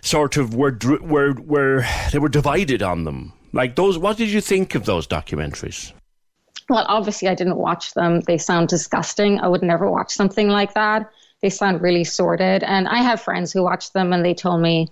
sort 0.02 0.36
of 0.36 0.54
were 0.54 0.76
were 1.00 1.32
were 1.32 1.84
they 2.12 2.18
were 2.18 2.28
divided 2.28 2.82
on 2.82 3.04
them. 3.04 3.32
Like 3.54 3.76
those, 3.76 3.98
what 3.98 4.16
did 4.16 4.28
you 4.28 4.40
think 4.40 4.74
of 4.74 4.84
those 4.84 5.06
documentaries? 5.06 5.92
Well, 6.68 6.84
obviously, 6.88 7.28
I 7.28 7.34
didn't 7.34 7.56
watch 7.56 7.94
them. 7.94 8.20
They 8.20 8.38
sound 8.38 8.68
disgusting. 8.68 9.40
I 9.40 9.48
would 9.48 9.62
never 9.62 9.90
watch 9.90 10.12
something 10.12 10.48
like 10.48 10.74
that. 10.74 11.10
They 11.42 11.50
sound 11.50 11.82
really 11.82 12.04
sordid. 12.04 12.62
And 12.62 12.88
I 12.88 12.98
have 12.98 13.20
friends 13.20 13.52
who 13.52 13.62
watch 13.62 13.92
them 13.92 14.12
and 14.12 14.24
they 14.24 14.32
told 14.32 14.62
me, 14.62 14.88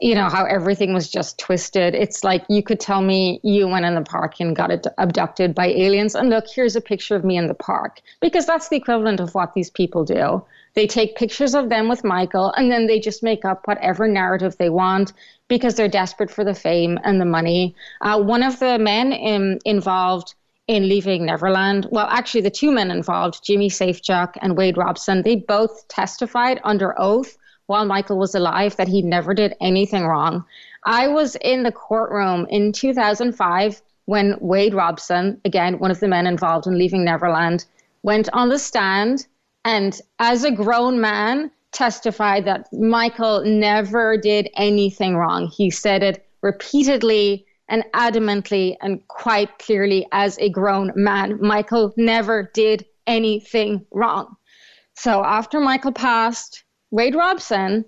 you 0.00 0.14
know, 0.14 0.28
how 0.30 0.46
everything 0.46 0.94
was 0.94 1.10
just 1.10 1.38
twisted. 1.38 1.94
It's 1.94 2.24
like 2.24 2.44
you 2.48 2.62
could 2.62 2.80
tell 2.80 3.02
me 3.02 3.38
you 3.42 3.68
went 3.68 3.84
in 3.84 3.94
the 3.94 4.00
park 4.00 4.40
and 4.40 4.56
got 4.56 4.70
ad- 4.70 4.86
abducted 4.96 5.54
by 5.54 5.66
aliens. 5.66 6.14
And 6.14 6.30
look, 6.30 6.46
here's 6.48 6.74
a 6.74 6.80
picture 6.80 7.14
of 7.14 7.24
me 7.24 7.36
in 7.36 7.48
the 7.48 7.54
park. 7.54 8.00
Because 8.20 8.46
that's 8.46 8.70
the 8.70 8.76
equivalent 8.76 9.20
of 9.20 9.34
what 9.34 9.52
these 9.52 9.68
people 9.68 10.04
do. 10.04 10.42
They 10.74 10.86
take 10.86 11.16
pictures 11.16 11.54
of 11.54 11.68
them 11.68 11.88
with 11.88 12.02
Michael 12.02 12.52
and 12.52 12.70
then 12.70 12.86
they 12.86 12.98
just 12.98 13.22
make 13.22 13.44
up 13.44 13.66
whatever 13.66 14.08
narrative 14.08 14.56
they 14.56 14.70
want 14.70 15.12
because 15.48 15.74
they're 15.74 15.88
desperate 15.88 16.30
for 16.30 16.44
the 16.44 16.54
fame 16.54 16.98
and 17.04 17.20
the 17.20 17.26
money. 17.26 17.74
Uh, 18.00 18.22
one 18.22 18.42
of 18.42 18.58
the 18.58 18.78
men 18.78 19.12
in, 19.12 19.58
involved 19.66 20.34
in 20.66 20.88
leaving 20.88 21.26
Neverland. 21.26 21.88
Well, 21.90 22.06
actually, 22.06 22.42
the 22.42 22.50
two 22.50 22.70
men 22.70 22.90
involved, 22.90 23.44
Jimmy 23.44 23.68
Safechuck 23.68 24.34
and 24.40 24.56
Wade 24.56 24.78
Robson, 24.78 25.22
they 25.22 25.36
both 25.36 25.88
testified 25.88 26.60
under 26.62 26.94
oath 26.98 27.36
while 27.70 27.84
Michael 27.84 28.18
was 28.18 28.34
alive 28.34 28.74
that 28.74 28.88
he 28.88 29.00
never 29.00 29.32
did 29.32 29.54
anything 29.60 30.04
wrong. 30.04 30.44
I 30.84 31.06
was 31.06 31.36
in 31.36 31.62
the 31.62 31.70
courtroom 31.70 32.48
in 32.50 32.72
2005 32.72 33.80
when 34.06 34.36
Wade 34.40 34.74
Robson, 34.74 35.40
again, 35.44 35.78
one 35.78 35.92
of 35.92 36.00
the 36.00 36.08
men 36.08 36.26
involved 36.26 36.66
in 36.66 36.76
leaving 36.76 37.04
Neverland, 37.04 37.64
went 38.02 38.28
on 38.32 38.48
the 38.48 38.58
stand 38.58 39.24
and, 39.64 40.00
as 40.18 40.42
a 40.42 40.50
grown 40.50 41.00
man, 41.00 41.52
testified 41.70 42.44
that 42.46 42.66
Michael 42.72 43.44
never 43.44 44.16
did 44.16 44.50
anything 44.56 45.14
wrong. 45.14 45.46
He 45.46 45.70
said 45.70 46.02
it 46.02 46.26
repeatedly 46.42 47.46
and 47.68 47.84
adamantly 47.94 48.76
and 48.82 49.06
quite 49.06 49.60
clearly 49.60 50.08
as 50.10 50.36
a 50.40 50.48
grown 50.48 50.90
man. 50.96 51.38
Michael 51.40 51.94
never 51.96 52.50
did 52.52 52.84
anything 53.06 53.86
wrong. 53.92 54.34
So 54.94 55.22
after 55.22 55.60
Michael 55.60 55.92
passed, 55.92 56.64
Wade 56.90 57.14
Robson, 57.14 57.84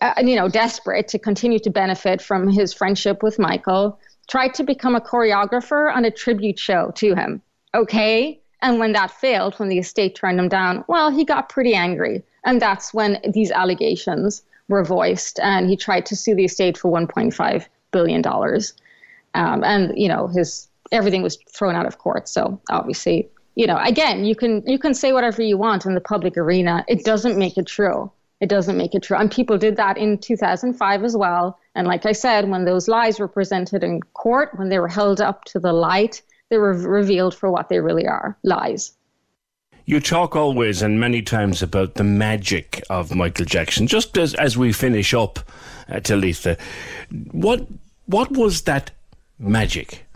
uh, 0.00 0.14
you 0.18 0.36
know, 0.36 0.48
desperate 0.48 1.08
to 1.08 1.18
continue 1.18 1.58
to 1.60 1.70
benefit 1.70 2.20
from 2.20 2.48
his 2.48 2.72
friendship 2.72 3.22
with 3.22 3.38
Michael, 3.38 3.98
tried 4.28 4.54
to 4.54 4.64
become 4.64 4.94
a 4.94 5.00
choreographer 5.00 5.94
on 5.94 6.04
a 6.04 6.10
tribute 6.10 6.58
show 6.58 6.92
to 6.96 7.14
him. 7.14 7.42
Okay? 7.74 8.40
And 8.62 8.78
when 8.78 8.92
that 8.92 9.10
failed, 9.10 9.54
when 9.54 9.68
the 9.68 9.78
estate 9.78 10.14
turned 10.14 10.38
him 10.38 10.48
down, 10.48 10.84
well, 10.86 11.10
he 11.10 11.24
got 11.24 11.48
pretty 11.48 11.74
angry. 11.74 12.22
And 12.44 12.60
that's 12.60 12.92
when 12.92 13.18
these 13.32 13.50
allegations 13.50 14.42
were 14.68 14.84
voiced. 14.84 15.40
And 15.40 15.68
he 15.68 15.76
tried 15.76 16.06
to 16.06 16.16
sue 16.16 16.34
the 16.34 16.44
estate 16.44 16.76
for 16.76 16.90
$1.5 16.90 17.66
billion. 17.90 18.26
Um, 18.26 19.64
and, 19.64 19.92
you 19.96 20.08
know, 20.08 20.26
his 20.26 20.68
everything 20.92 21.22
was 21.22 21.38
thrown 21.48 21.74
out 21.74 21.86
of 21.86 21.98
court. 21.98 22.28
So 22.28 22.60
obviously, 22.68 23.28
you 23.54 23.66
know, 23.66 23.78
again, 23.78 24.24
you 24.24 24.34
can 24.34 24.62
you 24.66 24.78
can 24.78 24.94
say 24.94 25.12
whatever 25.12 25.42
you 25.42 25.56
want 25.56 25.86
in 25.86 25.94
the 25.94 26.00
public 26.00 26.36
arena. 26.36 26.84
It 26.88 27.04
doesn't 27.04 27.36
make 27.36 27.58
it 27.58 27.66
true. 27.66 28.10
It 28.40 28.48
doesn't 28.48 28.76
make 28.76 28.94
it 28.94 29.02
true. 29.02 29.18
And 29.18 29.30
people 29.30 29.58
did 29.58 29.76
that 29.76 29.98
in 29.98 30.16
2005 30.16 31.04
as 31.04 31.16
well. 31.16 31.58
And 31.74 31.86
like 31.86 32.06
I 32.06 32.12
said, 32.12 32.48
when 32.48 32.64
those 32.64 32.88
lies 32.88 33.20
were 33.20 33.28
presented 33.28 33.84
in 33.84 34.00
court, 34.14 34.58
when 34.58 34.70
they 34.70 34.78
were 34.78 34.88
held 34.88 35.20
up 35.20 35.44
to 35.46 35.60
the 35.60 35.74
light, 35.74 36.22
they 36.48 36.56
were 36.56 36.72
revealed 36.72 37.34
for 37.34 37.50
what 37.50 37.68
they 37.68 37.80
really 37.80 38.06
are 38.06 38.38
lies. 38.42 38.92
You 39.84 40.00
talk 40.00 40.36
always 40.36 40.82
and 40.82 41.00
many 41.00 41.20
times 41.20 41.62
about 41.62 41.96
the 41.96 42.04
magic 42.04 42.82
of 42.88 43.14
Michael 43.14 43.44
Jackson. 43.44 43.86
Just 43.86 44.16
as, 44.16 44.34
as 44.34 44.56
we 44.56 44.72
finish 44.72 45.12
up, 45.12 45.40
uh, 45.88 46.00
Talitha, 46.00 46.56
what 47.32 47.66
what 48.06 48.30
was 48.32 48.62
that 48.62 48.90
magic? 49.38 50.06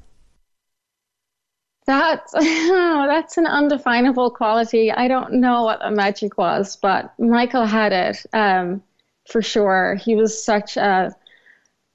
That's 1.87 2.33
that's 2.33 3.37
an 3.37 3.47
undefinable 3.47 4.31
quality. 4.31 4.91
I 4.91 5.09
don't 5.09 5.35
know 5.35 5.65
what 5.65 5.81
the 5.81 5.91
magic 5.91 6.39
was, 6.39 6.77
but 6.77 7.13
Michael 7.19 7.67
had 7.67 7.93
it 7.93 8.25
um, 8.33 8.83
for 9.29 9.43
sure. 9.43 9.97
He 9.97 10.17
was 10.17 10.43
such 10.43 10.77
a 10.77 11.15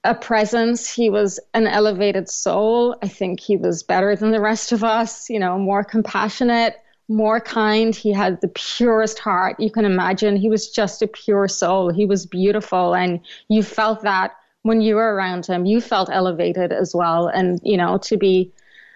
a 0.05 0.15
presence. 0.15 0.89
He 0.89 1.09
was 1.09 1.39
an 1.53 1.67
elevated 1.67 2.29
soul. 2.29 2.95
I 3.03 3.07
think 3.07 3.39
he 3.39 3.57
was 3.57 3.83
better 3.83 4.15
than 4.15 4.31
the 4.31 4.39
rest 4.39 4.71
of 4.71 4.83
us. 4.83 5.29
You 5.29 5.39
know, 5.39 5.57
more 5.57 5.83
compassionate, 5.83 6.77
more 7.07 7.39
kind. 7.39 7.95
He 7.95 8.13
had 8.13 8.39
the 8.41 8.47
purest 8.49 9.19
heart 9.19 9.59
you 9.59 9.71
can 9.71 9.85
imagine. 9.85 10.35
He 10.37 10.49
was 10.49 10.69
just 10.69 11.01
a 11.01 11.07
pure 11.07 11.47
soul. 11.47 11.91
He 11.91 12.05
was 12.05 12.25
beautiful, 12.27 12.93
and 12.93 13.21
you 13.47 13.63
felt 13.63 14.03
that 14.03 14.35
when 14.63 14.81
you 14.81 14.95
were 14.95 15.15
around 15.15 15.45
him. 15.45 15.65
You 15.65 15.81
felt 15.81 16.09
elevated 16.11 16.71
as 16.71 16.93
well, 16.93 17.27
and 17.27 17.59
you 17.63 17.77
know 17.77 17.97
to 18.03 18.17
be 18.17 18.53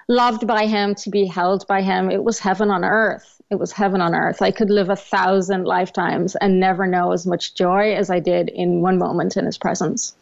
loved 0.07 0.47
by 0.47 0.65
him, 0.65 0.95
to 0.95 1.09
be 1.09 1.25
held 1.25 1.65
by 1.67 1.81
him. 1.81 2.09
It 2.09 2.23
was 2.23 2.39
heaven 2.39 2.69
on 2.69 2.83
earth. 2.83 3.41
It 3.49 3.59
was 3.59 3.71
heaven 3.71 4.01
on 4.01 4.15
earth. 4.15 4.41
I 4.41 4.51
could 4.51 4.69
live 4.69 4.89
a 4.89 4.95
thousand 4.95 5.65
lifetimes 5.65 6.35
and 6.35 6.59
never 6.59 6.87
know 6.87 7.11
as 7.11 7.25
much 7.25 7.55
joy 7.55 7.93
as 7.93 8.09
I 8.09 8.19
did 8.19 8.49
in 8.49 8.81
one 8.81 8.97
moment 8.97 9.37
in 9.37 9.45
his 9.45 9.57
presence. 9.57 10.15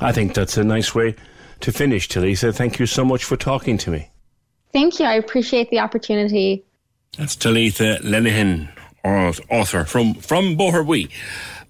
I 0.00 0.12
think 0.12 0.34
that's 0.34 0.56
a 0.56 0.64
nice 0.64 0.94
way 0.94 1.14
to 1.60 1.72
finish, 1.72 2.08
Talitha. 2.08 2.52
Thank 2.52 2.78
you 2.78 2.86
so 2.86 3.04
much 3.04 3.24
for 3.24 3.36
talking 3.36 3.78
to 3.78 3.90
me. 3.90 4.10
Thank 4.72 4.98
you. 4.98 5.06
I 5.06 5.14
appreciate 5.14 5.70
the 5.70 5.78
opportunity. 5.78 6.64
That's 7.16 7.36
Talitha 7.36 7.98
Lenihan, 8.02 8.68
author 9.04 9.84
from 9.84 10.14
from 10.14 10.56
Boherwee, 10.56 11.10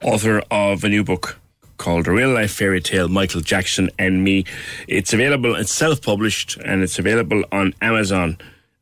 author 0.02 0.42
of 0.50 0.84
a 0.84 0.88
new 0.88 1.04
book 1.04 1.38
called 1.78 2.06
A 2.06 2.12
Real 2.12 2.30
Life 2.30 2.52
Fairy 2.52 2.80
Tale, 2.80 3.08
Michael 3.08 3.40
Jackson 3.40 3.88
and 3.98 4.22
Me. 4.22 4.44
It's 4.86 5.12
available, 5.12 5.54
it's 5.54 5.72
self-published, 5.72 6.58
and 6.58 6.82
it's 6.82 6.98
available 6.98 7.44
on 7.50 7.74
Amazon, 7.80 8.36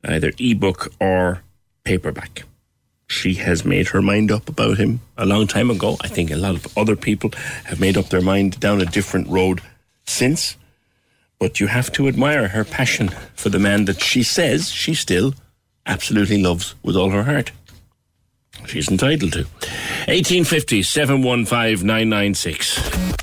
either 0.04 0.32
ebook 0.38 0.92
or 1.00 1.42
paperback. 1.84 2.42
She 3.08 3.34
has 3.34 3.64
made 3.64 3.88
her 3.88 4.02
mind 4.02 4.32
up 4.32 4.48
about 4.48 4.78
him 4.78 5.00
a 5.16 5.26
long 5.26 5.46
time 5.46 5.70
ago. 5.70 5.96
I 6.02 6.08
think 6.08 6.30
a 6.30 6.36
lot 6.36 6.56
of 6.56 6.76
other 6.76 6.96
people 6.96 7.30
have 7.64 7.78
made 7.78 7.96
up 7.96 8.08
their 8.08 8.20
mind 8.20 8.58
down 8.58 8.80
a 8.80 8.86
different 8.86 9.28
road 9.28 9.60
since. 10.06 10.56
But 11.38 11.60
you 11.60 11.68
have 11.68 11.92
to 11.92 12.08
admire 12.08 12.48
her 12.48 12.64
passion 12.64 13.10
for 13.34 13.50
the 13.50 13.58
man 13.58 13.84
that 13.84 14.02
she 14.02 14.22
says 14.22 14.70
she 14.70 14.94
still 14.94 15.34
absolutely 15.84 16.42
loves 16.42 16.74
with 16.82 16.96
all 16.96 17.10
her 17.10 17.24
heart. 17.24 17.52
She's 18.66 18.90
entitled 18.90 19.32
to. 19.34 19.44
1850 20.08 20.82
715 20.82 21.86
996. 21.86 22.76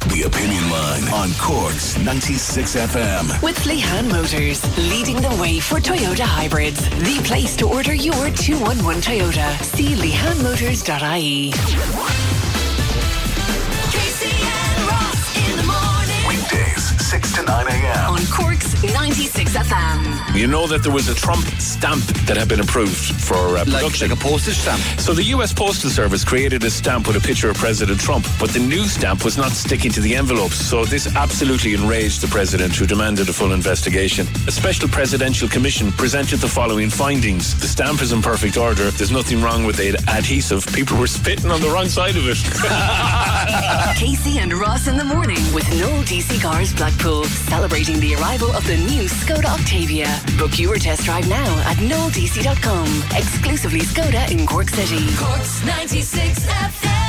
The 0.08 0.24
Opinion 0.24 0.70
Line 0.70 1.08
on 1.10 1.32
Cork's 1.40 1.98
96 2.00 2.76
FM. 2.76 3.42
With 3.42 3.58
Lehan 3.60 4.10
Motors, 4.12 4.62
leading 4.78 5.22
the 5.22 5.36
way 5.42 5.60
for 5.60 5.80
Toyota 5.80 6.26
hybrids. 6.26 6.88
The 7.00 7.22
place 7.24 7.56
to 7.58 7.68
order 7.68 7.94
your 7.94 8.30
211 8.30 9.02
Toyota. 9.02 9.58
See 9.64 9.96
lehanmotors.ie. 9.96 11.52
to 17.46 17.52
9 17.52 17.68
a.m. 17.68 18.10
On 18.12 18.26
Cork's 18.28 18.74
96 18.84 19.56
FM. 19.56 20.36
You 20.36 20.48
know 20.48 20.68
that 20.68 20.84
there 20.84 20.92
was 20.92 21.08
a 21.10 21.16
Trump 21.16 21.46
stamp 21.60 22.04
that 22.28 22.38
had 22.38 22.50
been 22.50 22.60
approved 22.60 23.22
for 23.22 23.58
uh, 23.58 23.64
production. 23.64 24.10
Like, 24.10 24.20
a 24.20 24.22
postage 24.22 24.56
stamp? 24.56 24.82
So 25.00 25.14
the 25.14 25.24
US 25.36 25.54
Postal 25.54 25.90
Service 25.90 26.24
created 26.24 26.64
a 26.64 26.70
stamp 26.70 27.08
with 27.08 27.16
a 27.16 27.20
picture 27.20 27.50
of 27.50 27.58
President 27.58 28.00
Trump, 28.00 28.26
but 28.40 28.50
the 28.52 28.60
new 28.60 28.86
stamp 28.86 29.24
was 29.24 29.38
not 29.38 29.52
sticking 29.52 29.92
to 29.92 30.02
the 30.02 30.16
envelopes. 30.16 30.56
So 30.56 30.86
this 30.86 31.14
absolutely 31.16 31.74
enraged 31.74 32.22
the 32.22 32.28
president, 32.28 32.76
who 32.76 32.86
demanded 32.86 33.30
a 33.30 33.34
full 33.34 33.52
investigation. 33.52 34.28
A 34.48 34.52
special 34.52 34.88
presidential 34.88 35.48
commission 35.48 35.92
presented 35.92 36.38
the 36.40 36.48
following 36.48 36.90
findings. 36.90 37.60
The 37.60 37.68
stamp 37.68 38.02
is 38.02 38.12
in 38.12 38.22
perfect 38.22 38.58
order. 38.58 38.92
There's 38.92 39.12
nothing 39.12 39.42
wrong 39.42 39.66
with 39.66 39.78
the 39.78 39.90
adhesive. 40.08 40.66
People 40.74 40.98
were 40.98 41.08
spitting 41.08 41.52
on 41.52 41.62
the 41.62 41.70
wrong 41.70 41.88
side 41.88 42.16
of 42.16 42.24
it. 42.28 42.38
Casey 43.98 44.40
and 44.40 44.54
Ross 44.54 44.88
in 44.88 44.98
the 44.98 45.04
morning 45.04 45.42
with 45.54 45.70
Noel 45.80 46.04
DC 46.04 46.42
Cars 46.42 46.74
Blackpool, 46.74 47.24
celebrating 47.34 48.00
the 48.00 48.16
arrival 48.16 48.52
of 48.52 48.66
the 48.68 48.78
new 48.78 49.04
Skoda 49.04 49.46
Octavia. 49.46 50.20
Book 50.38 50.58
your 50.60 50.78
test 50.78 51.04
drive 51.04 51.28
now 51.28 51.60
at 51.70 51.78
noeldc.com. 51.78 52.88
Exclusively 53.18 53.82
Skoda 53.82 54.30
in 54.32 54.46
Cork 54.46 54.70
City. 54.70 55.06
Cork's 55.18 55.64
96 55.66 56.46
FM. 56.46 57.04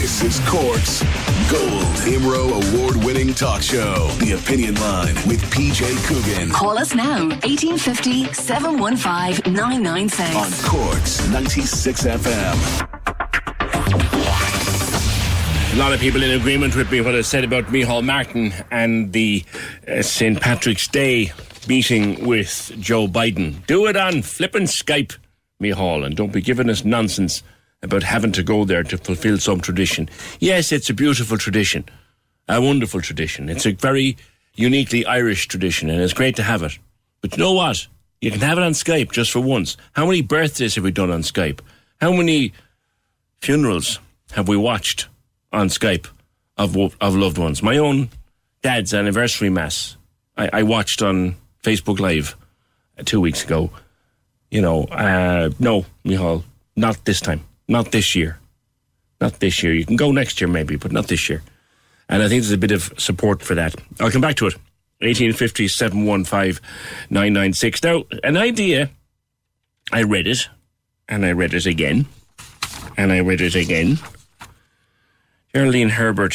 This 0.00 0.22
is 0.22 0.40
Corks 0.48 1.02
Gold 1.50 1.96
Imro 2.06 2.48
award 2.74 3.04
winning 3.04 3.34
talk 3.34 3.60
show. 3.62 4.08
The 4.20 4.32
Opinion 4.32 4.76
Line 4.76 5.14
with 5.26 5.42
PJ 5.50 5.96
Coogan. 6.06 6.50
Call 6.50 6.78
us 6.78 6.94
now, 6.94 7.28
1850 7.44 8.32
715 8.32 9.52
996. 9.52 10.34
On 10.36 10.52
Cork's 10.70 11.28
96 11.28 12.04
FM. 12.04 12.88
A 15.72 15.76
lot 15.76 15.94
of 15.94 16.00
people 16.00 16.22
in 16.22 16.38
agreement 16.38 16.76
with 16.76 16.92
me 16.92 17.00
what 17.00 17.14
I 17.14 17.22
said 17.22 17.44
about 17.44 17.64
Micheál 17.64 18.04
Martin 18.04 18.52
and 18.70 19.10
the 19.14 19.42
uh, 19.88 20.02
St. 20.02 20.38
Patrick's 20.38 20.86
Day 20.86 21.32
meeting 21.66 22.26
with 22.26 22.70
Joe 22.78 23.08
Biden. 23.08 23.66
Do 23.66 23.86
it 23.86 23.96
on 23.96 24.20
flippin' 24.20 24.64
Skype, 24.64 25.16
Micheál, 25.62 26.04
and 26.04 26.14
don't 26.14 26.30
be 26.30 26.42
giving 26.42 26.68
us 26.68 26.84
nonsense 26.84 27.42
about 27.82 28.02
having 28.02 28.32
to 28.32 28.42
go 28.42 28.66
there 28.66 28.82
to 28.82 28.98
fulfill 28.98 29.38
some 29.38 29.62
tradition. 29.62 30.10
Yes, 30.40 30.72
it's 30.72 30.90
a 30.90 30.94
beautiful 30.94 31.38
tradition, 31.38 31.86
a 32.50 32.60
wonderful 32.60 33.00
tradition. 33.00 33.48
It's 33.48 33.64
a 33.64 33.72
very 33.72 34.18
uniquely 34.54 35.06
Irish 35.06 35.48
tradition, 35.48 35.88
and 35.88 36.02
it's 36.02 36.12
great 36.12 36.36
to 36.36 36.42
have 36.42 36.62
it. 36.62 36.78
But 37.22 37.32
you 37.32 37.42
know 37.42 37.54
what? 37.54 37.86
You 38.20 38.30
can 38.30 38.40
have 38.40 38.58
it 38.58 38.64
on 38.64 38.72
Skype 38.72 39.10
just 39.10 39.30
for 39.30 39.40
once. 39.40 39.78
How 39.94 40.04
many 40.04 40.20
birthdays 40.20 40.74
have 40.74 40.84
we 40.84 40.90
done 40.90 41.10
on 41.10 41.22
Skype? 41.22 41.60
How 41.98 42.12
many 42.12 42.52
funerals 43.40 44.00
have 44.32 44.48
we 44.48 44.56
watched 44.58 45.08
on 45.52 45.68
Skype 45.68 46.06
of 46.56 46.76
of 47.00 47.14
loved 47.14 47.38
ones? 47.38 47.62
My 47.62 47.78
own 47.78 48.08
dad's 48.62 48.94
anniversary 48.94 49.50
mass, 49.50 49.96
I, 50.36 50.48
I 50.52 50.62
watched 50.62 51.02
on 51.02 51.36
Facebook 51.62 52.00
Live 52.00 52.36
two 53.04 53.20
weeks 53.20 53.44
ago. 53.44 53.70
You 54.50 54.60
know, 54.60 54.84
uh, 54.84 55.50
no, 55.58 55.86
Micheál, 56.04 56.44
not 56.76 57.04
this 57.04 57.20
time, 57.20 57.44
not 57.68 57.90
this 57.92 58.14
year, 58.14 58.38
not 59.20 59.40
this 59.40 59.62
year. 59.62 59.72
You 59.72 59.86
can 59.86 59.96
go 59.96 60.12
next 60.12 60.40
year 60.40 60.48
maybe, 60.48 60.76
but 60.76 60.92
not 60.92 61.08
this 61.08 61.28
year. 61.28 61.42
And 62.08 62.22
I 62.22 62.28
think 62.28 62.42
there's 62.42 62.52
a 62.52 62.58
bit 62.58 62.72
of 62.72 62.92
support 62.98 63.42
for 63.42 63.54
that. 63.54 63.74
I'll 64.00 64.10
come 64.10 64.20
back 64.20 64.36
to 64.36 64.46
it. 64.46 64.54
1850 65.00 65.68
715 65.68 66.62
996. 67.10 67.82
Now, 67.82 68.04
an 68.22 68.36
idea, 68.36 68.90
I 69.90 70.02
read 70.02 70.28
it, 70.28 70.48
and 71.08 71.24
I 71.26 71.32
read 71.32 71.54
it 71.54 71.66
again, 71.66 72.06
and 72.96 73.10
I 73.10 73.20
read 73.20 73.40
it 73.40 73.56
again. 73.56 73.98
Geraldine 75.54 75.90
Herbert 75.90 76.32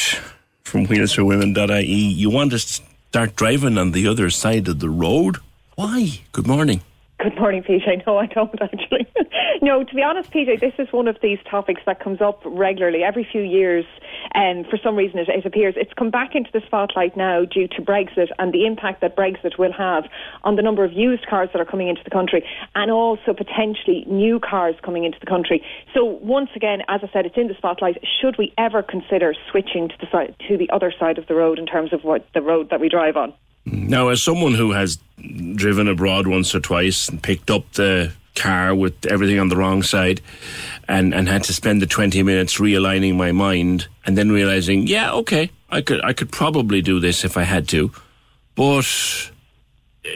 from 0.63 0.85
wheelsforwomen.ie. 0.85 1.83
You 1.83 2.29
want 2.29 2.51
to 2.51 2.59
start 2.59 3.35
driving 3.35 3.79
on 3.79 3.91
the 3.91 4.07
other 4.07 4.29
side 4.29 4.67
of 4.67 4.79
the 4.79 4.91
road? 4.91 5.37
Why? 5.73 6.21
Good 6.33 6.45
morning. 6.45 6.81
Good 7.19 7.35
morning, 7.35 7.63
PJ. 7.63 8.03
No, 8.05 8.19
I 8.19 8.27
don't 8.27 8.61
actually. 8.61 9.07
no, 9.63 9.83
to 9.83 9.95
be 9.95 10.03
honest, 10.03 10.29
PJ, 10.29 10.59
this 10.59 10.73
is 10.77 10.93
one 10.93 11.07
of 11.07 11.17
these 11.23 11.39
topics 11.49 11.81
that 11.87 11.99
comes 11.99 12.21
up 12.21 12.43
regularly 12.45 13.01
every 13.01 13.23
few 13.23 13.41
years. 13.41 13.85
And 14.33 14.65
for 14.67 14.77
some 14.77 14.95
reason, 14.95 15.19
it, 15.19 15.29
it 15.29 15.45
appears 15.45 15.75
it's 15.77 15.93
come 15.93 16.09
back 16.09 16.35
into 16.35 16.49
the 16.51 16.61
spotlight 16.65 17.15
now 17.17 17.45
due 17.45 17.67
to 17.69 17.81
Brexit 17.81 18.29
and 18.39 18.53
the 18.53 18.65
impact 18.65 19.01
that 19.01 19.15
Brexit 19.15 19.57
will 19.57 19.73
have 19.73 20.05
on 20.43 20.55
the 20.55 20.61
number 20.61 20.83
of 20.83 20.93
used 20.93 21.25
cars 21.27 21.49
that 21.53 21.61
are 21.61 21.65
coming 21.65 21.87
into 21.87 22.03
the 22.03 22.09
country, 22.09 22.45
and 22.75 22.91
also 22.91 23.33
potentially 23.33 24.05
new 24.07 24.39
cars 24.39 24.75
coming 24.83 25.03
into 25.03 25.19
the 25.19 25.25
country. 25.25 25.63
So 25.93 26.03
once 26.05 26.49
again, 26.55 26.81
as 26.87 27.01
I 27.03 27.09
said, 27.11 27.25
it's 27.25 27.37
in 27.37 27.47
the 27.47 27.55
spotlight. 27.55 27.97
Should 28.21 28.37
we 28.37 28.53
ever 28.57 28.83
consider 28.83 29.33
switching 29.51 29.89
to 29.89 29.95
the 29.99 30.07
side, 30.11 30.35
to 30.47 30.57
the 30.57 30.69
other 30.69 30.93
side 30.97 31.17
of 31.17 31.27
the 31.27 31.35
road 31.35 31.59
in 31.59 31.65
terms 31.65 31.93
of 31.93 32.03
what 32.03 32.27
the 32.33 32.41
road 32.41 32.69
that 32.69 32.79
we 32.79 32.89
drive 32.89 33.17
on? 33.17 33.33
Now, 33.65 34.09
as 34.09 34.23
someone 34.23 34.53
who 34.53 34.71
has 34.71 34.97
driven 35.55 35.87
abroad 35.87 36.27
once 36.27 36.55
or 36.55 36.61
twice 36.61 37.09
and 37.09 37.21
picked 37.21 37.51
up 37.51 37.69
the 37.73 38.13
car 38.37 38.73
with 38.73 39.05
everything 39.05 39.39
on 39.39 39.49
the 39.49 39.57
wrong 39.57 39.83
side 39.83 40.21
and, 40.87 41.13
and 41.13 41.27
had 41.27 41.43
to 41.45 41.53
spend 41.53 41.81
the 41.81 41.87
20 41.87 42.23
minutes 42.23 42.59
realigning 42.59 43.15
my 43.15 43.31
mind 43.31 43.87
and 44.05 44.17
then 44.17 44.31
realizing, 44.31 44.87
yeah, 44.87 45.11
okay, 45.11 45.51
I 45.69 45.81
could, 45.81 46.03
I 46.05 46.13
could 46.13 46.31
probably 46.31 46.81
do 46.81 46.99
this 46.99 47.25
if 47.25 47.35
I 47.35 47.43
had 47.43 47.67
to. 47.69 47.91
But 48.55 48.85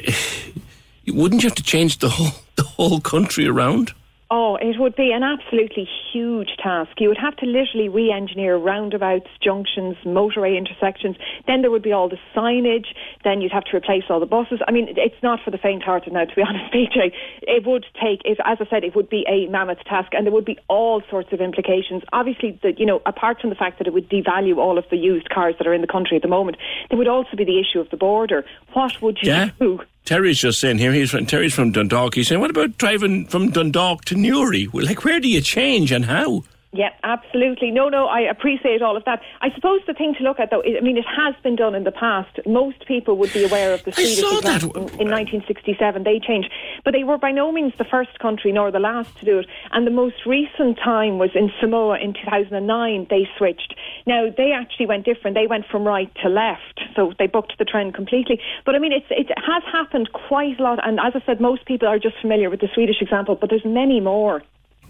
wouldn't 1.07 1.43
you 1.43 1.49
have 1.49 1.55
to 1.55 1.63
change 1.63 1.99
the 1.99 2.09
whole, 2.09 2.41
the 2.55 2.63
whole 2.63 3.01
country 3.01 3.47
around? 3.47 3.93
Oh, 4.33 4.55
it 4.55 4.79
would 4.79 4.95
be 4.95 5.11
an 5.11 5.23
absolutely 5.23 5.89
huge 6.13 6.51
task. 6.63 6.91
You 6.99 7.09
would 7.09 7.17
have 7.17 7.35
to 7.37 7.45
literally 7.45 7.89
re 7.89 8.13
engineer 8.13 8.55
roundabouts, 8.55 9.27
junctions, 9.43 9.97
motorway 10.05 10.57
intersections. 10.57 11.17
Then 11.47 11.61
there 11.61 11.69
would 11.69 11.83
be 11.83 11.91
all 11.91 12.07
the 12.07 12.17
signage. 12.33 12.85
Then 13.25 13.41
you'd 13.41 13.51
have 13.51 13.65
to 13.65 13.75
replace 13.75 14.03
all 14.09 14.21
the 14.21 14.25
buses. 14.25 14.61
I 14.65 14.71
mean, 14.71 14.87
it's 14.95 15.21
not 15.21 15.41
for 15.43 15.51
the 15.51 15.57
faint 15.57 15.83
hearted 15.83 16.13
now, 16.13 16.23
to 16.23 16.33
be 16.33 16.41
honest, 16.47 16.73
PJ. 16.73 17.11
It 17.41 17.65
would 17.67 17.85
take, 18.01 18.21
it, 18.23 18.37
as 18.45 18.57
I 18.61 18.65
said, 18.69 18.85
it 18.85 18.95
would 18.95 19.09
be 19.09 19.25
a 19.27 19.51
mammoth 19.51 19.83
task 19.83 20.13
and 20.13 20.25
there 20.25 20.31
would 20.33 20.45
be 20.45 20.57
all 20.69 21.01
sorts 21.09 21.33
of 21.33 21.41
implications. 21.41 22.03
Obviously, 22.13 22.57
the, 22.63 22.71
you 22.77 22.85
know, 22.85 23.01
apart 23.05 23.41
from 23.41 23.49
the 23.49 23.55
fact 23.57 23.79
that 23.79 23.87
it 23.87 23.93
would 23.93 24.09
devalue 24.09 24.55
all 24.55 24.77
of 24.77 24.85
the 24.89 24.97
used 24.97 25.29
cars 25.29 25.55
that 25.57 25.67
are 25.67 25.73
in 25.73 25.81
the 25.81 25.87
country 25.87 26.15
at 26.15 26.23
the 26.23 26.29
moment, 26.29 26.55
there 26.89 26.97
would 26.97 27.09
also 27.09 27.35
be 27.35 27.43
the 27.43 27.59
issue 27.59 27.81
of 27.81 27.89
the 27.89 27.97
border. 27.97 28.45
What 28.71 29.01
would 29.01 29.17
you 29.21 29.29
Yeah. 29.29 29.49
do? 29.59 29.81
Terry's 30.05 30.39
just 30.39 30.59
saying 30.59 30.79
here, 30.79 30.91
he's 30.91 31.11
from, 31.11 31.25
Terry's 31.25 31.53
from 31.53 31.71
Dundalk. 31.71 32.15
He's 32.15 32.27
saying, 32.27 32.41
what 32.41 32.49
about 32.49 32.77
driving 32.77 33.25
from 33.27 33.51
Dundalk 33.51 34.03
to 34.05 34.15
Newry? 34.15 34.67
Well, 34.67 34.85
like, 34.85 35.03
where 35.03 35.19
do 35.19 35.27
you 35.27 35.41
change 35.41 35.91
and 35.91 36.05
how? 36.05 36.43
Yeah, 36.73 36.91
absolutely. 37.03 37.69
No, 37.69 37.89
no, 37.89 38.07
I 38.07 38.21
appreciate 38.21 38.81
all 38.81 38.95
of 38.95 39.03
that. 39.03 39.21
I 39.41 39.53
suppose 39.53 39.81
the 39.87 39.93
thing 39.93 40.15
to 40.15 40.23
look 40.23 40.39
at, 40.39 40.51
though, 40.51 40.63
I 40.63 40.79
mean, 40.79 40.95
it 40.95 41.05
has 41.05 41.35
been 41.43 41.57
done 41.57 41.75
in 41.75 41.83
the 41.83 41.91
past. 41.91 42.39
Most 42.45 42.87
people 42.87 43.17
would 43.17 43.33
be 43.33 43.43
aware 43.43 43.73
of 43.73 43.83
the 43.83 43.91
Swedish. 43.91 44.19
In, 44.63 44.77
in 45.01 45.11
1967, 45.11 46.03
they 46.03 46.19
changed. 46.19 46.49
But 46.85 46.93
they 46.93 47.03
were 47.03 47.17
by 47.17 47.31
no 47.31 47.51
means 47.51 47.73
the 47.77 47.83
first 47.83 48.17
country 48.19 48.53
nor 48.53 48.71
the 48.71 48.79
last 48.79 49.17
to 49.17 49.25
do 49.25 49.39
it. 49.39 49.47
And 49.71 49.85
the 49.85 49.91
most 49.91 50.25
recent 50.25 50.77
time 50.77 51.17
was 51.17 51.31
in 51.35 51.51
Samoa 51.59 51.99
in 51.99 52.13
2009, 52.13 53.07
they 53.09 53.27
switched. 53.37 53.75
Now, 54.07 54.29
they 54.29 54.53
actually 54.53 54.85
went 54.85 55.03
different. 55.03 55.35
They 55.35 55.47
went 55.47 55.65
from 55.69 55.83
right 55.83 56.09
to 56.23 56.29
left. 56.29 56.79
So 56.95 57.11
they 57.19 57.27
bucked 57.27 57.57
the 57.59 57.65
trend 57.65 57.95
completely. 57.95 58.39
But 58.65 58.75
I 58.75 58.79
mean, 58.79 58.93
it's, 58.93 59.07
it 59.09 59.27
has 59.35 59.63
happened 59.69 60.13
quite 60.13 60.57
a 60.57 60.63
lot. 60.63 60.79
And 60.87 61.01
as 61.01 61.11
I 61.15 61.25
said, 61.25 61.41
most 61.41 61.65
people 61.65 61.89
are 61.89 61.99
just 61.99 62.15
familiar 62.21 62.49
with 62.49 62.61
the 62.61 62.69
Swedish 62.73 63.01
example, 63.01 63.35
but 63.35 63.49
there's 63.49 63.65
many 63.65 63.99
more. 63.99 64.41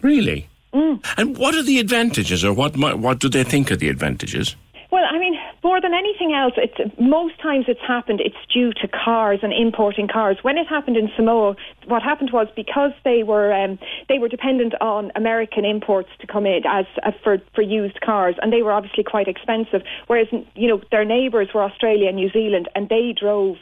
Really? 0.03 0.47
And 0.73 1.37
what 1.37 1.55
are 1.55 1.63
the 1.63 1.79
advantages, 1.79 2.43
or 2.43 2.53
what 2.53 2.77
what 2.77 3.19
do 3.19 3.29
they 3.29 3.43
think 3.43 3.71
are 3.71 3.75
the 3.75 3.89
advantages? 3.89 4.55
Well, 4.91 5.05
I 5.09 5.17
mean, 5.19 5.35
more 5.63 5.79
than 5.79 5.93
anything 5.93 6.33
else, 6.33 6.53
it's 6.57 6.77
most 6.99 7.39
times 7.41 7.65
it's 7.69 7.79
happened. 7.79 8.19
It's 8.19 8.35
due 8.53 8.73
to 8.73 8.89
cars 8.89 9.39
and 9.41 9.53
importing 9.53 10.09
cars. 10.09 10.37
When 10.41 10.57
it 10.57 10.67
happened 10.67 10.97
in 10.97 11.09
Samoa, 11.15 11.55
what 11.87 12.03
happened 12.03 12.31
was 12.33 12.47
because 12.57 12.91
they 13.05 13.23
were 13.23 13.53
um, 13.53 13.79
they 14.09 14.19
were 14.19 14.27
dependent 14.27 14.73
on 14.81 15.09
American 15.15 15.63
imports 15.63 16.09
to 16.19 16.27
come 16.27 16.45
in 16.45 16.63
as 16.67 16.85
uh, 17.03 17.11
for 17.23 17.37
for 17.55 17.61
used 17.61 18.01
cars, 18.01 18.35
and 18.41 18.51
they 18.51 18.63
were 18.63 18.73
obviously 18.73 19.05
quite 19.05 19.29
expensive. 19.29 19.81
Whereas 20.07 20.27
you 20.55 20.67
know 20.67 20.81
their 20.91 21.05
neighbours 21.05 21.47
were 21.55 21.63
Australia 21.63 22.09
and 22.09 22.17
New 22.17 22.29
Zealand, 22.29 22.67
and 22.75 22.89
they 22.89 23.13
drove 23.17 23.55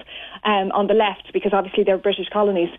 um, 0.46 0.72
on 0.72 0.88
the 0.88 0.96
left 0.96 1.32
because 1.32 1.54
obviously 1.54 1.84
they're 1.84 2.00
British 2.00 2.30
colonies. 2.34 2.70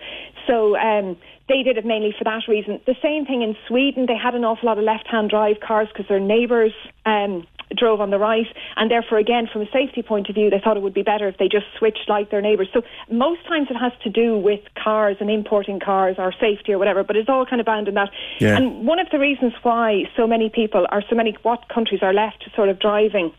So. 0.48 0.76
Um, 0.76 1.16
they 1.50 1.62
did 1.64 1.76
it 1.76 1.84
mainly 1.84 2.14
for 2.16 2.24
that 2.24 2.42
reason. 2.46 2.80
The 2.86 2.94
same 3.02 3.26
thing 3.26 3.42
in 3.42 3.56
Sweden. 3.66 4.06
They 4.06 4.16
had 4.16 4.34
an 4.34 4.44
awful 4.44 4.66
lot 4.68 4.78
of 4.78 4.84
left-hand 4.84 5.28
drive 5.30 5.58
cars 5.60 5.88
because 5.92 6.06
their 6.08 6.20
neighbours 6.20 6.72
um, 7.04 7.46
drove 7.76 8.00
on 8.00 8.10
the 8.10 8.18
right, 8.18 8.46
and 8.76 8.90
therefore, 8.90 9.18
again, 9.18 9.48
from 9.52 9.62
a 9.62 9.70
safety 9.72 10.02
point 10.02 10.28
of 10.28 10.34
view, 10.34 10.48
they 10.48 10.60
thought 10.62 10.76
it 10.76 10.82
would 10.82 10.94
be 10.94 11.02
better 11.02 11.28
if 11.28 11.38
they 11.38 11.48
just 11.48 11.66
switched 11.76 12.08
like 12.08 12.30
their 12.30 12.40
neighbours. 12.40 12.68
So 12.72 12.82
most 13.10 13.44
times 13.46 13.66
it 13.70 13.76
has 13.76 13.92
to 14.04 14.10
do 14.10 14.38
with 14.38 14.60
cars 14.82 15.16
and 15.20 15.30
importing 15.30 15.80
cars 15.80 16.16
or 16.18 16.32
safety 16.40 16.72
or 16.72 16.78
whatever, 16.78 17.02
but 17.02 17.16
it's 17.16 17.28
all 17.28 17.44
kind 17.46 17.60
of 17.60 17.66
bound 17.66 17.88
in 17.88 17.94
that. 17.94 18.10
Yeah. 18.38 18.56
And 18.56 18.86
one 18.86 18.98
of 18.98 19.08
the 19.10 19.18
reasons 19.18 19.52
why 19.62 20.04
so 20.16 20.26
many 20.26 20.50
people 20.50 20.86
are 20.90 21.02
so 21.10 21.16
many 21.16 21.36
what 21.42 21.68
countries 21.68 22.00
are 22.02 22.14
left 22.14 22.48
sort 22.54 22.68
of 22.68 22.78
driving 22.78 23.32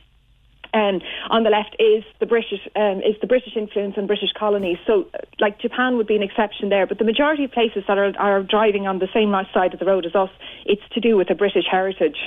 um, 0.73 1.01
on 1.29 1.43
the 1.43 1.49
left 1.49 1.75
is 1.79 2.03
the 2.19 2.25
British 2.25 2.67
um, 2.75 2.99
is 2.99 3.15
the 3.21 3.27
British 3.27 3.55
influence 3.55 3.95
and 3.97 4.07
British 4.07 4.31
colonies. 4.37 4.77
So, 4.87 5.07
uh, 5.13 5.19
like 5.39 5.59
Japan 5.59 5.97
would 5.97 6.07
be 6.07 6.15
an 6.15 6.23
exception 6.23 6.69
there, 6.69 6.87
but 6.87 6.97
the 6.97 7.03
majority 7.03 7.43
of 7.43 7.51
places 7.51 7.83
that 7.87 7.97
are, 7.97 8.13
are 8.17 8.43
driving 8.43 8.87
on 8.87 8.99
the 8.99 9.07
same 9.13 9.31
side 9.53 9.73
of 9.73 9.79
the 9.79 9.85
road 9.85 10.05
as 10.05 10.15
us, 10.15 10.29
it's 10.65 10.81
to 10.93 10.99
do 10.99 11.17
with 11.17 11.27
the 11.27 11.35
British 11.35 11.65
heritage. 11.69 12.17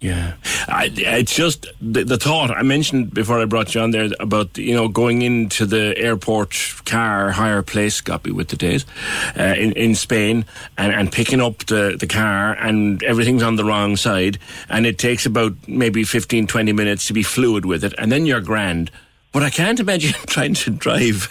Yeah, 0.00 0.34
I, 0.68 0.92
it's 0.94 1.34
just 1.34 1.66
the, 1.80 2.04
the, 2.04 2.18
thought 2.18 2.52
I 2.52 2.62
mentioned 2.62 3.12
before 3.12 3.40
I 3.40 3.46
brought 3.46 3.74
you 3.74 3.80
on 3.80 3.90
there 3.90 4.08
about 4.20 4.56
you 4.56 4.72
know 4.72 4.86
going 4.86 5.22
into 5.22 5.66
the 5.66 5.92
airport 5.98 6.54
car 6.84 7.32
hire 7.32 7.62
place, 7.62 8.00
got 8.00 8.24
me 8.24 8.30
with 8.30 8.46
the 8.46 8.56
days, 8.56 8.86
uh, 9.36 9.56
in, 9.58 9.72
in 9.72 9.96
Spain 9.96 10.44
and, 10.76 10.92
and 10.92 11.10
picking 11.10 11.40
up 11.40 11.66
the, 11.66 11.96
the 11.98 12.06
car 12.06 12.52
and 12.60 13.02
everything's 13.02 13.42
on 13.42 13.56
the 13.56 13.64
wrong 13.64 13.96
side 13.96 14.38
and 14.68 14.86
it 14.86 14.98
takes 14.98 15.26
about 15.26 15.54
maybe 15.66 16.04
15, 16.04 16.46
20 16.46 16.72
minutes 16.72 17.08
to 17.08 17.12
be 17.12 17.24
fluid 17.24 17.66
with 17.66 17.82
it 17.82 17.92
and 17.98 18.12
then 18.12 18.24
you're 18.24 18.40
grand. 18.40 18.92
But 19.32 19.42
I 19.42 19.50
can't 19.50 19.80
imagine 19.80 20.12
trying 20.26 20.54
to 20.54 20.70
drive, 20.70 21.28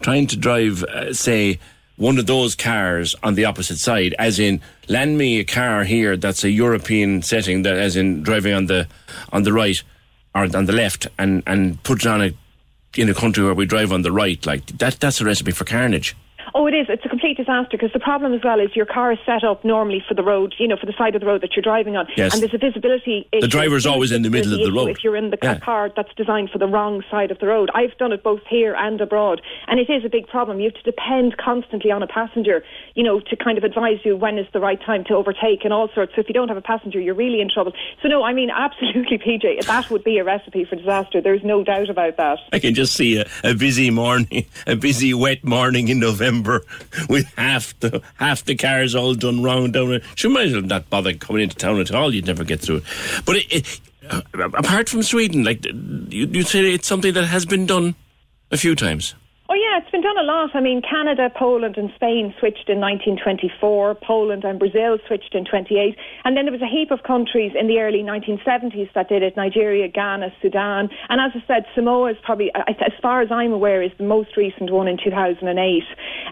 trying 0.00 0.26
to 0.28 0.38
drive, 0.38 0.84
uh, 0.84 1.12
say 1.12 1.58
one 2.00 2.16
of 2.18 2.26
those 2.26 2.54
cars 2.54 3.14
on 3.22 3.34
the 3.34 3.44
opposite 3.44 3.76
side, 3.76 4.14
as 4.18 4.38
in 4.38 4.62
lend 4.88 5.18
me 5.18 5.38
a 5.38 5.44
car 5.44 5.84
here 5.84 6.16
that's 6.16 6.42
a 6.42 6.50
European 6.50 7.20
setting, 7.20 7.60
that 7.62 7.76
as 7.76 7.94
in 7.94 8.22
driving 8.22 8.54
on 8.54 8.66
the 8.66 8.88
on 9.32 9.42
the 9.42 9.52
right 9.52 9.82
or 10.34 10.44
on 10.56 10.64
the 10.64 10.72
left, 10.72 11.06
and 11.18 11.42
and 11.46 11.82
put 11.82 12.00
it 12.00 12.08
on 12.08 12.22
a 12.22 12.32
in 12.96 13.10
a 13.10 13.14
country 13.14 13.44
where 13.44 13.54
we 13.54 13.66
drive 13.66 13.92
on 13.92 14.00
the 14.00 14.10
right, 14.10 14.44
like 14.46 14.64
that. 14.78 14.98
That's 14.98 15.20
a 15.20 15.26
recipe 15.26 15.52
for 15.52 15.64
carnage. 15.66 16.16
Oh, 16.54 16.66
it 16.66 16.74
is. 16.74 16.86
It's 16.88 17.04
a 17.04 17.08
complete 17.08 17.36
disaster 17.36 17.76
because 17.76 17.92
the 17.92 18.00
problem 18.00 18.32
as 18.34 18.40
well 18.42 18.60
is 18.60 18.74
your 18.74 18.86
car 18.86 19.12
is 19.12 19.18
set 19.24 19.44
up 19.44 19.64
normally 19.64 20.02
for 20.06 20.14
the 20.14 20.22
road, 20.22 20.54
you 20.58 20.66
know, 20.68 20.76
for 20.76 20.86
the 20.86 20.94
side 20.98 21.14
of 21.14 21.20
the 21.20 21.26
road 21.26 21.42
that 21.42 21.54
you're 21.54 21.62
driving 21.62 21.96
on. 21.96 22.06
Yes. 22.16 22.32
And 22.34 22.42
there's 22.42 22.54
a 22.54 22.58
visibility 22.58 23.28
issue. 23.32 23.40
The 23.40 23.48
driver's 23.48 23.86
always 23.86 24.12
in 24.12 24.22
the 24.22 24.30
middle 24.30 24.52
of 24.52 24.60
the 24.60 24.72
road. 24.72 24.90
If 24.90 25.04
you're 25.04 25.16
in 25.16 25.30
the 25.30 25.38
Yeah. 25.42 25.58
car 25.58 25.90
that's 25.94 26.12
designed 26.16 26.50
for 26.50 26.58
the 26.58 26.66
wrong 26.66 27.02
side 27.10 27.30
of 27.30 27.38
the 27.38 27.46
road. 27.46 27.70
I've 27.74 27.96
done 27.98 28.12
it 28.12 28.22
both 28.22 28.40
here 28.48 28.74
and 28.74 29.00
abroad. 29.00 29.40
And 29.68 29.78
it 29.78 29.88
is 29.90 30.04
a 30.04 30.08
big 30.08 30.26
problem. 30.26 30.58
You 30.60 30.70
have 30.70 30.82
to 30.82 30.82
depend 30.82 31.36
constantly 31.36 31.90
on 31.90 32.02
a 32.02 32.06
passenger, 32.06 32.64
you 32.94 33.02
know, 33.04 33.20
to 33.20 33.36
kind 33.36 33.56
of 33.58 33.64
advise 33.64 33.98
you 34.04 34.16
when 34.16 34.38
is 34.38 34.46
the 34.52 34.60
right 34.60 34.80
time 34.82 35.04
to 35.04 35.14
overtake 35.14 35.64
and 35.64 35.72
all 35.72 35.88
sorts. 35.94 36.14
So 36.14 36.20
if 36.20 36.28
you 36.28 36.34
don't 36.34 36.48
have 36.48 36.56
a 36.56 36.62
passenger, 36.62 37.00
you're 37.00 37.14
really 37.14 37.40
in 37.40 37.48
trouble. 37.48 37.72
So 38.02 38.08
no, 38.08 38.22
I 38.24 38.32
mean, 38.32 38.50
absolutely, 38.54 39.18
PJ, 39.18 39.66
that 39.66 39.90
would 39.90 40.04
be 40.04 40.18
a 40.18 40.24
recipe 40.24 40.64
for 40.64 40.76
disaster. 40.76 41.20
There's 41.20 41.44
no 41.44 41.62
doubt 41.62 41.90
about 41.90 42.16
that. 42.16 42.38
I 42.52 42.58
can 42.58 42.74
just 42.74 42.94
see 42.94 43.18
a, 43.18 43.26
a 43.44 43.54
busy 43.54 43.90
morning, 43.90 44.46
a 44.66 44.74
busy 44.76 45.14
wet 45.14 45.44
morning 45.44 45.88
in 45.88 46.00
November 46.00 46.39
with 47.08 47.26
half 47.36 47.78
the 47.80 48.02
half 48.16 48.44
the 48.44 48.54
cars 48.54 48.94
all 48.94 49.14
done 49.14 49.42
wrong 49.42 49.72
down. 49.72 50.00
She 50.14 50.28
might 50.28 50.48
as 50.48 50.52
well 50.52 50.62
not 50.62 50.90
bother 50.90 51.14
coming 51.14 51.42
into 51.42 51.56
town 51.56 51.80
at 51.80 51.92
all. 51.92 52.14
You'd 52.14 52.26
never 52.26 52.44
get 52.44 52.60
through 52.60 52.76
it. 52.76 52.84
But 53.24 53.36
it, 53.36 53.52
it, 53.52 53.80
uh, 54.08 54.22
apart 54.34 54.88
from 54.88 55.02
Sweden, 55.02 55.44
like 55.44 55.64
you, 55.64 56.26
you 56.26 56.42
say, 56.42 56.72
it's 56.72 56.86
something 56.86 57.14
that 57.14 57.26
has 57.26 57.46
been 57.46 57.66
done 57.66 57.94
a 58.50 58.56
few 58.56 58.74
times. 58.74 59.14
Oh 59.50 59.58
yeah, 59.58 59.82
it's 59.82 59.90
been 59.90 60.00
done 60.00 60.16
a 60.16 60.22
lot. 60.22 60.54
I 60.54 60.60
mean, 60.60 60.80
Canada, 60.80 61.28
Poland, 61.34 61.76
and 61.76 61.90
Spain 61.96 62.32
switched 62.38 62.70
in 62.70 62.78
1924. 62.78 63.96
Poland 63.96 64.44
and 64.44 64.60
Brazil 64.60 64.98
switched 65.08 65.34
in 65.34 65.44
28, 65.44 65.98
and 66.22 66.36
then 66.36 66.44
there 66.44 66.54
was 66.54 66.62
a 66.62 66.70
heap 66.70 66.92
of 66.92 67.02
countries 67.02 67.50
in 67.58 67.66
the 67.66 67.80
early 67.80 67.98
1970s 67.98 68.94
that 68.94 69.08
did 69.08 69.24
it: 69.24 69.36
Nigeria, 69.36 69.88
Ghana, 69.88 70.30
Sudan, 70.40 70.88
and 71.08 71.20
as 71.20 71.32
I 71.34 71.42
said, 71.48 71.66
Samoa 71.74 72.12
is 72.12 72.16
probably, 72.22 72.52
as 72.54 72.94
far 73.02 73.22
as 73.22 73.32
I'm 73.32 73.50
aware, 73.50 73.82
is 73.82 73.90
the 73.98 74.06
most 74.06 74.36
recent 74.36 74.70
one 74.70 74.86
in 74.86 74.96
2008 75.02 75.42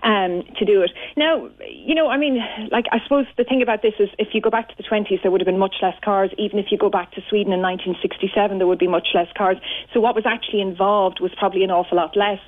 um, 0.05 0.45
to 0.55 0.65
do 0.65 0.83
it. 0.83 0.93
Now, 1.17 1.51
you 1.67 1.97
know, 1.97 2.11
I 2.11 2.19
mean, 2.19 2.39
like 2.71 2.87
I 2.93 3.03
suppose 3.03 3.27
the 3.37 3.43
thing 3.43 3.63
about 3.63 3.83
this 3.83 3.95
is, 3.99 4.11
if 4.21 4.29
you 4.31 4.41
go 4.41 4.51
back 4.51 4.69
to 4.69 4.77
the 4.79 4.85
20s, 4.85 5.23
there 5.23 5.33
would 5.33 5.41
have 5.41 5.51
been 5.51 5.59
much 5.59 5.83
less 5.83 5.99
cars. 6.05 6.31
Even 6.39 6.61
if 6.61 6.67
you 6.71 6.79
go 6.79 6.89
back 6.89 7.11
to 7.19 7.21
Sweden 7.29 7.53
in 7.53 7.63
1967, 7.67 8.59
there 8.59 8.69
would 8.69 8.79
be 8.79 8.87
much 8.87 9.09
less 9.13 9.27
cars. 9.37 9.57
So 9.93 9.99
what 9.99 10.15
was 10.15 10.23
actually 10.25 10.61
involved 10.61 11.19
was 11.19 11.33
probably 11.37 11.65
an 11.65 11.73
awful 11.73 11.97
lot 11.97 12.17
less. 12.17 12.39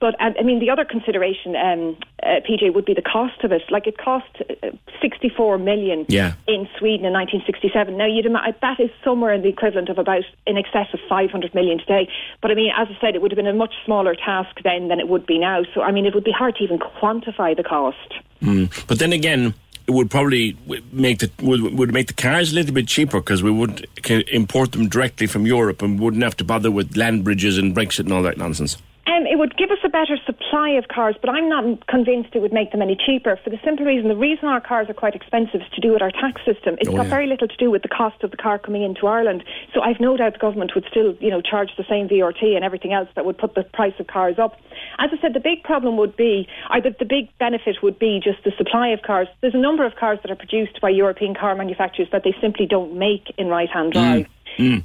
But 0.00 0.15
I 0.18 0.42
mean, 0.42 0.58
the 0.60 0.70
other 0.70 0.84
consideration, 0.84 1.56
um, 1.56 1.96
uh, 2.22 2.40
PJ, 2.48 2.72
would 2.74 2.84
be 2.84 2.94
the 2.94 3.02
cost 3.02 3.42
of 3.44 3.52
it. 3.52 3.62
Like 3.70 3.86
it 3.86 3.98
cost 3.98 4.26
uh, 4.62 4.70
64 5.00 5.58
million 5.58 6.04
Yeah. 6.08 6.32
in 6.46 6.68
Sweden 6.78 7.06
in 7.06 7.12
1967. 7.12 7.96
Now, 7.96 8.06
you'd 8.06 8.26
ima- 8.26 8.54
that 8.60 8.80
is 8.80 8.90
somewhere 9.04 9.32
in 9.32 9.42
the 9.42 9.48
equivalent 9.48 9.88
of 9.88 9.98
about 9.98 10.24
in 10.46 10.56
excess 10.56 10.86
of 10.92 11.00
500 11.08 11.54
million 11.54 11.78
today. 11.78 12.08
But 12.42 12.50
I 12.50 12.54
mean, 12.54 12.72
as 12.76 12.88
I 12.90 12.96
said, 13.00 13.14
it 13.14 13.22
would 13.22 13.30
have 13.30 13.36
been 13.36 13.46
a 13.46 13.52
much 13.54 13.74
smaller 13.84 14.14
task 14.14 14.56
then 14.64 14.88
than 14.88 15.00
it 15.00 15.08
would 15.08 15.26
be 15.26 15.38
now. 15.38 15.62
So 15.74 15.82
I 15.82 15.92
mean, 15.92 16.06
it 16.06 16.14
would 16.14 16.24
be 16.24 16.32
hard 16.32 16.56
to 16.56 16.64
even 16.64 16.78
quantify 16.78 17.56
the 17.56 17.62
cost. 17.62 18.14
Mm. 18.42 18.86
But 18.86 18.98
then 18.98 19.12
again, 19.12 19.54
it 19.86 19.92
would 19.92 20.10
probably 20.10 20.56
make 20.92 21.20
the 21.20 21.30
would, 21.42 21.60
would 21.78 21.92
make 21.92 22.08
the 22.08 22.12
cars 22.12 22.52
a 22.52 22.54
little 22.54 22.74
bit 22.74 22.88
cheaper 22.88 23.20
because 23.20 23.42
we 23.42 23.50
would 23.50 23.86
import 24.32 24.72
them 24.72 24.88
directly 24.88 25.26
from 25.26 25.46
Europe 25.46 25.80
and 25.82 26.00
wouldn't 26.00 26.22
have 26.24 26.36
to 26.38 26.44
bother 26.44 26.70
with 26.70 26.96
land 26.96 27.22
bridges 27.24 27.56
and 27.56 27.74
Brexit 27.74 28.00
and 28.00 28.12
all 28.12 28.22
that 28.22 28.36
nonsense. 28.36 28.76
Um, 29.06 29.24
it 29.24 29.38
would 29.38 29.56
give 29.56 29.70
us 29.70 29.78
a 29.84 29.88
better 29.88 30.16
supply 30.26 30.70
of 30.70 30.88
cars, 30.88 31.14
but 31.20 31.30
I'm 31.30 31.48
not 31.48 31.86
convinced 31.86 32.30
it 32.34 32.42
would 32.42 32.52
make 32.52 32.72
them 32.72 32.82
any 32.82 32.96
cheaper 32.96 33.38
for 33.42 33.50
the 33.50 33.58
simple 33.64 33.86
reason 33.86 34.08
the 34.08 34.16
reason 34.16 34.48
our 34.48 34.60
cars 34.60 34.90
are 34.90 34.94
quite 34.94 35.14
expensive 35.14 35.60
is 35.60 35.68
to 35.74 35.80
do 35.80 35.92
with 35.92 36.02
our 36.02 36.10
tax 36.10 36.44
system. 36.44 36.76
It's 36.80 36.88
Oh, 36.90 36.96
got 36.96 37.04
yeah. 37.04 37.10
very 37.10 37.26
little 37.28 37.46
to 37.46 37.56
do 37.56 37.70
with 37.70 37.82
the 37.82 37.88
cost 37.88 38.24
of 38.24 38.32
the 38.32 38.36
car 38.36 38.58
coming 38.58 38.82
into 38.82 39.06
Ireland. 39.06 39.44
So 39.72 39.80
I've 39.80 40.00
no 40.00 40.16
doubt 40.16 40.32
the 40.32 40.38
government 40.40 40.72
would 40.74 40.86
still, 40.90 41.14
you 41.20 41.30
know, 41.30 41.40
charge 41.40 41.70
the 41.76 41.84
same 41.88 42.08
VRT 42.08 42.56
and 42.56 42.64
everything 42.64 42.92
else 42.92 43.08
that 43.14 43.24
would 43.24 43.38
put 43.38 43.54
the 43.54 43.62
price 43.62 43.94
of 44.00 44.08
cars 44.08 44.40
up. 44.40 44.58
As 44.98 45.10
I 45.12 45.20
said, 45.20 45.34
the 45.34 45.40
big 45.40 45.62
problem 45.62 45.96
would 45.98 46.16
be, 46.16 46.48
or 46.74 46.80
the, 46.80 46.94
the 46.98 47.04
big 47.04 47.28
benefit 47.38 47.76
would 47.84 47.98
be 48.00 48.20
just 48.22 48.42
the 48.44 48.52
supply 48.58 48.88
of 48.88 49.02
cars. 49.02 49.28
There's 49.40 49.54
a 49.54 49.58
number 49.58 49.86
of 49.86 49.94
cars 49.94 50.18
that 50.22 50.32
are 50.32 50.36
produced 50.36 50.80
by 50.80 50.90
European 50.90 51.34
car 51.34 51.54
manufacturers 51.54 52.08
that 52.10 52.24
they 52.24 52.34
simply 52.40 52.66
don't 52.66 52.98
make 52.98 53.32
in 53.38 53.46
right-hand 53.48 53.92
drive. 53.92 54.26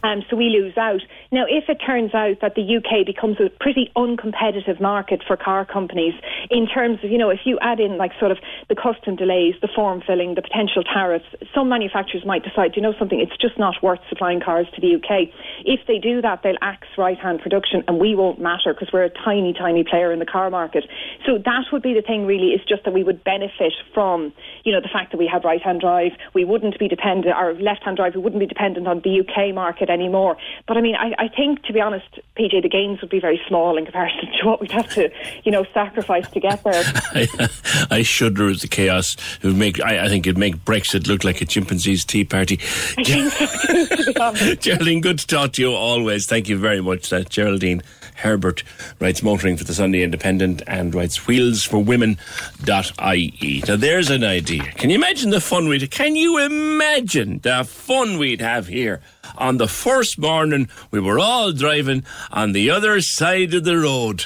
Um, 0.03 0.23
so 0.29 0.35
we 0.35 0.49
lose 0.49 0.77
out. 0.77 1.01
Now, 1.31 1.45
if 1.47 1.69
it 1.69 1.77
turns 1.85 2.13
out 2.13 2.41
that 2.41 2.55
the 2.55 2.63
UK 2.63 3.05
becomes 3.05 3.37
a 3.39 3.49
pretty 3.49 3.91
uncompetitive 3.95 4.81
market 4.81 5.23
for 5.25 5.37
car 5.37 5.65
companies 5.65 6.13
in 6.49 6.67
terms 6.67 6.99
of, 7.03 7.11
you 7.11 7.17
know, 7.17 7.29
if 7.29 7.41
you 7.45 7.57
add 7.61 7.79
in 7.79 7.97
like 7.97 8.11
sort 8.19 8.31
of 8.31 8.37
the 8.69 8.75
custom 8.75 9.15
delays, 9.15 9.55
the 9.61 9.69
form 9.73 10.01
filling, 10.05 10.35
the 10.35 10.41
potential 10.41 10.83
tariffs, 10.83 11.25
some 11.55 11.69
manufacturers 11.69 12.25
might 12.25 12.43
decide, 12.43 12.75
you 12.75 12.81
know 12.81 12.93
something, 12.99 13.19
it's 13.19 13.35
just 13.39 13.57
not 13.57 13.75
worth 13.81 13.99
supplying 14.09 14.41
cars 14.41 14.67
to 14.75 14.81
the 14.81 14.95
UK. 14.95 15.31
If 15.65 15.87
they 15.87 15.99
do 15.99 16.21
that, 16.21 16.41
they'll 16.43 16.59
axe 16.61 16.87
right-hand 16.97 17.41
production 17.41 17.83
and 17.87 17.99
we 17.99 18.15
won't 18.15 18.39
matter 18.39 18.73
because 18.73 18.89
we're 18.91 19.05
a 19.05 19.09
tiny, 19.23 19.53
tiny 19.53 19.83
player 19.83 20.11
in 20.11 20.19
the 20.19 20.25
car 20.25 20.49
market. 20.49 20.85
So 21.25 21.37
that 21.37 21.65
would 21.71 21.81
be 21.81 21.93
the 21.93 22.01
thing 22.01 22.25
really, 22.25 22.51
is 22.51 22.61
just 22.67 22.83
that 22.83 22.93
we 22.93 23.03
would 23.03 23.23
benefit 23.23 23.73
from, 23.93 24.33
you 24.63 24.73
know, 24.73 24.81
the 24.81 24.91
fact 24.91 25.11
that 25.11 25.17
we 25.17 25.29
have 25.31 25.43
right-hand 25.43 25.79
drive. 25.79 26.11
We 26.33 26.43
wouldn't 26.43 26.77
be 26.77 26.87
dependent, 26.87 27.35
or 27.35 27.53
left-hand 27.53 27.97
drive, 27.97 28.15
we 28.15 28.21
wouldn't 28.21 28.41
be 28.41 28.47
dependent 28.47 28.87
on 28.87 29.01
the 29.03 29.21
UK 29.21 29.55
market 29.55 29.60
anymore. 29.89 30.37
But 30.67 30.77
I 30.77 30.81
mean, 30.81 30.95
I, 30.95 31.13
I 31.17 31.27
think, 31.27 31.63
to 31.63 31.73
be 31.73 31.81
honest, 31.81 32.19
PJ, 32.37 32.61
the 32.61 32.69
gains 32.69 33.01
would 33.01 33.09
be 33.09 33.19
very 33.19 33.41
small 33.47 33.77
in 33.77 33.85
comparison 33.85 34.29
to 34.39 34.47
what 34.47 34.61
we'd 34.61 34.71
have 34.71 34.89
to, 34.95 35.09
you 35.43 35.51
know, 35.51 35.65
sacrifice 35.73 36.29
to 36.31 36.39
get 36.39 36.63
there. 36.63 36.83
I, 36.85 37.49
I 37.89 38.01
shudder 38.03 38.49
at 38.49 38.59
the 38.59 38.67
chaos. 38.67 39.15
It 39.41 39.47
would 39.47 39.57
make 39.57 39.81
I, 39.81 40.05
I 40.05 40.09
think 40.09 40.27
it'd 40.27 40.37
make 40.37 40.57
Brexit 40.57 41.07
look 41.07 41.23
like 41.23 41.41
a 41.41 41.45
chimpanzee's 41.45 42.05
tea 42.05 42.23
party. 42.23 42.59
I 42.97 43.03
think 43.03 43.31
so 43.33 43.45
too, 43.45 44.13
to 44.13 44.45
be. 44.45 44.55
Geraldine, 44.57 45.01
good 45.01 45.19
to 45.19 45.27
talk 45.27 45.53
to 45.53 45.61
you 45.61 45.73
always. 45.73 46.27
Thank 46.27 46.49
you 46.49 46.57
very 46.57 46.81
much. 46.81 47.09
That 47.09 47.29
Geraldine 47.29 47.81
Herbert 48.21 48.63
writes 48.99 49.21
motoring 49.21 49.57
for 49.57 49.63
the 49.63 49.73
Sunday 49.73 50.03
Independent 50.03 50.61
and 50.67 50.95
writes 50.95 51.27
wheels 51.27 51.63
for. 51.63 51.83
Now 51.83 53.75
there's 53.75 54.09
an 54.09 54.23
idea. 54.23 54.63
Can 54.63 54.89
you 54.89 54.95
imagine 54.95 55.29
the 55.31 55.41
fun 55.41 55.67
we'd 55.67 55.89
can 55.91 56.15
you 56.15 56.37
imagine 56.39 57.39
the 57.39 57.63
fun 57.63 58.17
we'd 58.17 58.41
have 58.41 58.67
here 58.67 59.01
on 59.37 59.57
the 59.57 59.67
first 59.67 60.17
morning 60.19 60.69
we 60.91 60.99
were 60.99 61.19
all 61.19 61.51
driving 61.51 62.03
on 62.31 62.51
the 62.51 62.69
other 62.69 63.01
side 63.01 63.53
of 63.53 63.63
the 63.63 63.77
road. 63.77 64.25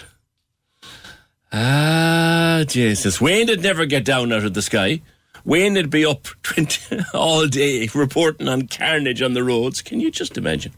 Ah, 1.51 2.63
Jesus. 2.67 3.21
Wayne 3.21 3.47
would 3.47 3.63
never 3.63 3.85
get 3.85 4.03
down 4.03 4.33
out 4.33 4.43
of 4.43 4.53
the 4.53 4.61
sky. 4.61 5.01
Wayne 5.45 5.75
would 5.75 5.89
be 5.89 6.05
up 6.05 6.23
20, 6.43 7.03
all 7.13 7.47
day 7.47 7.87
reporting 7.93 8.47
on 8.49 8.67
carnage 8.67 9.21
on 9.21 9.33
the 9.33 9.43
roads. 9.43 9.81
Can 9.81 9.99
you 9.99 10.11
just 10.11 10.37
imagine? 10.37 10.73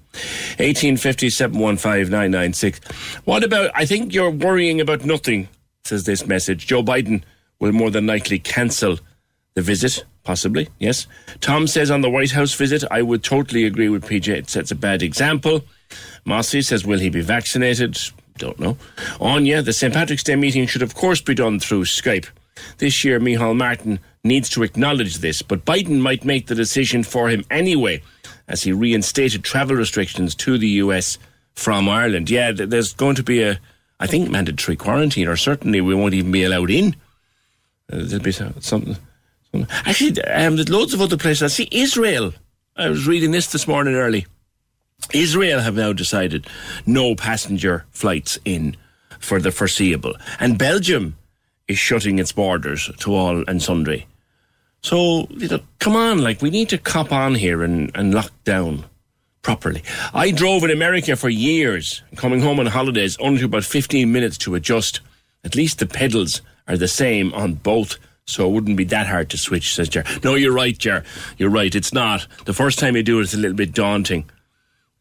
1850 0.60 1.30
715 1.30 2.11
996. 2.11 2.80
What 3.26 3.44
about, 3.44 3.72
I 3.73 3.85
think 3.85 4.14
you're 4.14 4.30
worrying 4.30 4.80
about 4.81 5.06
nothing, 5.06 5.48
says 5.84 6.03
this 6.03 6.27
message. 6.27 6.68
Joe 6.68 6.84
Biden 6.84 7.23
will 7.60 7.72
more 7.72 7.89
than 7.89 8.06
likely 8.07 8.39
cancel 8.39 8.99
the 9.56 9.61
visit, 9.61 10.03
possibly, 10.23 10.68
yes. 10.80 11.07
Tom 11.39 11.65
says 11.65 11.89
on 11.89 12.02
the 12.02 12.10
White 12.10 12.31
House 12.31 12.53
visit, 12.53 12.84
I 12.91 13.02
would 13.02 13.23
totally 13.23 13.65
agree 13.65 13.89
with 13.89 14.06
PJ. 14.06 14.27
It 14.27 14.49
sets 14.49 14.69
a 14.69 14.76
bad 14.76 15.02
example. 15.02 15.64
Mossy 16.26 16.61
says, 16.61 16.85
will 16.85 16.99
he 16.99 17.10
be 17.10 17.22
vaccinated? 17.22 17.98
Don't 18.38 18.60
know. 18.60 18.77
Anya, 19.19 19.64
the 19.64 19.73
St. 19.73 19.94
Patrick's 19.94 20.23
Day 20.23 20.35
meeting 20.35 20.68
should 20.68 20.84
of 20.84 20.94
course 20.94 21.22
be 21.22 21.34
done 21.34 21.60
through 21.60 21.85
Skype. 21.85 22.27
This 22.77 23.03
year, 23.03 23.19
Micheál 23.19 23.56
Martin 23.57 23.99
needs 24.28 24.49
to 24.49 24.64
acknowledge 24.64 25.18
this, 25.18 25.41
but 25.41 25.66
Biden 25.66 25.99
might 25.99 26.26
make 26.26 26.48
the 26.48 26.56
decision 26.56 27.04
for 27.04 27.30
him 27.30 27.44
anyway, 27.49 28.02
as 28.48 28.64
he 28.64 28.72
reinstated 28.72 29.44
travel 29.44 29.76
restrictions 29.76 30.36
to 30.36 30.58
the 30.58 30.68
US 30.68 31.18
from 31.54 31.90
Ireland. 31.90 32.30
Yeah, 32.30 32.52
there's 32.52 32.94
going 32.94 33.16
to 33.16 33.24
be 33.24 33.41
a, 33.41 33.60
I 33.99 34.08
think, 34.08 34.30
mandatory 34.30 34.78
quarantine, 34.78 35.28
or 35.28 35.36
certainly 35.36 35.82
we 35.82 35.95
won't 35.95 36.14
even 36.14 36.32
be 36.32 36.44
allowed 36.44 36.70
in. 36.70 36.95
Uh, 37.91 38.04
there'll 38.04 38.24
be 38.24 38.32
something. 38.32 38.62
something. 38.62 38.98
Actually, 39.86 40.22
um, 40.26 40.56
there's 40.56 40.70
loads 40.70 40.94
of 40.94 41.02
other 41.02 41.18
places. 41.18 41.44
I 41.44 41.48
see 41.48 41.68
Israel. 41.72 42.34
I 42.76 42.90
was 42.90 43.08
reading 43.08 43.32
this 43.32 43.48
this 43.52 43.68
morning 43.68 43.95
early. 43.95 44.28
Israel 45.14 45.62
have 45.62 45.76
now 45.76 45.94
decided 45.94 46.48
no 46.86 47.16
passenger 47.16 47.86
flights 47.91 48.38
in 48.45 48.76
for 49.20 49.40
the 49.40 49.52
foreseeable. 49.52 50.16
And 50.40 50.58
Belgium 50.58 51.18
is 51.68 51.78
shutting 51.78 52.20
its 52.20 52.32
borders 52.32 52.90
to 52.99 53.14
all 53.14 53.44
and 53.48 53.62
sundry. 53.62 54.06
So, 54.88 55.28
you 55.32 55.50
know, 55.50 55.60
come 55.80 55.98
on, 55.98 56.20
like, 56.20 56.42
we 56.42 56.50
need 56.50 56.70
to 56.70 56.78
cop 56.78 57.12
on 57.12 57.36
here 57.36 57.62
and, 57.62 57.92
and 57.94 58.14
lock 58.14 58.32
down 58.46 58.86
properly. 59.42 59.84
I 60.14 60.32
drove 60.32 60.64
in 60.64 60.72
America 60.72 61.18
for 61.18 61.28
years, 61.28 62.04
coming 62.16 62.40
home 62.40 62.58
on 62.62 62.68
holidays 62.68 63.18
only 63.20 63.44
about 63.44 63.66
15 63.66 64.10
minutes 64.10 64.38
to 64.38 64.56
adjust. 64.56 65.02
At 65.44 65.56
least 65.56 65.80
the 65.80 65.88
pedals 65.88 66.42
are 66.70 66.78
the 66.78 66.88
same 66.88 67.34
on 67.34 67.56
both, 67.56 67.98
so 68.28 68.48
it 68.48 68.54
wouldn't 68.54 68.78
be 68.78 68.86
that 68.86 69.08
hard 69.08 69.30
to 69.32 69.38
switch, 69.38 69.76
says 69.76 69.90
Jer. 69.90 70.06
No, 70.24 70.36
you're 70.36 70.54
right, 70.54 70.78
Jer. 70.78 71.04
You're 71.38 71.50
right. 71.50 71.76
It's 71.76 71.92
not. 71.92 72.26
The 72.46 72.54
first 72.54 72.80
time 72.80 72.96
you 72.96 73.04
do 73.04 73.20
it, 73.20 73.24
it's 73.24 73.34
a 73.34 73.38
little 73.38 73.58
bit 73.58 73.74
daunting. 73.74 74.30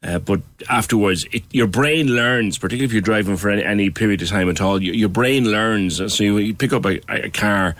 Uh, 0.02 0.18
but 0.18 0.40
afterwards, 0.68 1.26
it, 1.32 1.44
your 1.52 1.68
brain 1.68 2.08
learns, 2.08 2.58
particularly 2.58 2.86
if 2.86 2.92
you're 2.92 3.00
driving 3.00 3.36
for 3.36 3.50
any, 3.50 3.62
any 3.62 3.90
period 3.90 4.20
of 4.20 4.28
time 4.28 4.48
at 4.48 4.60
all, 4.60 4.82
your, 4.82 4.96
your 4.96 5.08
brain 5.08 5.48
learns. 5.48 5.96
So 6.12 6.24
you, 6.24 6.38
you 6.38 6.54
pick 6.54 6.72
up 6.72 6.84
a, 6.84 7.00
a, 7.08 7.30
car 7.30 7.76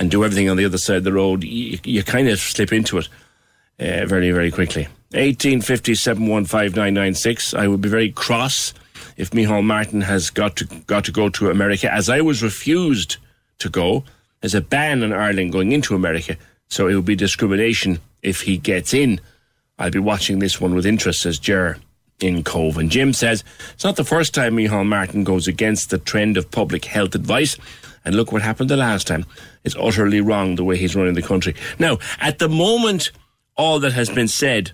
and 0.00 0.10
do 0.10 0.24
everything 0.24 0.48
on 0.48 0.56
the 0.56 0.64
other 0.64 0.78
side 0.78 0.96
of 0.96 1.04
the 1.04 1.12
road, 1.12 1.44
you, 1.44 1.78
you 1.84 2.02
kind 2.02 2.26
of 2.28 2.40
slip 2.40 2.72
into 2.72 2.98
it 2.98 3.08
uh, 3.78 4.06
very, 4.06 4.32
very 4.32 4.50
quickly. 4.50 4.88
1850 5.12 5.94
I 7.58 7.68
would 7.68 7.80
be 7.82 7.88
very 7.88 8.10
cross 8.10 8.72
if 9.18 9.30
Micheál 9.32 9.62
Martin 9.62 10.00
has 10.00 10.30
got 10.30 10.56
to 10.56 10.64
got 10.86 11.04
to 11.04 11.12
go 11.12 11.28
to 11.28 11.50
America, 11.50 11.92
as 11.92 12.08
I 12.08 12.22
was 12.22 12.42
refused 12.42 13.18
to 13.58 13.68
go. 13.68 14.04
There's 14.40 14.54
a 14.54 14.62
ban 14.62 15.02
on 15.02 15.12
Ireland 15.12 15.52
going 15.52 15.72
into 15.72 15.94
America, 15.94 16.38
so 16.68 16.88
it 16.88 16.94
would 16.94 17.04
be 17.04 17.14
discrimination 17.14 17.98
if 18.22 18.40
he 18.40 18.56
gets 18.56 18.94
in. 18.94 19.20
I'll 19.78 19.90
be 19.90 19.98
watching 19.98 20.38
this 20.38 20.60
one 20.60 20.74
with 20.74 20.86
interest, 20.86 21.20
says 21.20 21.38
Jer 21.38 21.76
in 22.20 22.42
Cobh. 22.42 22.78
And 22.78 22.90
Jim 22.90 23.12
says 23.12 23.44
it's 23.74 23.84
not 23.84 23.96
the 23.96 24.04
first 24.04 24.32
time 24.32 24.56
Micheál 24.56 24.86
Martin 24.86 25.24
goes 25.24 25.46
against 25.46 25.90
the 25.90 25.98
trend 25.98 26.38
of 26.38 26.50
public 26.50 26.86
health 26.86 27.14
advice. 27.14 27.58
And 28.04 28.14
look 28.14 28.32
what 28.32 28.42
happened 28.42 28.70
the 28.70 28.76
last 28.76 29.06
time. 29.06 29.26
It's 29.64 29.76
utterly 29.78 30.20
wrong 30.20 30.54
the 30.54 30.64
way 30.64 30.76
he's 30.76 30.96
running 30.96 31.14
the 31.14 31.22
country. 31.22 31.54
Now, 31.78 31.98
at 32.18 32.38
the 32.38 32.48
moment, 32.48 33.12
all 33.56 33.78
that 33.80 33.92
has 33.92 34.08
been 34.08 34.28
said, 34.28 34.72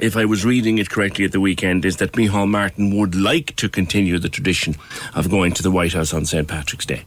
if 0.00 0.16
I 0.16 0.26
was 0.26 0.44
reading 0.44 0.76
it 0.78 0.90
correctly 0.90 1.24
at 1.24 1.32
the 1.32 1.40
weekend, 1.40 1.84
is 1.84 1.96
that 1.96 2.12
Micheál 2.12 2.48
Martin 2.48 2.94
would 2.96 3.14
like 3.14 3.56
to 3.56 3.68
continue 3.68 4.18
the 4.18 4.28
tradition 4.28 4.76
of 5.14 5.30
going 5.30 5.52
to 5.52 5.62
the 5.62 5.70
White 5.70 5.94
House 5.94 6.12
on 6.12 6.26
St. 6.26 6.46
Patrick's 6.46 6.84
Day. 6.84 7.04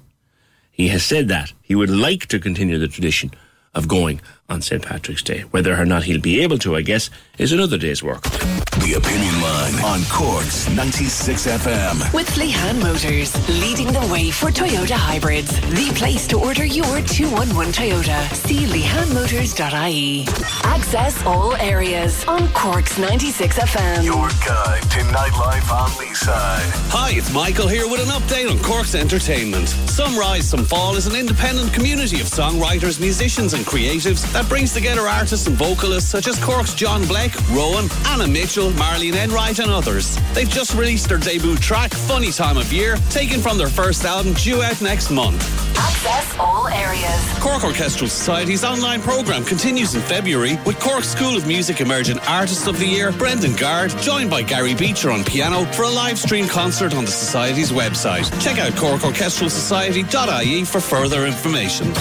He 0.72 0.88
has 0.88 1.04
said 1.04 1.28
that. 1.28 1.54
He 1.62 1.76
would 1.76 1.90
like 1.90 2.26
to 2.28 2.40
continue 2.40 2.80
the 2.80 2.88
tradition 2.88 3.32
of 3.76 3.88
going 3.88 4.22
on 4.50 4.62
St. 4.62 4.82
Patrick's 4.82 5.22
Day. 5.24 5.42
Whether 5.52 5.76
or 5.76 5.86
not 5.86 6.04
he'll 6.04 6.20
be 6.22 6.42
able 6.42 6.58
to, 6.60 6.76
I 6.76 6.82
guess, 6.82 7.10
is 7.38 7.52
another 7.52 7.78
day's 7.78 8.02
work. 8.04 8.24
The 8.24 8.94
Opinion 8.98 9.42
Line 9.42 9.76
on 9.84 10.02
Cork's 10.10 10.70
96 10.70 11.48
FM. 11.48 12.14
With 12.14 12.28
Lehan 12.36 12.82
Motors, 12.82 13.34
leading 13.62 13.88
the 13.88 14.08
way 14.12 14.32
for 14.32 14.50
Toyota 14.50 14.94
hybrids. 14.96 15.60
The 15.72 15.92
place 15.96 16.28
to 16.28 16.40
order 16.40 16.66
your 16.66 17.02
211 17.02 17.74
Toyota. 17.74 18.34
See 18.34 18.66
lehanmotors.ie. 18.66 20.26
Access 20.64 21.24
all 21.26 21.56
areas 21.58 22.24
on 22.26 22.48
Cork's 22.50 22.98
96 22.98 23.60
FM. 23.60 24.04
Your 24.04 24.30
guide 24.46 24.82
to 24.84 25.00
nightlife 25.14 25.72
on 25.72 25.90
Leeside. 25.92 26.72
Hi, 26.92 27.12
it's 27.12 27.34
Michael 27.34 27.68
here 27.68 27.88
with 27.88 28.02
an 28.02 28.08
update 28.08 28.50
on 28.50 28.58
Cork's 28.60 28.96
entertainment. 28.96 29.68
Some 29.68 30.18
Rise, 30.18 30.50
Some 30.50 30.64
Fall 30.64 30.96
is 30.96 31.06
an 31.08 31.16
independent 31.16 31.74
community 31.74 32.22
of 32.22 32.28
songwriters, 32.28 33.00
musicians, 33.00 33.54
and 33.54 33.66
creatives 33.66 34.26
that 34.40 34.48
brings 34.48 34.72
together 34.74 35.02
artists 35.02 35.48
and 35.48 35.58
vocalists 35.58 36.10
such 36.10 36.26
as 36.26 36.42
Cork's 36.42 36.74
John 36.74 37.06
Blake, 37.08 37.34
Rowan, 37.50 37.90
Anna 38.06 38.26
Mitchell, 38.26 38.72
Marlene 38.72 39.16
Enright, 39.16 39.60
and 39.60 39.70
others. 39.70 40.18
They've 40.34 40.50
just 40.50 40.74
released 40.76 41.10
their 41.10 41.18
debut 41.18 41.58
track, 41.58 41.92
Funny 41.94 42.32
Time 42.32 42.56
of 42.56 42.72
Year, 42.72 42.96
taken 43.10 43.42
from 43.42 43.58
their 43.58 43.68
first 43.68 44.06
album, 44.06 44.32
due 44.36 44.64
out 44.64 44.82
next 44.82 45.12
month. 45.12 45.44
Access 45.78 46.38
all 46.40 46.70
areas. 46.70 47.40
Cork 47.40 47.66
Orchestral 47.66 48.10
Society's 48.10 48.64
online 48.64 49.02
programme 49.02 49.44
continues 49.44 49.96
in 49.96 50.02
February 50.02 50.58
with 50.66 50.80
Cork 50.80 51.04
School 51.04 51.36
of 51.36 51.46
Music 51.46 51.82
Emerging 51.82 52.20
Artist 52.20 52.68
of 52.68 52.80
the 52.80 52.86
Year, 52.86 53.12
Brendan 53.12 53.56
Gard, 53.58 53.92
joined 53.98 54.30
by 54.30 54.42
Gary 54.42 54.74
Beecher 54.74 55.12
on 55.12 55.26
piano 55.26 55.66
for 55.74 55.84
a 55.84 55.90
live 55.90 56.18
stream 56.18 56.48
concert 56.48 56.96
on 56.96 57.04
the 57.04 57.12
Society's 57.12 57.72
website. 57.72 58.30
Check 58.42 58.58
out 58.60 58.72
corkorchestralsociety.ie 58.74 60.64
for 60.64 60.80
further 60.80 61.26
information. 61.26 61.92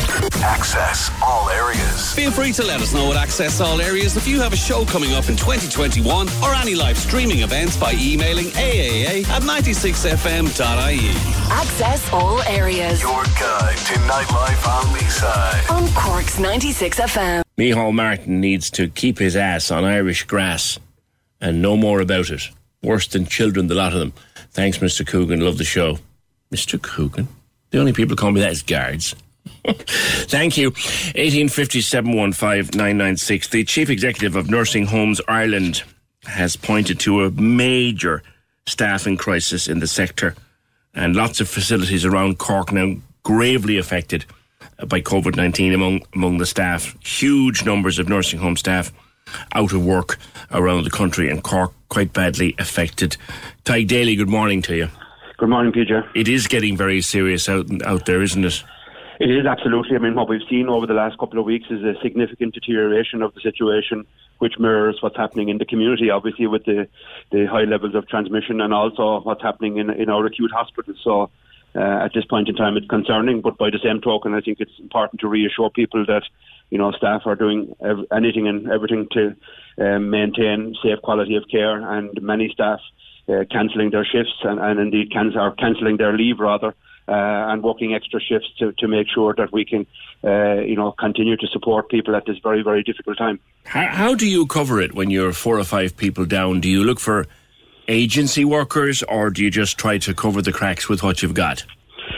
Access 0.42 1.10
all 1.22 1.48
areas. 1.50 2.14
Feel 2.14 2.27
free 2.30 2.52
to 2.52 2.64
let 2.64 2.80
us 2.80 2.92
know 2.92 3.10
at 3.10 3.16
Access 3.16 3.60
All 3.60 3.80
Areas 3.80 4.16
if 4.16 4.26
you 4.26 4.40
have 4.40 4.52
a 4.52 4.56
show 4.56 4.84
coming 4.84 5.12
up 5.12 5.28
in 5.28 5.36
2021 5.36 6.28
or 6.42 6.54
any 6.54 6.74
live 6.74 6.96
streaming 6.98 7.40
events 7.40 7.76
by 7.76 7.92
emailing 7.92 8.46
aaa 8.46 9.28
at 9.28 9.42
96fm.ie. 9.42 11.10
Access 11.50 12.12
all 12.12 12.42
areas. 12.42 13.00
Your 13.00 13.24
guide 13.24 13.76
to 13.76 13.94
nightlife 14.06 14.66
on 14.68 14.92
the 14.92 15.04
side. 15.10 15.70
On 15.70 15.88
Cork's 15.94 16.38
96 16.38 17.00
FM. 17.00 17.42
Micheál 17.56 17.92
Martin 17.92 18.40
needs 18.40 18.70
to 18.70 18.88
keep 18.88 19.18
his 19.18 19.36
ass 19.36 19.70
on 19.70 19.84
Irish 19.84 20.24
grass 20.24 20.78
and 21.40 21.62
no 21.62 21.76
more 21.76 22.00
about 22.00 22.30
it. 22.30 22.48
Worse 22.82 23.06
than 23.08 23.26
children, 23.26 23.66
the 23.66 23.74
lot 23.74 23.92
of 23.92 23.98
them. 23.98 24.12
Thanks, 24.50 24.78
Mr. 24.78 25.06
Coogan. 25.06 25.40
Love 25.40 25.58
the 25.58 25.64
show. 25.64 25.98
Mr. 26.52 26.80
Coogan? 26.80 27.28
The 27.70 27.78
only 27.78 27.92
people 27.92 28.10
who 28.10 28.16
call 28.16 28.32
me 28.32 28.40
that 28.40 28.52
is 28.52 28.62
guards. 28.62 29.14
Thank 29.64 30.56
you. 30.56 30.70
1857 30.70 32.30
The 33.50 33.64
chief 33.66 33.90
executive 33.90 34.36
of 34.36 34.50
Nursing 34.50 34.86
Homes 34.86 35.20
Ireland 35.28 35.82
has 36.24 36.56
pointed 36.56 37.00
to 37.00 37.24
a 37.24 37.30
major 37.30 38.22
staffing 38.66 39.16
crisis 39.16 39.68
in 39.68 39.78
the 39.80 39.86
sector 39.86 40.34
and 40.94 41.16
lots 41.16 41.40
of 41.40 41.48
facilities 41.48 42.04
around 42.04 42.38
Cork 42.38 42.72
now 42.72 42.96
gravely 43.22 43.78
affected 43.78 44.24
by 44.86 45.00
COVID 45.00 45.36
19 45.36 45.74
among, 45.74 46.00
among 46.14 46.38
the 46.38 46.46
staff. 46.46 46.96
Huge 47.04 47.64
numbers 47.64 47.98
of 47.98 48.08
nursing 48.08 48.38
home 48.38 48.56
staff 48.56 48.92
out 49.54 49.72
of 49.72 49.84
work 49.84 50.18
around 50.50 50.84
the 50.84 50.90
country 50.90 51.30
and 51.30 51.42
Cork 51.42 51.72
quite 51.88 52.12
badly 52.12 52.54
affected. 52.58 53.16
Tadhg 53.64 53.88
Daly, 53.88 54.16
good 54.16 54.28
morning 54.28 54.62
to 54.62 54.76
you. 54.76 54.88
Good 55.38 55.48
morning, 55.48 55.72
Peter. 55.72 56.08
It 56.14 56.28
is 56.28 56.46
getting 56.46 56.76
very 56.76 57.00
serious 57.00 57.48
out, 57.48 57.66
out 57.84 58.06
there, 58.06 58.22
isn't 58.22 58.44
it? 58.44 58.64
It 59.20 59.30
is 59.30 59.46
absolutely. 59.46 59.96
I 59.96 59.98
mean, 59.98 60.14
what 60.14 60.28
we've 60.28 60.46
seen 60.48 60.68
over 60.68 60.86
the 60.86 60.94
last 60.94 61.18
couple 61.18 61.40
of 61.40 61.44
weeks 61.44 61.66
is 61.70 61.82
a 61.82 61.94
significant 62.00 62.54
deterioration 62.54 63.20
of 63.20 63.34
the 63.34 63.40
situation, 63.40 64.06
which 64.38 64.54
mirrors 64.60 64.98
what's 65.00 65.16
happening 65.16 65.48
in 65.48 65.58
the 65.58 65.64
community, 65.64 66.08
obviously, 66.08 66.46
with 66.46 66.64
the, 66.64 66.86
the 67.32 67.46
high 67.46 67.64
levels 67.64 67.96
of 67.96 68.06
transmission 68.06 68.60
and 68.60 68.72
also 68.72 69.20
what's 69.22 69.42
happening 69.42 69.78
in, 69.78 69.90
in 69.90 70.08
our 70.08 70.24
acute 70.24 70.52
hospitals. 70.52 70.98
So, 71.02 71.30
uh, 71.74 72.04
at 72.04 72.12
this 72.14 72.24
point 72.26 72.48
in 72.48 72.54
time, 72.54 72.76
it's 72.76 72.86
concerning. 72.86 73.40
But 73.40 73.58
by 73.58 73.70
the 73.70 73.80
same 73.82 74.00
token, 74.00 74.34
I 74.34 74.40
think 74.40 74.58
it's 74.60 74.78
important 74.78 75.20
to 75.20 75.28
reassure 75.28 75.68
people 75.68 76.06
that, 76.06 76.22
you 76.70 76.78
know, 76.78 76.92
staff 76.92 77.22
are 77.24 77.34
doing 77.34 77.74
ev- 77.84 78.06
anything 78.12 78.46
and 78.46 78.70
everything 78.70 79.08
to 79.12 79.34
um, 79.84 80.10
maintain 80.10 80.76
safe 80.80 81.02
quality 81.02 81.34
of 81.34 81.42
care, 81.50 81.76
and 81.96 82.10
many 82.22 82.50
staff 82.50 82.78
uh, 83.28 83.44
cancelling 83.50 83.90
their 83.90 84.04
shifts 84.04 84.38
and, 84.44 84.60
and 84.60 84.78
indeed 84.78 85.10
can- 85.10 85.36
are 85.36 85.56
cancelling 85.56 85.96
their 85.96 86.16
leave 86.16 86.38
rather 86.38 86.72
uh, 87.08 87.50
and 87.50 87.62
working 87.62 87.94
extra 87.94 88.20
shifts 88.20 88.48
to, 88.58 88.72
to 88.72 88.86
make 88.86 89.06
sure 89.08 89.34
that 89.36 89.52
we 89.52 89.64
can, 89.64 89.86
uh, 90.22 90.60
you 90.60 90.76
know, 90.76 90.92
continue 90.92 91.36
to 91.36 91.46
support 91.48 91.88
people 91.88 92.14
at 92.14 92.26
this 92.26 92.36
very, 92.42 92.62
very 92.62 92.82
difficult 92.82 93.16
time. 93.16 93.40
How, 93.64 93.86
how 93.86 94.14
do 94.14 94.26
you 94.28 94.46
cover 94.46 94.80
it 94.80 94.94
when 94.94 95.10
you're 95.10 95.32
four 95.32 95.58
or 95.58 95.64
five 95.64 95.96
people 95.96 96.26
down? 96.26 96.60
Do 96.60 96.68
you 96.68 96.84
look 96.84 97.00
for 97.00 97.26
agency 97.88 98.44
workers 98.44 99.02
or 99.04 99.30
do 99.30 99.42
you 99.42 99.50
just 99.50 99.78
try 99.78 99.98
to 99.98 100.12
cover 100.12 100.42
the 100.42 100.52
cracks 100.52 100.88
with 100.88 101.02
what 101.02 101.22
you've 101.22 101.34
got? 101.34 101.64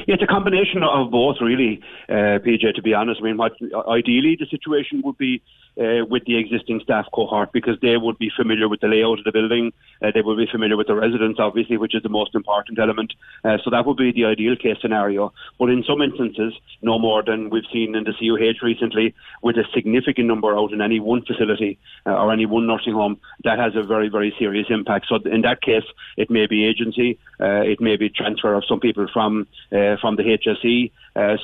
It's 0.06 0.22
a 0.22 0.26
combination 0.26 0.82
of 0.82 1.10
both, 1.10 1.36
really, 1.40 1.80
uh, 2.08 2.38
PJ. 2.42 2.74
To 2.74 2.82
be 2.82 2.94
honest, 2.94 3.20
I 3.20 3.24
mean, 3.24 3.36
what, 3.36 3.52
ideally 3.88 4.36
the 4.38 4.46
situation 4.46 5.02
would 5.04 5.18
be 5.18 5.42
uh, 5.78 6.04
with 6.08 6.24
the 6.24 6.36
existing 6.36 6.80
staff 6.82 7.06
cohort 7.12 7.52
because 7.52 7.78
they 7.80 7.96
would 7.96 8.18
be 8.18 8.30
familiar 8.34 8.68
with 8.68 8.80
the 8.80 8.88
layout 8.88 9.18
of 9.18 9.24
the 9.24 9.32
building. 9.32 9.72
Uh, 10.02 10.10
they 10.12 10.22
would 10.22 10.36
be 10.36 10.46
familiar 10.50 10.76
with 10.76 10.86
the 10.86 10.94
residents, 10.94 11.38
obviously, 11.38 11.76
which 11.76 11.94
is 11.94 12.02
the 12.02 12.08
most 12.08 12.34
important 12.34 12.78
element. 12.78 13.12
Uh, 13.44 13.58
so 13.62 13.70
that 13.70 13.86
would 13.86 13.96
be 13.96 14.12
the 14.12 14.24
ideal 14.24 14.56
case 14.56 14.76
scenario. 14.80 15.32
But 15.58 15.70
in 15.70 15.84
some 15.84 16.02
instances, 16.02 16.54
no 16.82 16.98
more 16.98 17.22
than 17.22 17.50
we've 17.50 17.64
seen 17.72 17.94
in 17.94 18.04
the 18.04 18.12
CUH 18.12 18.62
recently, 18.62 19.14
with 19.42 19.56
a 19.56 19.64
significant 19.74 20.26
number 20.26 20.56
out 20.56 20.72
in 20.72 20.80
any 20.80 21.00
one 21.00 21.22
facility 21.24 21.78
uh, 22.06 22.10
or 22.10 22.32
any 22.32 22.46
one 22.46 22.66
nursing 22.66 22.94
home, 22.94 23.20
that 23.44 23.58
has 23.58 23.74
a 23.76 23.82
very, 23.82 24.08
very 24.08 24.34
serious 24.38 24.66
impact. 24.70 25.06
So 25.08 25.16
in 25.16 25.42
that 25.42 25.62
case, 25.62 25.84
it 26.16 26.30
may 26.30 26.46
be 26.46 26.66
agency, 26.66 27.18
uh, 27.40 27.62
it 27.62 27.80
may 27.80 27.96
be 27.96 28.08
transfer 28.08 28.54
of 28.54 28.64
some 28.68 28.80
people 28.80 29.06
from 29.12 29.46
uh, 29.72 29.96
from 30.00 30.16
the 30.16 30.24
HSE. 30.24 30.90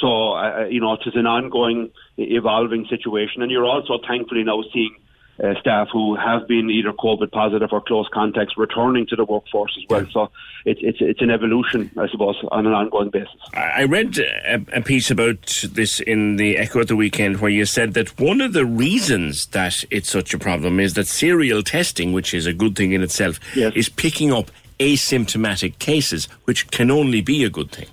So, 0.01 0.67
you 0.67 0.81
know, 0.81 0.95
it 0.95 1.01
is 1.07 1.15
an 1.17 1.27
ongoing, 1.27 1.91
evolving 2.17 2.87
situation. 2.89 3.43
And 3.43 3.51
you're 3.51 3.65
also 3.65 3.99
thankfully 4.17 4.45
now 4.45 4.63
seeing 4.73 4.95
uh, 5.43 5.53
staff 5.61 5.89
who 5.93 6.17
have 6.17 6.49
been 6.49 6.71
either 6.71 6.93
COVID 6.93 7.31
positive 7.31 7.69
or 7.71 7.83
close 7.83 8.09
contacts 8.11 8.57
returning 8.57 9.07
to 9.07 9.17
the 9.17 9.25
workforce 9.25 9.77
as 9.77 9.85
well. 9.91 10.07
So 10.11 10.31
it's 10.65 10.81
it's 10.83 10.99
it's 11.01 11.21
an 11.21 11.31
evolution, 11.31 11.91
I 11.99 12.09
suppose, 12.09 12.37
on 12.51 12.67
an 12.67 12.73
ongoing 12.73 13.11
basis. 13.11 13.35
I 13.53 13.85
read 13.85 14.19
a, 14.19 14.65
a 14.73 14.81
piece 14.81 15.11
about 15.11 15.63
this 15.73 16.01
in 16.01 16.37
the 16.37 16.57
Echo 16.57 16.81
at 16.81 16.89
the 16.89 16.97
weekend 16.97 17.41
where 17.43 17.51
you 17.51 17.67
said 17.67 17.93
that 17.95 18.19
one 18.19 18.41
of 18.41 18.55
the 18.55 18.65
reasons 18.65 19.47
that 19.49 19.85
it's 19.91 20.11
such 20.11 20.33
a 20.33 20.39
problem 20.39 20.81
is 20.81 20.95
that 20.95 21.07
serial 21.07 21.63
testing, 21.63 22.15
which 22.15 22.33
is 22.33 22.47
a 22.47 22.55
good 22.55 22.75
thing 22.75 22.93
in 22.93 23.03
itself, 23.03 23.39
Yes. 23.55 23.75
is 23.77 23.91
picking 23.91 24.33
up 24.33 24.51
asymptomatic 24.81 25.79
cases, 25.79 26.29
which 26.45 26.71
can 26.71 26.91
only 26.91 27.21
be 27.21 27.45
a 27.45 27.51
good 27.51 27.71
thing. 27.71 27.87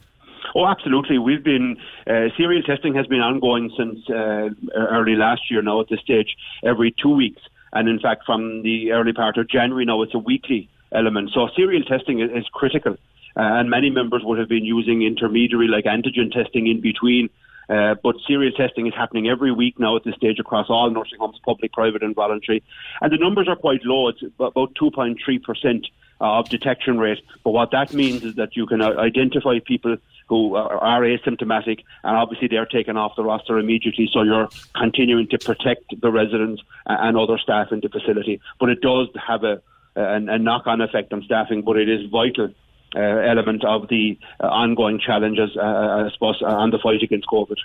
Oh, 0.56 0.68
absolutely. 0.68 1.18
We've 1.18 1.44
been 1.44 1.78
uh, 2.06 2.30
serial 2.38 2.62
testing 2.62 2.94
has 2.96 3.08
been 3.08 3.22
ongoing 3.22 3.72
since 3.78 4.08
uh, 4.10 4.50
early 4.76 5.16
last 5.16 5.50
year. 5.50 5.62
Now 5.62 5.82
at 5.82 5.90
this 5.90 6.00
stage, 6.02 6.36
every 6.64 6.92
two 6.92 7.10
weeks, 7.10 7.42
and 7.72 7.90
in 7.90 8.00
fact, 8.00 8.26
from 8.26 8.62
the 8.62 8.92
early 8.92 9.14
part 9.14 9.38
of 9.38 9.50
January 9.50 9.86
now, 9.86 10.02
it's 10.04 10.14
a 10.14 10.20
weekly 10.20 10.70
element. 10.92 11.32
So 11.34 11.50
serial 11.56 11.84
testing 11.84 12.20
is, 12.20 12.30
is 12.32 12.46
critical, 12.54 12.94
uh, 13.36 13.40
and 13.40 13.70
many 13.70 13.90
members 13.90 14.22
would 14.24 14.38
have 14.38 14.50
been 14.50 14.64
using 14.64 15.02
intermediary 15.02 15.68
like 15.68 15.86
antigen 15.86 16.32
testing 16.32 16.68
in 16.68 16.82
between. 16.82 17.30
Uh, 17.70 17.96
but 18.04 18.16
serial 18.28 18.52
testing 18.52 18.86
is 18.86 18.94
happening 18.94 19.30
every 19.30 19.52
week 19.52 19.80
now 19.80 19.96
at 19.96 20.04
this 20.04 20.16
stage 20.16 20.38
across 20.38 20.70
all 20.70 20.90
nursing 20.90 21.18
homes, 21.18 21.40
public, 21.46 21.72
private, 21.72 22.04
and 22.04 22.14
voluntary. 22.14 22.62
And 23.02 23.12
the 23.12 23.18
numbers 23.18 23.48
are 23.48 23.56
quite 23.56 23.86
low. 23.86 24.10
It's 24.10 24.22
about 24.22 24.76
2.3 24.76 25.42
percent 25.42 25.88
of 26.20 26.50
detection 26.50 27.00
rate. 27.00 27.22
But 27.44 27.52
what 27.52 27.72
that 27.72 27.94
means 27.94 28.24
is 28.24 28.36
that 28.36 28.56
you 28.56 28.66
can 28.66 28.82
uh, 28.82 28.96
identify 28.98 29.60
people 29.60 29.98
who 30.28 30.56
are, 30.56 31.02
asymptomatic, 31.02 31.84
and 32.04 32.16
obviously 32.16 32.48
they're 32.48 32.66
taken 32.66 32.98
off 32.98 33.16
the 33.16 33.24
roster 33.24 33.58
immediately. 33.58 34.10
So 34.12 34.24
you're 34.24 34.50
continuing 34.76 35.28
to 35.30 35.38
protect 35.38 36.00
the 36.00 36.12
residents 36.12 36.62
and 36.86 37.18
other 37.18 37.38
staff 37.38 37.72
in 37.72 37.82
the 37.82 37.90
facility. 37.90 38.41
But 38.60 38.70
it 38.70 38.82
does 38.82 39.08
have 39.28 39.44
a, 39.44 39.62
a, 39.95 40.16
a 40.16 40.40
knock-on 40.40 40.82
effect 40.82 41.14
on 41.14 41.24
staffing. 41.24 41.62
But 41.62 41.78
it 41.78 41.90
is 41.90 42.10
vital. 42.10 42.50
Uh, 42.95 43.00
element 43.00 43.66
of 43.66 43.88
the 43.88 44.16
uh, 44.40 44.45
ongoing 44.45 45.00
challenges, 45.00 45.58
uh, 45.58 45.62
I 45.62 46.10
suppose, 46.14 46.40
uh, 46.44 46.45
on 46.45 46.70
the 46.70 46.78
fight 46.78 47.02
against 47.02 47.26
COVID. 47.26 47.58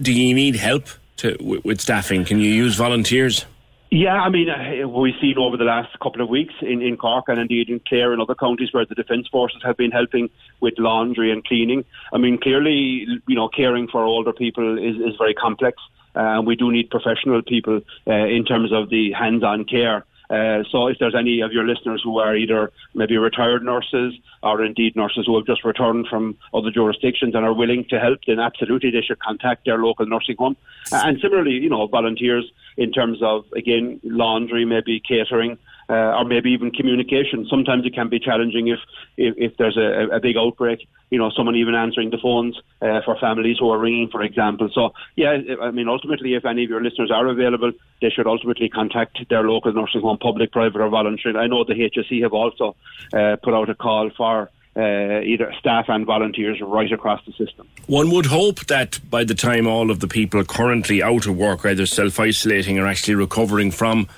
Do, 0.00 0.12
you 0.12 0.32
need 0.32 0.54
help 0.54 0.86
to, 1.16 1.36
with 1.40 1.80
staffing? 1.80 2.24
Can 2.24 2.38
you 2.38 2.48
use 2.52 2.76
volunteers? 2.76 3.46
Yeah, 3.90 4.14
I 4.14 4.28
mean, 4.30 4.48
uh, 4.50 4.88
we've 4.88 5.14
seen 5.20 5.38
over 5.38 5.56
the 5.56 5.64
last 5.64 5.96
couple 6.00 6.20
of 6.20 6.28
weeks 6.28 6.54
in, 6.60 6.82
in 6.82 6.96
Cork 6.96 7.26
and 7.28 7.38
indeed 7.38 7.68
in 7.68 7.80
Clare 7.86 8.12
and 8.12 8.20
other 8.20 8.34
counties 8.34 8.72
where 8.72 8.84
the 8.84 8.96
Defence 8.96 9.28
Forces 9.28 9.62
have 9.64 9.76
been 9.76 9.92
helping 9.92 10.28
with 10.60 10.74
laundry 10.78 11.30
and 11.30 11.44
cleaning. 11.44 11.84
I 12.12 12.18
mean, 12.18 12.38
clearly, 12.38 13.06
you 13.28 13.36
know, 13.36 13.48
caring 13.48 13.86
for 13.86 14.02
older 14.02 14.32
people 14.32 14.76
is, 14.76 14.96
is 14.96 15.16
very 15.16 15.34
complex. 15.34 15.80
Uh, 16.16 16.38
and 16.38 16.46
we 16.46 16.56
do 16.56 16.72
need 16.72 16.90
professional 16.90 17.42
people 17.42 17.80
uh, 18.06 18.12
in 18.12 18.44
terms 18.44 18.72
of 18.72 18.88
the 18.88 19.12
hands-on 19.12 19.64
care. 19.66 20.04
Uh, 20.30 20.64
so 20.70 20.88
if 20.88 20.98
there's 20.98 21.14
any 21.14 21.40
of 21.40 21.52
your 21.52 21.64
listeners 21.64 22.00
who 22.02 22.18
are 22.18 22.36
either 22.36 22.72
maybe 22.94 23.16
retired 23.16 23.62
nurses 23.62 24.14
or 24.42 24.64
indeed 24.64 24.96
nurses 24.96 25.24
who 25.26 25.36
have 25.36 25.46
just 25.46 25.64
returned 25.64 26.06
from 26.08 26.36
other 26.52 26.70
jurisdictions 26.70 27.34
and 27.34 27.44
are 27.44 27.52
willing 27.52 27.84
to 27.88 27.98
help, 27.98 28.18
then 28.26 28.38
absolutely 28.38 28.90
they 28.90 29.02
should 29.02 29.18
contact 29.20 29.64
their 29.64 29.78
local 29.78 30.06
nursing 30.06 30.36
home. 30.38 30.56
Uh, 30.92 31.02
and 31.04 31.20
similarly, 31.20 31.52
you 31.52 31.68
know, 31.68 31.86
volunteers 31.86 32.50
in 32.76 32.92
terms 32.92 33.22
of, 33.22 33.44
again, 33.54 34.00
laundry, 34.02 34.64
maybe 34.64 35.00
catering, 35.00 35.58
uh, 35.88 36.18
or 36.18 36.24
maybe 36.24 36.50
even 36.50 36.70
communication. 36.70 37.46
Sometimes 37.48 37.86
it 37.86 37.94
can 37.94 38.08
be 38.08 38.18
challenging 38.18 38.68
if, 38.68 38.78
if, 39.16 39.34
if 39.36 39.56
there's 39.56 39.76
a, 39.76 40.16
a 40.16 40.20
big 40.20 40.36
outbreak, 40.36 40.86
you 41.10 41.18
know, 41.18 41.30
someone 41.30 41.56
even 41.56 41.74
answering 41.74 42.10
the 42.10 42.18
phones 42.18 42.58
uh, 42.82 43.00
for 43.04 43.16
families 43.18 43.56
who 43.58 43.70
are 43.70 43.78
ringing, 43.78 44.08
for 44.08 44.22
example. 44.22 44.68
So, 44.72 44.92
yeah, 45.14 45.36
I 45.62 45.70
mean, 45.70 45.88
ultimately, 45.88 46.34
if 46.34 46.44
any 46.44 46.64
of 46.64 46.70
your 46.70 46.82
listeners 46.82 47.10
are 47.10 47.26
available, 47.26 47.72
they 48.02 48.10
should 48.10 48.26
ultimately 48.26 48.68
contact 48.68 49.18
their 49.28 49.42
local 49.42 49.72
nursing 49.72 50.00
home, 50.00 50.18
public, 50.18 50.52
private, 50.52 50.80
or 50.80 50.88
voluntary. 50.88 51.36
I 51.36 51.46
know 51.46 51.64
the 51.64 51.74
HSE 51.74 52.22
have 52.22 52.32
also 52.32 52.76
uh, 53.12 53.36
put 53.42 53.54
out 53.54 53.70
a 53.70 53.74
call 53.74 54.10
for 54.16 54.50
uh, 54.76 55.20
either 55.22 55.52
staff 55.58 55.86
and 55.88 56.04
volunteers 56.04 56.60
right 56.60 56.92
across 56.92 57.24
the 57.24 57.32
system. 57.32 57.66
One 57.86 58.10
would 58.10 58.26
hope 58.26 58.66
that 58.66 59.00
by 59.08 59.24
the 59.24 59.34
time 59.34 59.66
all 59.66 59.90
of 59.90 60.00
the 60.00 60.08
people 60.08 60.44
currently 60.44 61.02
out 61.02 61.26
of 61.26 61.36
work, 61.36 61.64
either 61.64 61.86
self 61.86 62.20
isolating 62.20 62.78
or 62.78 62.86
actually 62.86 63.14
recovering 63.14 63.70
from 63.70 64.08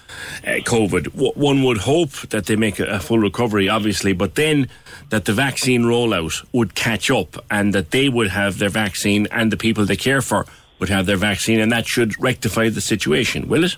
uh, 0.45 0.59
COVID, 0.65 1.13
w- 1.13 1.33
one 1.35 1.63
would 1.63 1.79
hope 1.79 2.13
that 2.31 2.47
they 2.47 2.57
make 2.57 2.81
a, 2.81 2.87
a 2.87 2.99
full 2.99 3.19
recovery, 3.19 3.69
obviously, 3.69 4.13
but 4.13 4.35
then 4.35 4.69
that 5.11 5.27
the 5.27 5.33
vaccine 5.33 5.83
rollout 5.83 6.45
would 6.53 6.75
catch 6.75 7.11
up 7.11 7.45
and 7.51 7.73
that 7.75 7.93
they 7.93 8.09
would 8.09 8.29
have 8.29 8.59
their 8.59 8.69
vaccine 8.69 9.29
and 9.31 9.53
the 9.53 9.57
people 9.57 9.85
they 9.85 9.97
care 9.97 10.21
for 10.21 10.45
would 10.81 10.89
have 10.89 11.07
their 11.07 11.17
vaccine, 11.17 11.61
and 11.61 11.73
that 11.73 11.87
should 11.87 12.21
rectify 12.23 12.69
the 12.69 12.81
situation, 12.81 13.49
will 13.49 13.65
it? 13.65 13.77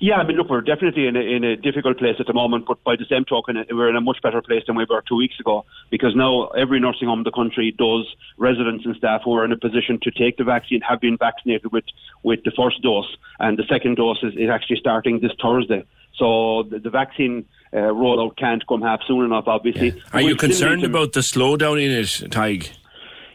Yeah, 0.00 0.14
I 0.14 0.26
mean, 0.26 0.36
look, 0.36 0.48
we're 0.48 0.60
definitely 0.60 1.08
in 1.08 1.16
a, 1.16 1.20
in 1.20 1.42
a 1.42 1.56
difficult 1.56 1.98
place 1.98 2.16
at 2.20 2.26
the 2.26 2.32
moment, 2.32 2.66
but 2.66 2.82
by 2.84 2.94
the 2.94 3.04
same 3.10 3.24
token, 3.24 3.64
we're 3.68 3.88
in 3.88 3.96
a 3.96 4.00
much 4.00 4.18
better 4.22 4.40
place 4.40 4.62
than 4.64 4.76
we 4.76 4.86
were 4.88 5.02
two 5.08 5.16
weeks 5.16 5.40
ago 5.40 5.64
because 5.90 6.14
now 6.14 6.46
every 6.48 6.78
nursing 6.78 7.08
home 7.08 7.20
in 7.20 7.24
the 7.24 7.32
country 7.32 7.74
does 7.76 8.06
residents 8.36 8.86
and 8.86 8.94
staff 8.96 9.22
who 9.24 9.34
are 9.34 9.44
in 9.44 9.50
a 9.50 9.56
position 9.56 9.98
to 10.02 10.12
take 10.12 10.36
the 10.36 10.44
vaccine 10.44 10.80
have 10.82 11.00
been 11.00 11.16
vaccinated 11.16 11.72
with, 11.72 11.84
with 12.22 12.44
the 12.44 12.52
first 12.56 12.80
dose, 12.80 13.16
and 13.40 13.58
the 13.58 13.64
second 13.68 13.96
dose 13.96 14.22
is, 14.22 14.34
is 14.34 14.48
actually 14.48 14.76
starting 14.76 15.18
this 15.18 15.32
Thursday. 15.42 15.84
So 16.16 16.62
the, 16.62 16.78
the 16.78 16.90
vaccine 16.90 17.46
uh, 17.72 17.76
rollout 17.76 18.36
can't 18.36 18.64
come 18.68 18.82
half 18.82 19.00
soon 19.06 19.24
enough, 19.24 19.48
obviously. 19.48 20.00
Are 20.12 20.20
you 20.20 20.36
concerned 20.36 20.84
about 20.84 21.12
the 21.12 21.20
slowdown 21.20 21.82
in 21.82 21.90
it, 21.90 22.30
Tadhg? 22.30 22.70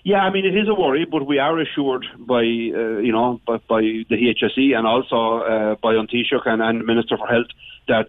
Yeah, 0.04 0.20
I 0.20 0.32
mean 0.32 0.46
it 0.46 0.56
is 0.56 0.68
a 0.68 0.74
worry, 0.74 1.06
but 1.10 1.26
we 1.26 1.40
are 1.40 1.58
assured 1.60 2.06
by 2.20 2.40
uh, 2.42 3.00
you 3.00 3.14
know 3.14 3.40
by, 3.48 3.58
by 3.70 3.82
the 3.82 4.36
HSE 4.36 4.76
and 4.78 4.86
also 4.86 5.46
uh, 5.46 5.76
by 5.76 5.94
An 5.94 6.08
Taoiseach 6.08 6.46
and, 6.46 6.62
and 6.62 6.86
Minister 6.86 7.18
for 7.18 7.28
Health 7.28 7.48
that 7.88 8.08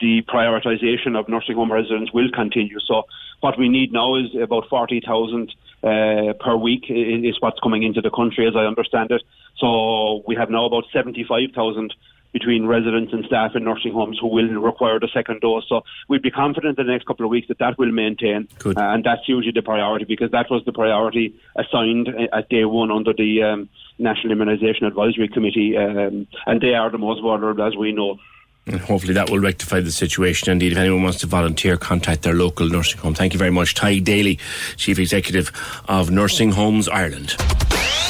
the 0.00 0.22
prioritisation 0.28 1.18
of 1.18 1.28
nursing 1.28 1.54
home 1.54 1.72
residents 1.72 2.12
will 2.12 2.30
continue. 2.30 2.78
So 2.80 3.04
what 3.40 3.58
we 3.58 3.70
need 3.70 3.92
now 3.94 4.16
is 4.16 4.26
about 4.40 4.68
forty 4.68 5.00
thousand 5.00 5.54
uh, 5.82 6.34
per 6.38 6.54
week 6.56 6.84
is 6.90 7.40
what's 7.40 7.60
coming 7.60 7.82
into 7.82 8.02
the 8.02 8.10
country, 8.10 8.46
as 8.46 8.54
I 8.54 8.66
understand 8.66 9.10
it. 9.10 9.22
So 9.56 10.22
we 10.26 10.34
have 10.36 10.50
now 10.50 10.66
about 10.66 10.84
seventy 10.92 11.24
five 11.24 11.52
thousand 11.54 11.94
between 12.32 12.66
residents 12.66 13.12
and 13.12 13.24
staff 13.24 13.52
in 13.54 13.64
nursing 13.64 13.92
homes 13.92 14.18
who 14.20 14.26
will 14.26 14.48
require 14.60 14.98
the 14.98 15.08
second 15.12 15.40
dose. 15.40 15.64
So 15.68 15.82
we'd 16.08 16.22
be 16.22 16.30
confident 16.30 16.78
in 16.78 16.86
the 16.86 16.92
next 16.92 17.06
couple 17.06 17.26
of 17.26 17.30
weeks 17.30 17.48
that 17.48 17.58
that 17.58 17.78
will 17.78 17.92
maintain. 17.92 18.48
Uh, 18.64 18.94
and 18.94 19.04
that's 19.04 19.28
usually 19.28 19.52
the 19.52 19.62
priority 19.62 20.04
because 20.04 20.30
that 20.30 20.50
was 20.50 20.64
the 20.64 20.72
priority 20.72 21.34
assigned 21.56 22.08
at 22.32 22.48
day 22.48 22.64
one 22.64 22.90
under 22.90 23.12
the 23.12 23.42
um, 23.42 23.68
National 23.98 24.34
Immunisation 24.34 24.86
Advisory 24.86 25.28
Committee. 25.28 25.76
Um, 25.76 26.26
and 26.46 26.60
they 26.60 26.74
are 26.74 26.90
the 26.90 26.98
most 26.98 27.20
vulnerable, 27.20 27.64
as 27.64 27.76
we 27.76 27.92
know. 27.92 28.18
And 28.66 28.80
hopefully 28.80 29.14
that 29.14 29.28
will 29.28 29.40
rectify 29.40 29.80
the 29.80 29.90
situation. 29.90 30.50
Indeed, 30.50 30.72
if 30.72 30.78
anyone 30.78 31.02
wants 31.02 31.18
to 31.20 31.26
volunteer, 31.26 31.76
contact 31.76 32.22
their 32.22 32.34
local 32.34 32.68
nursing 32.68 33.00
home. 33.00 33.14
Thank 33.14 33.32
you 33.32 33.38
very 33.38 33.50
much. 33.50 33.74
Tadhg 33.74 34.04
Daly, 34.04 34.38
Chief 34.76 34.98
Executive 34.98 35.50
of 35.88 36.10
Nursing 36.10 36.52
Homes 36.52 36.88
Ireland. 36.88 37.30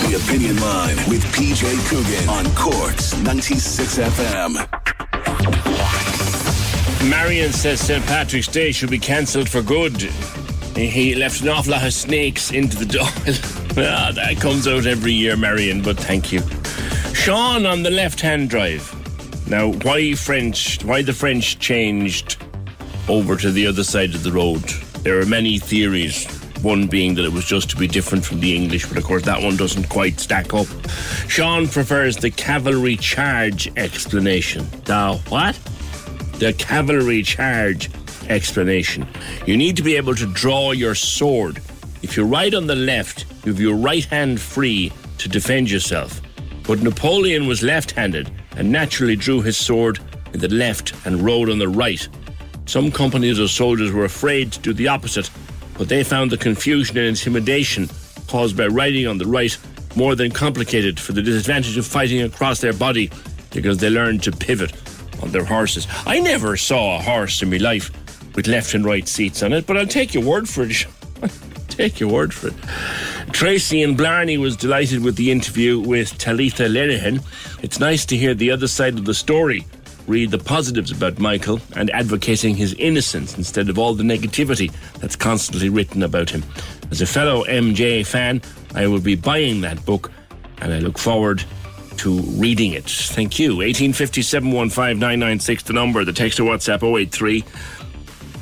The 0.01 0.20
Opinion 0.23 0.61
Line 0.61 0.97
with 1.09 1.24
PJ 1.33 1.89
Coogan 1.89 2.29
on 2.29 2.55
Cork's 2.55 3.16
96 3.23 3.99
FM. 3.99 4.69
Marion 7.09 7.53
says 7.53 7.81
St. 7.81 8.05
Patrick's 8.05 8.49
Day 8.49 8.73
should 8.73 8.91
be 8.91 8.99
cancelled 8.99 9.49
for 9.49 9.62
good. 9.62 10.01
He 10.77 11.15
left 11.15 11.41
an 11.43 11.49
awful 11.49 11.73
lot 11.73 11.85
of 11.85 11.93
snakes 11.95 12.51
into 12.51 12.77
the 12.77 12.85
Dáil. 12.85 13.07
ah, 13.79 14.12
that 14.12 14.41
comes 14.41 14.69
out 14.69 14.87
every 14.87 15.12
year, 15.12 15.37
Marion, 15.37 15.83
but 15.83 15.97
thank 15.99 16.31
you. 16.33 16.41
Sean 17.15 17.65
on 17.66 17.83
the 17.83 17.91
left 17.91 18.20
hand 18.20 18.51
drive. 18.51 19.02
Now, 19.47 19.73
why 19.82 20.14
French? 20.14 20.82
Why 20.85 21.02
the 21.02 21.12
French 21.12 21.59
changed 21.59 22.43
over 23.09 23.36
to 23.36 23.51
the 23.51 23.66
other 23.66 23.85
side 23.85 24.14
of 24.14 24.23
the 24.23 24.32
road? 24.32 24.62
There 25.02 25.20
are 25.20 25.27
many 25.27 25.59
theories. 25.59 26.27
One 26.62 26.86
being 26.86 27.16
that 27.16 27.24
it 27.24 27.32
was 27.32 27.44
just 27.44 27.70
to 27.70 27.77
be 27.77 27.89
different 27.89 28.24
from 28.24 28.39
the 28.39 28.55
English, 28.55 28.86
but 28.86 28.97
of 28.97 29.02
course 29.05 29.24
that 29.24 29.43
one 29.43 29.56
doesn't 29.56 29.89
quite 29.89 30.20
stack 30.20 30.55
up. 30.55 30.69
Sean 31.27 31.66
prefers 31.66 32.16
the 32.16 32.31
cavalry 32.31 32.97
charge 32.97 33.70
explanation. 33.77 34.64
The 34.85 35.20
what? 35.28 35.56
The 36.39 36.52
cavalry 36.52 37.24
charge 37.24 37.90
explanation. 38.28 39.09
You 39.44 39.56
need 39.56 39.77
to 39.77 39.82
be 39.82 39.97
able 39.97 40.14
to 40.14 40.32
draw 40.32 40.70
your 40.70 40.94
sword. 40.94 41.60
If 42.02 42.16
you 42.16 42.24
ride 42.24 42.55
on 42.55 42.69
the 42.69 42.77
left, 42.77 43.27
you 43.44 43.52
have 43.52 43.60
your 43.60 43.77
right 43.77 44.05
hand 44.05 44.40
free 44.40 44.93
to 45.19 45.28
defend 45.28 45.69
yourself. 45.69 46.20
But 46.62 46.81
Napoleon 46.81 47.48
was 47.48 47.64
left 47.64 47.90
handed 47.90 48.31
and 48.57 48.70
naturally 48.70 49.16
drew 49.16 49.41
his 49.41 49.57
sword 49.57 49.99
in 50.33 50.41
the 50.41 50.49
left 50.49 50.95
and 51.07 51.23
rode 51.23 51.51
on 51.51 51.59
the 51.59 51.69
right. 51.69 52.09
Some 52.66 52.91
companies 52.91 53.39
of 53.39 53.51
soldiers 53.51 53.93
were 53.93 54.05
afraid 54.05 54.53
to 54.53 54.61
do 54.61 54.73
the 54.73 54.89
opposite, 54.89 55.31
but 55.77 55.89
they 55.89 56.05
found 56.05 56.31
the 56.31 56.37
confusion 56.37 56.97
and 56.97 57.07
intimidation 57.07 57.89
caused 58.29 58.57
by 58.57 58.66
riding 58.66 59.07
on 59.07 59.19
the 59.19 59.27
right 59.27 59.57
more 59.97 60.15
than 60.15 60.31
complicated 60.31 60.99
for 60.99 61.12
the 61.12 61.23
disadvantage 61.23 61.77
of 61.77 61.87
fighting 61.87 62.23
across 62.23 62.61
their 62.61 62.73
body 62.73 63.11
because 63.51 63.79
they 63.79 63.91
learned 63.91 64.23
to 64.23 64.33
pivot 64.33 64.73
on 65.23 65.31
their 65.31 65.45
horses. 65.45 65.87
I 66.07 66.20
never 66.20 66.57
saw 66.57 66.99
a 66.99 67.03
horse 67.03 67.43
in 67.43 67.51
my 67.51 67.59
life 67.59 67.91
with 68.35 68.47
left 68.47 68.74
and 68.74 68.85
right 68.85 69.07
seats 69.07 69.43
on 69.43 69.53
it, 69.53 69.66
but 69.66 69.77
I'll 69.77 69.87
take 69.87 70.15
your 70.15 70.24
word 70.24 70.49
for 70.49 70.65
it. 70.65 70.87
take 71.74 72.01
your 72.01 72.11
word 72.11 72.32
for 72.32 72.49
it. 72.49 72.55
Tracy 73.32 73.82
and 73.82 73.97
Blarney 73.97 74.39
was 74.39 74.57
delighted 74.57 75.03
with 75.03 75.16
the 75.16 75.31
interview 75.31 75.81
with 75.81 76.16
Talitha 76.19 76.65
Lenihan. 76.65 77.23
It's 77.62 77.81
nice 77.81 78.05
to 78.07 78.16
hear 78.16 78.35
the 78.35 78.51
other 78.51 78.69
side 78.69 78.99
of 78.99 79.05
the 79.05 79.15
story 79.15 79.65
read 80.07 80.31
the 80.31 80.39
positives 80.39 80.90
about 80.90 81.19
Michael 81.19 81.61
and 81.77 81.90
advocating 81.90 82.55
his 82.55 82.74
innocence 82.74 83.36
instead 83.36 83.69
of 83.69 83.78
all 83.78 83.94
the 83.94 84.03
negativity 84.03 84.73
that's 84.99 85.16
constantly 85.16 85.69
written 85.69 86.03
about 86.03 86.31
him. 86.31 86.43
As 86.90 87.01
a 87.01 87.07
fellow 87.07 87.44
MJ 87.44 88.07
fan, 88.07 88.43
I 88.74 88.86
will 88.86 89.01
be 89.01 89.15
buying 89.15 89.61
that 89.62 89.85
book 89.85 90.11
and 90.59 90.73
I 90.73 90.78
look 90.78 90.99
forward 90.99 91.44
to 91.99 92.20
reading 92.20 92.73
it. 92.73 92.85
Thank 92.85 93.39
you. 93.39 93.51
1857 93.51 94.51
the 94.51 95.73
number, 95.73 96.05
the 96.05 96.12
text 96.12 96.40
or 96.40 96.44
WhatsApp 96.44 96.82
083 96.82 97.44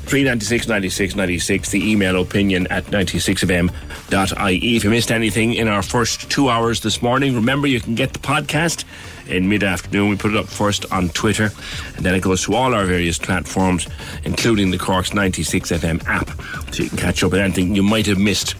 396 0.01 0.67
96 0.67 1.15
96, 1.15 1.69
the 1.69 1.91
email 1.91 2.21
opinion 2.21 2.67
at 2.67 2.85
96fm.ie. 2.85 4.75
If 4.75 4.83
you 4.83 4.89
missed 4.89 5.11
anything 5.11 5.53
in 5.53 5.67
our 5.67 5.81
first 5.81 6.29
two 6.29 6.49
hours 6.49 6.81
this 6.81 7.01
morning, 7.01 7.35
remember 7.35 7.67
you 7.67 7.79
can 7.79 7.95
get 7.95 8.13
the 8.13 8.19
podcast 8.19 8.83
in 9.27 9.47
mid 9.47 9.63
afternoon. 9.63 10.09
We 10.09 10.17
put 10.17 10.31
it 10.31 10.37
up 10.37 10.47
first 10.47 10.91
on 10.91 11.09
Twitter, 11.09 11.51
and 11.95 12.05
then 12.05 12.15
it 12.15 12.21
goes 12.21 12.43
to 12.45 12.55
all 12.55 12.73
our 12.73 12.85
various 12.85 13.17
platforms, 13.17 13.87
including 14.23 14.71
the 14.71 14.77
Cork's 14.77 15.13
96 15.13 15.71
FM 15.71 16.05
app. 16.07 16.29
So 16.73 16.83
you 16.83 16.89
can 16.89 16.97
catch 16.97 17.23
up 17.23 17.31
with 17.31 17.39
anything 17.39 17.75
you 17.75 17.83
might 17.83 18.07
have 18.07 18.19
missed 18.19 18.55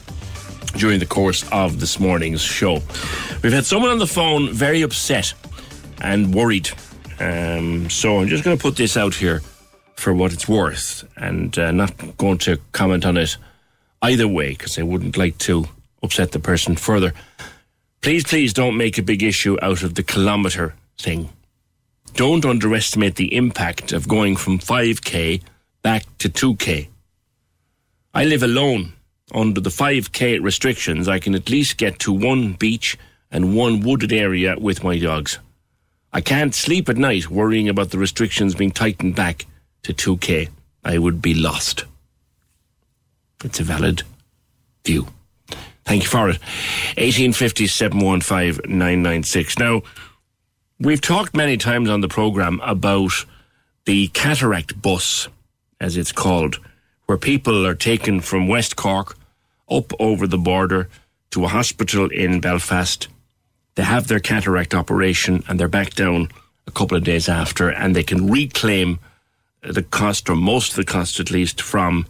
during 0.77 0.99
the 0.99 1.05
course 1.05 1.47
of 1.51 1.79
this 1.79 1.99
morning's 1.99 2.41
show. 2.41 2.79
We've 3.43 3.51
had 3.51 3.65
someone 3.65 3.91
on 3.91 3.99
the 3.99 4.07
phone 4.07 4.53
very 4.53 4.83
upset 4.83 5.33
and 6.01 6.33
worried. 6.33 6.69
Um, 7.19 7.89
so 7.89 8.19
I'm 8.19 8.27
just 8.27 8.43
going 8.43 8.57
to 8.57 8.61
put 8.61 8.77
this 8.77 8.95
out 8.97 9.13
here 9.13 9.41
for 10.01 10.13
what 10.13 10.33
it's 10.33 10.47
worth 10.47 11.07
and 11.15 11.57
uh, 11.59 11.71
not 11.71 12.17
going 12.17 12.39
to 12.39 12.59
comment 12.71 13.05
on 13.05 13.17
it 13.17 13.37
either 14.01 14.27
way 14.27 14.49
because 14.49 14.79
I 14.79 14.81
wouldn't 14.81 15.15
like 15.15 15.37
to 15.39 15.65
upset 16.01 16.31
the 16.31 16.39
person 16.39 16.75
further. 16.75 17.13
Please, 18.01 18.23
please 18.23 18.51
don't 18.51 18.77
make 18.77 18.97
a 18.97 19.03
big 19.03 19.21
issue 19.21 19.57
out 19.61 19.83
of 19.83 19.93
the 19.93 20.01
kilometre 20.01 20.73
thing. 20.97 21.29
Don't 22.15 22.45
underestimate 22.45 23.15
the 23.15 23.35
impact 23.35 23.93
of 23.93 24.07
going 24.07 24.35
from 24.35 24.57
5k 24.57 25.43
back 25.83 26.03
to 26.17 26.29
2k. 26.29 26.87
I 28.13 28.25
live 28.25 28.43
alone. 28.43 28.93
Under 29.33 29.61
the 29.61 29.69
5k 29.69 30.41
restrictions, 30.41 31.07
I 31.07 31.19
can 31.19 31.35
at 31.35 31.49
least 31.49 31.77
get 31.77 31.99
to 31.99 32.11
one 32.11 32.53
beach 32.53 32.97
and 33.29 33.55
one 33.55 33.79
wooded 33.81 34.11
area 34.11 34.57
with 34.59 34.83
my 34.83 34.97
dogs. 34.97 35.37
I 36.11 36.19
can't 36.21 36.53
sleep 36.53 36.89
at 36.89 36.97
night 36.97 37.29
worrying 37.29 37.69
about 37.69 37.91
the 37.91 37.97
restrictions 37.97 38.55
being 38.55 38.71
tightened 38.71 39.15
back 39.15 39.45
to 39.83 39.93
2K, 39.93 40.49
I 40.83 40.97
would 40.97 41.21
be 41.21 41.33
lost. 41.33 41.85
It's 43.43 43.59
a 43.59 43.63
valid 43.63 44.03
view. 44.85 45.07
Thank 45.85 46.03
you 46.03 46.09
for 46.09 46.29
it. 46.29 46.39
1850 46.97 47.67
715 47.67 48.77
996. 48.77 49.57
Now, 49.57 49.81
we've 50.79 51.01
talked 51.01 51.35
many 51.35 51.57
times 51.57 51.89
on 51.89 52.01
the 52.01 52.07
programme 52.07 52.61
about 52.63 53.11
the 53.85 54.07
cataract 54.09 54.81
bus, 54.81 55.27
as 55.79 55.97
it's 55.97 56.11
called, 56.11 56.59
where 57.07 57.17
people 57.17 57.65
are 57.65 57.75
taken 57.75 58.21
from 58.21 58.47
West 58.47 58.75
Cork 58.75 59.17
up 59.69 59.91
over 59.99 60.27
the 60.27 60.37
border 60.37 60.89
to 61.31 61.45
a 61.45 61.47
hospital 61.47 62.09
in 62.11 62.39
Belfast. 62.39 63.07
They 63.75 63.83
have 63.83 64.07
their 64.07 64.19
cataract 64.19 64.75
operation 64.75 65.43
and 65.47 65.59
they're 65.59 65.67
back 65.67 65.95
down 65.95 66.29
a 66.67 66.71
couple 66.71 66.97
of 66.97 67.03
days 67.03 67.27
after 67.27 67.69
and 67.69 67.95
they 67.95 68.03
can 68.03 68.29
reclaim 68.29 68.99
the 69.61 69.83
cost, 69.83 70.29
or 70.29 70.35
most 70.35 70.71
of 70.71 70.75
the 70.77 70.85
cost 70.85 71.19
at 71.19 71.31
least, 71.31 71.61
from 71.61 72.07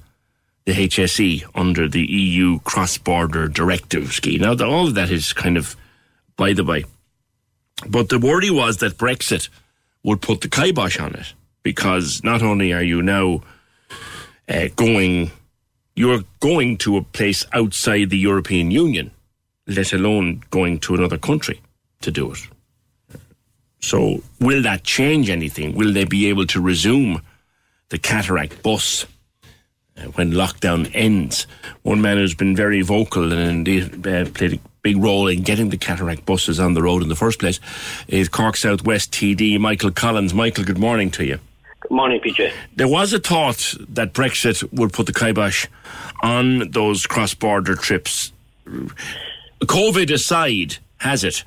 the 0.66 0.74
HSE 0.74 1.44
under 1.56 1.88
the 1.88 2.06
EU 2.06 2.60
cross-border 2.60 3.48
directive 3.48 4.14
scheme. 4.14 4.42
Now, 4.42 4.54
all 4.66 4.88
of 4.88 4.96
that 4.96 5.10
is 5.10 5.34
kind 5.34 5.58
of 5.58 5.76
by 6.38 6.54
the 6.54 6.64
by. 6.64 6.84
But 7.88 8.10
the 8.10 8.20
worry 8.20 8.52
was 8.52 8.78
that 8.78 8.98
Brexit 8.98 9.50
would 10.04 10.22
put 10.22 10.42
the 10.42 10.50
kibosh 10.50 11.00
on 11.00 11.16
it 11.16 11.34
because 11.64 12.24
not 12.24 12.42
only 12.42 12.74
are 12.74 12.84
you 12.84 13.02
now 13.02 13.42
uh, 14.48 14.68
going, 14.76 15.32
you're 15.96 16.24
going 16.40 16.78
to 16.78 16.98
a 16.98 17.04
place 17.04 17.46
outside 17.54 18.10
the 18.10 18.18
European 18.18 18.72
Union, 18.72 19.12
let 19.68 19.94
alone 19.94 20.44
going 20.52 20.80
to 20.80 20.96
another 20.96 21.18
country 21.18 21.62
to 22.02 22.12
do 22.12 22.32
it. 22.32 22.40
So, 23.80 24.22
will 24.40 24.62
that 24.62 24.84
change 24.84 25.30
anything? 25.30 25.76
Will 25.76 25.92
they 25.92 26.06
be 26.06 26.28
able 26.28 26.46
to 26.48 26.62
resume 26.62 27.22
the 27.92 28.00
cataract 28.00 28.64
bus 28.64 29.06
uh, 29.98 30.04
when 30.16 30.32
lockdown 30.32 30.90
ends. 30.94 31.46
One 31.84 32.02
man 32.02 32.18
who's 32.18 32.34
been 32.34 32.56
very 32.56 32.82
vocal 32.82 33.32
and 33.32 33.42
indeed 33.42 34.08
uh, 34.08 34.26
played 34.30 34.54
a 34.54 34.60
big 34.82 34.98
role 34.98 35.28
in 35.28 35.44
getting 35.44 35.70
the 35.70 35.78
cataract 35.78 36.26
buses 36.26 36.60
on 36.60 36.74
the 36.74 36.82
road 36.82 37.04
in 37.04 37.10
the 37.10 37.16
first 37.16 37.38
place 37.38 37.60
is 38.08 38.30
Cork 38.30 38.56
Southwest 38.56 39.12
TD 39.12 39.60
Michael 39.60 39.92
Collins. 39.92 40.34
Michael, 40.34 40.64
good 40.64 40.80
morning 40.80 41.12
to 41.12 41.26
you. 41.26 41.38
Good 41.82 41.92
morning, 41.92 42.22
PJ. 42.22 42.54
There 42.78 42.88
was 42.88 43.12
a 43.12 43.20
thought 43.20 43.76
that 43.90 44.14
Brexit 44.14 44.72
would 44.72 44.94
put 44.94 45.06
the 45.06 45.14
kibosh 45.14 45.68
on 46.24 46.72
those 46.72 47.06
cross 47.06 47.34
border 47.34 47.76
trips. 47.76 48.32
COVID 49.64 50.12
aside, 50.12 50.78
has 51.00 51.26
it? 51.26 51.44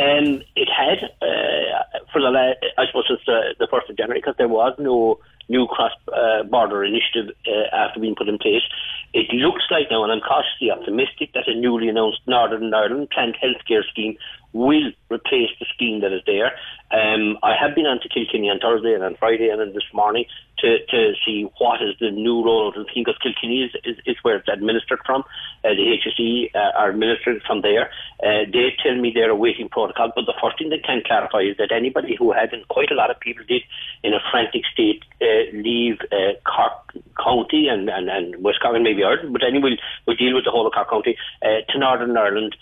Um, 0.00 0.42
it 0.56 0.68
had. 0.70 1.10
Uh, 1.20 1.98
for 2.12 2.20
the, 2.20 2.54
I 2.78 2.86
suppose 2.86 3.04
it's 3.10 3.24
the, 3.26 3.54
the 3.58 3.66
1st 3.66 3.90
of 3.90 3.96
January 3.96 4.20
because 4.20 4.36
there 4.36 4.48
was 4.48 4.74
no 4.78 5.18
new 5.52 5.66
cross-border 5.66 6.80
uh, 6.82 6.88
initiative 6.88 7.36
uh, 7.46 7.76
after 7.76 8.00
being 8.00 8.16
put 8.16 8.28
in 8.28 8.38
place. 8.38 8.64
It 9.12 9.28
looks 9.44 9.64
like 9.70 9.90
now, 9.90 10.02
and 10.02 10.10
I'm 10.12 10.24
cautiously 10.24 10.70
optimistic, 10.70 11.28
that 11.34 11.46
a 11.46 11.54
newly 11.54 11.88
announced 11.88 12.20
Northern 12.26 12.72
Ireland 12.72 13.10
planned 13.10 13.36
healthcare 13.36 13.84
scheme 13.92 14.16
will 14.54 14.88
replace 15.10 15.52
the 15.60 15.66
scheme 15.74 16.00
that 16.00 16.12
is 16.12 16.22
there. 16.26 16.56
Um, 16.92 17.38
I 17.42 17.54
have 17.58 17.74
been 17.74 17.86
on 17.86 18.00
to 18.00 18.08
Kilkenny 18.08 18.50
on 18.50 18.60
Thursday 18.60 18.92
and 18.92 19.02
on 19.02 19.16
Friday 19.16 19.48
and 19.48 19.60
then 19.60 19.72
this 19.72 19.88
morning 19.94 20.26
to, 20.58 20.78
to 20.86 21.12
see 21.24 21.48
what 21.58 21.82
is 21.82 21.94
the 22.00 22.10
new 22.10 22.44
role 22.44 22.68
of 22.68 22.74
the 22.74 22.84
scheme 22.90 23.04
because 23.04 23.18
Kilkenny 23.22 23.64
is, 23.64 23.72
is, 23.84 23.96
is, 24.06 24.16
where 24.22 24.36
it's 24.36 24.48
administered 24.48 25.00
from. 25.04 25.22
Uh, 25.64 25.74
the 25.74 25.98
HSE 25.98 26.54
uh, 26.54 26.78
are 26.78 26.90
administered 26.90 27.42
from 27.46 27.62
there. 27.62 27.90
Uh, 28.22 28.46
they 28.52 28.76
tell 28.82 28.94
me 28.94 29.10
they're 29.12 29.30
awaiting 29.30 29.68
protocol, 29.68 30.12
but 30.14 30.26
the 30.26 30.34
first 30.40 30.58
thing 30.58 30.70
they 30.70 30.78
can 30.78 31.02
clarify 31.04 31.40
is 31.40 31.56
that 31.56 31.72
anybody 31.72 32.14
who 32.16 32.30
had, 32.32 32.52
and 32.52 32.66
quite 32.68 32.90
a 32.90 32.94
lot 32.94 33.10
of 33.10 33.18
people 33.18 33.44
did 33.48 33.62
in 34.04 34.12
a 34.14 34.20
frantic 34.30 34.62
state, 34.72 35.02
uh, 35.20 35.50
leave 35.52 35.98
uh, 36.12 36.38
Cork 36.46 36.94
County 37.18 37.68
and, 37.68 37.88
and, 37.88 38.08
and 38.08 38.42
West 38.44 38.60
Cork 38.60 38.74
and 38.74 38.84
maybe 38.84 39.02
Ireland, 39.02 39.32
but 39.32 39.42
anyway, 39.42 39.76
we'll 40.06 40.16
deal 40.16 40.34
with 40.34 40.44
the 40.44 40.50
whole 40.50 40.66
of 40.66 40.72
Cork 40.72 40.90
County 40.90 41.16
uh, 41.42 41.66
to 41.72 41.78
Northern 41.78 42.16
Ireland 42.16 42.54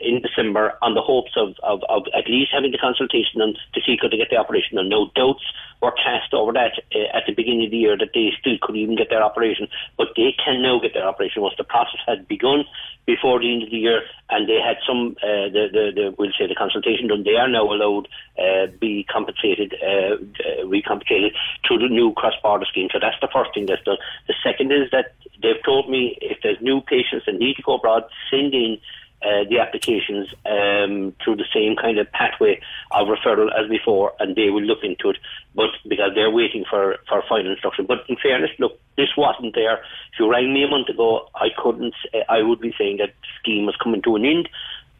in 0.00 0.20
December 0.20 0.76
on 0.82 0.94
the 0.94 1.00
hopes 1.00 1.32
of, 1.36 1.54
of, 1.62 1.82
of 1.88 2.02
at 2.14 2.28
least 2.28 2.50
having 2.52 2.72
the 2.72 2.78
consultation 2.78 3.40
and 3.40 3.56
to 3.78 3.84
see 3.86 3.96
could 4.00 4.10
they 4.10 4.16
get 4.16 4.30
the 4.30 4.36
operation. 4.36 4.78
And 4.78 4.88
no 4.88 5.10
doubts 5.14 5.44
were 5.80 5.92
cast 5.92 6.34
over 6.34 6.52
that 6.52 6.72
uh, 6.94 7.16
at 7.16 7.24
the 7.26 7.34
beginning 7.34 7.66
of 7.66 7.70
the 7.70 7.76
year 7.78 7.96
that 7.96 8.10
they 8.14 8.32
still 8.40 8.58
could 8.60 8.76
even 8.76 8.96
get 8.96 9.10
their 9.10 9.22
operation, 9.22 9.68
but 9.96 10.08
they 10.16 10.34
can 10.44 10.62
now 10.62 10.78
get 10.80 10.94
their 10.94 11.06
operation 11.06 11.42
once 11.42 11.54
the 11.56 11.64
process 11.64 12.00
had 12.06 12.26
begun 12.26 12.64
before 13.06 13.40
the 13.40 13.50
end 13.52 13.62
of 13.62 13.70
the 13.70 13.78
year, 13.78 14.02
and 14.28 14.48
they 14.48 14.60
had 14.60 14.76
some 14.86 15.16
uh, 15.22 15.48
the, 15.48 15.64
the 15.72 15.84
the 15.94 16.14
we'll 16.18 16.32
say 16.38 16.46
the 16.46 16.54
consultation 16.54 17.08
done. 17.08 17.24
They 17.24 17.36
are 17.36 17.48
now 17.48 17.64
allowed 17.64 18.08
uh, 18.36 18.66
be 18.78 19.06
compensated, 19.10 19.74
uh, 19.80 20.66
recompensated 20.66 21.32
through 21.66 21.78
the 21.78 21.88
new 21.88 22.12
cross-border 22.12 22.66
scheme. 22.66 22.88
So 22.92 22.98
that's 23.00 23.16
the 23.22 23.32
first 23.32 23.54
thing 23.54 23.64
that's 23.66 23.82
done. 23.84 23.96
The 24.26 24.34
second 24.44 24.72
is 24.72 24.90
that 24.92 25.14
they've 25.40 25.62
told 25.64 25.88
me 25.88 26.18
if 26.20 26.38
there's 26.42 26.60
new 26.60 26.82
patients 26.82 27.24
that 27.26 27.38
need 27.38 27.56
to 27.56 27.62
go 27.62 27.76
abroad, 27.76 28.04
send 28.30 28.52
in 28.52 28.78
uh, 29.22 29.44
the 29.50 29.58
applications 29.58 30.28
um, 30.46 31.14
through 31.22 31.36
the 31.36 31.48
same 31.52 31.76
kind 31.76 31.98
of 31.98 32.10
pathway 32.12 32.60
of 32.92 33.08
referral 33.08 33.48
as 33.58 33.68
before, 33.68 34.12
and 34.20 34.36
they 34.36 34.50
will 34.50 34.62
look 34.62 34.84
into 34.84 35.10
it. 35.10 35.16
But 35.54 35.70
because 35.88 36.12
they're 36.14 36.30
waiting 36.30 36.64
for, 36.68 36.96
for 37.08 37.22
final 37.28 37.52
instruction. 37.52 37.86
But 37.86 38.04
in 38.08 38.16
fairness, 38.22 38.50
look, 38.58 38.78
this 38.96 39.08
wasn't 39.16 39.54
there. 39.54 39.78
If 40.12 40.20
you 40.20 40.30
rang 40.30 40.52
me 40.52 40.62
a 40.64 40.68
month 40.68 40.88
ago, 40.88 41.28
I 41.34 41.48
couldn't. 41.56 41.94
I 42.28 42.42
would 42.42 42.60
be 42.60 42.74
saying 42.78 42.98
that 42.98 43.14
scheme 43.40 43.66
was 43.66 43.76
coming 43.82 44.02
to 44.02 44.16
an 44.16 44.24
end 44.24 44.48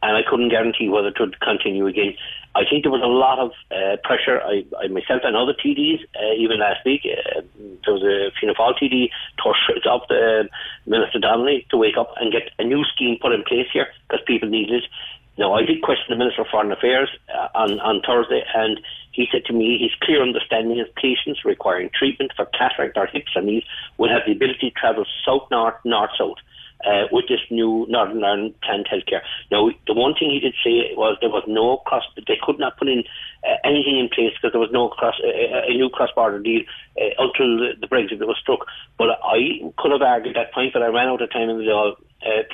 and 0.01 0.15
I 0.15 0.21
couldn't 0.27 0.49
guarantee 0.49 0.89
whether 0.89 1.09
it 1.09 1.19
would 1.19 1.39
continue 1.39 1.87
again. 1.87 2.15
I 2.55 2.63
think 2.69 2.83
there 2.83 2.91
was 2.91 3.01
a 3.03 3.07
lot 3.07 3.39
of 3.39 3.51
uh, 3.71 3.97
pressure. 4.03 4.41
I, 4.41 4.65
I 4.81 4.87
myself 4.87 5.21
and 5.23 5.35
other 5.35 5.53
TDs, 5.53 6.03
uh, 6.15 6.33
even 6.37 6.59
last 6.59 6.83
week, 6.85 7.01
uh, 7.05 7.41
there 7.89 7.93
was 7.97 8.03
a 8.03 8.31
Fianna 8.39 8.53
Fáil 8.53 8.77
TD 8.77 9.09
pushed 9.41 9.87
up 9.87 10.07
the 10.07 10.47
Minister 10.85 11.19
Donnelly 11.19 11.65
to 11.71 11.77
wake 11.77 11.97
up 11.97 12.13
and 12.17 12.31
get 12.31 12.51
a 12.59 12.63
new 12.63 12.83
scheme 12.85 13.17
put 13.19 13.33
in 13.33 13.43
place 13.43 13.67
here 13.73 13.87
because 14.07 14.23
people 14.27 14.49
needed 14.49 14.83
it. 14.83 14.89
Now, 15.37 15.53
I 15.53 15.63
did 15.63 15.81
question 15.81 16.05
the 16.09 16.17
Minister 16.17 16.43
for 16.43 16.51
Foreign 16.51 16.71
Affairs 16.71 17.09
uh, 17.33 17.47
on, 17.55 17.79
on 17.79 18.01
Thursday, 18.05 18.43
and 18.53 18.79
he 19.11 19.27
said 19.31 19.45
to 19.45 19.53
me 19.53 19.79
his 19.79 19.91
clear 20.03 20.21
understanding 20.21 20.77
is 20.77 20.87
patients 21.01 21.45
requiring 21.45 21.89
treatment 21.97 22.31
for 22.35 22.45
cataract 22.45 22.97
or 22.97 23.07
hips 23.07 23.31
and 23.35 23.47
knees 23.47 23.63
will 23.97 24.09
have 24.09 24.21
the 24.25 24.33
ability 24.33 24.69
to 24.69 24.75
travel 24.79 25.05
south-north, 25.25 25.75
north-south 25.85 26.37
uh, 26.85 27.05
with 27.11 27.27
this 27.27 27.41
new 27.49 27.85
Northern 27.89 28.23
Ireland 28.23 28.55
planned 28.61 28.87
healthcare. 28.87 29.21
Now, 29.51 29.69
the 29.87 29.93
one 29.93 30.13
thing 30.13 30.29
he 30.29 30.39
did 30.39 30.55
say 30.63 30.93
was 30.95 31.17
there 31.21 31.29
was 31.29 31.43
no 31.47 31.77
cross, 31.77 32.03
they 32.15 32.37
could 32.41 32.59
not 32.59 32.77
put 32.77 32.87
in 32.87 33.03
uh, 33.43 33.55
anything 33.63 33.99
in 33.99 34.09
place 34.09 34.33
because 34.35 34.53
there 34.53 34.61
was 34.61 34.71
no 34.71 34.89
cross, 34.89 35.15
uh, 35.23 35.27
uh 35.27 35.61
a 35.67 35.73
new 35.73 35.89
cross-border 35.89 36.39
deal 36.39 36.61
uh, 36.99 37.09
until 37.19 37.57
the, 37.57 37.73
the 37.81 37.87
Brexit 37.87 38.19
was 38.19 38.37
struck. 38.41 38.65
But 38.97 39.19
I 39.23 39.71
could 39.77 39.91
have 39.91 40.01
argued 40.01 40.35
that 40.35 40.53
point, 40.53 40.73
but 40.73 40.83
I 40.83 40.87
ran 40.87 41.07
out 41.07 41.21
of 41.21 41.31
time 41.31 41.49
in 41.49 41.57
the 41.57 41.71
uh, 41.71 41.95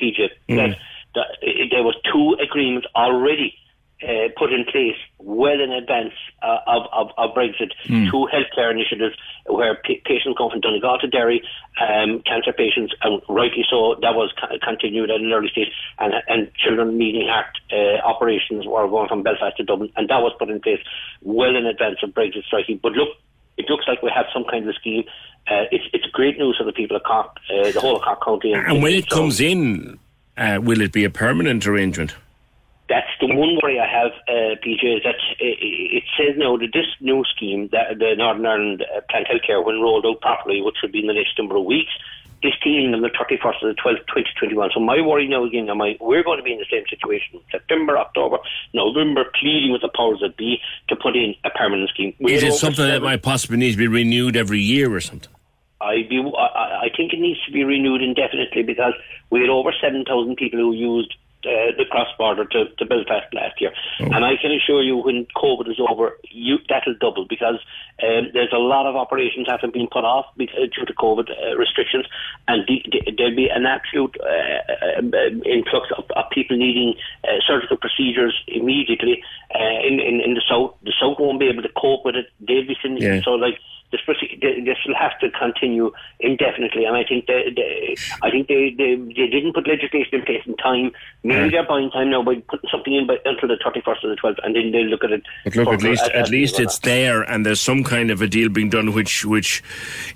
PJ, 0.00 0.30
mm. 0.48 0.56
that, 0.56 0.78
that 1.14 1.26
there 1.70 1.82
was 1.82 1.96
two 2.12 2.36
agreements 2.42 2.86
already 2.94 3.54
uh, 4.02 4.28
put 4.36 4.52
in 4.52 4.64
place 4.70 4.96
well 5.18 5.58
in 5.60 5.72
advance 5.72 6.12
uh, 6.42 6.58
of, 6.66 6.82
of, 6.92 7.06
of 7.16 7.34
Brexit 7.34 7.72
Hmm. 7.86 8.04
two 8.10 8.28
healthcare 8.32 8.70
initiatives 8.70 9.16
where 9.46 9.74
pa- 9.76 10.02
patients 10.04 10.36
come 10.36 10.50
from 10.50 10.60
Donegal 10.60 10.98
to 10.98 11.06
Derry, 11.06 11.40
um, 11.80 12.20
cancer 12.26 12.52
patients, 12.52 12.92
and 13.02 13.22
rightly 13.28 13.64
so, 13.70 13.96
that 14.02 14.14
was 14.14 14.32
co- 14.38 14.54
continued 14.62 15.10
at 15.10 15.20
an 15.20 15.32
early 15.32 15.48
stage, 15.48 15.68
and, 15.98 16.12
and 16.28 16.50
children 16.56 16.98
needing 16.98 17.26
heart 17.28 17.46
uh, 17.72 18.04
operations 18.06 18.66
were 18.66 18.86
going 18.88 19.08
from 19.08 19.22
Belfast 19.22 19.56
to 19.56 19.62
Dublin, 19.64 19.90
and 19.96 20.08
that 20.10 20.20
was 20.20 20.32
put 20.38 20.50
in 20.50 20.60
place 20.60 20.80
well 21.22 21.56
in 21.56 21.64
advance 21.64 21.98
of 22.02 22.10
Brexit 22.10 22.44
striking. 22.44 22.78
But 22.82 22.92
look, 22.92 23.08
it 23.56 23.66
looks 23.70 23.84
like 23.88 24.02
we 24.02 24.10
have 24.14 24.26
some 24.34 24.44
kind 24.44 24.68
of 24.68 24.74
scheme. 24.74 25.04
Uh, 25.48 25.64
it's, 25.70 25.84
it's 25.94 26.04
great 26.06 26.36
news 26.38 26.56
for 26.58 26.64
the 26.64 26.72
people 26.72 26.96
of 26.96 27.02
Cork, 27.04 27.36
uh, 27.50 27.70
the 27.70 27.80
whole 27.80 27.96
of 27.96 28.02
Cork 28.02 28.22
County. 28.22 28.52
And 28.52 28.82
when 28.82 28.92
it 28.92 29.08
so- 29.08 29.16
comes 29.16 29.40
in, 29.40 29.98
uh, 30.36 30.58
will 30.62 30.82
it 30.82 30.92
be 30.92 31.04
a 31.04 31.10
permanent 31.10 31.66
arrangement? 31.66 32.14
That's 32.88 33.10
the 33.20 33.26
one 33.26 33.58
worry 33.62 33.80
I 33.80 33.86
have, 33.86 34.12
uh, 34.28 34.54
PJ, 34.62 34.98
is 34.98 35.02
that 35.02 35.18
it, 35.40 35.58
it 35.60 36.04
says 36.16 36.36
now 36.36 36.56
that 36.56 36.70
this 36.72 36.86
new 37.00 37.24
scheme, 37.34 37.68
that 37.72 37.98
the 37.98 38.14
Northern 38.16 38.46
Ireland 38.46 38.84
uh, 38.84 39.00
Planned 39.10 39.26
Healthcare, 39.26 39.64
when 39.64 39.80
rolled 39.80 40.06
out 40.06 40.20
properly, 40.20 40.62
which 40.62 40.76
will 40.82 40.90
be 40.90 41.00
in 41.00 41.08
the 41.08 41.14
next 41.14 41.36
number 41.36 41.56
of 41.56 41.64
weeks, 41.64 41.90
is 42.42 42.52
taking 42.62 42.94
on 42.94 43.02
the 43.02 43.08
31st 43.08 43.62
of 43.62 43.74
the 43.74 43.82
12th, 43.82 44.06
2021. 44.06 44.70
So 44.72 44.80
my 44.80 45.00
worry 45.00 45.26
now 45.26 45.44
again, 45.44 45.68
am 45.68 45.80
I, 45.80 45.96
we're 46.00 46.22
going 46.22 46.38
to 46.38 46.44
be 46.44 46.52
in 46.52 46.58
the 46.58 46.66
same 46.70 46.84
situation, 46.88 47.34
in 47.34 47.40
September, 47.50 47.98
October, 47.98 48.38
November, 48.72 49.24
pleading 49.40 49.72
with 49.72 49.82
the 49.82 49.90
powers 49.94 50.20
that 50.20 50.36
be 50.36 50.58
to 50.88 50.96
put 50.96 51.16
in 51.16 51.34
a 51.44 51.50
permanent 51.50 51.90
scheme. 51.90 52.14
We 52.20 52.34
Is 52.34 52.42
it 52.42 52.54
something 52.54 52.86
that 52.86 53.02
might 53.02 53.22
possibly 53.22 53.56
need 53.56 53.72
to 53.72 53.78
be 53.78 53.88
renewed 53.88 54.36
every 54.36 54.60
year 54.60 54.94
or 54.94 55.00
something? 55.00 55.32
I 55.80 56.06
be 56.08 56.18
I, 56.38 56.86
I 56.86 56.88
think 56.96 57.12
it 57.12 57.20
needs 57.20 57.44
to 57.44 57.52
be 57.52 57.62
renewed 57.62 58.00
indefinitely 58.00 58.62
because 58.62 58.94
we 59.30 59.40
had 59.40 59.50
over 59.50 59.72
seven 59.80 60.04
thousand 60.04 60.36
people 60.36 60.58
who 60.58 60.72
used 60.72 61.14
uh, 61.44 61.70
the 61.76 61.84
cross 61.90 62.08
border 62.18 62.44
to, 62.44 62.66
to 62.78 62.84
Belfast 62.86 63.32
last 63.32 63.60
year, 63.60 63.72
and 64.00 64.24
I 64.24 64.36
can 64.40 64.50
assure 64.52 64.82
you, 64.82 64.96
when 64.96 65.26
COVID 65.36 65.68
is 65.70 65.78
over, 65.78 66.18
you 66.30 66.58
that'll 66.68 66.94
double 67.00 67.26
because 67.26 67.58
um, 68.02 68.30
there's 68.32 68.52
a 68.52 68.58
lot 68.58 68.86
of 68.86 68.96
operations 68.96 69.46
having 69.48 69.70
been 69.70 69.88
put 69.90 70.04
off 70.04 70.26
because, 70.36 70.68
due 70.74 70.84
to 70.84 70.94
COVID 70.94 71.30
uh, 71.30 71.56
restrictions, 71.56 72.06
and 72.48 72.64
the, 72.66 72.82
the, 72.90 73.12
there'll 73.16 73.36
be 73.36 73.48
an 73.48 73.66
absolute 73.66 74.16
uh, 74.20 74.98
um, 74.98 75.42
influx 75.44 75.88
of, 75.96 76.04
of 76.16 76.24
people 76.30 76.56
needing 76.56 76.94
uh, 77.24 77.38
surgical 77.46 77.76
procedures 77.76 78.34
immediately 78.48 79.22
uh, 79.54 79.80
in, 79.86 80.00
in 80.00 80.20
in 80.20 80.34
the 80.34 80.42
south. 80.48 80.74
The 80.82 80.92
south 81.00 81.18
won't 81.18 81.40
be 81.40 81.48
able 81.48 81.62
to 81.62 81.70
cope 81.76 82.04
with 82.04 82.16
it. 82.16 82.26
They'll 82.40 82.66
be 82.66 82.76
sending 82.82 83.02
Yeah. 83.02 83.20
so 83.24 83.32
like 83.32 83.58
this 83.92 84.00
this 84.40 84.76
will 84.86 84.94
have 84.94 85.18
to 85.20 85.30
continue 85.30 85.92
indefinitely, 86.20 86.84
and 86.84 86.96
I 86.96 87.04
think 87.04 87.26
they, 87.26 87.52
they 87.54 87.96
I 88.22 88.30
think 88.30 88.48
they, 88.48 88.74
they 88.76 88.96
they 88.96 89.26
didn't 89.28 89.54
put 89.54 89.66
legislation 89.68 90.14
in 90.14 90.22
place 90.22 90.42
in 90.46 90.56
time. 90.56 90.92
Maybe 91.22 91.50
they're 91.50 91.66
buying 91.66 91.90
time 91.90 92.10
now 92.10 92.22
by 92.22 92.36
putting 92.48 92.68
something 92.70 92.94
in 92.94 93.06
by, 93.06 93.18
until 93.24 93.48
the 93.48 93.58
thirty 93.64 93.80
first 93.80 94.02
of 94.04 94.10
the 94.10 94.16
twelfth, 94.16 94.40
and 94.42 94.54
then 94.56 94.72
they'll 94.72 94.86
look 94.86 95.04
at 95.04 95.12
it. 95.12 95.22
But 95.44 95.56
look, 95.56 95.68
at 95.68 95.82
least 95.82 96.02
as- 96.04 96.10
at 96.10 96.30
least 96.30 96.60
it's 96.60 96.78
there, 96.80 97.22
and 97.22 97.46
there's 97.46 97.60
some 97.60 97.84
kind 97.84 98.10
of 98.10 98.20
a 98.22 98.26
deal 98.26 98.48
being 98.48 98.70
done, 98.70 98.92
which 98.92 99.24
which 99.24 99.62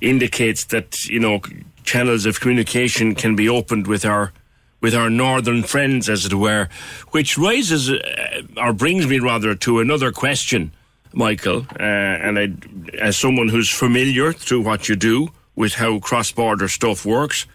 indicates 0.00 0.64
that 0.66 1.04
you 1.04 1.20
know 1.20 1.40
channels 1.84 2.26
of 2.26 2.40
communication 2.40 3.14
can 3.14 3.36
be 3.36 3.48
opened 3.48 3.86
with 3.86 4.04
our 4.04 4.32
with 4.80 4.94
our 4.94 5.10
northern 5.10 5.62
friends, 5.62 6.08
as 6.08 6.24
it 6.24 6.32
were, 6.34 6.68
which 7.10 7.36
raises 7.36 7.90
uh, 7.90 8.42
or 8.56 8.72
brings 8.72 9.06
me 9.06 9.18
rather 9.18 9.54
to 9.54 9.78
another 9.78 10.10
question, 10.10 10.72
Michael, 11.12 11.66
uh, 11.78 11.82
and 11.82 12.38
I, 12.38 12.52
as 12.98 13.16
someone 13.16 13.48
who's 13.48 13.70
familiar 13.70 14.32
through 14.32 14.62
what 14.62 14.88
you 14.88 14.96
do 14.96 15.28
with 15.56 15.74
how 15.74 15.98
cross-border 15.98 16.68
stuff 16.68 17.04
works, 17.04 17.46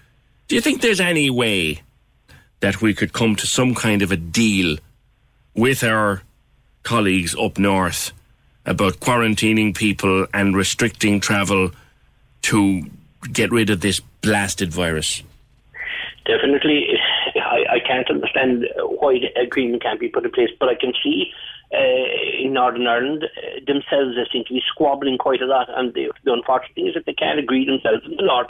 do 0.47 0.55
you 0.55 0.61
think 0.61 0.81
there's 0.81 0.99
any 0.99 1.29
way 1.29 1.81
that 2.59 2.81
we 2.81 2.93
could 2.93 3.13
come 3.13 3.35
to 3.35 3.47
some 3.47 3.73
kind 3.73 4.01
of 4.01 4.11
a 4.11 4.17
deal 4.17 4.77
with 5.55 5.83
our 5.83 6.21
colleagues 6.83 7.35
up 7.35 7.57
north 7.57 8.11
about 8.65 8.99
quarantining 8.99 9.75
people 9.75 10.27
and 10.33 10.55
restricting 10.55 11.19
travel 11.19 11.71
to 12.41 12.83
get 13.31 13.51
rid 13.51 13.69
of 13.69 13.81
this 13.81 13.99
blasted 14.21 14.73
virus? 14.73 15.23
Definitely, 16.25 16.87
I, 17.35 17.75
I 17.75 17.79
can't 17.79 18.09
understand 18.09 18.65
why 18.77 19.19
the 19.19 19.39
agreement 19.39 19.83
can't 19.83 19.99
be 19.99 20.09
put 20.09 20.25
in 20.25 20.31
place, 20.31 20.49
but 20.59 20.69
I 20.69 20.75
can 20.75 20.93
see 21.03 21.31
in 21.71 22.53
Northern 22.53 22.87
Ireland 22.87 23.25
uh, 23.25 23.59
themselves 23.65 24.15
they 24.15 24.27
seem 24.31 24.43
to 24.47 24.53
be 24.53 24.61
squabbling 24.67 25.17
quite 25.17 25.41
a 25.41 25.45
lot, 25.45 25.67
and 25.75 25.93
the, 25.93 26.11
the 26.23 26.33
unfortunate 26.33 26.75
thing 26.75 26.87
is 26.87 26.93
that 26.93 27.05
they 27.05 27.13
can't 27.13 27.39
agree 27.39 27.65
themselves 27.65 28.05
in 28.05 28.15
the 28.15 28.23
North 28.23 28.49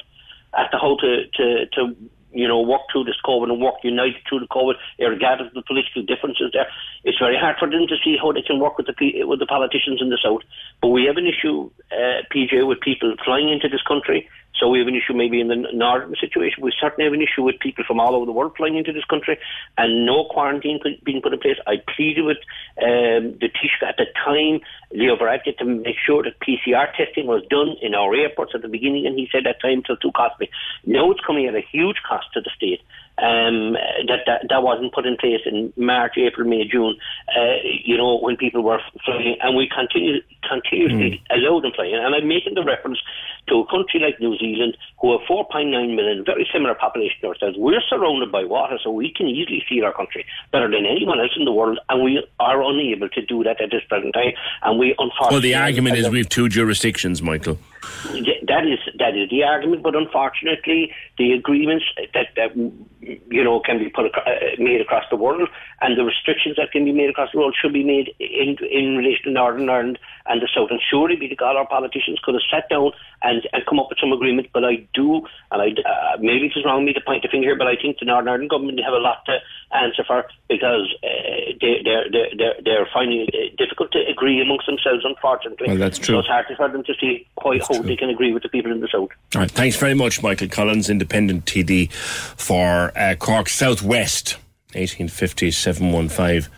as 0.58 0.70
to 0.72 0.78
how 0.78 0.96
to, 0.98 1.28
to, 1.36 1.66
to 1.74 1.96
you 2.36 2.48
know, 2.48 2.60
work 2.60 2.82
through 2.92 3.06
this 3.06 3.16
COVID 3.26 3.50
and 3.50 3.62
work 3.62 3.76
united 3.82 4.20
through 4.28 4.40
the 4.40 4.48
COVID, 4.48 4.76
regardless 5.00 5.48
of 5.48 5.54
the 5.54 5.64
political 5.64 6.04
differences 6.04 6.52
there. 6.52 6.68
It's 7.04 7.18
very 7.18 7.38
hard 7.40 7.56
for 7.58 7.70
them 7.70 7.88
to 7.88 7.96
see 8.04 8.18
how 8.22 8.34
they 8.34 8.42
can 8.42 8.60
work 8.60 8.78
with 8.78 8.88
the 8.88 9.24
with 9.24 9.40
the 9.40 9.46
politicians 9.48 10.02
in 10.02 10.10
the 10.10 10.20
south. 10.22 10.44
But 10.82 10.90
we 10.90 11.06
have 11.06 11.16
an 11.16 11.26
issue, 11.26 11.72
uh, 11.92 12.28
PJ, 12.28 12.68
with 12.68 12.82
people 12.82 13.16
flying 13.24 13.50
into 13.50 13.70
this 13.70 13.82
country. 13.88 14.28
So 14.60 14.70
we 14.70 14.80
have 14.80 14.88
an 14.88 14.96
issue 14.96 15.14
maybe 15.14 15.42
in 15.42 15.48
the 15.48 15.68
northern 15.74 16.16
situation. 16.20 16.64
We 16.64 16.74
certainly 16.80 17.06
have 17.06 17.14
an 17.14 17.22
issue 17.22 17.44
with 17.44 17.60
people 17.60 17.84
from 17.86 18.00
all 18.00 18.16
over 18.16 18.26
the 18.26 18.32
world 18.32 18.54
flying 18.56 18.78
into 18.78 18.94
this 18.94 19.04
country 19.06 19.38
and 19.78 20.06
no 20.06 20.26
quarantine 20.30 20.80
being 21.04 21.22
put 21.22 21.34
in 21.34 21.40
place. 21.40 21.58
I 21.68 21.76
pleaded 21.96 22.24
with 22.24 22.38
um, 22.82 23.38
the 23.40 23.50
Taoiseach 23.50 23.88
at 23.88 23.98
the 23.98 24.06
time, 24.24 24.62
Leo 24.92 25.16
Varadkar, 25.18 25.58
to 25.58 25.66
make 25.66 25.98
sure 26.06 26.24
that 26.24 26.40
PCR 26.40 26.88
testing 26.96 27.28
was 27.28 27.44
done 27.50 27.76
in 27.82 27.94
our 27.94 28.16
airports 28.16 28.54
at 28.56 28.62
the 28.62 28.68
beginning, 28.68 29.06
and 29.06 29.18
he 29.18 29.28
said 29.32 29.44
that 29.46 29.62
time 29.62 29.84
till 29.86 29.98
too 29.98 30.12
costly. 30.16 30.50
Now 30.86 31.12
it's 31.12 31.22
coming 31.26 31.48
at 31.48 31.56
a 31.56 31.62
huge 31.62 31.98
cost 32.08 32.28
to 32.34 32.42
the 32.42 32.52
state. 32.56 32.82
Um, 33.18 33.80
that, 34.08 34.28
that 34.28 34.42
that 34.50 34.62
wasn't 34.62 34.94
put 34.94 35.06
in 35.06 35.16
place 35.16 35.40
in 35.46 35.72
March, 35.78 36.18
April, 36.18 36.50
May, 36.50 36.68
June. 36.68 36.98
Uh, 37.30 37.64
you 37.64 37.96
know 37.96 38.20
when 38.20 38.36
people 38.36 38.62
were 38.62 38.82
flying, 39.06 39.38
and 39.42 39.56
we 39.56 39.70
continue 39.70 40.20
continuously 40.44 41.24
allow 41.32 41.62
them 41.62 41.72
flying. 41.74 41.96
And 41.96 42.14
I'm 42.14 42.28
making 42.28 42.56
the 42.56 42.64
reference 42.64 43.00
to 43.48 43.60
a 43.60 43.68
country 43.68 44.00
like 44.00 44.20
New 44.20 44.38
Zealand, 44.38 44.78
who 45.00 45.12
have 45.12 45.22
4.9 45.30 45.72
million, 45.96 46.24
very 46.26 46.48
similar 46.52 46.76
population 46.76 47.18
to 47.22 47.28
ourselves. 47.28 47.56
We're 47.58 47.82
surrounded 47.88 48.32
by 48.32 48.44
water, 48.44 48.78
so 48.84 48.90
we 48.92 49.14
can 49.14 49.28
easily 49.28 49.64
feed 49.68 49.84
our 49.84 49.94
country 49.94 50.26
better 50.52 50.70
than 50.70 50.86
anyone 50.86 51.20
else 51.20 51.32
in 51.38 51.46
the 51.46 51.52
world, 51.52 51.80
and 51.90 52.04
we 52.04 52.26
are 52.40 52.62
unable 52.62 53.10
to 53.10 53.26
do 53.26 53.44
that 53.44 53.62
at 53.62 53.72
this 53.72 53.84
present 53.88 54.14
time. 54.14 54.34
And 54.64 54.80
we 54.80 54.96
unfortunately 54.98 55.36
Well, 55.36 55.42
the 55.42 55.56
argument 55.56 55.98
is 55.98 56.10
we 56.10 56.20
have 56.20 56.30
two 56.30 56.50
jurisdictions, 56.50 57.22
Michael. 57.22 57.58
That 58.06 58.66
is 58.66 58.80
that 58.98 59.16
is 59.16 59.30
the 59.30 59.44
argument, 59.44 59.84
but 59.84 59.96
unfortunately, 59.96 60.92
the 61.18 61.34
agreements 61.34 61.86
that, 62.14 62.28
that 62.36 62.56
you 62.56 63.44
know 63.44 63.60
can 63.60 63.80
be 63.80 63.90
put 63.90 64.06
acro- 64.08 64.24
uh, 64.24 64.56
made 64.58 64.82
across 64.82 65.04
the 65.10 65.16
world, 65.16 65.50
and 65.82 65.98
the 65.98 66.04
restrictions 66.04 66.56
that 66.58 66.72
can 66.72 66.86
be 66.86 66.92
made 66.92 67.10
across 67.10 67.32
the 67.32 67.40
world 67.40 67.56
should 67.60 67.74
be 67.74 67.84
made 67.84 68.14
in 68.20 68.58
in 68.72 68.98
relation 68.98 69.26
to 69.26 69.32
Northern 69.32 69.70
Ireland 69.70 70.00
and 70.26 70.42
the 70.42 70.50
South. 70.56 70.70
And 70.72 70.82
surely, 70.90 71.16
be 71.16 71.28
the 71.28 71.36
God, 71.36 71.56
our 71.56 71.68
politicians 71.68 72.20
could 72.24 72.36
have 72.36 72.44
sat 72.50 72.70
down 72.70 72.92
and, 73.22 73.35
and 73.52 73.66
come 73.66 73.80
up 73.80 73.90
with 73.90 74.00
some 74.00 74.12
agreement. 74.12 74.48
But 74.54 74.64
I 74.64 74.88
do, 74.94 75.26
and 75.52 75.62
I 75.62 75.68
uh, 75.68 76.18
maybe 76.20 76.48
it 76.48 76.54
is 76.56 76.66
wrong 76.66 76.86
me 76.86 76.94
to 76.94 77.02
point 77.02 77.24
the 77.24 77.30
finger 77.30 77.50
here, 77.50 77.56
but 77.58 77.68
I 77.68 77.76
think 77.76 78.00
the 78.00 78.06
Northern 78.06 78.30
Ireland 78.30 78.50
government 78.50 78.80
have 78.84 78.94
a 78.94 78.98
lot 78.98 79.26
to 79.26 79.38
answer 79.76 80.04
for 80.06 80.26
because 80.50 80.94
uh, 81.04 81.54
they, 81.62 81.82
they're, 81.84 82.06
they're 82.12 82.56
they're 82.64 82.88
finding 82.94 83.28
it 83.32 83.58
difficult 83.58 83.92
to 83.94 84.00
agree 84.08 84.42
amongst 84.42 84.66
themselves. 84.66 85.04
Unfortunately, 85.06 85.68
Well, 85.68 85.78
that's 85.78 85.98
true. 85.98 86.16
So 86.16 86.20
it's 86.20 86.28
hard 86.28 86.46
for 86.56 86.70
them 86.70 86.84
to 86.84 86.94
see 87.00 87.28
quite 87.36 87.62
how 87.62 87.82
they 87.82 87.96
can 87.96 88.10
agree 88.10 88.34
with 88.34 88.44
the 88.44 88.50
people 88.50 88.72
in 88.72 88.82
the 88.82 88.88
South. 88.88 89.10
All 89.36 89.42
right, 89.42 89.52
thanks 89.52 89.76
very 89.76 89.94
much, 89.94 90.22
Michael 90.22 90.48
Collins, 90.48 90.90
independent 90.90 91.46
TD 91.46 91.92
for 91.92 92.92
uh, 92.96 93.16
Cork 93.16 93.50
Southwest, 93.50 94.38
1850 94.74 95.52
715 95.52 96.52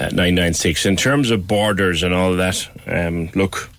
uh, 0.00 0.04
996. 0.04 0.86
In 0.86 0.96
terms 0.96 1.30
of 1.30 1.46
borders 1.46 2.02
and 2.02 2.14
all 2.14 2.34
that, 2.36 2.68
um, 2.86 3.28
look, 3.34 3.70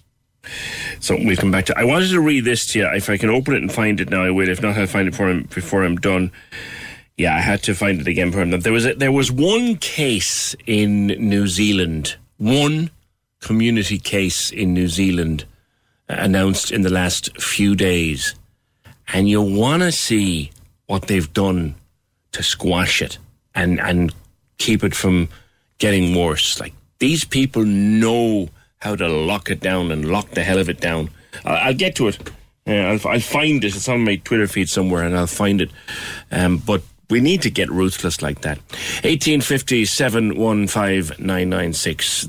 something 0.99 1.27
we'll 1.27 1.37
come 1.37 1.51
back 1.51 1.65
to. 1.65 1.77
I 1.77 1.83
wanted 1.83 2.09
to 2.09 2.21
read 2.21 2.45
this 2.45 2.65
to 2.67 2.79
you. 2.79 2.87
If 2.87 3.09
I 3.09 3.17
can 3.17 3.29
open 3.29 3.53
it 3.53 3.61
and 3.61 3.71
find 3.71 3.99
it 3.99 4.09
now, 4.09 4.23
I 4.23 4.31
will. 4.31 4.49
If 4.49 4.61
not, 4.61 4.77
I'll 4.77 4.87
find 4.87 5.07
it 5.07 5.15
for 5.15 5.29
him 5.29 5.47
before 5.53 5.83
I'm 5.83 5.97
done. 5.97 6.31
Yeah, 7.17 7.35
I 7.35 7.39
had 7.39 7.61
to 7.63 7.75
find 7.75 7.99
it 7.99 8.07
again 8.07 8.31
for 8.31 8.41
him. 8.41 8.51
There 8.51 8.73
was 8.73 8.85
a, 8.85 8.93
there 8.95 9.11
was 9.11 9.31
one 9.31 9.75
case 9.77 10.55
in 10.65 11.07
New 11.07 11.47
Zealand, 11.47 12.15
one 12.37 12.89
community 13.41 13.99
case 13.99 14.51
in 14.51 14.73
New 14.73 14.87
Zealand 14.87 15.45
uh, 16.09 16.15
announced 16.17 16.71
in 16.71 16.81
the 16.81 16.89
last 16.89 17.35
few 17.41 17.75
days, 17.75 18.35
and 19.13 19.29
you 19.29 19.41
want 19.41 19.83
to 19.83 19.91
see 19.91 20.51
what 20.87 21.03
they've 21.03 21.31
done 21.33 21.75
to 22.31 22.43
squash 22.43 23.01
it 23.01 23.17
and 23.53 23.79
and 23.79 24.13
keep 24.57 24.83
it 24.83 24.95
from 24.95 25.29
getting 25.77 26.15
worse. 26.15 26.59
Like 26.59 26.73
these 26.99 27.25
people 27.25 27.65
know 27.65 28.49
how 28.81 28.95
to 28.95 29.07
lock 29.07 29.49
it 29.49 29.59
down 29.59 29.91
and 29.91 30.09
lock 30.09 30.31
the 30.31 30.43
hell 30.43 30.57
of 30.57 30.69
it 30.69 30.79
down. 30.79 31.09
I'll, 31.45 31.67
I'll 31.67 31.73
get 31.73 31.95
to 31.95 32.07
it. 32.09 32.29
Uh, 32.67 32.73
I'll, 32.73 33.07
I'll 33.07 33.19
find 33.19 33.63
it. 33.63 33.75
It's 33.75 33.89
on 33.89 34.03
my 34.03 34.17
Twitter 34.17 34.47
feed 34.47 34.69
somewhere, 34.69 35.03
and 35.03 35.17
I'll 35.17 35.27
find 35.27 35.61
it. 35.61 35.71
Um, 36.31 36.57
but 36.57 36.81
we 37.09 37.19
need 37.19 37.41
to 37.43 37.49
get 37.49 37.69
ruthless 37.69 38.21
like 38.21 38.41
that. 38.41 38.57
1850 39.03 39.85
715 39.85 41.17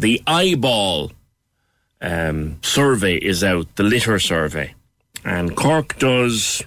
The 0.00 0.22
IBAL 0.26 1.12
um, 2.00 2.58
survey 2.62 3.16
is 3.16 3.44
out, 3.44 3.74
the 3.76 3.84
litter 3.84 4.18
survey. 4.18 4.74
And 5.24 5.56
Cork 5.56 5.98
does. 5.98 6.62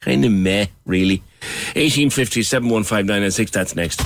Kind 0.00 0.24
of 0.24 0.32
meh, 0.32 0.66
really. 0.86 1.22
1850 1.74 2.42
715 2.42 3.06
that's 3.50 3.76
next. 3.76 3.98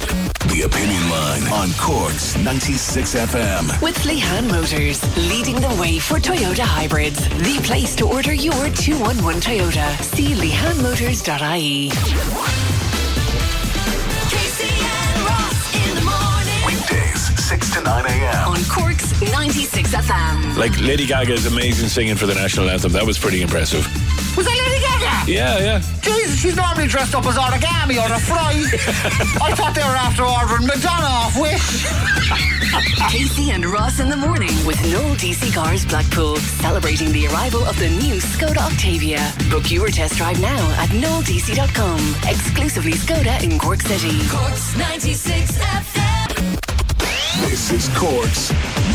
The 0.49 0.63
Opinion 0.65 1.11
Line 1.11 1.43
on 1.53 1.71
Cork's 1.79 2.37
96 2.39 3.15
FM. 3.15 3.83
With 3.83 3.97
Lehan 3.99 4.51
Motors, 4.51 5.03
leading 5.29 5.57
the 5.57 5.77
way 5.81 5.99
for 5.99 6.19
Toyota 6.19 6.65
hybrids. 6.65 7.29
The 7.39 7.61
place 7.63 7.95
to 7.97 8.07
order 8.07 8.33
your 8.33 8.71
211 8.71 9.41
Toyota. 9.41 10.03
See 10.03 10.35
lehanmotors.ie. 10.35 12.72
6 17.53 17.75
to 17.75 17.83
9 17.83 18.07
a.m. 18.07 18.49
On 18.49 18.65
Cork's 18.65 19.13
96 19.21 19.95
FM. 19.95 20.57
Like 20.57 20.73
Lady 20.81 21.05
Gaga's 21.05 21.45
amazing 21.45 21.87
singing 21.91 22.17
for 22.17 22.25
the 22.25 22.35
national 22.35 22.71
anthem. 22.71 22.93
That 22.93 23.05
was 23.05 23.19
pretty 23.19 23.43
impressive. 23.43 23.85
Was 24.39 24.47
that 24.47 24.57
Lady 24.57 24.81
Gaga? 24.81 25.31
Yeah, 25.31 25.59
yeah. 25.59 25.83
Jesus, 26.01 26.41
she's 26.41 26.57
normally 26.57 26.87
dressed 26.87 27.15
up 27.15 27.27
as 27.27 27.37
origami 27.37 28.01
or 28.01 28.11
a 28.11 28.19
fry. 28.19 28.53
I 29.45 29.55
thought 29.55 29.75
they 29.75 29.83
were 29.83 30.01
after 30.01 30.25
ordering 30.25 30.67
Madonna 30.67 31.13
off 31.13 31.37
Wish. 31.39 31.85
Casey 33.11 33.51
and 33.51 33.67
Ross 33.67 34.01
in 34.01 34.09
the 34.09 34.17
morning 34.17 34.57
with 34.65 34.81
Noel 34.91 35.15
DC 35.17 35.53
Cars 35.53 35.85
Blackpool, 35.85 36.37
celebrating 36.65 37.13
the 37.13 37.27
arrival 37.27 37.63
of 37.67 37.79
the 37.79 37.91
new 37.91 38.15
Skoda 38.15 38.73
Octavia. 38.73 39.21
Book 39.51 39.71
your 39.71 39.89
test 39.89 40.17
drive 40.17 40.41
now 40.41 40.71
at 40.81 40.89
noeldc.com. 40.89 42.01
Exclusively 42.33 42.93
Skoda 42.93 43.43
in 43.43 43.59
Cork 43.59 43.83
City. 43.83 44.27
Cork's 44.31 44.75
96 44.75 45.59
FM. 45.59 46.72
This 47.41 47.71
is 47.73 47.89
Cork's 47.97 48.51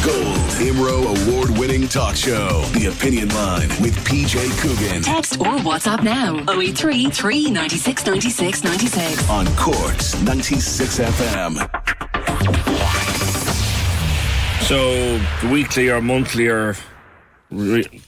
Gold 0.06 0.38
Imro 0.62 1.28
award 1.28 1.50
winning 1.58 1.88
talk 1.88 2.16
show. 2.16 2.62
The 2.74 2.86
Opinion 2.88 3.30
Line 3.30 3.70
with 3.82 3.96
PJ 4.06 4.60
Coogan 4.62 5.02
Text 5.02 5.40
or 5.40 5.58
WhatsApp 5.58 6.04
now 6.04 6.36
083 6.52 7.10
396 7.10 8.06
96 8.06 8.64
96. 8.64 9.30
on 9.30 9.48
Cork's 9.56 10.22
96 10.22 11.00
FM. 11.00 11.56
So, 14.66 15.18
the 15.42 15.50
weekly 15.52 15.90
or 15.90 16.02
monthly 16.02 16.48
or 16.48 16.76
re- 17.50 18.02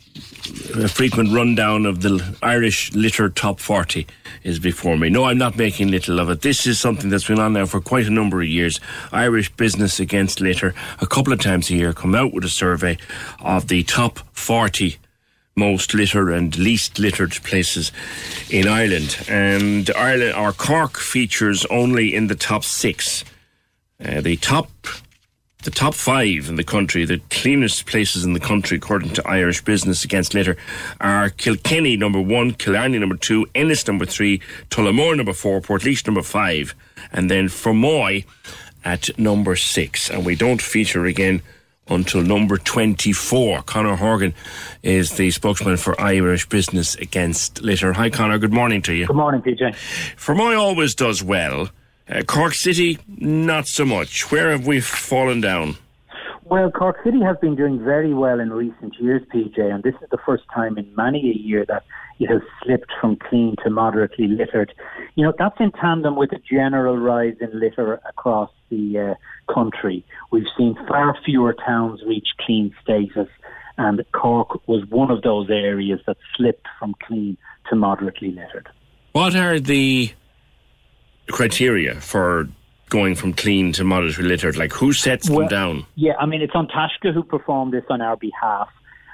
a 0.76 0.88
frequent 0.88 1.32
rundown 1.32 1.86
of 1.86 2.02
the 2.02 2.38
Irish 2.42 2.94
litter 2.94 3.30
top 3.30 3.60
40 3.60 4.08
is 4.44 4.60
before 4.60 4.98
me. 4.98 5.10
No, 5.10 5.26
I'm 5.26 5.38
not 5.38 5.58
making 5.58 5.90
little 5.90 6.20
of 6.20 6.30
it. 6.30 6.42
This 6.42 6.66
is 6.66 6.80
something 6.80 7.10
that's 7.10 7.28
been 7.28 7.40
on 7.40 7.54
now 7.54 7.66
for 7.66 7.82
quite 7.82 8.08
a 8.08 8.12
number 8.12 8.42
of 8.42 8.48
years. 8.48 8.80
Irish 9.12 9.52
Business 9.56 10.00
Against 10.00 10.42
Litter, 10.42 10.74
a 11.00 11.08
couple 11.08 11.34
of 11.34 11.40
times 11.40 11.70
a 11.70 11.76
year, 11.76 11.94
come 11.94 12.16
out 12.16 12.34
with 12.34 12.46
a 12.46 12.50
survey 12.50 12.98
of 13.40 13.68
the 13.68 13.84
top 13.84 14.20
40 14.34 14.98
most 15.56 15.94
litter 15.94 16.32
and 16.32 16.58
least 16.58 17.00
littered 17.00 17.32
places 17.44 17.92
in 18.50 18.68
Ireland. 18.68 19.26
And 19.28 19.92
Ireland, 19.92 20.36
or 20.36 20.54
Cork 20.54 20.98
features 20.98 21.66
only 21.66 22.16
in 22.16 22.28
the 22.28 22.36
top 22.36 22.64
six. 22.64 23.26
Uh, 24.04 24.22
the 24.22 24.38
top 24.38 24.70
the 25.64 25.72
top 25.72 25.94
five 25.94 26.48
in 26.48 26.56
the 26.56 26.64
country, 26.64 27.04
the 27.04 27.20
cleanest 27.30 27.86
places 27.86 28.24
in 28.24 28.32
the 28.32 28.40
country, 28.40 28.78
according 28.78 29.12
to 29.12 29.28
Irish 29.28 29.62
Business 29.64 30.06
Against 30.06 30.34
Litter, 30.34 30.56
are 31.02 31.30
Kilkenny 31.30 31.98
number 31.98 32.22
one, 32.22 32.54
Killarney 32.54 32.98
number 32.98 33.18
two, 33.18 33.46
Ennis 33.54 33.86
number 33.86 34.06
three, 34.06 34.40
Tullamore 34.70 35.18
number 35.18 35.34
four, 35.34 35.60
Portlaoise 35.60 36.08
number 36.08 36.22
five, 36.22 36.74
and 37.12 37.30
then 37.30 37.50
Fermoy 37.50 38.24
at 38.86 39.18
number 39.20 39.58
six. 39.58 40.10
And 40.10 40.26
we 40.26 40.36
don't 40.36 40.62
feature 40.62 41.06
again 41.06 41.42
until 41.90 42.22
number 42.22 42.58
24. 42.58 43.64
Conor 43.64 43.98
Horgan 43.98 44.34
is 44.82 45.18
the 45.18 45.30
spokesman 45.32 45.76
for 45.76 46.00
Irish 46.00 46.48
Business 46.48 46.96
Against 46.96 47.62
Litter. 47.62 47.92
Hi, 47.94 48.10
Conor. 48.10 48.38
Good 48.38 48.54
morning 48.54 48.82
to 48.84 48.94
you. 48.94 49.08
Good 49.08 49.16
morning, 49.16 49.42
PJ. 49.42 49.76
Fermoy 50.16 50.58
always 50.58 50.96
does 50.96 51.22
well. 51.22 51.70
Uh, 52.10 52.24
Cork 52.24 52.56
City, 52.56 52.98
not 53.08 53.68
so 53.68 53.86
much. 53.86 54.32
Where 54.32 54.50
have 54.50 54.66
we 54.66 54.82
fallen 54.82 55.42
down? 55.42 55.76
Well, 56.44 56.72
Cork 56.72 56.98
City 57.04 57.22
has 57.22 57.38
been 57.38 57.56
doing 57.56 57.84
very 57.84 58.16
well 58.16 58.40
in 58.40 58.52
recent 58.52 58.96
years, 59.00 59.22
PJ, 59.32 59.60
and 59.60 59.84
this 59.84 59.94
is 60.02 60.10
the 60.10 60.18
first 60.26 60.44
time 60.54 60.80
in 60.80 60.92
many 60.96 61.30
a 61.30 61.38
year 61.38 61.64
that 61.68 61.84
it 62.20 62.28
has 62.28 62.42
slipped 62.64 62.92
from 63.00 63.18
clean 63.18 63.56
to 63.64 63.70
moderately 63.70 64.28
littered. 64.28 64.74
You 65.14 65.26
know, 65.26 65.34
that's 65.38 65.60
in 65.60 65.72
tandem 65.72 66.16
with 66.16 66.32
a 66.32 66.40
general 66.40 66.98
rise 66.98 67.36
in 67.40 67.60
litter 67.60 68.02
across 68.10 68.50
the 68.70 69.16
uh, 69.16 69.54
country. 69.54 70.04
We've 70.32 70.48
seen 70.58 70.76
far 70.88 71.16
fewer 71.24 71.54
towns 71.54 72.02
reach 72.04 72.30
clean 72.40 72.74
status, 72.82 73.30
and 73.78 74.04
Cork 74.12 74.68
was 74.68 74.84
one 74.90 75.12
of 75.12 75.22
those 75.22 75.52
areas 75.52 76.00
that 76.08 76.18
slipped 76.36 76.66
from 76.80 76.96
clean 77.06 77.38
to 77.70 77.76
moderately 77.76 78.32
littered. 78.32 78.70
What 79.12 79.36
are 79.36 79.60
the 79.60 80.12
criteria 81.32 81.96
for 82.02 82.48
going 82.90 83.16
from 83.16 83.34
clean 83.34 83.72
to 83.74 83.84
moderately 83.84 84.26
littered? 84.26 84.58
Like, 84.58 84.74
who 84.74 84.94
sets 84.94 85.30
Well, 85.30 85.40
them 85.40 85.48
down? 85.48 85.86
Yeah, 85.96 86.14
I 86.20 86.26
mean, 86.26 86.42
it's 86.42 86.56
An 86.56 86.68
Taisce 86.68 87.14
who 87.14 87.24
performed 87.24 87.74
this 87.74 87.86
on 87.90 88.02
our 88.02 88.18
behalf, 88.18 88.70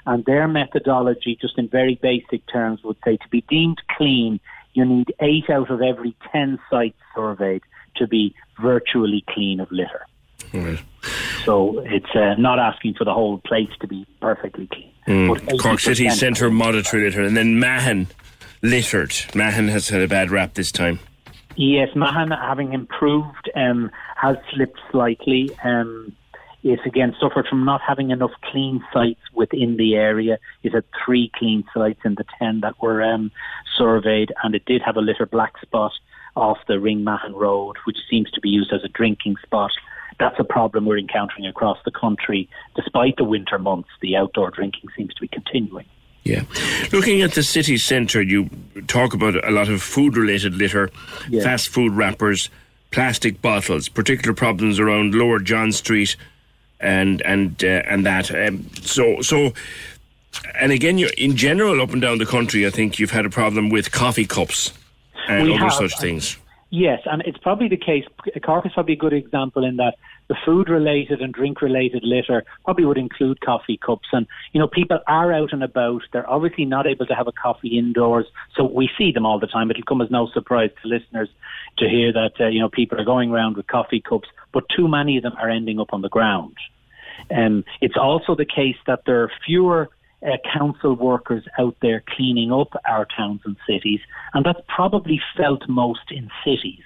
and 0.06 0.24
their 0.24 0.48
methodology, 0.48 1.36
just 1.40 1.58
in 1.58 1.68
very 1.68 1.96
basic 2.02 2.46
terms, 2.46 2.82
would 2.84 2.96
say 3.04 3.16
to 3.16 3.28
be 3.28 3.42
deemed 3.48 3.80
clean, 3.96 4.40
you 4.74 4.84
need 4.84 5.12
eight 5.20 5.48
out 5.50 5.70
of 5.70 5.80
every 5.82 6.14
ten 6.32 6.58
sites 6.70 6.98
surveyed 7.14 7.62
to 7.96 8.06
be 8.06 8.34
virtually 8.60 9.24
clean 9.30 9.58
of 9.60 9.70
litter. 9.72 10.04
Right. 10.52 10.78
So 11.44 11.80
it's 11.86 12.14
uh, 12.14 12.34
not 12.38 12.58
asking 12.58 12.94
for 12.94 13.04
the 13.04 13.12
whole 13.12 13.38
place 13.38 13.70
to 13.80 13.86
be 13.86 14.06
perfectly 14.20 14.66
clean. 14.66 14.92
But 15.06 15.42
Mm. 15.42 15.58
Cork 15.60 15.78
City 15.80 16.10
Centre 16.10 16.50
moderately 16.50 17.00
littered, 17.00 17.26
and 17.26 17.36
then 17.36 17.58
Mahon 17.60 18.08
littered. 18.60 19.14
Mahon 19.34 19.68
has 19.68 19.88
had 19.88 20.00
a 20.02 20.08
bad 20.08 20.30
rap 20.32 20.54
this 20.54 20.72
time. 20.72 20.98
Yes, 21.56 21.88
Mahon, 21.96 22.30
having 22.32 22.74
improved, 22.74 23.50
um, 23.54 23.90
has 24.16 24.36
slipped 24.52 24.78
slightly. 24.90 25.50
Um, 25.64 26.14
it 26.62 26.80
again 26.84 27.14
suffered 27.18 27.46
from 27.48 27.64
not 27.64 27.80
having 27.80 28.10
enough 28.10 28.32
clean 28.42 28.84
sites 28.92 29.20
within 29.32 29.76
the 29.78 29.94
area. 29.94 30.38
It 30.62 30.74
had 30.74 30.84
three 31.04 31.30
clean 31.34 31.64
sites 31.72 32.00
in 32.04 32.16
the 32.16 32.26
ten 32.38 32.60
that 32.60 32.82
were 32.82 33.02
um, 33.02 33.30
surveyed, 33.78 34.32
and 34.42 34.54
it 34.54 34.66
did 34.66 34.82
have 34.82 34.96
a 34.96 35.00
litter 35.00 35.24
black 35.24 35.58
spot 35.62 35.92
off 36.34 36.58
the 36.68 36.78
Ring 36.78 37.04
Mahon 37.04 37.34
Road, 37.34 37.76
which 37.84 37.98
seems 38.10 38.30
to 38.32 38.40
be 38.40 38.50
used 38.50 38.72
as 38.72 38.84
a 38.84 38.88
drinking 38.88 39.36
spot. 39.42 39.70
That's 40.18 40.38
a 40.38 40.44
problem 40.44 40.84
we're 40.84 40.98
encountering 40.98 41.46
across 41.46 41.78
the 41.84 41.90
country. 41.90 42.48
Despite 42.74 43.16
the 43.16 43.24
winter 43.24 43.58
months, 43.58 43.90
the 44.02 44.16
outdoor 44.16 44.50
drinking 44.50 44.90
seems 44.96 45.14
to 45.14 45.20
be 45.22 45.28
continuing. 45.28 45.86
Yeah. 46.26 46.42
Looking 46.92 47.22
at 47.22 47.32
the 47.32 47.42
city 47.42 47.76
centre, 47.76 48.20
you 48.22 48.50
talk 48.88 49.14
about 49.14 49.36
a 49.46 49.50
lot 49.50 49.68
of 49.68 49.82
food 49.82 50.16
related 50.16 50.54
litter, 50.54 50.90
Yeah. 51.30 51.42
fast 51.42 51.68
food 51.68 51.92
wrappers, 51.92 52.50
plastic 52.90 53.40
bottles, 53.40 53.88
particular 53.88 54.34
problems 54.34 54.80
around 54.80 55.14
Lower 55.14 55.38
John 55.38 55.72
Street 55.72 56.16
and 56.80 57.22
and 57.22 57.62
uh, 57.64 57.82
and 57.88 58.04
that. 58.06 58.30
Um, 58.34 58.66
so 58.82 59.20
so 59.22 59.52
and 60.60 60.72
again 60.72 60.98
you're 60.98 61.14
in 61.16 61.36
general 61.36 61.80
up 61.80 61.92
and 61.92 62.02
down 62.02 62.18
the 62.18 62.26
country 62.26 62.66
I 62.66 62.70
think 62.70 62.98
you've 62.98 63.12
had 63.12 63.24
a 63.24 63.30
problem 63.30 63.70
with 63.70 63.90
coffee 63.92 64.26
cups 64.26 64.72
and 65.28 65.44
We 65.48 65.54
other 65.54 65.64
have, 65.64 65.72
such 65.72 65.92
and- 65.92 66.00
things. 66.00 66.36
Yes, 66.70 67.00
and 67.06 67.22
it's 67.24 67.38
probably 67.38 67.68
the 67.68 67.76
case. 67.76 68.04
Cork 68.44 68.66
is 68.66 68.72
probably 68.72 68.94
a 68.94 68.96
good 68.96 69.12
example 69.12 69.64
in 69.64 69.76
that 69.76 69.94
the 70.28 70.36
food 70.44 70.68
related 70.68 71.20
and 71.20 71.32
drink 71.32 71.62
related 71.62 72.02
litter 72.04 72.44
probably 72.64 72.84
would 72.84 72.98
include 72.98 73.40
coffee 73.40 73.76
cups. 73.76 74.08
And, 74.12 74.26
you 74.52 74.60
know, 74.60 74.66
people 74.66 74.98
are 75.06 75.32
out 75.32 75.52
and 75.52 75.62
about. 75.62 76.02
They're 76.12 76.28
obviously 76.28 76.64
not 76.64 76.86
able 76.86 77.06
to 77.06 77.14
have 77.14 77.28
a 77.28 77.32
coffee 77.32 77.78
indoors. 77.78 78.26
So 78.56 78.64
we 78.64 78.90
see 78.98 79.12
them 79.12 79.26
all 79.26 79.38
the 79.38 79.46
time. 79.46 79.70
It'll 79.70 79.82
come 79.84 80.00
as 80.00 80.10
no 80.10 80.28
surprise 80.32 80.70
to 80.82 80.88
listeners 80.88 81.28
to 81.78 81.88
hear 81.88 82.12
that, 82.12 82.32
uh, 82.40 82.48
you 82.48 82.60
know, 82.60 82.68
people 82.68 83.00
are 83.00 83.04
going 83.04 83.30
around 83.30 83.56
with 83.56 83.66
coffee 83.66 84.00
cups, 84.00 84.28
but 84.52 84.64
too 84.68 84.88
many 84.88 85.16
of 85.16 85.22
them 85.22 85.34
are 85.38 85.50
ending 85.50 85.78
up 85.78 85.92
on 85.92 86.02
the 86.02 86.08
ground. 86.08 86.56
Um, 87.30 87.64
it's 87.80 87.96
also 87.96 88.34
the 88.34 88.44
case 88.44 88.76
that 88.86 89.02
there 89.06 89.22
are 89.22 89.30
fewer 89.44 89.90
uh, 90.22 90.36
council 90.52 90.94
workers 90.94 91.44
out 91.58 91.76
there 91.82 92.02
cleaning 92.08 92.52
up 92.52 92.72
our 92.88 93.06
towns 93.16 93.40
and 93.44 93.56
cities, 93.68 94.00
and 94.34 94.44
that's 94.44 94.60
probably 94.68 95.20
felt 95.36 95.68
most 95.68 96.10
in 96.10 96.30
cities 96.44 96.82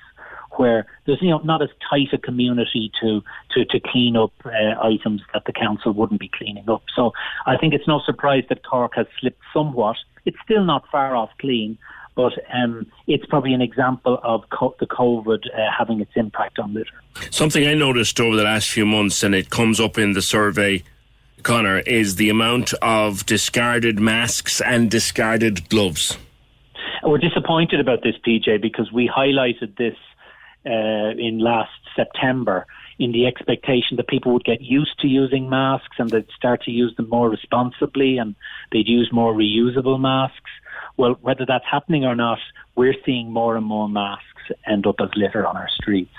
where 0.59 0.87
there's 1.07 1.21
you 1.23 1.31
know 1.31 1.39
not 1.39 1.63
as 1.63 1.69
tight 1.89 2.13
a 2.13 2.19
community 2.19 2.91
to 3.01 3.23
to, 3.53 3.65
to 3.65 3.81
clean 3.81 4.17
up 4.17 4.33
uh, 4.45 4.51
items 4.83 5.23
that 5.33 5.45
the 5.47 5.53
council 5.53 5.93
wouldn't 5.93 6.21
be 6.21 6.29
cleaning 6.29 6.69
up. 6.69 6.83
So 6.95 7.13
I 7.47 7.57
think 7.57 7.75
it's 7.75 7.87
no 7.87 8.01
surprise 8.05 8.45
that 8.49 8.65
Cork 8.65 8.93
has 8.97 9.07
slipped 9.21 9.43
somewhat. 9.53 9.97
It's 10.25 10.39
still 10.45 10.65
not 10.65 10.85
far 10.91 11.17
off 11.17 11.31
clean, 11.41 11.79
but 12.15 12.33
um, 12.53 12.87
it's 13.07 13.25
probably 13.27 13.55
an 13.55 13.63
example 13.63 14.21
of 14.23 14.49
co- 14.51 14.77
the 14.79 14.87
COVID 14.87 15.47
uh, 15.55 15.71
having 15.77 16.01
its 16.01 16.13
impact 16.15 16.59
on 16.59 16.75
litter. 16.75 17.01
Something 17.31 17.67
I 17.67 17.75
noticed 17.75 18.21
over 18.21 18.37
the 18.37 18.45
last 18.45 18.71
few 18.71 18.87
months, 18.87 19.23
and 19.23 19.35
it 19.35 19.51
comes 19.51 19.81
up 19.81 19.99
in 19.99 20.13
the 20.13 20.23
survey, 20.23 20.83
Conor, 21.43 21.79
is 21.81 22.17
the 22.17 22.29
amount 22.29 22.75
of 22.83 23.25
discarded 23.25 23.99
masks 23.99 24.61
and 24.61 24.91
discarded 24.91 25.69
gloves. 25.69 26.19
We're 27.03 27.19
disappointed 27.19 27.81
about 27.81 28.03
this, 28.03 28.15
PJ, 28.27 28.61
because 28.61 28.93
we 28.93 29.09
highlighted 29.09 29.77
this 29.77 29.97
uh, 30.67 31.11
in 31.17 31.39
last 31.39 31.71
September 31.97 32.67
in 32.99 33.13
the 33.13 33.27
expectation 33.27 33.97
that 33.97 34.09
people 34.09 34.33
would 34.33 34.45
get 34.45 34.61
used 34.61 34.99
to 35.01 35.09
using 35.09 35.49
masks 35.49 35.97
and 35.99 36.11
they'd 36.11 36.29
start 36.37 36.63
to 36.63 36.71
use 36.71 36.95
them 36.97 37.09
more 37.09 37.31
responsibly 37.31 38.19
and 38.19 38.35
they'd 38.73 38.87
use 38.89 39.09
more 39.11 39.33
reusable 39.35 39.99
masks. 39.99 40.51
Well, 40.99 41.17
whether 41.23 41.47
that's 41.47 41.65
happening 41.71 42.05
or 42.05 42.15
not, 42.15 42.39
we're 42.77 42.95
seeing 43.07 43.33
more 43.33 43.57
and 43.57 43.65
more 43.65 43.89
masks 43.89 44.27
end 44.67 44.87
up 44.87 44.97
as 45.01 45.09
litter 45.17 45.47
on 45.47 45.57
our 45.57 45.69
streets. 45.81 46.15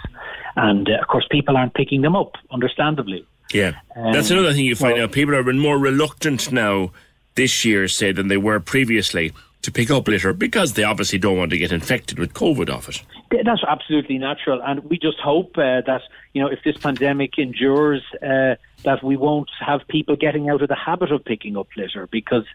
And 0.56 0.90
uh, 0.90 1.00
of 1.02 1.08
course, 1.08 1.28
people 1.30 1.56
aren't 1.56 1.76
picking 1.76 2.02
them 2.02 2.16
up, 2.16 2.32
understandably. 2.50 3.26
Yeah, 3.54 3.74
Um, 3.96 4.14
that's 4.14 4.32
another 4.32 4.54
thing 4.54 4.66
you 4.66 4.76
find 4.76 4.96
well- 4.96 5.04
out. 5.04 5.12
People 5.12 5.36
are 5.36 5.44
more 5.54 5.78
reluctant 5.78 6.52
now 6.52 6.92
this 7.36 7.64
year, 7.64 7.88
say, 7.88 8.12
than 8.12 8.28
they 8.28 8.38
were 8.38 8.60
previously 8.60 9.34
to 9.62 9.72
pick 9.72 9.92
up 9.92 10.08
litter 10.08 10.34
because 10.34 10.74
they 10.74 10.84
obviously 10.84 11.20
don't 11.20 11.38
want 11.38 11.52
to 11.52 11.58
get 11.58 11.72
infected 11.72 12.18
with 12.18 12.34
COVID 12.34 12.70
off 12.70 12.90
it. 12.90 13.02
That's 13.46 13.64
absolutely 13.68 14.18
natural, 14.18 14.62
and 14.62 14.84
we 14.86 14.98
just 14.98 15.20
hope 15.20 15.58
uh, 15.58 15.82
that 15.82 16.02
you 16.34 16.42
know 16.42 16.48
if 16.48 16.60
this 16.64 16.78
pandemic 16.78 17.38
endures, 17.38 18.04
uh, 18.22 18.56
that 18.84 19.04
we 19.04 19.16
won't 19.16 19.50
have 19.60 19.88
people 19.88 20.16
getting 20.16 20.50
out 20.50 20.62
of 20.62 20.68
the 20.68 20.76
habit 20.76 21.12
of 21.12 21.24
picking 21.24 21.56
up 21.56 21.68
litter 21.78 22.08
because 22.08 22.46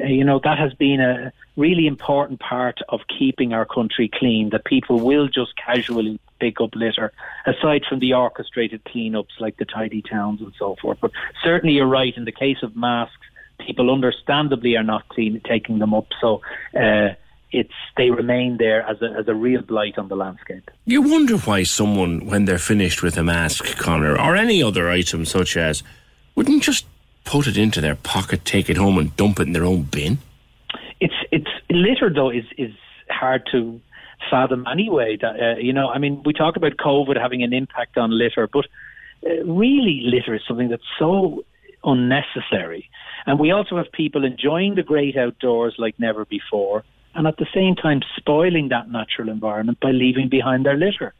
uh, 0.00 0.04
you 0.04 0.24
know 0.24 0.40
that 0.42 0.58
has 0.58 0.72
been 0.74 1.00
a 1.00 1.32
really 1.56 1.86
important 1.86 2.40
part 2.40 2.78
of 2.88 3.00
keeping 3.18 3.52
our 3.52 3.66
country 3.66 4.10
clean. 4.12 4.50
That 4.50 4.64
people 4.64 5.00
will 5.00 5.28
just 5.28 5.54
casually 5.56 6.18
pick 6.38 6.60
up 6.60 6.74
litter, 6.74 7.12
aside 7.46 7.84
from 7.88 8.00
the 8.00 8.14
orchestrated 8.14 8.84
cleanups 8.84 9.38
like 9.38 9.56
the 9.58 9.64
tidy 9.64 10.02
towns 10.02 10.40
and 10.40 10.52
so 10.58 10.76
forth. 10.80 10.98
But 11.00 11.10
certainly, 11.42 11.74
you're 11.74 11.86
right. 11.86 12.16
In 12.16 12.24
the 12.24 12.32
case 12.32 12.62
of 12.62 12.74
masks, 12.74 13.26
people 13.58 13.90
understandably 13.90 14.76
are 14.76 14.82
not 14.82 15.08
clean 15.08 15.40
taking 15.46 15.78
them 15.78 15.94
up, 15.94 16.06
so. 16.20 16.40
Uh, 16.78 17.14
it's 17.54 17.74
they 17.98 18.10
remain 18.10 18.56
there 18.56 18.82
as 18.88 19.02
a 19.02 19.10
as 19.18 19.28
a 19.28 19.34
real 19.34 19.60
blight 19.60 19.98
on 19.98 20.08
the 20.08 20.16
landscape. 20.16 20.70
You 20.86 21.02
wonder 21.02 21.36
why 21.36 21.64
someone, 21.64 22.24
when 22.24 22.46
they're 22.46 22.56
finished 22.56 23.02
with 23.02 23.18
a 23.18 23.22
mask, 23.22 23.76
Conor, 23.76 24.18
or 24.18 24.36
any 24.36 24.62
other 24.62 24.88
item 24.88 25.26
such 25.26 25.54
as, 25.56 25.82
wouldn't 26.34 26.62
just 26.62 26.86
put 27.24 27.46
it 27.46 27.56
into 27.56 27.80
their 27.80 27.96
pocket, 27.96 28.44
take 28.44 28.70
it 28.70 28.76
home, 28.76 28.98
and 28.98 29.14
dump 29.16 29.38
it 29.38 29.46
in 29.46 29.52
their 29.52 29.64
own 29.64 29.82
bin. 29.82 30.18
It's 31.00 31.14
it's 31.30 31.50
litter 31.70 32.10
though 32.10 32.30
is 32.30 32.44
is 32.56 32.72
hard 33.10 33.46
to 33.52 33.80
fathom 34.30 34.66
anyway. 34.70 35.18
That 35.20 35.40
uh, 35.40 35.58
you 35.58 35.72
know, 35.72 35.88
I 35.90 35.98
mean, 35.98 36.22
we 36.24 36.32
talk 36.32 36.56
about 36.56 36.76
COVID 36.78 37.20
having 37.20 37.42
an 37.42 37.52
impact 37.52 37.98
on 37.98 38.16
litter, 38.16 38.48
but 38.50 38.66
uh, 39.26 39.44
really, 39.44 40.02
litter 40.04 40.34
is 40.34 40.42
something 40.48 40.68
that's 40.68 40.82
so 40.98 41.44
unnecessary. 41.84 42.88
And 43.26 43.38
we 43.38 43.50
also 43.50 43.76
have 43.76 43.90
people 43.92 44.24
enjoying 44.24 44.74
the 44.74 44.82
great 44.82 45.16
outdoors 45.16 45.74
like 45.78 45.98
never 45.98 46.24
before, 46.24 46.84
and 47.14 47.26
at 47.26 47.36
the 47.36 47.46
same 47.54 47.74
time 47.74 48.00
spoiling 48.16 48.68
that 48.68 48.90
natural 48.90 49.28
environment 49.28 49.78
by 49.80 49.90
leaving 49.90 50.28
behind 50.28 50.64
their 50.66 50.76
litter. 50.76 51.14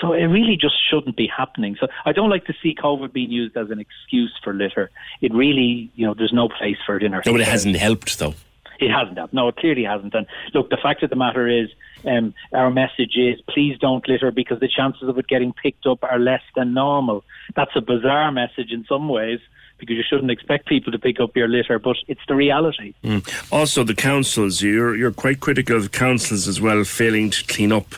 So 0.00 0.12
it 0.12 0.24
really 0.24 0.56
just 0.56 0.74
shouldn't 0.90 1.16
be 1.16 1.28
happening. 1.28 1.76
So 1.78 1.86
I 2.04 2.12
don't 2.12 2.30
like 2.30 2.46
to 2.46 2.54
see 2.62 2.74
COVID 2.74 3.12
being 3.12 3.30
used 3.30 3.56
as 3.56 3.70
an 3.70 3.78
excuse 3.78 4.32
for 4.42 4.52
litter. 4.52 4.90
It 5.20 5.32
really, 5.32 5.90
you 5.94 6.04
know, 6.04 6.14
there's 6.14 6.32
no 6.32 6.48
place 6.48 6.76
for 6.84 6.96
it 6.96 7.02
in 7.04 7.14
our. 7.14 7.22
No, 7.24 7.32
but 7.32 7.40
it 7.40 7.46
hasn't 7.46 7.76
helped, 7.76 8.18
though. 8.18 8.34
It 8.78 8.90
hasn't. 8.90 9.18
helped. 9.18 9.34
No, 9.34 9.48
it 9.48 9.56
clearly 9.56 9.84
hasn't. 9.84 10.14
And 10.14 10.26
look, 10.52 10.70
the 10.70 10.78
fact 10.82 11.02
of 11.02 11.10
the 11.10 11.16
matter 11.16 11.48
is, 11.48 11.68
um, 12.06 12.34
our 12.52 12.70
message 12.70 13.16
is 13.16 13.40
please 13.48 13.78
don't 13.78 14.06
litter 14.08 14.30
because 14.30 14.60
the 14.60 14.68
chances 14.68 15.08
of 15.08 15.18
it 15.18 15.26
getting 15.26 15.52
picked 15.52 15.86
up 15.86 16.02
are 16.02 16.18
less 16.18 16.42
than 16.54 16.74
normal. 16.74 17.24
That's 17.54 17.74
a 17.74 17.80
bizarre 17.80 18.30
message 18.32 18.72
in 18.72 18.84
some 18.88 19.08
ways 19.08 19.40
because 19.78 19.96
you 19.96 20.02
shouldn't 20.08 20.30
expect 20.30 20.66
people 20.66 20.92
to 20.92 20.98
pick 20.98 21.20
up 21.20 21.36
your 21.36 21.48
litter, 21.48 21.78
but 21.78 21.96
it's 22.08 22.20
the 22.28 22.34
reality. 22.34 22.94
Mm. 23.02 23.52
Also, 23.52 23.84
the 23.84 23.94
councils, 23.94 24.62
you're, 24.62 24.96
you're 24.96 25.12
quite 25.12 25.40
critical 25.40 25.76
of 25.76 25.92
councils 25.92 26.46
as 26.46 26.60
well 26.60 26.84
failing 26.84 27.30
to 27.30 27.44
clean 27.44 27.72
up 27.72 27.94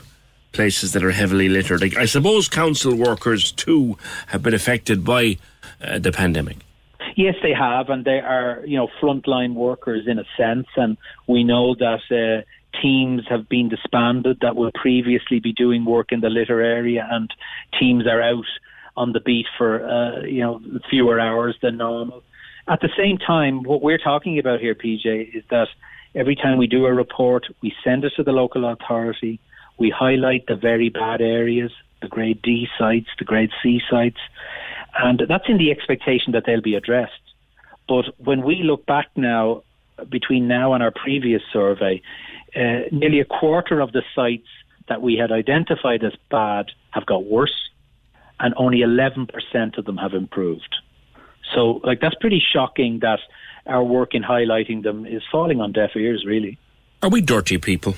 places 0.52 0.92
that 0.92 1.04
are 1.04 1.10
heavily 1.10 1.48
littered. 1.48 1.82
I 1.96 2.06
suppose 2.06 2.48
council 2.48 2.96
workers, 2.96 3.52
too, 3.52 3.98
have 4.28 4.42
been 4.42 4.54
affected 4.54 5.04
by 5.04 5.36
uh, 5.82 5.98
the 5.98 6.12
pandemic. 6.12 6.58
Yes, 7.16 7.34
they 7.42 7.54
have, 7.54 7.88
and 7.88 8.04
they 8.04 8.20
are, 8.20 8.62
you 8.66 8.76
know, 8.76 8.88
frontline 9.00 9.54
workers 9.54 10.06
in 10.06 10.18
a 10.18 10.24
sense. 10.36 10.66
And 10.76 10.98
we 11.26 11.44
know 11.44 11.74
that 11.74 12.02
uh, 12.10 12.42
teams 12.82 13.22
have 13.30 13.48
been 13.48 13.70
disbanded 13.70 14.40
that 14.42 14.54
will 14.54 14.70
previously 14.74 15.40
be 15.40 15.54
doing 15.54 15.86
work 15.86 16.12
in 16.12 16.20
the 16.20 16.28
litter 16.28 16.60
area, 16.60 17.08
and 17.10 17.32
teams 17.80 18.06
are 18.06 18.20
out 18.20 18.44
on 18.98 19.12
the 19.12 19.20
beat 19.20 19.46
for, 19.56 19.88
uh, 19.88 20.24
you 20.24 20.42
know, 20.42 20.60
fewer 20.90 21.18
hours 21.18 21.56
than 21.62 21.78
normal. 21.78 22.22
At 22.68 22.80
the 22.80 22.90
same 22.94 23.16
time, 23.16 23.62
what 23.62 23.80
we're 23.80 23.96
talking 23.96 24.38
about 24.38 24.60
here, 24.60 24.74
PJ, 24.74 25.34
is 25.34 25.44
that 25.48 25.68
every 26.14 26.36
time 26.36 26.58
we 26.58 26.66
do 26.66 26.84
a 26.84 26.92
report, 26.92 27.46
we 27.62 27.72
send 27.82 28.04
it 28.04 28.12
to 28.16 28.24
the 28.24 28.32
local 28.32 28.70
authority. 28.70 29.40
We 29.78 29.88
highlight 29.88 30.46
the 30.48 30.56
very 30.56 30.90
bad 30.90 31.22
areas, 31.22 31.72
the 32.02 32.08
grade 32.08 32.42
D 32.42 32.68
sites, 32.78 33.08
the 33.18 33.24
grade 33.24 33.50
C 33.62 33.80
sites, 33.88 34.20
and 34.98 35.22
that's 35.28 35.48
in 35.48 35.58
the 35.58 35.70
expectation 35.70 36.32
that 36.32 36.44
they'll 36.46 36.60
be 36.60 36.74
addressed. 36.74 37.12
But 37.88 38.06
when 38.18 38.42
we 38.42 38.62
look 38.62 38.86
back 38.86 39.08
now, 39.16 39.62
between 40.08 40.48
now 40.48 40.74
and 40.74 40.82
our 40.82 40.90
previous 40.90 41.42
survey, 41.52 42.02
uh, 42.54 42.88
nearly 42.90 43.20
a 43.20 43.24
quarter 43.24 43.80
of 43.80 43.92
the 43.92 44.02
sites 44.14 44.48
that 44.88 45.02
we 45.02 45.16
had 45.16 45.32
identified 45.32 46.04
as 46.04 46.12
bad 46.30 46.66
have 46.90 47.06
got 47.06 47.24
worse, 47.24 47.70
and 48.40 48.54
only 48.56 48.78
11% 48.78 49.78
of 49.78 49.84
them 49.84 49.96
have 49.96 50.14
improved. 50.14 50.76
So, 51.54 51.80
like, 51.84 52.00
that's 52.00 52.14
pretty 52.16 52.42
shocking 52.52 53.00
that 53.00 53.20
our 53.66 53.82
work 53.82 54.14
in 54.14 54.22
highlighting 54.22 54.82
them 54.82 55.06
is 55.06 55.22
falling 55.30 55.60
on 55.60 55.72
deaf 55.72 55.90
ears, 55.96 56.24
really. 56.26 56.58
Are 57.02 57.08
we 57.08 57.20
dirty 57.20 57.58
people? 57.58 57.94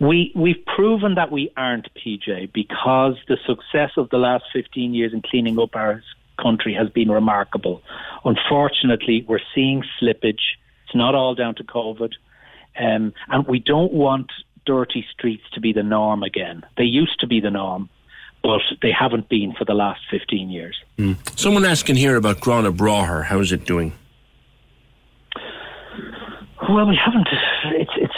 We 0.00 0.32
we've 0.34 0.64
proven 0.64 1.14
that 1.16 1.30
we 1.30 1.52
aren't 1.56 1.88
PJ 1.94 2.52
because 2.52 3.16
the 3.28 3.36
success 3.46 3.90
of 3.98 4.08
the 4.10 4.16
last 4.16 4.44
15 4.52 4.94
years 4.94 5.12
in 5.12 5.20
cleaning 5.22 5.58
up 5.58 5.76
our 5.76 6.02
country 6.40 6.74
has 6.74 6.88
been 6.88 7.10
remarkable. 7.10 7.82
Unfortunately, 8.24 9.24
we're 9.28 9.40
seeing 9.54 9.84
slippage. 10.00 10.56
It's 10.86 10.94
not 10.94 11.14
all 11.14 11.34
down 11.34 11.54
to 11.56 11.64
COVID, 11.64 12.12
um, 12.78 13.12
and 13.28 13.46
we 13.46 13.58
don't 13.58 13.92
want 13.92 14.32
dirty 14.64 15.04
streets 15.12 15.44
to 15.52 15.60
be 15.60 15.72
the 15.72 15.82
norm 15.82 16.22
again. 16.22 16.64
They 16.76 16.84
used 16.84 17.20
to 17.20 17.26
be 17.26 17.40
the 17.40 17.50
norm, 17.50 17.90
but 18.42 18.62
they 18.82 18.92
haven't 18.92 19.28
been 19.28 19.52
for 19.52 19.64
the 19.64 19.74
last 19.74 20.00
15 20.10 20.48
years. 20.48 20.76
Mm. 20.98 21.16
Someone 21.38 21.64
asking 21.64 21.96
here 21.96 22.16
about 22.16 22.40
Gurranabraher. 22.40 23.24
How's 23.24 23.52
it 23.52 23.66
doing? 23.66 23.92
Well, 26.68 26.86
we 26.86 26.96
haven't. 26.96 27.28
It's 27.80 27.90
it's 27.96 28.14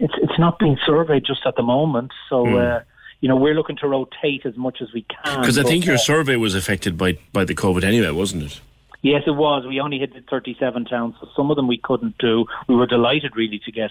it's 0.00 0.14
it's 0.22 0.38
not 0.38 0.58
being 0.58 0.78
surveyed 0.86 1.24
just 1.24 1.40
at 1.46 1.56
the 1.56 1.62
moment. 1.62 2.12
So 2.28 2.44
Mm. 2.44 2.80
uh, 2.80 2.80
you 3.20 3.28
know 3.28 3.36
we're 3.36 3.54
looking 3.54 3.76
to 3.78 3.88
rotate 3.88 4.44
as 4.44 4.56
much 4.56 4.78
as 4.80 4.92
we 4.92 5.02
can. 5.02 5.40
Because 5.40 5.58
I 5.58 5.62
but, 5.62 5.70
think 5.70 5.86
your 5.86 5.96
uh, 5.96 5.98
survey 5.98 6.36
was 6.36 6.54
affected 6.54 6.96
by, 6.98 7.18
by 7.32 7.44
the 7.44 7.54
COVID 7.54 7.84
anyway, 7.84 8.10
wasn't 8.10 8.44
it? 8.44 8.60
Yes, 9.02 9.22
it 9.26 9.36
was. 9.36 9.64
We 9.66 9.78
only 9.80 9.98
hit 9.98 10.12
37 10.28 10.86
towns, 10.86 11.14
so 11.20 11.28
some 11.36 11.50
of 11.50 11.56
them 11.56 11.68
we 11.68 11.78
couldn't 11.78 12.18
do. 12.18 12.46
We 12.66 12.74
were 12.74 12.86
delighted 12.86 13.36
really 13.36 13.60
to 13.64 13.70
get 13.70 13.90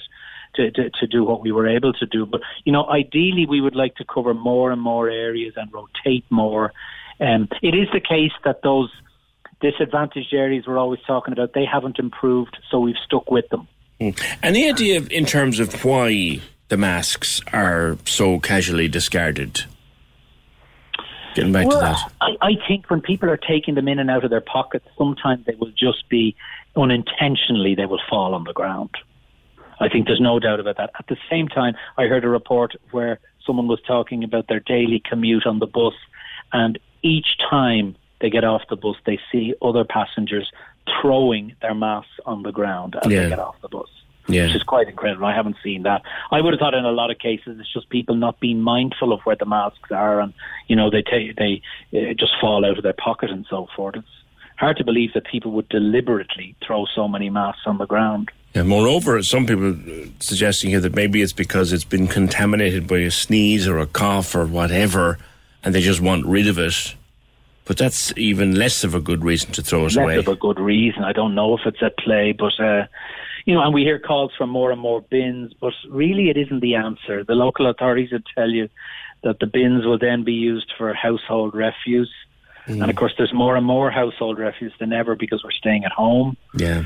to, 0.56 0.72
to, 0.72 0.90
to 0.90 1.08
do 1.08 1.24
what 1.24 1.42
we 1.42 1.52
were 1.52 1.68
able 1.68 1.94
to 1.94 2.06
do. 2.06 2.26
But, 2.26 2.42
you 2.66 2.74
know, 2.74 2.86
ideally 2.90 3.46
we 3.46 3.62
would 3.62 3.76
like 3.76 3.96
to 3.96 4.06
cover 4.06 4.34
more 4.34 4.72
and 4.72 4.82
more 4.82 5.10
areas 5.10 5.54
and 5.56 5.72
rotate 5.72 6.26
more. 6.30 6.74
Um, 7.20 7.48
it 7.62 7.76
is 7.76 7.88
the 7.94 8.02
case 8.02 8.34
that 8.44 8.62
those 8.62 8.92
disadvantaged 9.62 10.34
areas 10.34 10.66
we're 10.68 10.78
always 10.78 11.00
talking 11.08 11.32
about, 11.32 11.54
they 11.54 11.66
haven't 11.66 11.98
improved, 12.00 12.58
so 12.70 12.80
we've 12.80 12.96
stuck 13.06 13.32
with 13.32 13.48
them. 13.50 13.68
Mm. 14.00 14.20
Any 14.44 14.70
idea 14.70 14.98
of- 14.98 15.12
in 15.12 15.26
terms 15.26 15.60
of 15.60 15.86
why 15.86 16.40
the 16.70 16.78
masks 16.78 17.42
are 17.54 17.98
so 18.06 18.40
casually 18.40 18.88
discarded? 18.88 19.64
Getting 21.36 21.52
back 21.52 21.68
well, 21.68 21.80
to 21.80 21.86
that. 21.86 22.12
I, 22.22 22.38
I 22.42 22.68
think 22.68 22.90
when 22.90 23.02
people 23.02 23.30
are 23.30 23.38
taking 23.38 23.76
them 23.76 23.88
in 23.88 24.00
and 24.00 24.10
out 24.10 24.24
of 24.24 24.30
their 24.30 24.42
pockets, 24.42 24.88
sometimes 24.98 25.46
they 25.46 25.56
will 25.56 25.72
just 25.72 26.08
be 26.10 26.36
unintentionally 26.78 27.76
they 27.76 27.86
will 27.86 28.02
fall 28.10 28.34
on 28.34 28.44
the 28.44 28.54
ground. 28.54 28.92
I 29.80 29.90
think 29.90 30.08
there's 30.08 30.22
no 30.22 30.40
doubt 30.40 30.60
about 30.60 30.78
that. 30.78 30.92
At 30.98 31.08
the 31.08 31.18
same 31.30 31.48
time, 31.48 31.76
I 31.98 32.06
heard 32.06 32.24
a 32.24 32.30
report 32.30 32.76
where 32.92 33.20
someone 33.46 33.68
was 33.68 33.82
talking 33.86 34.24
about 34.24 34.48
their 34.48 34.62
daily 34.62 35.02
commute 35.04 35.46
on 35.46 35.60
the 35.60 35.68
bus, 35.68 35.94
and 36.54 36.80
each 37.02 37.38
time 37.50 37.96
they 38.22 38.30
get 38.30 38.44
off 38.46 38.62
the 38.70 38.78
bus, 38.78 38.96
they 39.06 39.20
see 39.32 39.54
other 39.62 39.84
passengers 39.84 40.52
throwing 41.02 41.56
their 41.62 41.74
masks 41.76 42.12
on 42.26 42.44
the 42.44 42.52
ground 42.52 42.96
as 43.04 43.12
Yeah. 43.12 43.24
they 43.24 43.30
get 43.30 43.40
off 43.40 43.56
the 43.62 43.70
bus. 43.70 43.88
Yeah. 44.28 44.48
Which 44.48 44.56
is 44.56 44.64
quite 44.64 44.88
incredible. 44.88 45.26
I 45.28 45.36
haven't 45.36 45.58
seen 45.64 45.84
that. 45.84 46.02
I 46.32 46.42
would 46.42 46.54
have 46.54 46.60
thought 46.60 46.74
in 46.74 46.84
a 46.84 46.92
lot 46.92 47.12
of 47.12 47.20
cases 47.20 47.58
it's 47.60 47.72
just 47.72 47.90
people 47.90 48.16
not 48.16 48.40
being 48.40 48.60
mindful 48.60 49.14
of 49.14 49.20
where 49.22 49.36
the 49.36 49.46
masks 49.46 49.92
are, 49.92 50.20
and 50.20 50.34
you 50.68 50.76
know 50.76 50.90
they 50.90 51.04
take 51.04 51.36
they 51.36 51.62
uh, 51.94 52.14
just 52.16 52.34
fall 52.42 52.66
out 52.66 52.78
of 52.78 52.84
their 52.84 52.94
pocket 52.94 53.30
and 53.30 53.46
so 53.50 53.68
forth. 53.76 53.96
It's 53.98 54.08
hard 54.58 54.78
to 54.78 54.84
believe 54.84 55.14
that 55.14 55.26
people 55.26 55.52
would 55.52 55.70
deliberately 55.70 56.56
throw 56.66 56.86
so 56.96 57.08
many 57.08 57.30
masks 57.30 57.62
on 57.68 57.78
the 57.78 57.86
ground. 57.86 58.32
Yeah, 58.56 58.64
moreover, 58.64 59.22
some 59.22 59.46
people 59.46 59.74
uh, 59.74 60.08
suggesting 60.20 60.72
here 60.72 60.80
that 60.80 60.96
maybe 60.96 61.22
it's 61.22 61.34
because 61.34 61.72
it's 61.72 61.84
been 61.84 62.08
contaminated 62.08 62.88
by 62.88 63.00
a 63.00 63.12
sneeze 63.12 63.68
or 63.68 63.78
a 63.78 63.86
cough 63.86 64.34
or 64.34 64.46
whatever, 64.48 65.20
and 65.64 65.76
they 65.76 65.82
just 65.82 66.02
want 66.02 66.26
rid 66.26 66.48
of 66.48 66.58
it. 66.58 66.96
But 67.66 67.78
that's 67.78 68.14
even 68.16 68.56
less 68.56 68.84
of 68.84 68.94
a 68.94 69.02
good 69.02 69.24
reason 69.24 69.52
to 69.54 69.64
throw 69.64 69.82
it 69.82 69.96
less 69.96 69.98
away. 69.98 70.18
of 70.18 70.28
a 70.28 70.36
good 70.36 70.60
reason. 70.60 71.04
I 71.04 71.14
don't 71.14 71.34
know 71.34 71.58
if 71.58 71.62
it's 71.66 71.82
at 71.82 71.98
play, 71.98 72.32
but 72.32 72.60
uh, 72.60 72.86
you 73.46 73.54
know, 73.54 73.62
and 73.62 73.74
we 73.74 73.82
hear 73.82 74.00
calls 74.00 74.32
for 74.38 74.48
more 74.48 74.72
and 74.72 74.80
more 74.80 75.02
bins, 75.02 75.54
but 75.60 75.74
really 75.90 76.30
it 76.30 76.38
isn't 76.38 76.60
the 76.60 76.76
answer. 76.76 77.24
The 77.24 77.34
local 77.34 77.68
authorities 77.70 78.12
would 78.12 78.26
tell 78.36 78.50
you 78.50 78.70
that 79.24 79.40
the 79.40 79.48
bins 79.48 79.86
will 79.86 79.98
then 79.98 80.24
be 80.24 80.34
used 80.34 80.74
for 80.78 80.94
household 80.94 81.56
refuse. 81.56 82.12
Mm. 82.68 82.82
And 82.82 82.90
of 82.90 82.96
course, 82.96 83.14
there's 83.18 83.34
more 83.34 83.56
and 83.56 83.66
more 83.66 83.92
household 83.92 84.40
refuse 84.40 84.74
than 84.80 84.94
ever 84.94 85.16
because 85.16 85.44
we're 85.44 85.52
staying 85.52 85.86
at 85.86 85.92
home. 85.92 86.38
Yeah. 86.56 86.84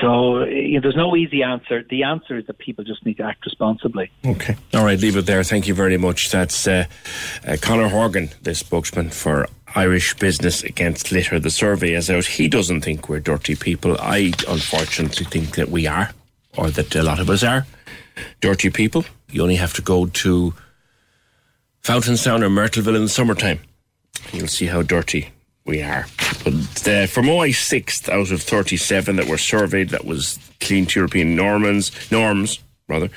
So 0.00 0.44
you 0.44 0.74
know, 0.74 0.80
there's 0.80 0.96
no 0.96 1.16
easy 1.16 1.42
answer. 1.42 1.82
The 1.82 2.04
answer 2.04 2.38
is 2.38 2.46
that 2.46 2.58
people 2.58 2.84
just 2.84 3.04
need 3.04 3.16
to 3.16 3.24
act 3.24 3.44
responsibly. 3.44 4.10
Okay. 4.24 4.56
All 4.72 4.84
right, 4.84 4.98
leave 4.98 5.16
it 5.16 5.26
there. 5.26 5.42
Thank 5.42 5.66
you 5.66 5.74
very 5.74 5.96
much. 5.96 6.30
That's 6.30 6.66
uh, 6.66 6.84
uh, 7.46 7.56
Conor 7.60 7.88
Horgan, 7.88 8.30
the 8.42 8.54
spokesman 8.54 9.10
for 9.10 9.48
Irish 9.74 10.14
Business 10.14 10.62
Against 10.62 11.10
Litter. 11.12 11.40
The 11.40 11.50
survey 11.50 11.94
is 11.94 12.08
out. 12.08 12.24
He 12.24 12.48
doesn't 12.48 12.82
think 12.82 13.08
we're 13.08 13.20
dirty 13.20 13.56
people. 13.56 13.96
I 14.00 14.32
unfortunately 14.48 15.26
think 15.26 15.56
that 15.56 15.70
we 15.70 15.86
are, 15.86 16.10
or 16.56 16.70
that 16.70 16.94
a 16.94 17.02
lot 17.02 17.18
of 17.20 17.28
us 17.28 17.42
are 17.42 17.66
dirty 18.40 18.70
people. 18.70 19.04
You 19.30 19.42
only 19.42 19.56
have 19.56 19.74
to 19.74 19.82
go 19.82 20.06
to 20.06 20.54
Fountainstown 21.82 22.42
or 22.42 22.48
Myrtleville 22.48 22.96
in 22.96 23.02
the 23.02 23.08
summertime. 23.08 23.60
You'll 24.32 24.48
see 24.48 24.66
how 24.66 24.82
dirty 24.82 25.30
we 25.64 25.82
are. 25.82 26.06
But 26.44 26.54
uh, 26.54 27.06
Fermoy 27.06 27.54
sixth 27.54 28.08
out 28.08 28.30
of 28.30 28.42
37 28.42 29.16
that 29.16 29.26
were 29.26 29.38
surveyed, 29.38 29.90
that 29.90 30.04
was 30.04 30.38
clean 30.60 30.86
to 30.86 31.00
European 31.00 31.36
norms, 31.36 31.92
norms 32.10 32.60
rather. 32.88 33.08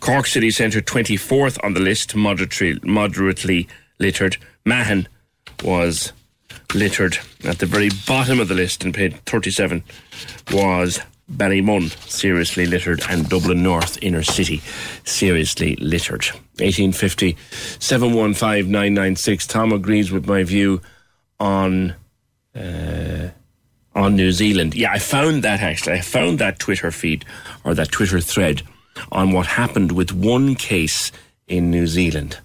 Cork 0.00 0.26
City 0.26 0.50
Centre 0.50 0.80
24th 0.80 1.62
on 1.64 1.74
the 1.74 1.80
list, 1.80 2.14
moderately, 2.14 2.78
moderately 2.82 3.68
littered. 3.98 4.36
Mahon 4.64 5.08
was 5.64 6.12
littered 6.74 7.18
at 7.44 7.58
the 7.58 7.66
very 7.66 7.90
bottom 8.06 8.40
of 8.40 8.48
the 8.48 8.54
list 8.54 8.84
and 8.84 8.94
paid 8.94 9.18
37 9.26 9.82
was 10.52 11.00
Ballymun, 11.30 11.90
seriously 12.10 12.66
littered, 12.66 13.02
and 13.08 13.28
Dublin 13.28 13.62
North 13.62 13.98
inner 14.02 14.22
city, 14.22 14.60
seriously 15.04 15.76
littered. 15.76 16.24
1850 16.58 17.36
715 17.78 18.70
996. 18.70 19.46
Tom 19.46 19.72
agrees 19.72 20.12
with 20.12 20.26
my 20.26 20.42
view 20.42 20.82
on 21.40 21.94
uh, 22.54 23.28
on 23.94 24.16
New 24.16 24.32
Zealand. 24.32 24.74
Yeah, 24.74 24.92
I 24.92 24.98
found 24.98 25.44
that 25.44 25.60
actually. 25.60 25.94
I 25.94 26.00
found 26.00 26.38
that 26.38 26.58
Twitter 26.58 26.90
feed 26.90 27.24
or 27.64 27.74
that 27.74 27.90
Twitter 27.90 28.20
thread 28.20 28.62
on 29.10 29.32
what 29.32 29.46
happened 29.46 29.92
with 29.92 30.12
one 30.12 30.54
case 30.54 31.12
in 31.48 31.70
New 31.70 31.86
Zealand. 31.86 32.38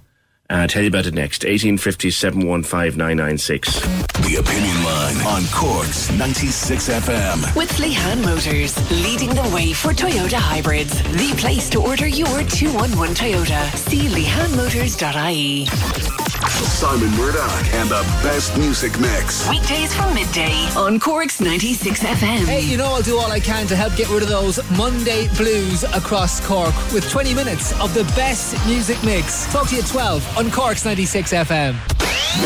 Uh, 0.49 0.53
I'll 0.53 0.67
tell 0.67 0.81
you 0.81 0.87
about 0.87 1.05
it 1.05 1.13
next. 1.13 1.43
1850 1.43 2.09
715 2.09 2.97
996. 2.97 3.79
The 4.27 4.37
Opinion 4.39 4.83
Line 4.83 5.17
on 5.27 5.43
Cork's 5.53 6.09
96 6.11 6.89
FM. 6.89 7.55
With 7.55 7.69
Lehan 7.73 8.23
Motors, 8.23 8.75
leading 8.91 9.29
the 9.29 9.49
way 9.53 9.73
for 9.73 9.91
Toyota 9.91 10.37
hybrids. 10.39 11.01
The 11.03 11.33
place 11.37 11.69
to 11.71 11.81
order 11.81 12.07
your 12.07 12.43
211 12.43 13.15
Toyota. 13.15 13.69
See 13.75 14.07
lehanmotors.ie. 14.07 16.26
Simon 16.45 17.09
Murdoch 17.17 17.73
and 17.73 17.89
the 17.89 18.01
best 18.21 18.55
music 18.57 18.99
mix. 18.99 19.47
Weekdays 19.49 19.93
from 19.95 20.13
midday 20.13 20.53
on 20.75 20.99
Cork's 20.99 21.41
96 21.41 22.03
FM. 22.03 22.45
Hey, 22.45 22.61
you 22.61 22.77
know 22.77 22.85
I'll 22.85 23.01
do 23.01 23.17
all 23.17 23.31
I 23.31 23.39
can 23.39 23.65
to 23.67 23.75
help 23.75 23.95
get 23.95 24.09
rid 24.09 24.23
of 24.23 24.29
those 24.29 24.59
Monday 24.77 25.27
blues 25.35 25.83
across 25.83 26.45
Cork 26.45 26.73
with 26.93 27.09
20 27.09 27.33
minutes 27.33 27.79
of 27.81 27.93
the 27.93 28.03
best 28.15 28.53
music 28.67 29.01
mix. 29.03 29.51
Talk 29.51 29.69
to 29.69 29.75
you 29.75 29.81
at 29.81 29.87
12 29.87 30.37
on 30.37 30.51
Cork's 30.51 30.85
96 30.85 31.33
FM. 31.33 31.75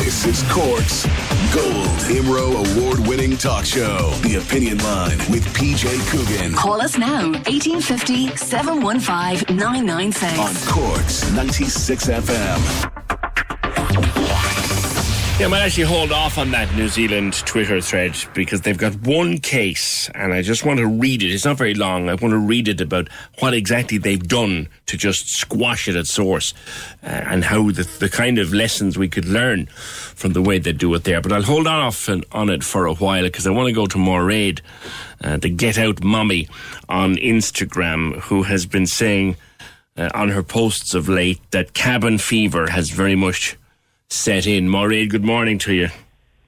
This 0.04 0.26
is 0.26 0.44
Cork's 0.50 1.06
Gold 1.54 2.00
Imro 2.08 2.78
Award 2.78 3.06
winning 3.08 3.36
talk 3.36 3.66
show. 3.66 4.12
The 4.22 4.36
Opinion 4.36 4.78
Line 4.78 5.18
with 5.30 5.44
PJ 5.54 6.00
Coogan. 6.10 6.54
Call 6.54 6.82
us 6.82 6.98
now, 6.98 7.32
1850 7.32 8.38
715 8.38 9.58
996. 9.58 10.40
On 10.40 10.74
Cork's 10.74 11.30
96 11.34 12.06
FM. 12.08 13.21
Yeah, 15.42 15.48
I 15.48 15.50
might 15.50 15.62
actually 15.64 15.86
hold 15.86 16.12
off 16.12 16.38
on 16.38 16.52
that 16.52 16.72
New 16.76 16.88
Zealand 16.88 17.34
Twitter 17.34 17.82
thread 17.82 18.16
because 18.36 18.62
they've 18.62 18.78
got 18.78 18.94
one 19.02 19.40
case 19.40 20.08
and 20.14 20.36
I 20.36 20.44
just 20.44 20.64
want 20.64 20.78
to 20.78 20.86
read 20.86 21.24
it. 21.24 21.34
It's 21.34 21.46
not 21.46 21.58
very 21.58 21.74
long. 21.74 22.10
I 22.10 22.14
want 22.14 22.34
to 22.34 22.38
read 22.38 22.68
it 22.68 22.80
about 22.80 23.10
what 23.40 23.56
exactly 23.56 23.98
they've 23.98 24.22
done 24.22 24.70
to 24.86 24.98
just 24.98 25.30
squash 25.30 25.88
it 25.88 25.96
at 25.96 26.06
source 26.06 26.54
uh, 27.02 27.08
and 27.08 27.44
how 27.44 27.72
the, 27.72 27.90
the 27.98 28.08
kind 28.08 28.38
of 28.38 28.54
lessons 28.54 29.00
we 29.00 29.10
could 29.10 29.26
learn 29.26 29.66
from 29.66 30.34
the 30.34 30.44
way 30.44 30.60
they 30.60 30.74
do 30.74 30.94
it 30.94 31.06
there. 31.06 31.22
But 31.22 31.32
I'll 31.32 31.42
hold 31.42 31.66
off 31.66 32.08
on, 32.08 32.24
on 32.32 32.52
it 32.52 32.64
for 32.64 32.86
a 32.86 32.94
while 32.94 33.24
because 33.24 33.48
I 33.48 33.50
want 33.50 33.68
to 33.68 33.74
go 33.74 33.88
to 33.88 33.98
Moraid, 33.98 34.62
uh, 35.24 35.38
the 35.38 35.50
Get 35.50 35.80
Out 35.80 36.04
Mummy 36.04 36.50
on 36.88 37.16
Instagram, 37.16 38.20
who 38.20 38.44
has 38.44 38.68
been 38.68 38.86
saying 38.86 39.38
uh, 39.98 40.12
on 40.14 40.30
her 40.30 40.44
posts 40.44 40.94
of 40.94 41.10
late 41.10 41.42
that 41.50 41.74
cabin 41.74 42.20
fever 42.20 42.70
has 42.70 42.92
very 42.92 43.16
much 43.16 43.58
set 44.12 44.46
in. 44.46 44.70
Maureen, 44.70 45.08
good 45.10 45.24
morning 45.24 45.58
to 45.60 45.74
you. 45.74 45.90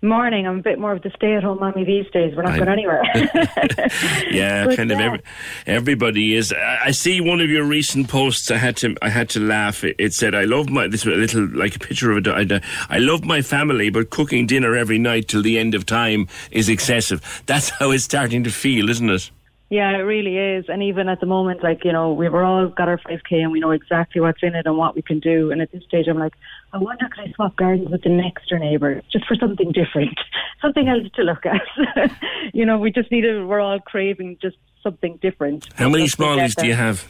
Morning. 0.01 0.45
I'm 0.45 0.59
a 0.59 0.61
bit 0.61 0.79
more 0.79 0.91
of 0.91 1.01
the 1.01 1.11
stay-at-home 1.15 1.61
mommy 1.61 1.85
these 1.85 2.05
days. 2.11 2.35
We're 2.35 2.43
not 2.43 2.53
I- 2.53 2.57
going 2.57 2.69
anywhere. 2.69 3.01
Yeah, 4.29 4.65
But 4.65 4.75
kind 4.75 4.91
of. 4.91 4.99
Every, 4.99 5.21
everybody 5.65 6.35
is. 6.35 6.51
I 6.51 6.79
I 6.87 6.91
see 6.91 7.21
one 7.21 7.39
of 7.39 7.49
your 7.49 7.63
recent 7.63 8.09
posts. 8.09 8.51
I 8.51 8.57
had 8.57 8.75
to. 8.77 8.95
I 9.01 9.07
had 9.09 9.29
to 9.29 9.39
laugh. 9.39 9.83
It, 9.85 9.95
it 9.97 10.13
said, 10.13 10.35
"I 10.35 10.43
love 10.43 10.69
my." 10.69 10.87
This 10.87 11.05
was 11.05 11.15
a 11.15 11.19
little 11.19 11.47
like 11.47 11.75
a 11.77 11.79
picture 11.79 12.11
of 12.11 12.25
a. 12.27 12.31
I, 12.31 12.61
I 12.89 12.97
love 12.99 13.23
my 13.23 13.41
family, 13.41 13.89
but 13.89 14.09
cooking 14.09 14.45
dinner 14.45 14.75
every 14.75 14.97
night 14.97 15.29
till 15.29 15.41
the 15.41 15.57
end 15.57 15.73
of 15.73 15.85
time 15.85 16.27
is 16.51 16.67
excessive. 16.67 17.43
That's 17.45 17.69
how 17.69 17.91
it's 17.91 18.03
starting 18.03 18.43
to 18.43 18.49
feel, 18.51 18.89
isn't 18.89 19.09
it? 19.09 19.31
Yeah, 19.69 19.89
it 19.91 20.03
really 20.03 20.37
is. 20.37 20.65
And 20.67 20.83
even 20.83 21.09
at 21.09 21.19
the 21.19 21.25
moment, 21.25 21.63
like, 21.63 21.83
you 21.83 21.91
know, 21.91 22.13
we've 22.13 22.33
all 22.33 22.67
got 22.67 22.87
our 22.87 22.99
5K 22.99 23.41
and 23.41 23.51
we 23.51 23.59
know 23.59 23.71
exactly 23.71 24.21
what's 24.21 24.43
in 24.43 24.55
it 24.55 24.67
and 24.67 24.77
what 24.77 24.95
we 24.95 25.01
can 25.01 25.19
do. 25.19 25.51
And 25.51 25.61
at 25.61 25.71
this 25.71 25.83
stage, 25.83 26.07
I'm 26.07 26.19
like, 26.19 26.33
I 26.73 26.77
wonder 26.77 27.07
could 27.09 27.27
I 27.27 27.31
swap 27.33 27.55
gardens 27.55 27.89
with 27.89 28.03
the 28.03 28.09
next 28.09 28.49
door 28.49 28.59
neighbour 28.59 29.01
just 29.11 29.25
for 29.25 29.35
something 29.35 29.71
different, 29.71 30.17
something 30.61 30.87
else 30.87 31.07
to 31.15 31.23
look 31.23 31.45
at. 31.45 32.11
you 32.53 32.65
know, 32.65 32.77
we 32.77 32.91
just 32.91 33.11
need 33.11 33.21
to, 33.21 33.45
we're 33.45 33.61
all 33.61 33.79
craving 33.79 34.37
just 34.41 34.57
something 34.83 35.17
different. 35.21 35.67
How 35.75 35.89
many 35.89 36.05
smallies 36.05 36.55
do 36.55 36.67
you 36.67 36.75
have? 36.75 37.07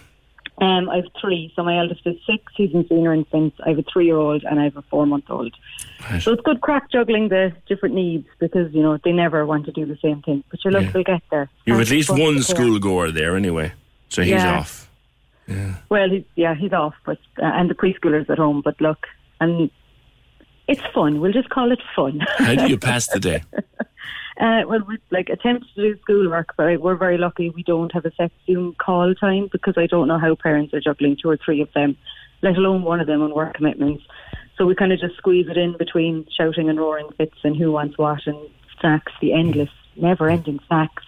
Um, 0.59 0.89
I 0.89 0.97
have 0.97 1.05
three. 1.19 1.51
So 1.55 1.63
my 1.63 1.79
eldest 1.79 2.05
is 2.05 2.15
six. 2.29 2.43
He's 2.55 2.73
in 2.73 2.87
senior 2.87 3.13
infants. 3.13 3.57
I 3.65 3.69
have 3.69 3.79
a 3.79 3.83
three-year-old 3.91 4.43
and 4.43 4.59
I 4.59 4.65
have 4.65 4.77
a 4.77 4.83
four-month-old. 4.83 5.53
So 6.21 6.33
it's 6.33 6.41
good 6.43 6.61
crack 6.61 6.91
juggling 6.91 7.29
the 7.29 7.53
different 7.67 7.95
needs 7.95 8.27
because 8.39 8.73
you 8.73 8.81
know 8.81 8.97
they 9.03 9.11
never 9.11 9.45
want 9.45 9.65
to 9.65 9.71
do 9.71 9.85
the 9.85 9.97
same 10.01 10.21
thing. 10.21 10.43
But 10.51 10.63
you 10.65 10.71
look, 10.71 10.83
Yeah. 10.83 10.91
we'll 10.93 11.03
get 11.03 11.21
there. 11.31 11.49
You've 11.65 11.79
at 11.79 11.89
least 11.89 12.09
one 12.09 12.35
care. 12.41 12.55
schoolgoer 12.55 13.13
there, 13.13 13.35
anyway. 13.37 13.71
So 14.09 14.21
he's 14.21 14.31
Yeah. 14.31 14.59
off. 14.59 14.89
Yeah. 15.47 15.75
Well, 15.89 16.09
he's, 16.09 16.23
yeah, 16.35 16.55
he's 16.55 16.73
off, 16.73 16.93
but 17.05 17.17
uh, 17.41 17.45
and 17.45 17.69
the 17.69 17.75
preschoolers 17.75 18.29
at 18.29 18.37
home. 18.37 18.61
But 18.63 18.79
look, 18.81 19.07
and 19.41 19.69
it's 20.67 20.81
fun. 20.93 21.19
We'll 21.19 21.33
just 21.33 21.49
call 21.49 21.71
it 21.71 21.79
fun. 21.95 22.19
How 22.37 22.55
do 22.55 22.67
you 22.67 22.77
pass 22.77 23.07
the 23.07 23.19
day? 23.19 23.43
Uh, 24.41 24.63
well, 24.67 24.79
we 24.87 24.97
like 25.11 25.29
attempt 25.29 25.63
to 25.75 25.81
do 25.93 25.99
schoolwork, 26.01 26.55
but 26.57 26.81
we're 26.81 26.95
very 26.95 27.19
lucky 27.19 27.51
we 27.51 27.61
don't 27.61 27.93
have 27.93 28.03
a 28.03 28.11
set 28.15 28.31
Zoom 28.47 28.73
call 28.79 29.13
time 29.13 29.47
because 29.51 29.75
I 29.77 29.85
don't 29.85 30.07
know 30.07 30.17
how 30.17 30.33
parents 30.33 30.73
are 30.73 30.79
juggling 30.81 31.15
two 31.21 31.29
or 31.29 31.37
three 31.37 31.61
of 31.61 31.71
them, 31.73 31.95
let 32.41 32.57
alone 32.57 32.81
one 32.81 32.99
of 32.99 33.05
them 33.05 33.21
on 33.21 33.31
work 33.31 33.53
commitments. 33.53 34.03
So 34.57 34.65
we 34.65 34.75
kind 34.75 34.91
of 34.93 34.99
just 34.99 35.15
squeeze 35.17 35.47
it 35.49 35.57
in 35.57 35.75
between 35.77 36.27
shouting 36.37 36.69
and 36.69 36.79
roaring 36.79 37.09
fits 37.17 37.37
and 37.43 37.55
who 37.55 37.71
wants 37.71 37.97
what 37.97 38.25
and 38.27 38.37
snacks, 38.79 39.11
the 39.21 39.33
endless, 39.33 39.69
never-ending 39.95 40.59
snacks. 40.67 41.03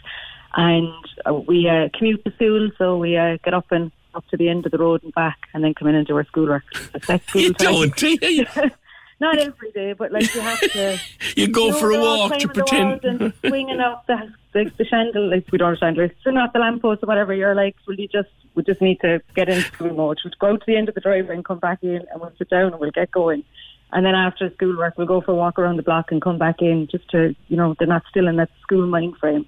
And 0.56 0.94
uh, 1.26 1.34
we 1.34 1.68
uh, 1.68 1.90
commute 1.96 2.24
to 2.26 2.32
school, 2.32 2.72
so 2.78 2.98
we 2.98 3.18
uh, 3.18 3.38
get 3.44 3.54
up 3.54 3.72
and 3.72 3.92
up 4.16 4.26
to 4.30 4.38
the 4.38 4.48
end 4.50 4.66
of 4.66 4.72
the 4.72 4.78
road 4.78 5.04
and 5.04 5.14
back, 5.14 5.38
and 5.54 5.64
then 5.64 5.74
come 5.74 5.88
in 5.90 5.96
and 5.96 6.08
do 6.08 6.16
our 6.16 6.26
schoolwork. 6.26 6.64
School 7.28 7.42
You 7.42 7.54
time. 7.54 7.74
don't, 7.74 7.96
do 7.98 8.18
you? 8.22 8.46
Not 9.20 9.38
every 9.38 9.72
day, 9.72 9.94
but 9.94 10.12
like 10.12 10.34
you 10.36 10.42
have 10.42 10.60
to. 10.60 11.00
You 11.36 11.48
go 11.48 11.70
know, 11.70 11.80
for 11.80 11.92
a 11.92 12.00
walk 12.00 12.38
to 12.38 12.48
pretend. 12.48 13.04
and 13.04 13.34
swinging 13.46 13.80
up 13.80 14.08
the, 14.08 14.34
the 14.54 14.72
the 14.78 14.86
chandelier. 14.86 15.36
Like 15.36 15.52
we 15.52 15.58
don't 15.58 15.72
have 15.72 15.80
chandeliers, 15.80 16.12
swinging 16.22 16.42
off 16.42 16.54
the 16.54 16.60
lamppost 16.60 17.04
or 17.04 17.08
whatever. 17.08 17.34
You're 17.34 17.56
like, 17.56 17.76
well, 17.88 17.98
you 17.98 18.08
just 18.08 18.30
we 18.56 18.64
just 18.64 18.82
need 18.82 19.00
to 19.02 19.22
get 19.36 19.50
into 19.50 19.64
school 19.68 19.94
mode. 19.94 20.20
We'll 20.24 20.34
go 20.40 20.58
to 20.58 20.64
the 20.66 20.78
end 20.78 20.90
of 20.90 20.96
the 20.96 21.02
driveway 21.02 21.36
and 21.36 21.46
come 21.46 21.60
back 21.60 21.80
in, 21.82 22.06
and 22.12 22.22
we'll 22.22 22.34
sit 22.38 22.50
down 22.50 22.72
and 22.72 22.80
we'll 22.80 22.92
get 22.92 23.12
going. 23.12 23.44
And 23.92 24.06
then 24.06 24.16
after 24.16 24.52
schoolwork, 24.54 24.98
we'll 24.98 25.08
go 25.08 25.22
for 25.22 25.32
a 25.32 25.36
walk 25.36 25.60
around 25.60 25.78
the 25.78 25.84
block 25.84 26.12
and 26.12 26.22
come 26.22 26.38
back 26.38 26.62
in, 26.62 26.88
just 26.92 27.10
to 27.12 27.36
you 27.48 27.58
know 27.58 27.76
they're 27.78 27.88
not 27.88 28.04
still 28.10 28.28
in 28.28 28.36
that 28.38 28.50
school 28.62 28.88
mind 28.88 29.18
frame. 29.18 29.46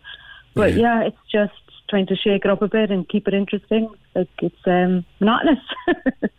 But 0.54 0.74
yeah, 0.74 1.04
it's 1.04 1.18
just 1.32 1.54
trying 1.90 2.08
to 2.08 2.16
shake 2.16 2.46
it 2.46 2.52
up 2.52 2.62
a 2.62 2.68
bit 2.68 2.90
and 2.92 3.08
keep 3.08 3.28
it 3.28 3.34
interesting. 3.34 3.90
Like 4.16 4.30
it's 4.42 4.56
um, 4.66 5.06
monotonous. 5.20 5.60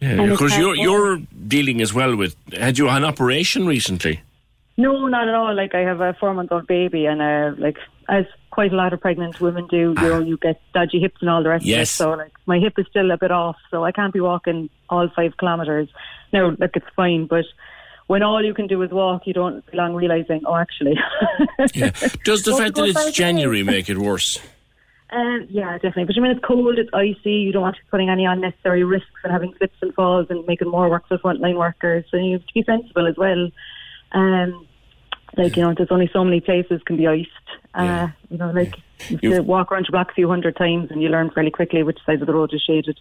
Yeah, 0.00 0.10
And 0.10 0.32
of 0.32 0.38
course, 0.38 0.56
you're, 0.56 0.76
you're 0.76 1.18
dealing 1.46 1.80
as 1.80 1.92
well 1.92 2.14
with. 2.14 2.36
Had 2.52 2.78
you 2.78 2.86
had 2.86 2.98
an 2.98 3.04
operation 3.04 3.66
recently? 3.66 4.20
No, 4.76 5.08
not 5.08 5.26
at 5.26 5.34
all. 5.34 5.54
Like 5.54 5.74
I 5.74 5.80
have 5.80 6.00
a 6.00 6.14
four 6.20 6.32
month 6.34 6.52
old 6.52 6.68
baby, 6.68 7.06
and 7.06 7.20
uh, 7.20 7.52
like 7.58 7.76
as 8.08 8.26
quite 8.50 8.72
a 8.72 8.76
lot 8.76 8.92
of 8.92 9.00
pregnant 9.00 9.40
women 9.40 9.66
do, 9.66 9.76
you 9.76 9.94
know, 9.94 10.20
you 10.20 10.36
get 10.36 10.60
dodgy 10.72 11.00
hips 11.00 11.16
and 11.20 11.28
all 11.28 11.42
the 11.42 11.48
rest 11.48 11.64
of 11.64 11.68
it. 11.68 11.72
Yes. 11.72 11.90
So 11.90 12.10
like 12.12 12.32
my 12.46 12.58
hip 12.58 12.78
is 12.78 12.86
still 12.88 13.10
a 13.10 13.18
bit 13.18 13.32
off, 13.32 13.56
so 13.70 13.84
I 13.84 13.90
can't 13.90 14.12
be 14.12 14.20
walking 14.20 14.70
all 14.88 15.08
five 15.14 15.36
kilometres. 15.36 15.88
Now, 16.32 16.50
look, 16.50 16.76
it's 16.76 16.86
fine, 16.94 17.26
but 17.26 17.44
when 18.06 18.22
all 18.22 18.42
you 18.44 18.54
can 18.54 18.68
do 18.68 18.80
is 18.82 18.90
walk, 18.90 19.26
you 19.26 19.34
don't 19.34 19.62
long 19.74 19.94
realising. 19.94 20.42
Oh, 20.46 20.56
actually. 20.56 20.98
Yeah. 21.74 21.90
Does 22.24 22.44
the 22.44 22.56
fact 22.56 22.76
that 22.76 22.86
it's 22.86 23.10
January 23.16 23.62
make 23.64 23.88
it 23.88 23.98
worse? 23.98 24.38
Um, 25.10 25.46
yeah, 25.50 25.72
definitely. 25.74 26.04
But 26.04 26.18
I 26.18 26.20
mean, 26.20 26.32
it's 26.32 26.44
cold, 26.44 26.78
it's 26.78 26.90
icy. 26.92 27.32
You 27.32 27.52
don't 27.52 27.62
want 27.62 27.76
to 27.76 27.82
be 27.82 27.88
putting 27.90 28.10
any 28.10 28.26
unnecessary 28.26 28.84
risks 28.84 29.08
and 29.24 29.32
having 29.32 29.54
slips 29.56 29.76
and 29.80 29.94
falls 29.94 30.26
and 30.28 30.46
making 30.46 30.68
more 30.68 30.90
work 30.90 31.08
for 31.08 31.18
frontline 31.18 31.56
workers. 31.56 32.04
So 32.10 32.18
you 32.18 32.32
have 32.32 32.46
to 32.46 32.54
be 32.54 32.62
sensible 32.64 33.06
as 33.06 33.16
well. 33.16 33.50
Um, 34.12 34.66
like 35.36 35.56
you 35.56 35.62
know, 35.62 35.74
there's 35.74 35.90
only 35.90 36.10
so 36.12 36.24
many 36.24 36.40
places 36.40 36.82
can 36.84 36.96
be 36.96 37.06
iced. 37.06 37.28
Uh, 37.74 38.08
you 38.30 38.38
know, 38.38 38.50
like 38.50 38.74
you 39.08 39.30
have 39.30 39.38
to 39.38 39.42
walk 39.42 39.70
around 39.70 39.84
your 39.84 39.92
block 39.92 40.10
a 40.10 40.14
few 40.14 40.28
hundred 40.28 40.56
times, 40.56 40.90
and 40.90 41.02
you 41.02 41.08
learn 41.08 41.30
fairly 41.30 41.50
quickly 41.50 41.82
which 41.82 41.98
side 42.04 42.20
of 42.20 42.26
the 42.26 42.34
road 42.34 42.52
is 42.52 42.62
shaded. 42.62 42.98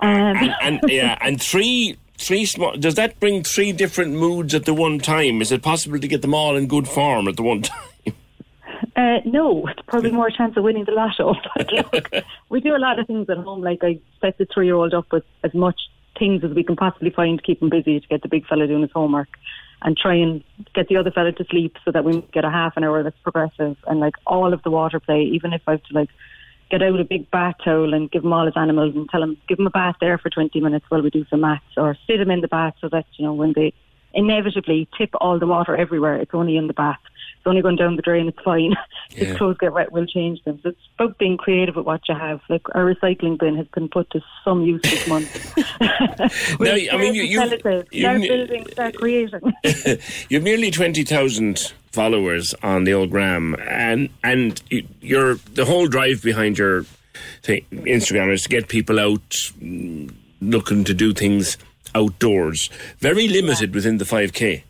Um, 0.00 0.36
and, 0.36 0.54
and 0.60 0.80
yeah, 0.88 1.16
and 1.20 1.40
three 1.40 1.96
three 2.18 2.44
small. 2.44 2.76
Does 2.76 2.96
that 2.96 3.18
bring 3.20 3.44
three 3.44 3.72
different 3.72 4.12
moods 4.12 4.54
at 4.54 4.64
the 4.64 4.74
one 4.74 4.98
time? 4.98 5.40
Is 5.40 5.52
it 5.52 5.62
possible 5.62 5.98
to 5.98 6.08
get 6.08 6.22
them 6.22 6.34
all 6.34 6.56
in 6.56 6.66
good 6.66 6.88
form 6.88 7.28
at 7.28 7.36
the 7.36 7.42
one 7.42 7.62
time? 7.62 7.78
Uh, 8.96 9.18
no, 9.24 9.66
it's 9.66 9.80
probably 9.86 10.10
more 10.10 10.30
chance 10.30 10.56
of 10.56 10.64
winning 10.64 10.84
the 10.84 10.92
lotto. 10.92 11.34
But 11.56 11.72
look, 11.72 12.24
we 12.48 12.60
do 12.60 12.76
a 12.76 12.78
lot 12.78 12.98
of 12.98 13.06
things 13.06 13.28
at 13.28 13.38
home. 13.38 13.62
Like 13.62 13.82
I 13.82 14.00
set 14.20 14.38
the 14.38 14.46
three-year-old 14.52 14.94
up 14.94 15.10
with 15.12 15.24
as 15.42 15.54
much 15.54 15.80
things 16.18 16.42
as 16.44 16.50
we 16.50 16.64
can 16.64 16.76
possibly 16.76 17.10
find 17.10 17.38
to 17.38 17.44
keep 17.44 17.62
him 17.62 17.70
busy 17.70 18.00
to 18.00 18.08
get 18.08 18.22
the 18.22 18.28
big 18.28 18.46
fella 18.46 18.66
doing 18.66 18.82
his 18.82 18.90
homework, 18.92 19.28
and 19.82 19.96
try 19.96 20.14
and 20.14 20.42
get 20.74 20.88
the 20.88 20.96
other 20.96 21.10
fella 21.10 21.32
to 21.32 21.44
sleep 21.44 21.76
so 21.84 21.92
that 21.92 22.04
we 22.04 22.20
get 22.32 22.44
a 22.44 22.50
half 22.50 22.76
an 22.76 22.84
hour 22.84 23.02
that's 23.02 23.18
progressive. 23.22 23.76
And 23.86 24.00
like 24.00 24.14
all 24.26 24.52
of 24.52 24.62
the 24.62 24.70
water 24.70 25.00
play, 25.00 25.22
even 25.22 25.52
if 25.52 25.62
I 25.66 25.72
have 25.72 25.82
to 25.84 25.94
like 25.94 26.10
get 26.70 26.82
out 26.82 27.00
a 27.00 27.04
big 27.04 27.30
bath 27.30 27.56
towel 27.64 27.94
and 27.94 28.10
give 28.10 28.24
him 28.24 28.32
all 28.32 28.46
his 28.46 28.56
animals 28.56 28.94
and 28.94 29.08
tell 29.08 29.22
him 29.22 29.36
give 29.48 29.58
him 29.58 29.66
a 29.66 29.70
bath 29.70 29.96
there 30.00 30.18
for 30.18 30.30
20 30.30 30.60
minutes 30.60 30.86
while 30.88 31.02
we 31.02 31.10
do 31.10 31.24
some 31.30 31.40
maths, 31.40 31.64
or 31.76 31.96
sit 32.06 32.20
him 32.20 32.30
in 32.30 32.40
the 32.40 32.48
bath 32.48 32.74
so 32.80 32.88
that 32.88 33.06
you 33.16 33.24
know 33.24 33.32
when 33.32 33.52
they 33.54 33.72
inevitably 34.14 34.88
tip 34.96 35.10
all 35.20 35.38
the 35.38 35.46
water 35.46 35.76
everywhere, 35.76 36.16
it's 36.16 36.34
only 36.34 36.56
in 36.56 36.66
the 36.66 36.74
bath 36.74 36.98
it's 37.38 37.46
only 37.46 37.62
going 37.62 37.76
down 37.76 37.96
the 37.96 38.02
drain, 38.02 38.28
it's 38.28 38.40
fine. 38.44 38.74
Yeah. 39.10 39.28
if 39.30 39.38
clothes 39.38 39.56
get 39.58 39.72
wet, 39.72 39.90
we'll 39.90 40.04
change 40.04 40.44
them. 40.44 40.60
So 40.62 40.68
it's 40.68 40.78
about 40.98 41.16
being 41.16 41.38
creative 41.38 41.76
with 41.76 41.86
what 41.86 42.02
you 42.10 42.14
have. 42.14 42.42
Like 42.50 42.60
our 42.74 42.84
recycling 42.94 43.38
bin 43.38 43.56
has 43.56 43.66
been 43.68 43.88
put 43.88 44.10
to 44.10 44.20
some 44.44 44.62
use 44.62 44.82
this 44.82 45.08
month. 45.08 45.56
now, 45.80 46.72
I 46.72 46.96
mean, 46.98 47.14
you, 47.14 47.22
you, 47.22 47.38
start 47.38 47.88
you, 47.90 48.28
building, 48.28 48.66
start 48.70 48.94
creating. 48.96 49.40
you've 50.28 50.42
nearly 50.42 50.70
twenty 50.70 51.04
thousand 51.04 51.72
followers 51.90 52.54
on 52.62 52.84
the 52.84 52.92
old 52.92 53.10
gram, 53.10 53.56
and 53.66 54.10
and 54.22 54.60
you- 54.68 54.86
you're 55.00 55.36
the 55.54 55.64
whole 55.64 55.86
drive 55.88 56.22
behind 56.22 56.58
your 56.58 56.84
thing, 57.42 57.64
Instagram 57.72 58.30
is 58.30 58.42
to 58.42 58.48
get 58.50 58.68
people 58.68 59.00
out 59.00 59.30
mm, 59.58 60.12
looking 60.42 60.84
to 60.84 60.92
do 60.92 61.14
things 61.14 61.56
outdoors. 61.94 62.68
Very 62.98 63.26
limited 63.26 63.74
within 63.74 63.96
the 63.96 64.04
five 64.04 64.34
k. 64.34 64.64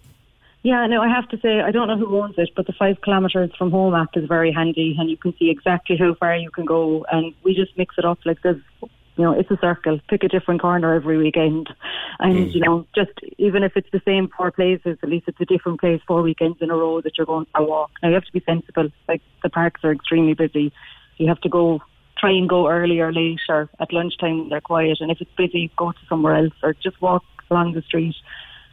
Yeah, 0.63 0.87
no, 0.87 1.01
I 1.01 1.09
have 1.09 1.29
to 1.29 1.39
say, 1.39 1.61
I 1.61 1.71
don't 1.71 1.87
know 1.87 1.97
who 1.97 2.21
owns 2.21 2.35
it, 2.37 2.51
but 2.57 2.67
the 2.67 2.73
five 2.73 3.01
kilometres 3.03 3.51
from 3.57 3.71
home 3.71 3.95
app 3.95 4.17
is 4.17 4.25
very 4.27 4.53
handy 4.53 4.97
and 4.99 5.09
you 5.09 5.17
can 5.17 5.33
see 5.39 5.51
exactly 5.51 5.97
how 5.97 6.15
far 6.15 6.37
you 6.37 6.51
can 6.51 6.65
go. 6.65 7.07
And 7.13 7.33
we 7.45 7.55
just 7.55 7.77
mix 7.79 7.95
it 7.97 8.05
up 8.05 8.19
like 8.25 8.43
there's, 8.43 8.61
you 8.81 9.25
know, 9.25 9.33
it's 9.33 9.51
a 9.51 9.59
circle. 9.61 10.01
Pick 10.09 10.25
a 10.25 10.29
different 10.29 10.61
corner 10.61 10.95
every 10.95 11.17
weekend. 11.17 11.71
And, 12.19 12.39
mm. 12.39 12.55
you 12.55 12.61
know, 12.61 12.87
just 12.95 13.13
even 13.39 13.63
if 13.63 13.77
it's 13.77 13.89
the 13.93 14.03
same 14.05 14.29
four 14.37 14.51
places, 14.51 14.99
at 15.01 15.09
least 15.09 15.29
it's 15.29 15.41
a 15.41 15.45
different 15.45 15.81
place 15.81 16.01
four 16.07 16.23
weekends 16.23 16.59
in 16.61 16.71
a 16.71 16.77
row 16.77 17.01
that 17.03 17.13
you're 17.17 17.27
going 17.27 17.47
for 17.53 17.63
a 17.63 17.65
walk. 17.65 17.91
Now, 18.03 18.09
you 18.09 18.15
have 18.15 18.25
to 18.25 18.33
be 18.33 18.43
sensible. 18.45 18.91
Like, 19.07 19.23
the 19.45 19.51
parks 19.51 19.83
are 19.85 19.93
extremely 19.93 20.35
busy. 20.35 20.73
You 21.19 21.29
have 21.29 21.41
to 21.43 21.49
go, 21.49 21.81
try 22.19 22.31
and 22.31 22.49
go 22.49 22.69
early 22.69 22.99
or 22.99 23.13
late 23.13 23.41
or 23.49 23.69
at 23.79 23.93
lunchtime 23.93 24.49
they're 24.49 24.61
quiet. 24.61 24.99
And 25.01 25.11
if 25.11 25.21
it's 25.21 25.31
busy, 25.37 25.71
go 25.77 25.93
to 25.93 25.99
somewhere 26.09 26.35
else 26.35 26.55
or 26.65 26.75
just 26.75 27.01
walk 27.01 27.23
along 27.49 27.75
the 27.75 27.83
street. 27.83 28.17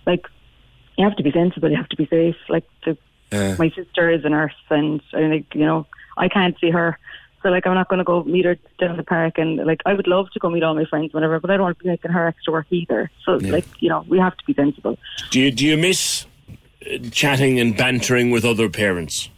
Like, 0.07 0.26
you 0.97 1.03
have 1.03 1.15
to 1.17 1.23
be 1.23 1.31
sensible. 1.31 1.69
You 1.69 1.77
have 1.77 1.89
to 1.89 1.95
be 1.95 2.07
safe. 2.07 2.35
Like 2.49 2.63
the, 2.85 2.97
my 3.59 3.69
sister 3.76 4.09
is 4.09 4.23
a 4.26 4.30
nurse, 4.30 4.53
and 4.69 5.01
I 5.13 5.30
think 5.30 5.47
you 5.53 5.65
know 5.65 5.85
I 6.17 6.30
can't 6.30 6.55
see 6.59 6.69
her, 6.72 6.97
so 7.43 7.49
like 7.49 7.67
I'm 7.67 7.73
not 7.73 7.89
going 7.89 7.97
to 7.99 8.03
go 8.05 8.23
meet 8.23 8.45
her 8.45 8.57
down 8.80 8.97
the 8.97 9.03
park. 9.03 9.38
And 9.38 9.57
like 9.65 9.81
I 9.85 9.93
would 9.93 10.07
love 10.07 10.30
to 10.31 10.39
go 10.39 10.49
meet 10.49 10.63
all 10.63 10.76
my 10.76 10.85
friends, 10.85 11.13
whenever, 11.13 11.39
but 11.39 11.51
I 11.51 11.57
don't 11.57 11.63
want 11.63 11.77
to 11.80 11.84
be 11.84 11.89
making 11.89 12.11
her 12.11 12.27
extra 12.27 12.53
work 12.53 12.67
either. 12.69 13.11
So 13.26 13.39
Yeah. 13.39 13.51
like 13.51 13.65
you 13.80 13.89
know 13.89 14.05
we 14.07 14.19
have 14.19 14.38
to 14.38 14.45
be 14.45 14.53
sensible. 14.53 14.97
Do 15.31 15.39
you 15.41 15.51
do 15.51 15.65
you 15.65 15.77
miss 15.77 16.26
uh, 16.49 16.97
chatting 17.11 17.59
and 17.59 17.76
bantering 17.76 18.31
with 18.31 18.45
other 18.45 18.69
parents? 18.69 19.30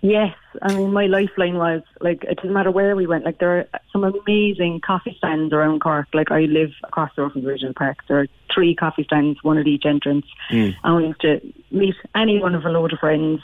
Yes, 0.00 0.34
I 0.62 0.74
mean 0.74 0.92
my 0.92 1.06
lifeline 1.06 1.56
was 1.56 1.82
like 2.00 2.22
it 2.24 2.36
doesn't 2.36 2.52
matter 2.52 2.70
where 2.70 2.94
we 2.94 3.06
went. 3.06 3.24
Like 3.24 3.38
there 3.38 3.58
are 3.58 3.80
some 3.92 4.04
amazing 4.04 4.80
coffee 4.80 5.14
stands 5.18 5.52
around 5.52 5.80
Cork. 5.80 6.06
Like 6.14 6.30
I 6.30 6.42
live 6.42 6.70
across 6.84 7.10
the 7.16 7.22
road 7.22 7.32
from 7.32 7.42
the 7.42 7.48
Regional 7.48 7.74
Park. 7.74 7.98
There 8.06 8.20
are 8.20 8.26
three 8.54 8.76
coffee 8.76 9.04
stands, 9.04 9.42
one 9.42 9.58
at 9.58 9.66
each 9.66 9.84
entrance. 9.84 10.26
Mm. 10.50 10.74
And 10.84 10.96
we 10.96 11.06
used 11.06 11.20
to 11.22 11.40
meet 11.72 11.94
any 12.14 12.38
one 12.38 12.54
of 12.54 12.64
a 12.64 12.70
load 12.70 12.92
of 12.92 13.00
friends, 13.00 13.40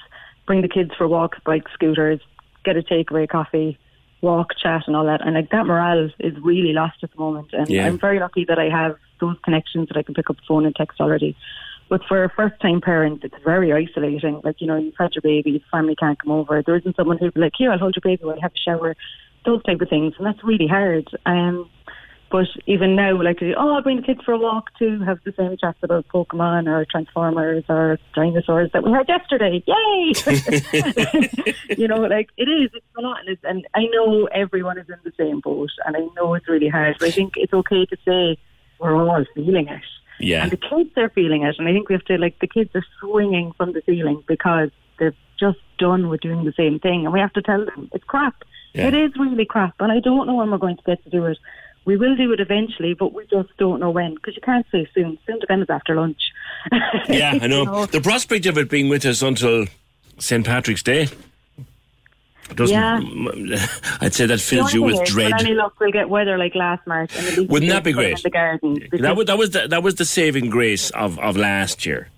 bring 0.46 0.62
the 0.62 0.68
kids 0.68 0.92
for 0.96 1.08
walks, 1.08 1.38
bikes, 1.44 1.72
scooters, 1.72 2.20
get 2.64 2.76
a 2.76 2.82
takeaway 2.82 3.28
coffee, 3.28 3.76
walk, 4.20 4.56
chat, 4.56 4.82
and 4.86 4.94
all 4.94 5.06
that. 5.06 5.26
And 5.26 5.34
like 5.34 5.50
that 5.50 5.66
morale 5.66 6.08
is 6.20 6.34
really 6.40 6.72
lost 6.72 7.02
at 7.02 7.10
the 7.10 7.18
moment. 7.18 7.48
And 7.52 7.68
Yeah. 7.68 7.86
I'm 7.86 7.98
very 7.98 8.20
lucky 8.20 8.44
that 8.44 8.60
I 8.60 8.68
have 8.68 8.96
those 9.20 9.36
connections 9.44 9.88
that 9.88 9.96
I 9.96 10.02
can 10.02 10.14
pick 10.14 10.30
up 10.30 10.36
the 10.36 10.42
phone 10.46 10.66
and 10.66 10.74
text 10.76 11.00
already. 11.00 11.36
But 11.94 12.02
for 12.08 12.24
a 12.24 12.28
first 12.28 12.60
time 12.60 12.80
parent, 12.80 13.22
it's 13.22 13.36
very 13.44 13.72
isolating. 13.72 14.40
Like, 14.42 14.56
you 14.58 14.66
know, 14.66 14.76
you've 14.76 14.96
had 14.98 15.12
your 15.14 15.22
baby, 15.22 15.52
your 15.52 15.60
family 15.70 15.94
can't 15.94 16.20
come 16.20 16.32
over. 16.32 16.60
There 16.60 16.74
isn't 16.74 16.96
someone 16.96 17.18
who'd 17.18 17.34
be 17.34 17.40
like, 17.40 17.52
here, 17.56 17.70
I'll 17.70 17.78
hold 17.78 17.94
your 17.94 18.00
baby 18.02 18.24
while 18.24 18.34
I 18.34 18.42
have 18.42 18.50
a 18.50 18.58
shower. 18.58 18.96
Those 19.44 19.62
type 19.62 19.80
of 19.80 19.88
things. 19.88 20.14
And 20.18 20.26
that's 20.26 20.42
really 20.42 20.66
hard. 20.66 21.08
Um, 21.24 21.70
but 22.32 22.46
even 22.66 22.96
now, 22.96 23.22
like, 23.22 23.38
oh, 23.56 23.74
I'll 23.76 23.82
bring 23.82 23.98
the 23.98 24.02
kids 24.02 24.22
for 24.24 24.32
a 24.32 24.38
walk 24.38 24.76
to 24.80 25.04
have 25.04 25.20
the 25.24 25.32
same 25.36 25.56
chats 25.56 25.78
about 25.84 26.08
Pokemon 26.08 26.66
or 26.66 26.84
Transformers 26.84 27.62
or 27.68 28.00
dinosaurs 28.12 28.72
that 28.72 28.82
we 28.82 28.90
had 28.90 29.08
yesterday. 29.08 29.62
Yay! 29.64 30.14
you 31.78 31.86
know, 31.86 32.00
like, 32.00 32.30
it 32.36 32.48
is, 32.48 32.70
it's 32.74 32.86
monotonous. 32.96 33.38
And 33.44 33.68
I 33.76 33.84
know 33.92 34.26
everyone 34.34 34.78
is 34.78 34.88
in 34.88 34.98
the 35.04 35.12
same 35.16 35.38
boat 35.38 35.70
and 35.86 35.96
I 35.96 36.00
know 36.16 36.34
it's 36.34 36.48
really 36.48 36.68
hard. 36.68 36.96
But 36.98 37.06
I 37.06 37.12
think 37.12 37.34
it's 37.36 37.52
okay 37.52 37.86
to 37.86 37.96
say 38.04 38.36
we're 38.80 38.96
all 38.96 39.24
feeling 39.36 39.68
it. 39.68 39.80
Yeah. 40.18 40.42
And 40.42 40.52
the 40.52 40.56
kids 40.56 40.90
are 40.96 41.08
feeling 41.10 41.42
it. 41.42 41.56
And 41.58 41.68
I 41.68 41.72
think 41.72 41.88
we 41.88 41.94
have 41.94 42.04
to, 42.04 42.16
like, 42.18 42.38
the 42.38 42.46
kids 42.46 42.70
are 42.74 42.84
swinging 43.00 43.52
from 43.56 43.72
the 43.72 43.82
ceiling 43.86 44.22
because 44.26 44.70
they're 44.98 45.14
just 45.38 45.58
done 45.78 46.08
with 46.08 46.20
doing 46.20 46.44
the 46.44 46.52
same 46.56 46.78
thing. 46.78 47.04
And 47.04 47.12
we 47.12 47.20
have 47.20 47.32
to 47.34 47.42
tell 47.42 47.64
them 47.64 47.90
it's 47.92 48.04
crap. 48.04 48.34
Yeah. 48.72 48.88
It 48.88 48.94
is 48.94 49.12
really 49.18 49.44
crap. 49.44 49.74
And 49.80 49.92
I 49.92 50.00
don't 50.00 50.26
know 50.26 50.34
when 50.34 50.50
we're 50.50 50.58
going 50.58 50.76
to 50.76 50.82
get 50.82 51.02
to 51.04 51.10
do 51.10 51.26
it. 51.26 51.38
We 51.84 51.96
will 51.96 52.16
do 52.16 52.32
it 52.32 52.40
eventually, 52.40 52.94
but 52.94 53.12
we 53.12 53.26
just 53.26 53.54
don't 53.58 53.78
know 53.78 53.90
when 53.90 54.14
because 54.14 54.34
you 54.34 54.42
can't 54.42 54.64
say 54.72 54.88
soon. 54.94 55.18
Soon 55.26 55.38
depends 55.38 55.68
after 55.68 55.94
lunch. 55.94 56.20
Yeah, 57.08 57.38
I 57.42 57.46
know. 57.46 57.58
You 57.64 57.64
know? 57.66 57.86
The 57.86 58.00
prospect 58.00 58.46
of 58.46 58.56
it 58.56 58.70
being 58.70 58.88
with 58.88 59.04
us 59.04 59.20
until 59.20 59.66
St. 60.18 60.46
Patrick's 60.46 60.82
Day. 60.82 61.08
Yeah. 62.66 63.00
I'd 64.00 64.14
say 64.14 64.26
that 64.26 64.40
fills 64.40 64.72
you 64.74 64.82
with 64.82 65.02
is, 65.02 65.08
dread. 65.10 65.32
Any 65.40 65.54
luck, 65.54 65.74
we'll 65.80 65.90
get 65.90 66.08
weather 66.08 66.38
like 66.38 66.54
last 66.54 66.86
March. 66.86 67.14
And 67.16 67.48
Wouldn't 67.48 67.70
that 67.70 67.84
be 67.84 67.92
can 67.92 67.98
put 67.98 68.02
them 68.02 68.10
great? 68.10 68.18
In 68.18 68.22
the 68.22 68.30
garden. 68.30 69.02
That 69.02 69.16
was 69.16 69.26
that 69.26 69.38
was 69.38 69.50
the, 69.50 69.68
that 69.68 69.82
was 69.82 69.94
the 69.96 70.04
saving 70.04 70.50
grace 70.50 70.90
of, 70.90 71.18
of 71.18 71.36
last 71.36 71.86
year. 71.86 72.08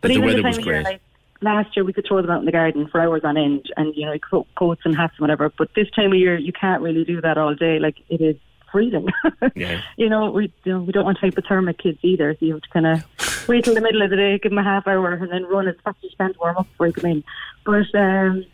But 0.00 0.08
That 0.08 0.14
the 0.14 0.20
weather 0.20 0.42
the 0.42 0.48
was 0.48 0.58
of 0.58 0.64
year, 0.64 0.82
great. 0.82 0.84
like 0.92 1.00
last 1.42 1.76
year, 1.76 1.84
we 1.84 1.92
could 1.92 2.06
throw 2.06 2.20
them 2.22 2.30
out 2.30 2.40
in 2.40 2.46
the 2.46 2.52
garden 2.52 2.88
for 2.88 3.00
hours 3.00 3.22
on 3.24 3.36
end, 3.36 3.70
and 3.76 3.94
you 3.96 4.06
know, 4.06 4.44
coats 4.56 4.82
and 4.84 4.96
hats 4.96 5.14
and 5.16 5.22
whatever. 5.22 5.50
But 5.56 5.74
this 5.74 5.90
time 5.90 6.12
of 6.12 6.18
year, 6.18 6.36
you 6.36 6.52
can't 6.52 6.82
really 6.82 7.04
do 7.04 7.20
that 7.20 7.38
all 7.38 7.54
day. 7.54 7.78
Like 7.78 7.96
it 8.08 8.20
is 8.20 8.36
freezing. 8.70 9.08
Yeah. 9.56 9.80
you 9.96 10.08
know, 10.08 10.30
we 10.30 10.52
you 10.64 10.72
know, 10.72 10.80
we 10.80 10.92
don't 10.92 11.04
want 11.04 11.18
hypothermic 11.18 11.78
kids 11.78 11.98
either. 12.02 12.36
So 12.38 12.46
you 12.46 12.52
have 12.54 12.62
to 12.62 12.68
kind 12.70 12.86
of 12.86 13.48
wait 13.48 13.64
till 13.64 13.74
the 13.74 13.80
middle 13.80 14.02
of 14.02 14.10
the 14.10 14.16
day, 14.16 14.38
give 14.38 14.50
them 14.50 14.58
a 14.58 14.62
half 14.62 14.86
hour, 14.86 15.12
and 15.12 15.30
then 15.30 15.44
run 15.44 15.66
as 15.66 15.74
fast 15.84 15.98
as 16.04 16.10
you 16.10 16.16
can 16.16 16.32
to 16.32 16.38
warm 16.38 16.56
up 16.58 16.68
before 16.68 16.86
you 16.88 16.92
come 16.92 17.10
in. 17.10 17.24
But 17.64 17.94
um, 17.94 18.44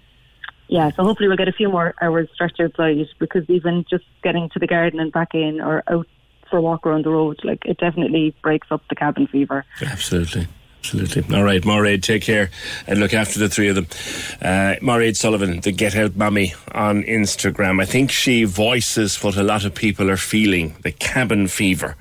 yeah, 0.69 0.91
so 0.91 1.05
hopefully 1.05 1.29
we'll 1.29 1.37
get 1.37 1.49
a 1.49 1.53
few 1.53 1.69
more 1.69 1.95
hours 2.01 2.29
stretched 2.35 2.61
outside 2.61 3.07
because 3.19 3.49
even 3.49 3.85
just 3.89 4.05
getting 4.23 4.49
to 4.51 4.59
the 4.59 4.67
garden 4.67 5.01
and 5.01 5.13
back 5.13 5.35
in 5.35 5.61
or 5.61 5.83
out 5.89 6.07
for 6.51 6.59
a 6.59 6.63
walk 6.63 6.87
around 6.87 7.05
the 7.05 7.11
road, 7.11 7.39
like 7.45 7.65
it 7.65 7.79
definitely 7.79 8.35
breaks 8.43 8.69
up 8.71 8.83
the 8.89 8.95
cabin 8.95 9.27
fever. 9.27 9.65
Absolutely. 9.83 10.47
Absolutely. 10.79 11.37
All 11.37 11.43
right, 11.43 11.63
Mairead, 11.63 12.03
take 12.03 12.23
care 12.23 12.51
and 12.87 13.01
look 13.01 13.13
after 13.13 13.41
the 13.41 13.49
three 13.49 13.69
of 13.69 13.75
them. 13.75 13.87
Uh, 14.41 14.77
Mairead 14.81 15.17
Sullivan, 15.17 15.59
the 15.61 15.73
Get 15.73 15.97
Out 15.97 16.15
Mummy 16.15 16.55
on 16.73 17.03
Instagram. 17.03 17.83
I 17.83 17.87
think 17.87 18.13
she 18.13 18.45
voices 18.45 19.21
what 19.23 19.37
a 19.37 19.43
lot 19.43 19.65
of 19.65 19.75
people 19.75 20.09
are 20.09 20.17
feeling 20.17 20.77
the 20.83 20.93
cabin 20.93 21.49
fever. 21.49 21.97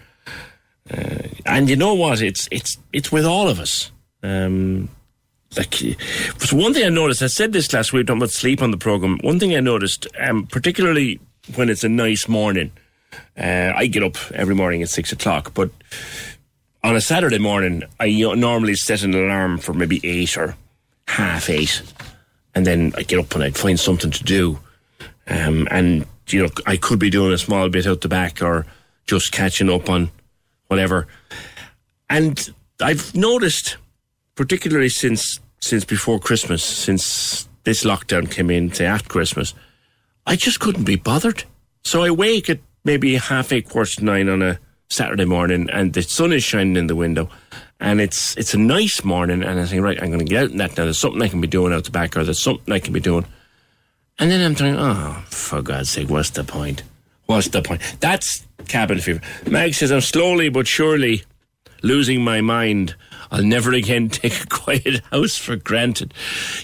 Uh, 0.91 1.29
and 1.47 1.67
you 1.67 1.75
know 1.75 1.95
what? 1.95 2.21
It's 2.21 2.47
it's 2.51 2.77
it's 2.93 3.11
with 3.11 3.25
all 3.25 3.49
of 3.49 3.59
us. 3.59 3.91
Um, 4.21 4.89
like, 5.57 5.97
but 6.39 6.51
one 6.53 6.73
thing 6.73 6.85
I 6.85 6.89
noticed, 6.89 7.21
I 7.21 7.27
said 7.27 7.53
this 7.53 7.71
last 7.71 7.93
week, 7.93 8.07
talking 8.07 8.21
about 8.21 8.31
sleep 8.31 8.61
on 8.61 8.71
the 8.71 8.77
program. 8.77 9.19
One 9.21 9.39
thing 9.39 9.55
I 9.55 9.61
noticed, 9.61 10.07
um, 10.19 10.47
particularly 10.47 11.19
when 11.55 11.69
it's 11.69 11.83
a 11.83 11.89
nice 11.89 12.27
morning, 12.27 12.71
uh, 13.37 13.71
I 13.75 13.87
get 13.87 14.03
up 14.03 14.17
every 14.33 14.55
morning 14.55 14.81
at 14.81 14.89
six 14.89 15.11
o'clock, 15.11 15.53
but 15.53 15.69
on 16.83 16.95
a 16.95 17.01
Saturday 17.01 17.39
morning, 17.39 17.83
I 17.99 18.09
normally 18.35 18.75
set 18.75 19.03
an 19.03 19.13
alarm 19.13 19.57
for 19.57 19.73
maybe 19.73 19.99
eight 20.03 20.37
or 20.37 20.55
half 21.07 21.49
eight, 21.49 21.81
and 22.53 22.65
then 22.65 22.93
I 22.97 23.03
get 23.03 23.19
up 23.19 23.33
and 23.33 23.43
I'd 23.43 23.57
find 23.57 23.79
something 23.79 24.11
to 24.11 24.23
do. 24.23 24.59
Um, 25.27 25.67
and 25.71 26.05
you 26.27 26.43
know, 26.43 26.49
I 26.65 26.77
could 26.77 26.99
be 26.99 27.09
doing 27.09 27.33
a 27.33 27.37
small 27.37 27.69
bit 27.69 27.87
out 27.87 28.01
the 28.01 28.07
back 28.07 28.41
or 28.41 28.65
just 29.07 29.31
catching 29.31 29.69
up 29.69 29.89
on 29.89 30.11
whatever. 30.67 31.07
And 32.09 32.53
I've 32.81 33.15
noticed, 33.15 33.77
particularly 34.35 34.89
since 34.89 35.39
since 35.59 35.83
before 35.83 36.19
Christmas, 36.19 36.63
since 36.63 37.47
this 37.63 37.83
lockdown 37.83 38.29
came 38.29 38.51
in, 38.51 38.71
say 38.71 38.85
after 38.85 39.09
Christmas, 39.09 39.53
I 40.27 40.35
just 40.35 40.59
couldn't 40.59 40.83
be 40.83 40.95
bothered. 40.95 41.43
So 41.83 42.03
I 42.03 42.11
wake 42.11 42.49
at 42.49 42.59
maybe 42.83 43.15
half 43.15 43.51
eight, 43.51 43.69
quarter 43.69 43.95
to 43.95 44.05
nine 44.05 44.29
on 44.29 44.41
a 44.41 44.59
Saturday 44.89 45.25
morning, 45.25 45.69
and 45.71 45.93
the 45.93 46.03
sun 46.03 46.31
is 46.31 46.43
shining 46.43 46.75
in 46.75 46.87
the 46.87 46.95
window, 46.95 47.29
And 47.79 47.99
it's 47.99 48.37
it's 48.37 48.53
a 48.53 48.59
nice 48.59 49.03
morning, 49.03 49.43
and 49.43 49.59
I 49.59 49.65
think, 49.65 49.81
right, 49.81 50.01
I'm 50.01 50.09
going 50.09 50.19
to 50.19 50.25
get 50.25 50.43
out 50.43 50.51
in 50.51 50.57
that 50.57 50.77
now. 50.77 50.83
There's 50.83 50.99
something 50.99 51.21
I 51.21 51.27
can 51.27 51.41
be 51.41 51.47
doing 51.47 51.73
out 51.73 51.83
the 51.83 51.91
back, 51.91 52.15
or 52.15 52.23
there's 52.23 52.41
something 52.41 52.73
I 52.73 52.79
can 52.79 52.93
be 52.93 52.99
doing. 52.99 53.25
And 54.19 54.31
then 54.31 54.41
I'm 54.41 54.55
thinking, 54.55 54.79
oh, 54.79 55.23
for 55.27 55.61
God's 55.61 55.89
sake, 55.89 56.09
what's 56.09 56.29
the 56.29 56.43
point? 56.43 56.83
What's 57.25 57.49
the 57.49 57.61
point? 57.61 57.81
That's 57.99 58.45
cabin 58.67 58.99
fever. 58.99 59.21
Mag 59.49 59.73
says, 59.73 59.91
I'm 59.91 60.01
slowly 60.01 60.49
but 60.49 60.67
surely 60.67 61.23
losing 61.81 62.23
my 62.23 62.39
mind. 62.41 62.95
I'll 63.31 63.43
never 63.43 63.71
again 63.73 64.09
take 64.09 64.43
a 64.43 64.47
quiet 64.47 65.01
house 65.11 65.37
for 65.37 65.55
granted. 65.55 66.13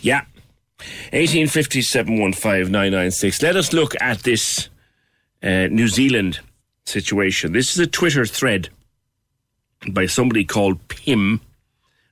Yeah. 0.02 0.26
185715996. 1.14 3.44
Let 3.44 3.56
us 3.56 3.72
look 3.72 3.94
at 4.02 4.24
this 4.24 4.68
uh, 5.44 5.68
New 5.68 5.88
Zealand 5.88 6.40
situation. 6.86 7.54
This 7.54 7.72
is 7.72 7.80
a 7.80 7.88
Twitter 7.88 8.26
thread 8.26 8.70
by 9.90 10.08
somebody 10.08 10.44
called 10.44 10.88
Pim. 10.88 11.42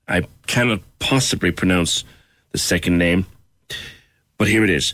I 0.07 0.27
cannot 0.47 0.81
possibly 0.99 1.51
pronounce 1.51 2.03
the 2.51 2.57
second 2.57 2.97
name, 2.97 3.25
but 4.37 4.47
here 4.47 4.63
it 4.63 4.69
is. 4.69 4.93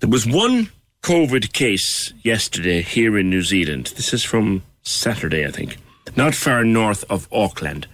There 0.00 0.10
was 0.10 0.26
one 0.26 0.70
COVID 1.02 1.52
case 1.52 2.12
yesterday 2.22 2.82
here 2.82 3.16
in 3.18 3.30
New 3.30 3.42
Zealand. 3.42 3.92
This 3.96 4.12
is 4.12 4.24
from 4.24 4.62
Saturday, 4.82 5.46
I 5.46 5.50
think, 5.50 5.78
not 6.16 6.34
far 6.34 6.64
north 6.64 7.04
of 7.08 7.28
Auckland. 7.32 7.86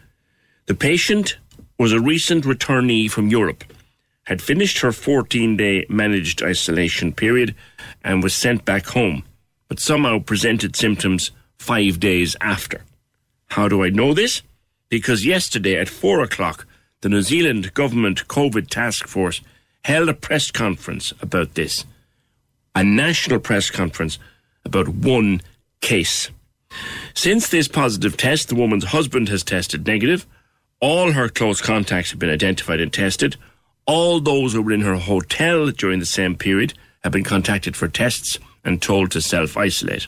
The 0.66 0.74
patient 0.74 1.36
was 1.78 1.92
a 1.92 2.00
recent 2.00 2.44
returnee 2.44 3.10
from 3.10 3.28
Europe, 3.28 3.64
had 4.24 4.40
finished 4.40 4.78
her 4.78 4.92
14 4.92 5.56
day 5.58 5.84
managed 5.90 6.42
isolation 6.42 7.12
period, 7.12 7.54
and 8.02 8.22
was 8.22 8.34
sent 8.34 8.64
back 8.64 8.86
home, 8.86 9.24
but 9.68 9.78
somehow 9.78 10.20
presented 10.20 10.74
symptoms 10.74 11.32
five 11.58 12.00
days 12.00 12.34
after. 12.40 12.82
How 13.48 13.68
do 13.68 13.84
I 13.84 13.90
know 13.90 14.14
this? 14.14 14.40
Because 14.88 15.26
yesterday 15.26 15.76
at 15.76 15.88
four 15.90 16.22
o'clock, 16.22 16.66
the 17.02 17.10
New 17.10 17.20
Zealand 17.20 17.74
Government 17.74 18.26
COVID 18.28 18.70
Task 18.70 19.06
Force 19.06 19.42
held 19.84 20.08
a 20.08 20.14
press 20.14 20.50
conference 20.50 21.12
about 21.20 21.54
this. 21.54 21.84
A 22.74 22.82
national 22.82 23.38
press 23.38 23.70
conference 23.70 24.18
about 24.64 24.88
one 24.88 25.42
case. 25.82 26.30
Since 27.12 27.48
this 27.48 27.68
positive 27.68 28.16
test, 28.16 28.48
the 28.48 28.54
woman's 28.54 28.84
husband 28.84 29.28
has 29.28 29.44
tested 29.44 29.86
negative. 29.86 30.26
All 30.80 31.12
her 31.12 31.28
close 31.28 31.60
contacts 31.60 32.10
have 32.10 32.18
been 32.18 32.30
identified 32.30 32.80
and 32.80 32.92
tested. 32.92 33.36
All 33.86 34.20
those 34.20 34.52
who 34.52 34.62
were 34.62 34.72
in 34.72 34.80
her 34.82 34.96
hotel 34.96 35.70
during 35.70 36.00
the 36.00 36.06
same 36.06 36.36
period 36.36 36.74
have 37.02 37.12
been 37.12 37.24
contacted 37.24 37.76
for 37.76 37.88
tests 37.88 38.38
and 38.64 38.80
told 38.80 39.10
to 39.10 39.20
self 39.20 39.56
isolate. 39.56 40.06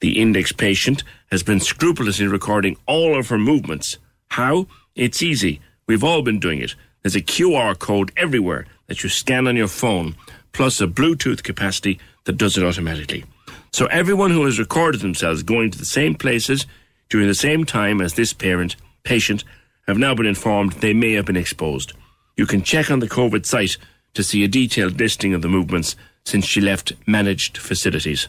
The 0.00 0.20
index 0.20 0.50
patient 0.52 1.04
has 1.30 1.42
been 1.42 1.60
scrupulously 1.60 2.26
recording 2.26 2.76
all 2.86 3.18
of 3.18 3.28
her 3.28 3.38
movements. 3.38 3.98
How? 4.28 4.66
It's 4.96 5.22
easy. 5.22 5.60
We've 5.86 6.04
all 6.04 6.22
been 6.22 6.40
doing 6.40 6.60
it. 6.60 6.74
There's 7.02 7.16
a 7.16 7.20
QR 7.20 7.78
code 7.78 8.12
everywhere 8.16 8.66
that 8.86 9.02
you 9.02 9.08
scan 9.08 9.46
on 9.46 9.56
your 9.56 9.68
phone, 9.68 10.16
plus 10.52 10.80
a 10.80 10.86
Bluetooth 10.86 11.42
capacity 11.42 11.98
that 12.24 12.36
does 12.36 12.56
it 12.56 12.64
automatically. 12.64 13.24
So 13.72 13.86
everyone 13.86 14.30
who 14.30 14.44
has 14.44 14.58
recorded 14.58 15.00
themselves 15.00 15.42
going 15.42 15.70
to 15.70 15.78
the 15.78 15.84
same 15.84 16.14
places 16.14 16.66
during 17.08 17.26
the 17.26 17.34
same 17.34 17.64
time 17.64 18.00
as 18.00 18.14
this 18.14 18.32
parent 18.32 18.76
patient 19.02 19.44
have 19.86 19.98
now 19.98 20.14
been 20.14 20.26
informed 20.26 20.72
they 20.72 20.92
may 20.92 21.12
have 21.12 21.26
been 21.26 21.36
exposed. 21.36 21.92
You 22.36 22.46
can 22.46 22.62
check 22.62 22.90
on 22.90 23.00
the 23.00 23.08
COVID 23.08 23.44
site 23.46 23.76
to 24.14 24.22
see 24.22 24.44
a 24.44 24.48
detailed 24.48 24.98
listing 24.98 25.34
of 25.34 25.42
the 25.42 25.48
movements 25.48 25.96
since 26.24 26.46
she 26.46 26.60
left 26.60 26.92
managed 27.06 27.58
facilities. 27.58 28.28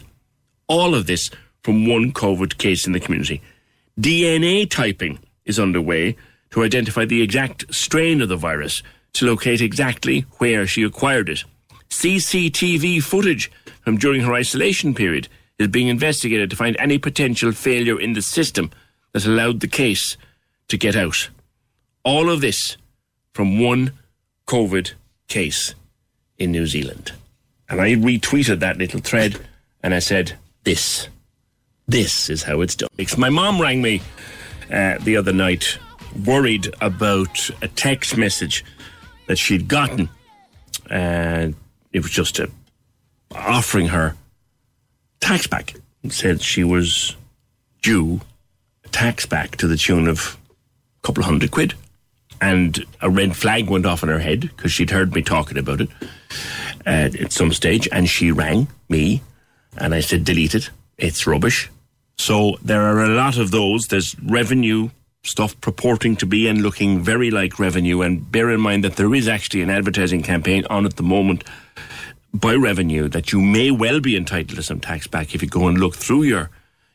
All 0.66 0.94
of 0.94 1.06
this 1.06 1.30
from 1.62 1.86
one 1.86 2.12
COVID 2.12 2.58
case 2.58 2.86
in 2.86 2.92
the 2.92 3.00
community. 3.00 3.40
DNA 3.98 4.68
typing 4.68 5.18
is 5.44 5.58
underway 5.58 6.16
to 6.50 6.64
identify 6.64 7.04
the 7.04 7.22
exact 7.22 7.72
strain 7.74 8.20
of 8.20 8.28
the 8.28 8.36
virus 8.36 8.82
to 9.14 9.26
locate 9.26 9.60
exactly 9.60 10.20
where 10.38 10.66
she 10.66 10.82
acquired 10.82 11.28
it. 11.28 11.44
CCTV 11.90 13.02
footage 13.02 13.50
from 13.82 13.96
during 13.96 14.22
her 14.22 14.34
isolation 14.34 14.94
period 14.94 15.28
is 15.58 15.68
being 15.68 15.88
investigated 15.88 16.50
to 16.50 16.56
find 16.56 16.76
any 16.78 16.98
potential 16.98 17.52
failure 17.52 18.00
in 18.00 18.14
the 18.14 18.22
system 18.22 18.70
that 19.12 19.24
allowed 19.26 19.60
the 19.60 19.68
case 19.68 20.16
to 20.68 20.76
get 20.76 20.96
out. 20.96 21.28
All 22.04 22.30
of 22.30 22.40
this 22.40 22.76
from 23.32 23.58
one 23.58 23.92
COVID 24.46 24.92
case 25.28 25.74
in 26.38 26.52
New 26.52 26.66
Zealand. 26.66 27.12
And 27.68 27.80
I 27.80 27.94
retweeted 27.94 28.60
that 28.60 28.78
little 28.78 29.00
thread 29.00 29.40
and 29.82 29.94
I 29.94 29.98
said, 29.98 30.34
This, 30.64 31.08
this 31.88 32.28
is 32.30 32.42
how 32.42 32.60
it's 32.60 32.74
done. 32.74 32.88
My 33.16 33.30
mom 33.30 33.60
rang 33.60 33.82
me 33.82 34.02
uh, 34.70 34.98
the 34.98 35.16
other 35.16 35.32
night, 35.32 35.78
worried 36.24 36.72
about 36.80 37.50
a 37.62 37.68
text 37.68 38.16
message 38.16 38.64
that 39.26 39.38
she'd 39.38 39.68
gotten. 39.68 40.08
And 40.90 41.54
it 41.92 42.02
was 42.02 42.10
just 42.10 42.38
a, 42.38 42.50
offering 43.32 43.88
her 43.88 44.14
tax 45.20 45.46
back. 45.46 45.74
It 46.02 46.12
said 46.12 46.42
she 46.42 46.64
was 46.64 47.16
due 47.82 48.20
tax 48.92 49.26
back 49.26 49.56
to 49.56 49.66
the 49.66 49.76
tune 49.76 50.06
of 50.06 50.38
a 51.02 51.06
couple 51.06 51.22
of 51.22 51.26
hundred 51.26 51.50
quid. 51.50 51.74
And 52.40 52.84
a 53.00 53.10
red 53.10 53.36
flag 53.36 53.68
went 53.68 53.86
off 53.86 54.02
in 54.02 54.08
her 54.08 54.18
head 54.18 54.40
because 54.40 54.72
she'd 54.72 54.90
heard 54.90 55.14
me 55.14 55.22
talking 55.22 55.58
about 55.58 55.80
it 55.80 55.90
uh, 56.86 57.10
at 57.20 57.32
some 57.32 57.52
stage. 57.52 57.88
And 57.90 58.08
she 58.08 58.30
rang 58.32 58.68
me 58.88 59.22
and 59.76 59.94
I 59.94 60.00
said, 60.00 60.24
delete 60.24 60.54
it. 60.54 60.70
It's 60.98 61.26
rubbish. 61.26 61.70
So 62.16 62.56
there 62.62 62.82
are 62.82 63.04
a 63.04 63.08
lot 63.08 63.38
of 63.38 63.50
those. 63.50 63.88
There's 63.88 64.18
revenue 64.20 64.90
stuff 65.22 65.58
purporting 65.60 66.16
to 66.16 66.26
be 66.26 66.46
and 66.48 66.62
looking 66.62 67.00
very 67.00 67.30
like 67.30 67.58
revenue. 67.58 68.02
And 68.02 68.30
bear 68.30 68.50
in 68.50 68.60
mind 68.60 68.84
that 68.84 68.96
there 68.96 69.14
is 69.14 69.26
actually 69.26 69.62
an 69.62 69.70
advertising 69.70 70.22
campaign 70.22 70.64
on 70.70 70.84
at 70.84 70.96
the 70.96 71.02
moment 71.02 71.44
by 72.32 72.54
revenue 72.54 73.08
that 73.08 73.32
you 73.32 73.40
may 73.40 73.70
well 73.70 74.00
be 74.00 74.16
entitled 74.16 74.56
to 74.56 74.62
some 74.62 74.80
tax 74.80 75.06
back 75.06 75.34
if 75.34 75.42
you 75.42 75.48
go 75.48 75.68
and 75.68 75.78
look 75.78 75.94
through 75.94 76.24
your 76.24 76.50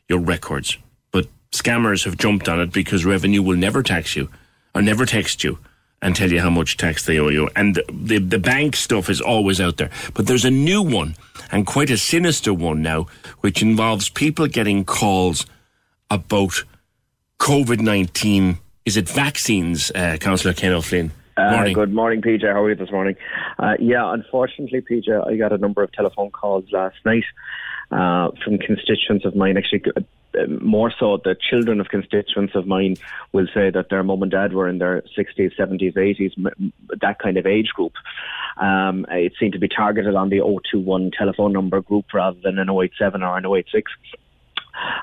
your 0.08 0.20
records. 0.20 0.76
But 1.12 1.28
scammers 1.50 2.04
have 2.04 2.16
jumped 2.16 2.48
on 2.48 2.60
it 2.60 2.72
because 2.72 3.04
revenue 3.04 3.42
will 3.42 3.56
never 3.56 3.82
tax 3.82 4.16
you 4.16 4.28
or 4.74 4.82
never 4.82 5.06
text 5.06 5.44
you 5.44 5.58
and 6.02 6.16
tell 6.16 6.30
you 6.30 6.40
how 6.40 6.50
much 6.50 6.76
tax 6.76 7.04
they 7.04 7.18
owe 7.18 7.28
you. 7.28 7.48
And 7.54 7.74
the, 7.74 7.84
the, 7.92 8.18
the 8.18 8.38
bank 8.38 8.76
stuff 8.76 9.10
is 9.10 9.20
always 9.20 9.60
out 9.60 9.76
there. 9.76 9.90
But 10.14 10.26
there's 10.26 10.44
a 10.44 10.50
new 10.50 10.82
one 10.82 11.16
and 11.52 11.66
quite 11.66 11.90
a 11.90 11.98
sinister 11.98 12.54
one 12.54 12.82
now, 12.82 13.06
which 13.40 13.62
involves 13.62 14.08
people 14.08 14.46
getting 14.46 14.84
calls 14.84 15.46
about 16.10 16.64
COVID 17.38 17.80
19. 17.80 18.58
Is 18.86 18.96
it 18.96 19.08
vaccines, 19.08 19.90
uh, 19.94 20.16
Councillor 20.18 20.54
Ken 20.54 20.72
O'Flynn? 20.72 21.12
Uh, 21.36 21.72
good 21.72 21.92
morning, 21.92 22.20
PJ. 22.20 22.42
How 22.42 22.62
are 22.62 22.70
you 22.70 22.76
this 22.76 22.90
morning? 22.90 23.16
Uh, 23.58 23.74
yeah, 23.78 24.12
unfortunately, 24.12 24.80
PJ, 24.82 25.26
I 25.26 25.36
got 25.36 25.52
a 25.52 25.58
number 25.58 25.82
of 25.82 25.92
telephone 25.92 26.30
calls 26.30 26.64
last 26.70 26.96
night 27.04 27.24
uh, 27.90 28.30
from 28.44 28.58
constituents 28.58 29.24
of 29.24 29.34
mine. 29.34 29.56
Actually, 29.56 29.84
uh, 29.96 30.00
more 30.48 30.92
so, 30.98 31.18
the 31.22 31.34
children 31.34 31.80
of 31.80 31.88
constituents 31.88 32.54
of 32.54 32.66
mine 32.66 32.96
will 33.32 33.46
say 33.52 33.70
that 33.70 33.88
their 33.90 34.02
mum 34.02 34.22
and 34.22 34.30
dad 34.30 34.52
were 34.52 34.68
in 34.68 34.78
their 34.78 35.02
60s, 35.16 35.56
70s, 35.58 35.94
80s, 35.94 36.72
that 37.00 37.18
kind 37.18 37.36
of 37.36 37.46
age 37.46 37.68
group. 37.74 37.92
Um, 38.56 39.06
it 39.10 39.32
seemed 39.38 39.54
to 39.54 39.58
be 39.58 39.68
targeted 39.68 40.14
on 40.14 40.28
the 40.28 40.38
021 40.38 41.10
telephone 41.16 41.52
number 41.52 41.80
group 41.80 42.06
rather 42.12 42.38
than 42.42 42.58
an 42.58 42.70
087 42.70 43.22
or 43.22 43.36
an 43.36 43.46
086. 43.46 43.90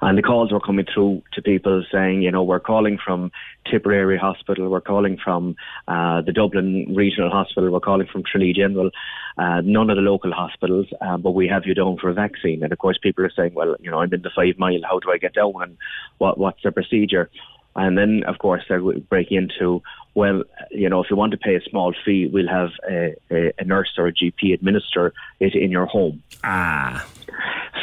And 0.01 0.17
the 0.17 0.21
calls 0.21 0.51
were 0.51 0.59
coming 0.59 0.85
through 0.91 1.23
to 1.33 1.41
people 1.41 1.83
saying, 1.91 2.21
you 2.21 2.31
know, 2.31 2.43
we're 2.43 2.59
calling 2.59 2.97
from 3.03 3.31
Tipperary 3.69 4.17
Hospital, 4.17 4.69
we're 4.69 4.81
calling 4.81 5.17
from 5.23 5.55
uh, 5.87 6.21
the 6.21 6.31
Dublin 6.31 6.93
Regional 6.95 7.29
Hospital, 7.29 7.71
we're 7.71 7.79
calling 7.79 8.07
from 8.07 8.23
Tralee 8.23 8.53
General, 8.53 8.91
uh, 9.37 9.61
none 9.61 9.89
of 9.89 9.97
the 9.97 10.01
local 10.01 10.31
hospitals, 10.31 10.87
uh, 11.01 11.17
but 11.17 11.31
we 11.31 11.47
have 11.47 11.65
you 11.65 11.73
down 11.73 11.97
for 11.97 12.09
a 12.09 12.13
vaccine. 12.13 12.63
And 12.63 12.71
of 12.71 12.79
course, 12.79 12.97
people 13.01 13.25
are 13.25 13.31
saying, 13.35 13.53
well, 13.53 13.75
you 13.79 13.91
know, 13.91 13.99
I'm 13.99 14.13
in 14.13 14.21
the 14.21 14.31
five 14.35 14.57
mile, 14.57 14.79
how 14.83 14.99
do 14.99 15.11
I 15.11 15.17
get 15.17 15.33
down 15.33 15.53
and 15.61 15.77
what, 16.17 16.37
what's 16.37 16.63
the 16.63 16.71
procedure? 16.71 17.29
And 17.75 17.95
then, 17.95 18.23
of 18.25 18.39
course, 18.39 18.63
they're 18.67 18.81
breaking 18.81 19.37
into, 19.37 19.83
well, 20.15 20.43
you 20.71 20.89
know, 20.89 21.03
if 21.03 21.11
you 21.11 21.15
want 21.15 21.31
to 21.33 21.37
pay 21.37 21.55
a 21.55 21.61
small 21.61 21.93
fee, 22.03 22.27
we'll 22.27 22.47
have 22.47 22.71
a, 22.89 23.15
a, 23.29 23.53
a 23.59 23.63
nurse 23.63 23.91
or 23.99 24.07
a 24.07 24.13
GP 24.13 24.51
administer 24.53 25.13
it 25.39 25.53
in 25.53 25.69
your 25.69 25.85
home. 25.85 26.23
Ah. 26.43 27.05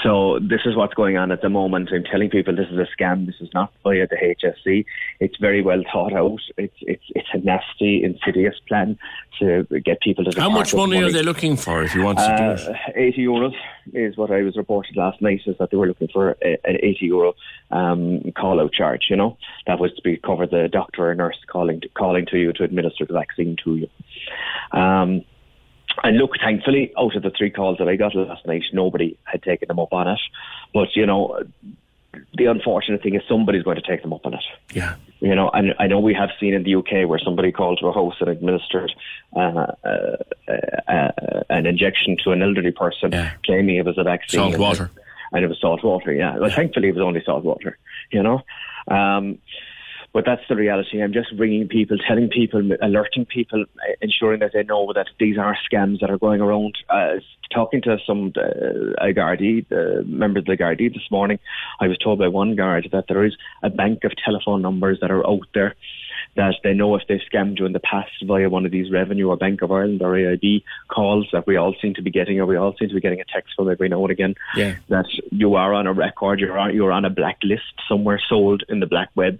So 0.02 0.38
this 0.40 0.60
is 0.64 0.76
what's 0.76 0.94
going 0.94 1.16
on 1.16 1.32
at 1.32 1.40
the 1.40 1.48
moment. 1.48 1.90
I'm 1.92 2.04
telling 2.04 2.30
people 2.30 2.54
this 2.54 2.68
is 2.70 2.78
a 2.78 2.86
scam. 2.96 3.26
This 3.26 3.36
is 3.40 3.48
not 3.54 3.72
via 3.82 4.06
the 4.06 4.16
HSE. 4.16 4.84
It's 5.20 5.36
very 5.38 5.62
well 5.62 5.82
thought 5.92 6.12
out. 6.12 6.40
It's 6.56 6.74
it's 6.82 7.04
it's 7.10 7.28
a 7.32 7.38
nasty, 7.38 8.02
insidious 8.02 8.56
plan 8.68 8.98
to 9.38 9.64
get 9.84 10.00
people 10.00 10.24
to. 10.24 10.40
How 10.40 10.50
much 10.50 10.72
with 10.72 10.80
money 10.80 11.02
are 11.02 11.10
they 11.10 11.22
looking 11.22 11.56
for 11.56 11.82
if 11.82 11.94
you 11.94 12.02
want 12.02 12.18
to 12.18 12.36
do 12.36 12.44
it? 12.44 12.68
uh, 12.68 12.92
80 12.94 13.24
euros 13.24 13.54
is 13.92 14.16
what 14.16 14.30
I 14.30 14.42
was 14.42 14.56
reported 14.56 14.96
last 14.96 15.20
night, 15.22 15.40
is 15.46 15.56
that 15.58 15.70
they 15.70 15.76
were 15.76 15.86
looking 15.86 16.08
for 16.08 16.36
a, 16.42 16.58
an 16.64 16.78
80 16.82 17.06
euro 17.06 17.34
um, 17.70 18.32
call 18.36 18.60
out 18.60 18.72
charge, 18.72 19.06
you 19.10 19.16
know. 19.16 19.36
That 19.66 19.78
was 19.78 19.92
to 19.94 20.02
be 20.02 20.16
cover 20.16 20.46
the 20.46 20.68
doctor 20.70 21.10
or 21.10 21.14
nurse 21.14 21.38
calling 21.46 21.80
to, 21.80 21.88
calling 21.90 22.26
to 22.26 22.38
you 22.38 22.52
to 22.54 22.64
administer 22.64 23.06
the 23.06 23.14
vaccine 23.14 23.56
to 23.64 23.76
you. 23.76 24.78
Um, 24.78 25.24
and 26.02 26.18
look, 26.18 26.32
thankfully, 26.42 26.92
out 26.98 27.14
of 27.14 27.22
the 27.22 27.30
three 27.30 27.50
calls 27.50 27.78
that 27.78 27.88
I 27.88 27.96
got 27.96 28.14
last 28.14 28.46
night, 28.46 28.64
nobody 28.72 29.16
had 29.24 29.42
taken 29.42 29.68
them 29.68 29.78
up 29.78 29.92
on 29.92 30.08
it. 30.08 30.20
But, 30.72 30.96
you 30.96 31.06
know, 31.06 31.44
the 32.34 32.46
unfortunate 32.46 33.02
thing 33.02 33.14
is 33.14 33.22
somebody's 33.28 33.62
going 33.62 33.76
to 33.76 33.82
take 33.82 34.02
them 34.02 34.12
up 34.12 34.26
on 34.26 34.34
it. 34.34 34.44
Yeah. 34.72 34.96
You 35.20 35.34
know, 35.34 35.50
and 35.50 35.74
I 35.78 35.86
know 35.86 36.00
we 36.00 36.14
have 36.14 36.30
seen 36.40 36.54
in 36.54 36.64
the 36.64 36.74
UK 36.76 37.08
where 37.08 37.18
somebody 37.18 37.52
called 37.52 37.78
to 37.80 37.86
a 37.86 37.92
house 37.92 38.16
and 38.20 38.28
administered 38.28 38.92
uh, 39.34 39.66
uh, 39.84 40.16
uh, 40.88 41.10
an 41.48 41.66
injection 41.66 42.16
to 42.24 42.32
an 42.32 42.42
elderly 42.42 42.72
person, 42.72 43.12
claiming 43.44 43.76
it 43.76 43.86
was 43.86 43.98
a 43.98 44.04
vaccine. 44.04 44.40
Salt 44.40 44.58
water. 44.58 44.90
And 45.32 45.44
it 45.44 45.48
was 45.48 45.60
salt 45.60 45.82
water, 45.82 46.12
yeah. 46.12 46.36
Well, 46.38 46.50
thankfully 46.50 46.88
it 46.88 46.94
was 46.94 47.02
only 47.02 47.22
salt 47.24 47.44
water, 47.44 47.78
you 48.10 48.22
know. 48.22 48.42
Um, 48.88 49.38
but 50.14 50.24
that's 50.24 50.42
the 50.48 50.54
reality. 50.54 51.02
I'm 51.02 51.12
just 51.12 51.28
ringing 51.36 51.66
people, 51.66 51.98
telling 51.98 52.28
people, 52.28 52.62
alerting 52.80 53.26
people, 53.26 53.62
uh, 53.62 53.92
ensuring 54.00 54.38
that 54.40 54.52
they 54.54 54.62
know 54.62 54.92
that 54.94 55.08
these 55.18 55.36
are 55.36 55.58
scams 55.70 56.00
that 56.00 56.10
are 56.10 56.18
going 56.18 56.40
around. 56.40 56.78
Uh, 56.88 57.16
talking 57.52 57.82
to 57.82 57.98
some 58.06 58.32
uh, 58.36 59.04
a 59.04 59.12
Gardaí, 59.12 59.66
uh, 59.72 60.02
members 60.06 60.42
of 60.42 60.46
the 60.46 60.56
Gardaí 60.56 60.92
this 60.92 61.10
morning, 61.10 61.40
I 61.80 61.88
was 61.88 61.98
told 61.98 62.20
by 62.20 62.28
one 62.28 62.54
guard 62.54 62.88
that 62.92 63.06
there 63.08 63.24
is 63.24 63.36
a 63.64 63.70
bank 63.70 64.04
of 64.04 64.12
telephone 64.24 64.62
numbers 64.62 64.98
that 65.00 65.10
are 65.10 65.26
out 65.26 65.46
there 65.52 65.74
that 66.36 66.54
they 66.62 66.74
know 66.74 66.94
if 66.94 67.02
they've 67.08 67.20
scammed 67.32 67.58
you 67.58 67.66
in 67.66 67.72
the 67.72 67.80
past 67.80 68.10
via 68.24 68.48
one 68.48 68.64
of 68.64 68.72
these 68.72 68.90
Revenue 68.92 69.28
or 69.28 69.36
Bank 69.36 69.62
of 69.62 69.70
Ireland 69.70 70.00
or 70.02 70.12
AIB 70.12 70.62
calls 70.88 71.28
that 71.32 71.46
we 71.46 71.56
all 71.56 71.74
seem 71.80 71.94
to 71.94 72.02
be 72.02 72.10
getting, 72.10 72.40
or 72.40 72.46
we 72.46 72.56
all 72.56 72.74
seem 72.78 72.88
to 72.88 72.94
be 72.94 73.00
getting 73.00 73.20
a 73.20 73.24
text 73.24 73.54
from 73.56 73.70
every 73.70 73.88
now 73.88 74.02
and 74.02 74.10
again 74.10 74.34
Yeah. 74.56 74.76
that 74.88 75.06
you 75.30 75.54
are 75.56 75.74
on 75.74 75.86
a 75.86 75.92
record, 75.92 76.40
you're 76.40 76.58
on, 76.58 76.74
you're 76.74 76.92
on 76.92 77.04
a 77.04 77.10
blacklist 77.10 77.62
somewhere 77.88 78.20
sold 78.28 78.62
in 78.68 78.80
the 78.80 78.86
black 78.86 79.10
web, 79.14 79.38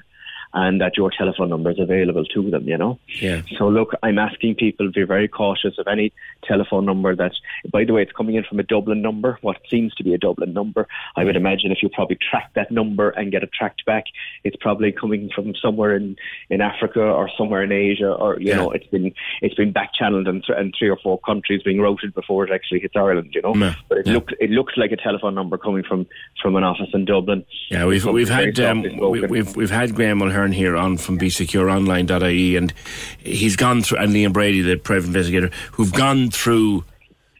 and 0.55 0.81
that 0.81 0.97
your 0.97 1.11
telephone 1.11 1.49
number 1.49 1.71
is 1.71 1.81
available 1.81 2.25
to 2.25 2.51
them, 2.51 2.67
you 2.67 2.79
know? 2.79 2.99
Yeah. 3.21 3.43
So 3.59 3.69
look, 3.69 3.93
I'm 4.03 4.19
asking 4.19 4.55
people 4.55 4.87
to 4.87 4.93
be 4.93 5.03
very 5.03 5.29
cautious 5.29 5.75
of 5.79 5.87
any 5.89 6.13
telephone 6.45 6.87
number 6.87 7.15
that, 7.17 7.33
by 7.73 7.85
the 7.85 7.93
way, 7.93 8.03
it's 8.03 8.13
coming 8.13 8.37
in 8.37 8.45
from 8.45 8.61
a 8.61 8.63
Dublin 8.63 9.03
number, 9.03 9.39
what 9.43 9.57
seems 9.69 9.95
to 9.97 10.05
be 10.05 10.15
a 10.15 10.19
Dublin 10.19 10.53
number. 10.53 10.87
I 11.17 11.25
would 11.25 11.37
imagine 11.37 11.73
if 11.73 11.83
you 11.83 11.89
probably 11.89 12.19
track 12.31 12.53
that 12.55 12.71
number 12.71 13.11
and 13.11 13.33
get 13.33 13.43
it 13.43 13.51
tracked 13.53 13.85
back, 13.85 14.05
it's 14.45 14.57
probably 14.57 14.93
coming 14.93 15.29
from 15.35 15.55
somewhere 15.57 15.97
in, 15.97 16.17
in 16.51 16.61
Africa 16.61 17.01
or 17.01 17.29
somewhere 17.37 17.63
in 17.63 17.73
Asia, 17.73 18.13
or 18.13 18.39
you 18.41 18.55
know, 18.55 18.71
it's 18.71 18.87
been 18.87 19.13
it's 19.43 19.55
been 19.55 19.73
back 19.73 19.93
channeled 19.95 20.29
in, 20.29 20.43
th- 20.43 20.59
in 20.59 20.73
three 20.79 20.89
or 20.89 20.99
four 21.03 21.19
countries, 21.19 21.63
being 21.63 21.81
routed 21.81 22.15
before 22.15 22.45
it 22.45 22.53
actually 22.53 22.81
hits 22.81 22.95
Ireland, 22.97 23.31
you 23.35 23.43
know. 23.43 23.55
Yeah. 23.55 23.75
But 23.89 23.99
it 23.99 24.07
looks 24.07 24.33
it 24.41 24.51
looks 24.51 24.75
like 24.77 24.93
a 24.93 24.97
telephone 24.97 25.35
number 25.35 25.59
coming 25.59 25.83
from 25.83 26.07
from 26.41 26.57
an 26.57 26.65
office 26.65 26.91
in 26.95 27.05
Dublin. 27.05 27.45
Yeah, 27.71 27.87
we've 27.87 28.05
we've 28.05 28.29
had 28.29 28.59
um, 28.61 28.83
we, 28.83 28.91
spoken. 28.91 29.31
we've 29.31 29.57
we've 29.57 29.71
had 29.71 29.95
Graham 29.95 30.23
Here 30.53 30.77
on 30.77 30.97
from 30.97 31.19
bsecureonline.ie, 31.19 32.57
and 32.57 32.73
he's 33.19 33.57
gone 33.57 33.83
through 33.83 33.99
and 33.99 34.13
Liam 34.13 34.33
Brady, 34.33 34.63
the 34.63 34.77
private 34.77 35.07
investigator, 35.07 35.51
who've 35.73 35.93
gone 35.93 36.31
through 36.31 36.85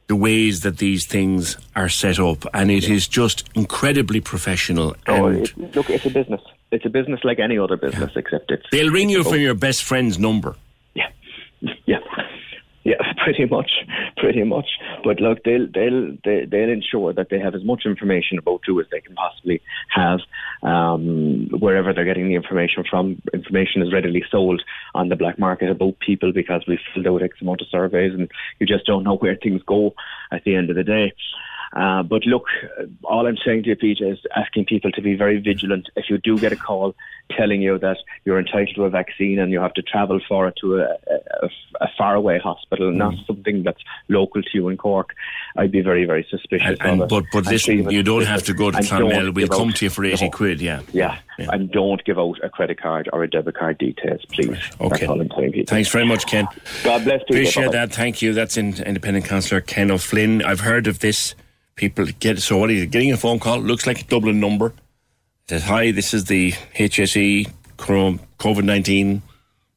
the 0.07 0.15
ways 0.15 0.61
that 0.61 0.77
these 0.77 1.05
things 1.07 1.57
are 1.75 1.89
set 1.89 2.19
up, 2.19 2.45
and 2.53 2.69
it 2.69 2.87
is 2.89 3.07
just 3.07 3.49
incredibly 3.55 4.21
professional. 4.21 4.95
Oh, 5.07 5.27
and 5.27 5.47
it, 5.47 5.75
look, 5.75 5.89
it's 5.89 6.05
a 6.05 6.09
business. 6.09 6.41
It's 6.71 6.85
a 6.85 6.89
business 6.89 7.21
like 7.23 7.39
any 7.39 7.57
other 7.57 7.77
business, 7.77 8.11
except 8.15 8.51
it's 8.51 8.65
they'll 8.71 8.91
ring 8.91 9.09
you 9.09 9.23
from 9.23 9.39
your 9.39 9.55
best 9.55 9.83
friend's 9.83 10.19
number. 10.19 10.55
Yeah, 10.93 11.09
yeah, 11.85 11.99
pretty 13.23 13.45
much, 13.45 13.71
pretty 14.17 14.43
much. 14.43 14.67
But 15.03 15.19
look, 15.19 15.43
they'll 15.43 15.67
they'll 15.73 16.15
they, 16.23 16.45
they'll 16.45 16.69
ensure 16.69 17.13
that 17.13 17.29
they 17.29 17.39
have 17.39 17.55
as 17.55 17.63
much 17.63 17.83
information 17.85 18.37
about 18.37 18.61
you 18.67 18.79
as 18.79 18.85
they 18.91 19.01
can 19.01 19.15
possibly 19.15 19.61
have, 19.89 20.19
um, 20.61 21.47
wherever 21.59 21.93
they're 21.93 22.05
getting 22.05 22.27
the 22.27 22.35
information 22.35 22.83
from. 22.87 23.21
Information 23.33 23.81
is 23.81 23.91
readily 23.91 24.23
sold 24.29 24.61
on 24.93 25.09
the 25.09 25.15
black 25.15 25.39
market 25.39 25.69
about 25.69 25.99
people 25.99 26.31
because 26.31 26.63
we've 26.67 26.79
filled 26.93 27.07
out 27.07 27.23
X 27.23 27.41
amount 27.41 27.61
of 27.61 27.67
surveys, 27.69 28.13
and 28.13 28.29
you 28.59 28.67
just 28.67 28.85
don't 28.85 29.03
know 29.03 29.17
where 29.17 29.35
things 29.35 29.61
go 29.65 29.95
at 30.31 30.43
the 30.43 30.55
end 30.55 30.69
of 30.69 30.75
the 30.75 30.83
day. 30.83 31.11
Uh, 31.75 32.03
but 32.03 32.25
look, 32.25 32.45
all 33.03 33.27
I'm 33.27 33.37
saying 33.45 33.63
to 33.63 33.69
you, 33.69 33.75
PJ, 33.75 34.13
is 34.13 34.19
asking 34.35 34.65
people 34.65 34.91
to 34.91 35.01
be 35.01 35.15
very 35.15 35.39
vigilant. 35.39 35.89
If 35.95 36.05
you 36.09 36.17
do 36.17 36.37
get 36.39 36.53
a 36.53 36.55
call 36.55 36.95
telling 37.35 37.61
you 37.61 37.77
that 37.79 37.97
you're 38.23 38.39
entitled 38.39 38.75
to 38.75 38.83
a 38.85 38.89
vaccine 38.89 39.39
and 39.39 39.51
you 39.51 39.59
have 39.59 39.73
to 39.73 39.81
travel 39.81 40.19
for 40.27 40.47
it 40.47 40.55
to 40.61 40.77
a, 40.77 40.83
a, 41.41 41.49
a 41.81 41.87
faraway 41.97 42.39
hospital, 42.39 42.91
not 42.91 43.13
something 43.27 43.63
that's 43.63 43.81
local 44.07 44.41
to 44.41 44.49
you 44.53 44.69
in 44.69 44.77
Cork, 44.77 45.15
I'd 45.57 45.71
be 45.71 45.81
very, 45.81 46.05
very 46.05 46.25
suspicious 46.29 46.77
And, 46.79 47.01
of 47.01 47.05
it. 47.05 47.09
but 47.09 47.25
but 47.33 47.39
And 47.39 47.47
listen, 47.47 47.89
you 47.89 48.03
don't 48.03 48.25
have 48.25 48.43
to 48.43 48.53
go 48.53 48.71
to 48.71 48.77
and 48.77 48.85
Clonmel. 48.85 49.33
We'll 49.33 49.47
come 49.47 49.73
to 49.73 49.85
you 49.85 49.89
for 49.89 50.05
eighty 50.05 50.25
no. 50.25 50.31
quid. 50.31 50.61
Yeah. 50.61 50.81
Yeah. 50.93 51.17
and 51.37 51.69
don't 51.71 52.01
give 52.05 52.17
out 52.17 52.37
a 52.43 52.49
credit 52.49 52.79
card 52.81 53.09
or 53.11 53.23
a 53.23 53.29
debit 53.29 53.55
card 53.55 53.77
details, 53.79 54.23
please. 54.31 54.57
Okay. 54.79 54.89
That's 54.89 55.03
all 55.03 55.19
I'm 55.19 55.27
telling 55.29 55.51
people. 55.51 55.69
Thanks 55.69 55.89
very 55.89 56.05
much, 56.05 56.25
Ken. 56.27 56.47
God 56.83 57.03
bless 57.03 57.19
you. 57.27 57.35
Appreciate 57.35 57.71
that. 57.73 57.91
Thank 57.91 58.21
you. 58.21 58.33
That's 58.33 58.55
in, 58.55 58.81
Independent 58.83 59.25
Councillor 59.25 59.59
Ken 59.61 59.91
O'Flynn. 59.91 60.41
I've 60.43 60.61
heard 60.61 60.87
of 60.87 60.99
this. 60.99 61.35
People 61.75 62.05
get 62.19 62.39
so 62.39 62.63
it? 62.65 62.91
Getting 62.91 63.11
a 63.11 63.17
phone 63.17 63.39
call 63.39 63.59
looks 63.59 63.85
like 63.85 64.01
a 64.01 64.03
Dublin 64.05 64.39
number. 64.39 64.73
Says 65.49 65.63
hi. 65.63 65.91
This 65.91 66.13
is 66.13 66.25
the 66.25 66.51
HSE 66.75 67.51
COVID 67.77 68.63
nineteen 68.63 69.21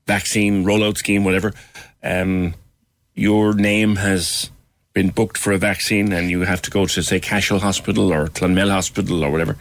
vaccine 0.06 0.64
rollout 0.64 0.96
scheme. 0.96 1.24
Whatever. 1.24 1.54
Um, 2.02 2.54
your 3.14 3.52
name 3.54 3.96
has 3.96 4.50
been 4.92 5.10
booked 5.10 5.36
for 5.36 5.52
a 5.52 5.58
vaccine, 5.58 6.12
and 6.12 6.30
you 6.30 6.42
have 6.42 6.62
to 6.62 6.70
go 6.70 6.86
to 6.86 7.02
say 7.02 7.18
Cashel 7.18 7.58
Hospital 7.58 8.12
or 8.12 8.28
Clonmel 8.28 8.70
Hospital 8.70 9.24
or 9.24 9.30
whatever. 9.30 9.56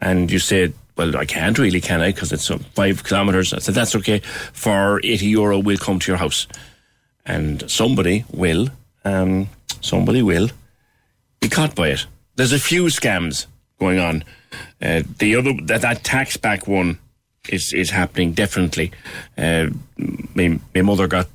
And 0.00 0.30
you 0.30 0.38
said, 0.38 0.74
"Well, 0.96 1.16
I 1.16 1.24
can't 1.24 1.58
really, 1.58 1.80
can 1.80 2.02
I? 2.02 2.12
Because 2.12 2.30
it's 2.30 2.50
uh, 2.50 2.58
five 2.74 3.04
kilometres." 3.04 3.54
I 3.54 3.58
said, 3.58 3.74
"That's 3.74 3.96
okay. 3.96 4.18
For 4.52 5.00
eighty 5.02 5.26
euro, 5.28 5.58
we'll 5.58 5.78
come 5.78 5.98
to 5.98 6.10
your 6.10 6.18
house." 6.18 6.46
and 7.26 7.70
somebody 7.70 8.24
will, 8.32 8.68
um, 9.04 9.48
somebody 9.80 10.22
will 10.22 10.48
be 11.40 11.48
caught 11.48 11.74
by 11.74 11.88
it. 11.88 12.06
There's 12.36 12.52
a 12.52 12.58
few 12.58 12.84
scams 12.84 13.46
going 13.78 13.98
on. 13.98 14.24
Uh, 14.80 15.02
the 15.18 15.36
other 15.36 15.52
that, 15.64 15.82
that 15.82 16.04
tax 16.04 16.36
back 16.36 16.66
one 16.66 16.98
is 17.48 17.72
is 17.72 17.90
happening 17.90 18.32
definitely. 18.32 18.92
Uh, 19.36 19.68
my, 20.34 20.58
my 20.74 20.82
mother 20.82 21.06
got 21.06 21.28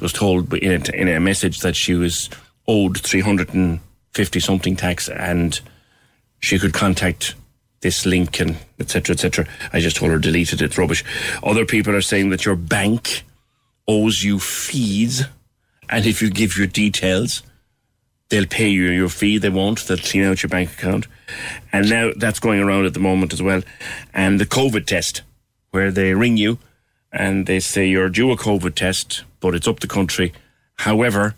was 0.00 0.12
told 0.12 0.52
in 0.54 0.82
a, 0.82 0.96
in 0.96 1.08
a 1.08 1.20
message 1.20 1.60
that 1.60 1.76
she 1.76 1.94
was 1.94 2.28
owed 2.68 3.00
three 3.00 3.20
hundred 3.20 3.54
and 3.54 3.80
fifty 4.12 4.40
something 4.40 4.76
tax, 4.76 5.08
and 5.08 5.60
she 6.40 6.58
could 6.58 6.74
contact 6.74 7.34
this 7.80 8.04
link 8.06 8.40
and 8.40 8.56
etc 8.80 9.14
etc. 9.14 9.46
I 9.72 9.80
just 9.80 9.96
told 9.96 10.10
her 10.10 10.18
delete 10.18 10.52
it. 10.52 10.62
It's 10.62 10.78
rubbish. 10.78 11.04
Other 11.42 11.64
people 11.64 11.94
are 11.94 12.02
saying 12.02 12.30
that 12.30 12.44
your 12.44 12.56
bank 12.56 13.22
owes 13.88 14.22
you 14.22 14.38
fees, 14.40 15.24
and 15.88 16.04
if 16.04 16.20
you 16.20 16.30
give 16.30 16.58
your 16.58 16.66
details, 16.66 17.42
they'll 18.28 18.46
pay 18.46 18.68
you 18.68 18.90
your 18.90 19.08
fee. 19.08 19.38
They 19.38 19.50
won't. 19.50 19.86
They'll 19.86 19.98
clean 19.98 20.24
out 20.24 20.42
your 20.42 20.50
bank 20.50 20.72
account, 20.72 21.06
and 21.72 21.88
now 21.88 22.10
that's 22.16 22.40
going 22.40 22.60
around 22.60 22.86
at 22.86 22.94
the 22.94 23.00
moment 23.00 23.32
as 23.32 23.42
well. 23.42 23.62
And 24.14 24.40
the 24.40 24.46
COVID 24.46 24.86
test, 24.86 25.22
where 25.70 25.90
they 25.90 26.14
ring 26.14 26.36
you 26.36 26.58
and 27.12 27.46
they 27.46 27.60
say 27.60 27.86
you're 27.86 28.08
due 28.08 28.30
a 28.30 28.36
COVID 28.36 28.74
test, 28.74 29.24
but 29.40 29.54
it's 29.54 29.68
up 29.68 29.80
the 29.80 29.86
country. 29.86 30.32
However, 30.76 31.34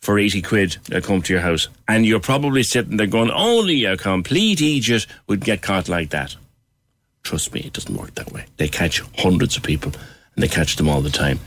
for 0.00 0.18
80 0.18 0.42
quid, 0.42 0.76
they'll 0.88 1.00
come 1.00 1.22
to 1.22 1.32
your 1.32 1.42
house. 1.42 1.68
And 1.86 2.06
you're 2.06 2.20
probably 2.20 2.62
sitting 2.62 2.96
there 2.96 3.06
going, 3.06 3.30
only 3.30 3.84
a 3.84 3.96
complete 3.96 4.60
idiot 4.60 5.06
would 5.26 5.44
get 5.44 5.62
caught 5.62 5.88
like 5.88 6.10
that. 6.10 6.36
Trust 7.22 7.52
me, 7.52 7.60
it 7.60 7.74
doesn't 7.74 7.96
work 7.96 8.14
that 8.14 8.32
way. 8.32 8.46
They 8.56 8.68
catch 8.68 9.02
hundreds 9.18 9.56
of 9.56 9.62
people 9.62 9.92
and 10.34 10.42
they 10.42 10.48
catch 10.48 10.76
them 10.76 10.88
all 10.88 11.00
the 11.00 11.10
time. 11.10 11.38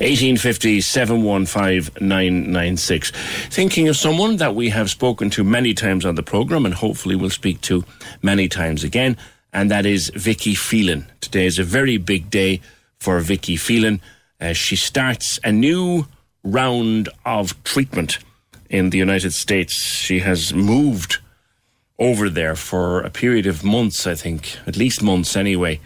1850 0.00 0.80
715 0.80 2.06
996. 2.06 3.12
Thinking 3.50 3.88
of 3.88 3.96
someone 3.96 4.36
that 4.38 4.54
we 4.54 4.70
have 4.70 4.90
spoken 4.90 5.30
to 5.30 5.44
many 5.44 5.74
times 5.74 6.04
on 6.04 6.14
the 6.14 6.22
programme 6.22 6.64
and 6.64 6.74
hopefully 6.74 7.16
will 7.16 7.30
speak 7.30 7.60
to 7.62 7.84
many 8.22 8.48
times 8.48 8.84
again, 8.84 9.16
and 9.52 9.70
that 9.70 9.86
is 9.86 10.10
Vicky 10.14 10.54
Phelan. 10.54 11.06
Today 11.20 11.46
is 11.46 11.58
a 11.58 11.64
very 11.64 11.96
big 11.96 12.30
day 12.30 12.60
for 12.98 13.20
Vicky 13.20 13.56
Phelan. 13.56 14.00
Uh, 14.40 14.52
she 14.52 14.76
starts 14.76 15.38
a 15.44 15.52
new 15.52 16.06
round 16.42 17.08
of 17.26 17.62
treatment 17.64 18.18
in 18.70 18.90
the 18.90 18.98
United 18.98 19.32
States. 19.32 19.74
She 19.74 20.20
has 20.20 20.54
moved 20.54 21.18
over 21.98 22.30
there 22.30 22.56
for 22.56 23.00
a 23.00 23.10
period 23.10 23.46
of 23.46 23.62
months, 23.62 24.06
I 24.06 24.14
think, 24.14 24.56
at 24.66 24.76
least 24.76 25.02
months 25.02 25.36
anyway, 25.36 25.80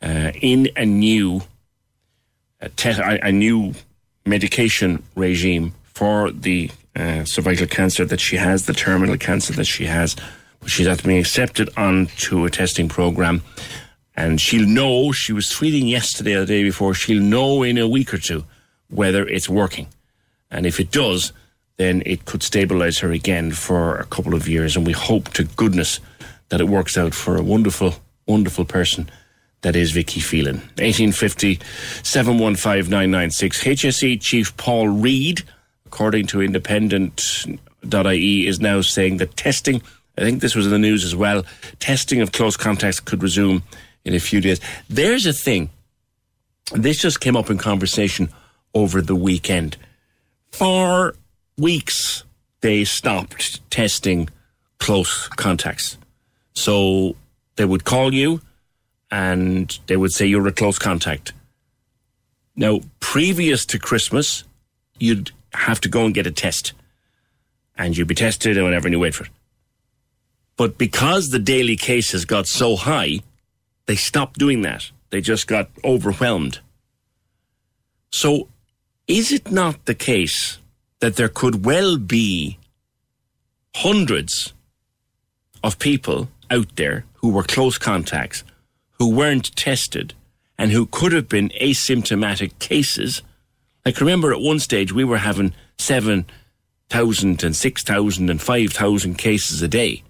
uh, 0.00 0.32
in 0.40 0.70
a 0.76 0.86
new 0.86 1.42
a 2.60 2.70
a 3.22 3.32
new 3.32 3.74
medication 4.26 5.02
regime 5.14 5.74
for 5.84 6.30
the 6.30 6.70
uh, 6.94 7.24
cervical 7.24 7.66
cancer 7.66 8.04
that 8.04 8.20
she 8.20 8.36
has, 8.36 8.66
the 8.66 8.72
terminal 8.72 9.16
cancer 9.16 9.52
that 9.54 9.64
she 9.64 9.86
has. 9.86 10.16
She's 10.66 10.86
had 10.86 10.98
to 10.98 11.06
be 11.06 11.18
accepted 11.18 11.70
onto 11.76 12.44
a 12.44 12.50
testing 12.50 12.88
program, 12.88 13.42
and 14.16 14.40
she'll 14.40 14.66
know. 14.66 15.12
She 15.12 15.32
was 15.32 15.46
tweeting 15.46 15.88
yesterday 15.88 16.34
or 16.34 16.40
the 16.40 16.46
day 16.46 16.62
before. 16.64 16.94
She'll 16.94 17.22
know 17.22 17.62
in 17.62 17.78
a 17.78 17.88
week 17.88 18.12
or 18.12 18.18
two 18.18 18.44
whether 18.88 19.26
it's 19.26 19.48
working, 19.48 19.86
and 20.50 20.66
if 20.66 20.80
it 20.80 20.90
does, 20.90 21.32
then 21.76 22.02
it 22.04 22.24
could 22.24 22.42
stabilize 22.42 22.98
her 22.98 23.12
again 23.12 23.52
for 23.52 23.96
a 23.96 24.04
couple 24.06 24.34
of 24.34 24.48
years. 24.48 24.76
And 24.76 24.86
we 24.86 24.92
hope 24.92 25.28
to 25.34 25.44
goodness 25.44 26.00
that 26.48 26.60
it 26.60 26.68
works 26.68 26.98
out 26.98 27.14
for 27.14 27.36
a 27.36 27.42
wonderful, 27.42 27.94
wonderful 28.26 28.64
person 28.64 29.08
that 29.62 29.76
is 29.76 29.92
Vicky 29.92 30.20
Phelan. 30.20 30.56
1850 30.78 31.60
715 32.02 32.90
996. 32.90 33.64
HSE 33.64 34.20
Chief 34.20 34.56
Paul 34.56 34.88
Reid, 34.88 35.42
according 35.86 36.26
to 36.28 36.40
independent.ie, 36.40 38.46
is 38.46 38.60
now 38.60 38.80
saying 38.80 39.16
that 39.18 39.36
testing, 39.36 39.82
I 40.16 40.22
think 40.22 40.40
this 40.40 40.54
was 40.54 40.66
in 40.66 40.72
the 40.72 40.78
news 40.78 41.04
as 41.04 41.16
well, 41.16 41.44
testing 41.80 42.20
of 42.20 42.32
close 42.32 42.56
contacts 42.56 43.00
could 43.00 43.22
resume 43.22 43.62
in 44.04 44.14
a 44.14 44.20
few 44.20 44.40
days. 44.40 44.60
There's 44.88 45.26
a 45.26 45.32
thing 45.32 45.70
This 46.72 46.98
just 46.98 47.20
came 47.20 47.36
up 47.36 47.50
in 47.50 47.58
conversation 47.58 48.28
over 48.74 49.00
the 49.00 49.16
weekend. 49.16 49.76
For 50.52 51.14
weeks, 51.56 52.24
they 52.60 52.84
stopped 52.84 53.68
testing 53.70 54.28
close 54.78 55.28
contacts. 55.28 55.96
So 56.54 57.16
they 57.56 57.64
would 57.64 57.84
call 57.84 58.12
you 58.12 58.40
and 59.10 59.78
they 59.86 59.96
would 59.96 60.12
say 60.12 60.26
you're 60.26 60.46
a 60.46 60.52
close 60.52 60.78
contact. 60.78 61.32
Now, 62.56 62.80
previous 63.00 63.64
to 63.66 63.78
Christmas, 63.78 64.44
you'd 64.98 65.30
have 65.52 65.80
to 65.82 65.88
go 65.88 66.04
and 66.04 66.14
get 66.14 66.26
a 66.26 66.30
test. 66.30 66.72
And 67.76 67.96
you'd 67.96 68.08
be 68.08 68.14
tested 68.14 68.56
and 68.56 68.66
whatever, 68.66 68.88
and 68.88 68.92
you 68.92 68.98
wait 68.98 69.14
for 69.14 69.24
it. 69.24 69.30
But 70.56 70.76
because 70.76 71.28
the 71.28 71.38
daily 71.38 71.76
cases 71.76 72.24
got 72.24 72.48
so 72.48 72.74
high, 72.74 73.20
they 73.86 73.94
stopped 73.94 74.38
doing 74.38 74.62
that. 74.62 74.90
They 75.10 75.20
just 75.20 75.46
got 75.46 75.70
overwhelmed. 75.84 76.58
So, 78.10 78.48
is 79.06 79.30
it 79.30 79.50
not 79.50 79.84
the 79.84 79.94
case 79.94 80.58
that 81.00 81.16
there 81.16 81.28
could 81.28 81.64
well 81.64 81.96
be 81.96 82.58
hundreds 83.76 84.52
of 85.62 85.78
people 85.78 86.28
out 86.50 86.76
there 86.76 87.04
who 87.14 87.30
were 87.30 87.42
close 87.42 87.78
contacts, 87.78 88.42
who 88.98 89.14
weren't 89.14 89.54
tested, 89.56 90.14
and 90.58 90.72
who 90.72 90.86
could 90.86 91.12
have 91.12 91.28
been 91.28 91.50
asymptomatic 91.60 92.58
cases? 92.58 93.22
Like, 93.84 94.00
remember 94.00 94.32
at 94.32 94.40
one 94.40 94.58
stage 94.58 94.92
we 94.92 95.04
were 95.04 95.18
having 95.18 95.54
7,000 95.78 97.44
and 97.44 97.56
6,000 97.56 98.30
and 98.30 98.42
5,000 98.42 99.14
cases 99.14 99.62
a 99.62 99.68
day. 99.68 100.02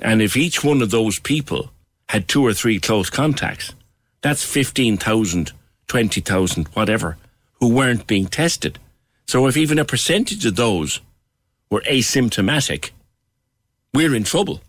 And 0.00 0.20
if 0.20 0.36
each 0.36 0.62
one 0.62 0.82
of 0.82 0.90
those 0.90 1.18
people 1.18 1.70
had 2.08 2.28
two 2.28 2.44
or 2.44 2.52
three 2.52 2.78
close 2.78 3.08
contacts, 3.08 3.74
that's 4.20 4.44
15,000, 4.44 5.52
20,000, 5.86 6.68
whatever, 6.68 7.16
who 7.60 7.68
weren't 7.68 8.06
being 8.06 8.26
tested. 8.26 8.78
So 9.26 9.46
if 9.46 9.56
even 9.56 9.78
a 9.78 9.84
percentage 9.84 10.44
of 10.44 10.56
those 10.56 11.00
were 11.70 11.82
asymptomatic, 11.82 12.90
we're 13.92 14.14
in 14.14 14.24
trouble. 14.24 14.60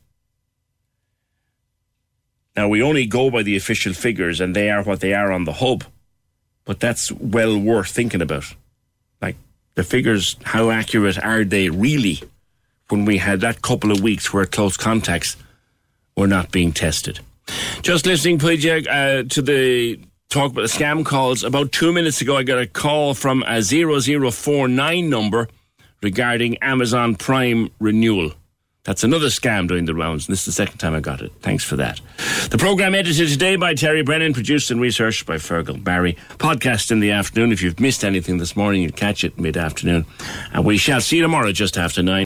Now, 2.55 2.69
we 2.69 2.81
only 2.81 3.05
go 3.05 3.29
by 3.29 3.43
the 3.43 3.57
official 3.57 3.93
figures, 3.93 4.39
and 4.39 4.55
they 4.55 4.69
are 4.69 4.83
what 4.83 5.01
they 5.01 5.13
are 5.13 5.31
on 5.31 5.43
the 5.43 5.53
hub, 5.53 5.83
but 6.63 6.79
that's 6.79 7.11
well 7.11 7.57
worth 7.57 7.89
thinking 7.89 8.21
about. 8.21 8.45
Like, 9.21 9.35
the 9.75 9.83
figures, 9.83 10.37
how 10.43 10.69
accurate 10.69 11.17
are 11.23 11.43
they 11.43 11.69
really 11.69 12.21
when 12.89 13.03
we 13.03 13.17
had 13.17 13.41
that 13.41 13.61
couple 13.61 13.91
of 13.91 14.01
weeks 14.01 14.33
where 14.33 14.45
close 14.45 14.77
contacts 14.77 15.35
were 16.15 16.27
not 16.27 16.51
being 16.51 16.71
tested? 16.71 17.19
Just 17.81 18.05
listening, 18.05 18.39
please, 18.39 18.65
uh, 18.65 19.23
to 19.29 19.41
the 19.41 19.99
talk 20.29 20.51
about 20.51 20.61
the 20.61 20.67
scam 20.67 21.05
calls. 21.05 21.43
About 21.43 21.71
two 21.71 21.91
minutes 21.91 22.21
ago, 22.21 22.37
I 22.37 22.43
got 22.43 22.59
a 22.59 22.67
call 22.67 23.13
from 23.13 23.43
a 23.43 23.61
0049 23.61 25.09
number 25.09 25.47
regarding 26.01 26.57
Amazon 26.57 27.15
Prime 27.15 27.69
renewal. 27.79 28.31
That's 28.85 29.03
another 29.03 29.27
scam 29.27 29.67
doing 29.67 29.85
the 29.85 29.95
rounds, 29.95 30.27
and 30.27 30.33
this 30.33 30.41
is 30.41 30.45
the 30.45 30.51
second 30.51 30.77
time 30.77 30.93
I 30.93 30.99
got 30.99 31.21
it. 31.21 31.31
Thanks 31.41 31.63
for 31.63 31.75
that. 31.75 31.99
The 32.51 32.57
programme 32.59 32.93
edited 32.93 33.29
today 33.29 33.55
by 33.55 33.73
Terry 33.73 34.03
Brennan, 34.03 34.33
produced 34.33 34.69
and 34.69 34.79
researched 34.79 35.25
by 35.25 35.37
Fergal 35.37 35.83
Barry. 35.83 36.17
Podcast 36.37 36.91
in 36.91 36.99
the 36.99 37.09
afternoon. 37.09 37.51
If 37.51 37.63
you've 37.63 37.79
missed 37.79 38.05
anything 38.05 38.37
this 38.37 38.55
morning, 38.55 38.83
you'll 38.83 38.91
catch 38.91 39.23
it 39.23 39.39
mid 39.39 39.57
afternoon. 39.57 40.05
And 40.53 40.63
we 40.63 40.77
shall 40.77 41.01
see 41.01 41.17
you 41.17 41.23
tomorrow 41.23 41.51
just 41.51 41.77
after 41.77 42.03
nine. 42.03 42.25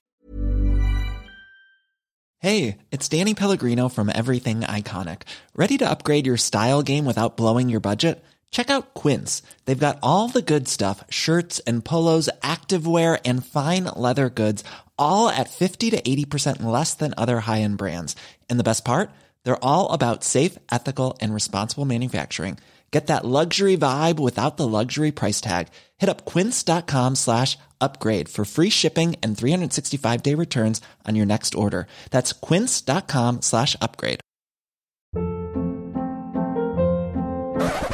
Hey, 2.41 2.77
it's 2.91 3.07
Danny 3.07 3.33
Pellegrino 3.33 3.87
from 3.87 4.09
Everything 4.13 4.61
Iconic. 4.61 5.21
Ready 5.55 5.77
to 5.77 5.89
upgrade 5.89 6.25
your 6.25 6.37
style 6.37 6.83
game 6.83 7.05
without 7.05 7.37
blowing 7.37 7.69
your 7.69 7.81
budget? 7.81 8.23
Check 8.51 8.69
out 8.69 8.93
Quince. 8.93 9.41
They've 9.65 9.79
got 9.79 9.99
all 10.01 10.27
the 10.27 10.41
good 10.41 10.67
stuff 10.67 11.03
shirts 11.09 11.59
and 11.59 11.85
polos, 11.85 12.29
activewear, 12.41 13.19
and 13.23 13.45
fine 13.45 13.89
leather 13.95 14.29
goods, 14.29 14.63
all 14.99 15.29
at 15.29 15.49
50 15.49 15.89
to 15.89 16.01
80% 16.01 16.61
less 16.63 16.93
than 16.93 17.13
other 17.17 17.39
high 17.41 17.61
end 17.61 17.77
brands. 17.77 18.15
And 18.49 18.59
the 18.59 18.63
best 18.63 18.85
part? 18.85 19.09
They're 19.43 19.63
all 19.63 19.91
about 19.91 20.23
safe, 20.23 20.57
ethical, 20.71 21.17
and 21.19 21.33
responsible 21.33 21.85
manufacturing. 21.85 22.59
Get 22.91 23.07
that 23.07 23.23
luxury 23.23 23.77
vibe 23.77 24.19
without 24.19 24.57
the 24.57 24.67
luxury 24.67 25.11
price 25.11 25.41
tag. 25.41 25.67
Hit 25.97 26.09
up 26.09 26.25
quince.com 26.25 27.15
slash 27.15 27.57
upgrade 27.79 28.29
for 28.29 28.45
free 28.45 28.69
shipping 28.69 29.15
and 29.21 29.37
365 29.37 30.23
day 30.23 30.33
returns 30.33 30.81
on 31.07 31.15
your 31.15 31.25
next 31.25 31.55
order. 31.55 31.87
That's 32.09 32.33
quince.com 32.33 33.41
slash 33.41 33.75
upgrade. 33.79 34.21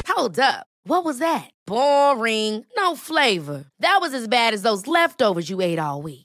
Hold 0.07 0.40
up. 0.40 0.65
What 0.88 1.03
was 1.03 1.19
that? 1.19 1.49
Boring. 1.68 2.65
No 2.77 2.95
flavor. 2.95 3.65
That 3.80 3.98
was 4.02 4.14
as 4.14 4.27
bad 4.27 4.53
as 4.53 4.61
those 4.61 4.88
leftovers 4.88 5.49
you 5.49 5.61
ate 5.61 5.80
all 5.80 6.02
week. 6.02 6.25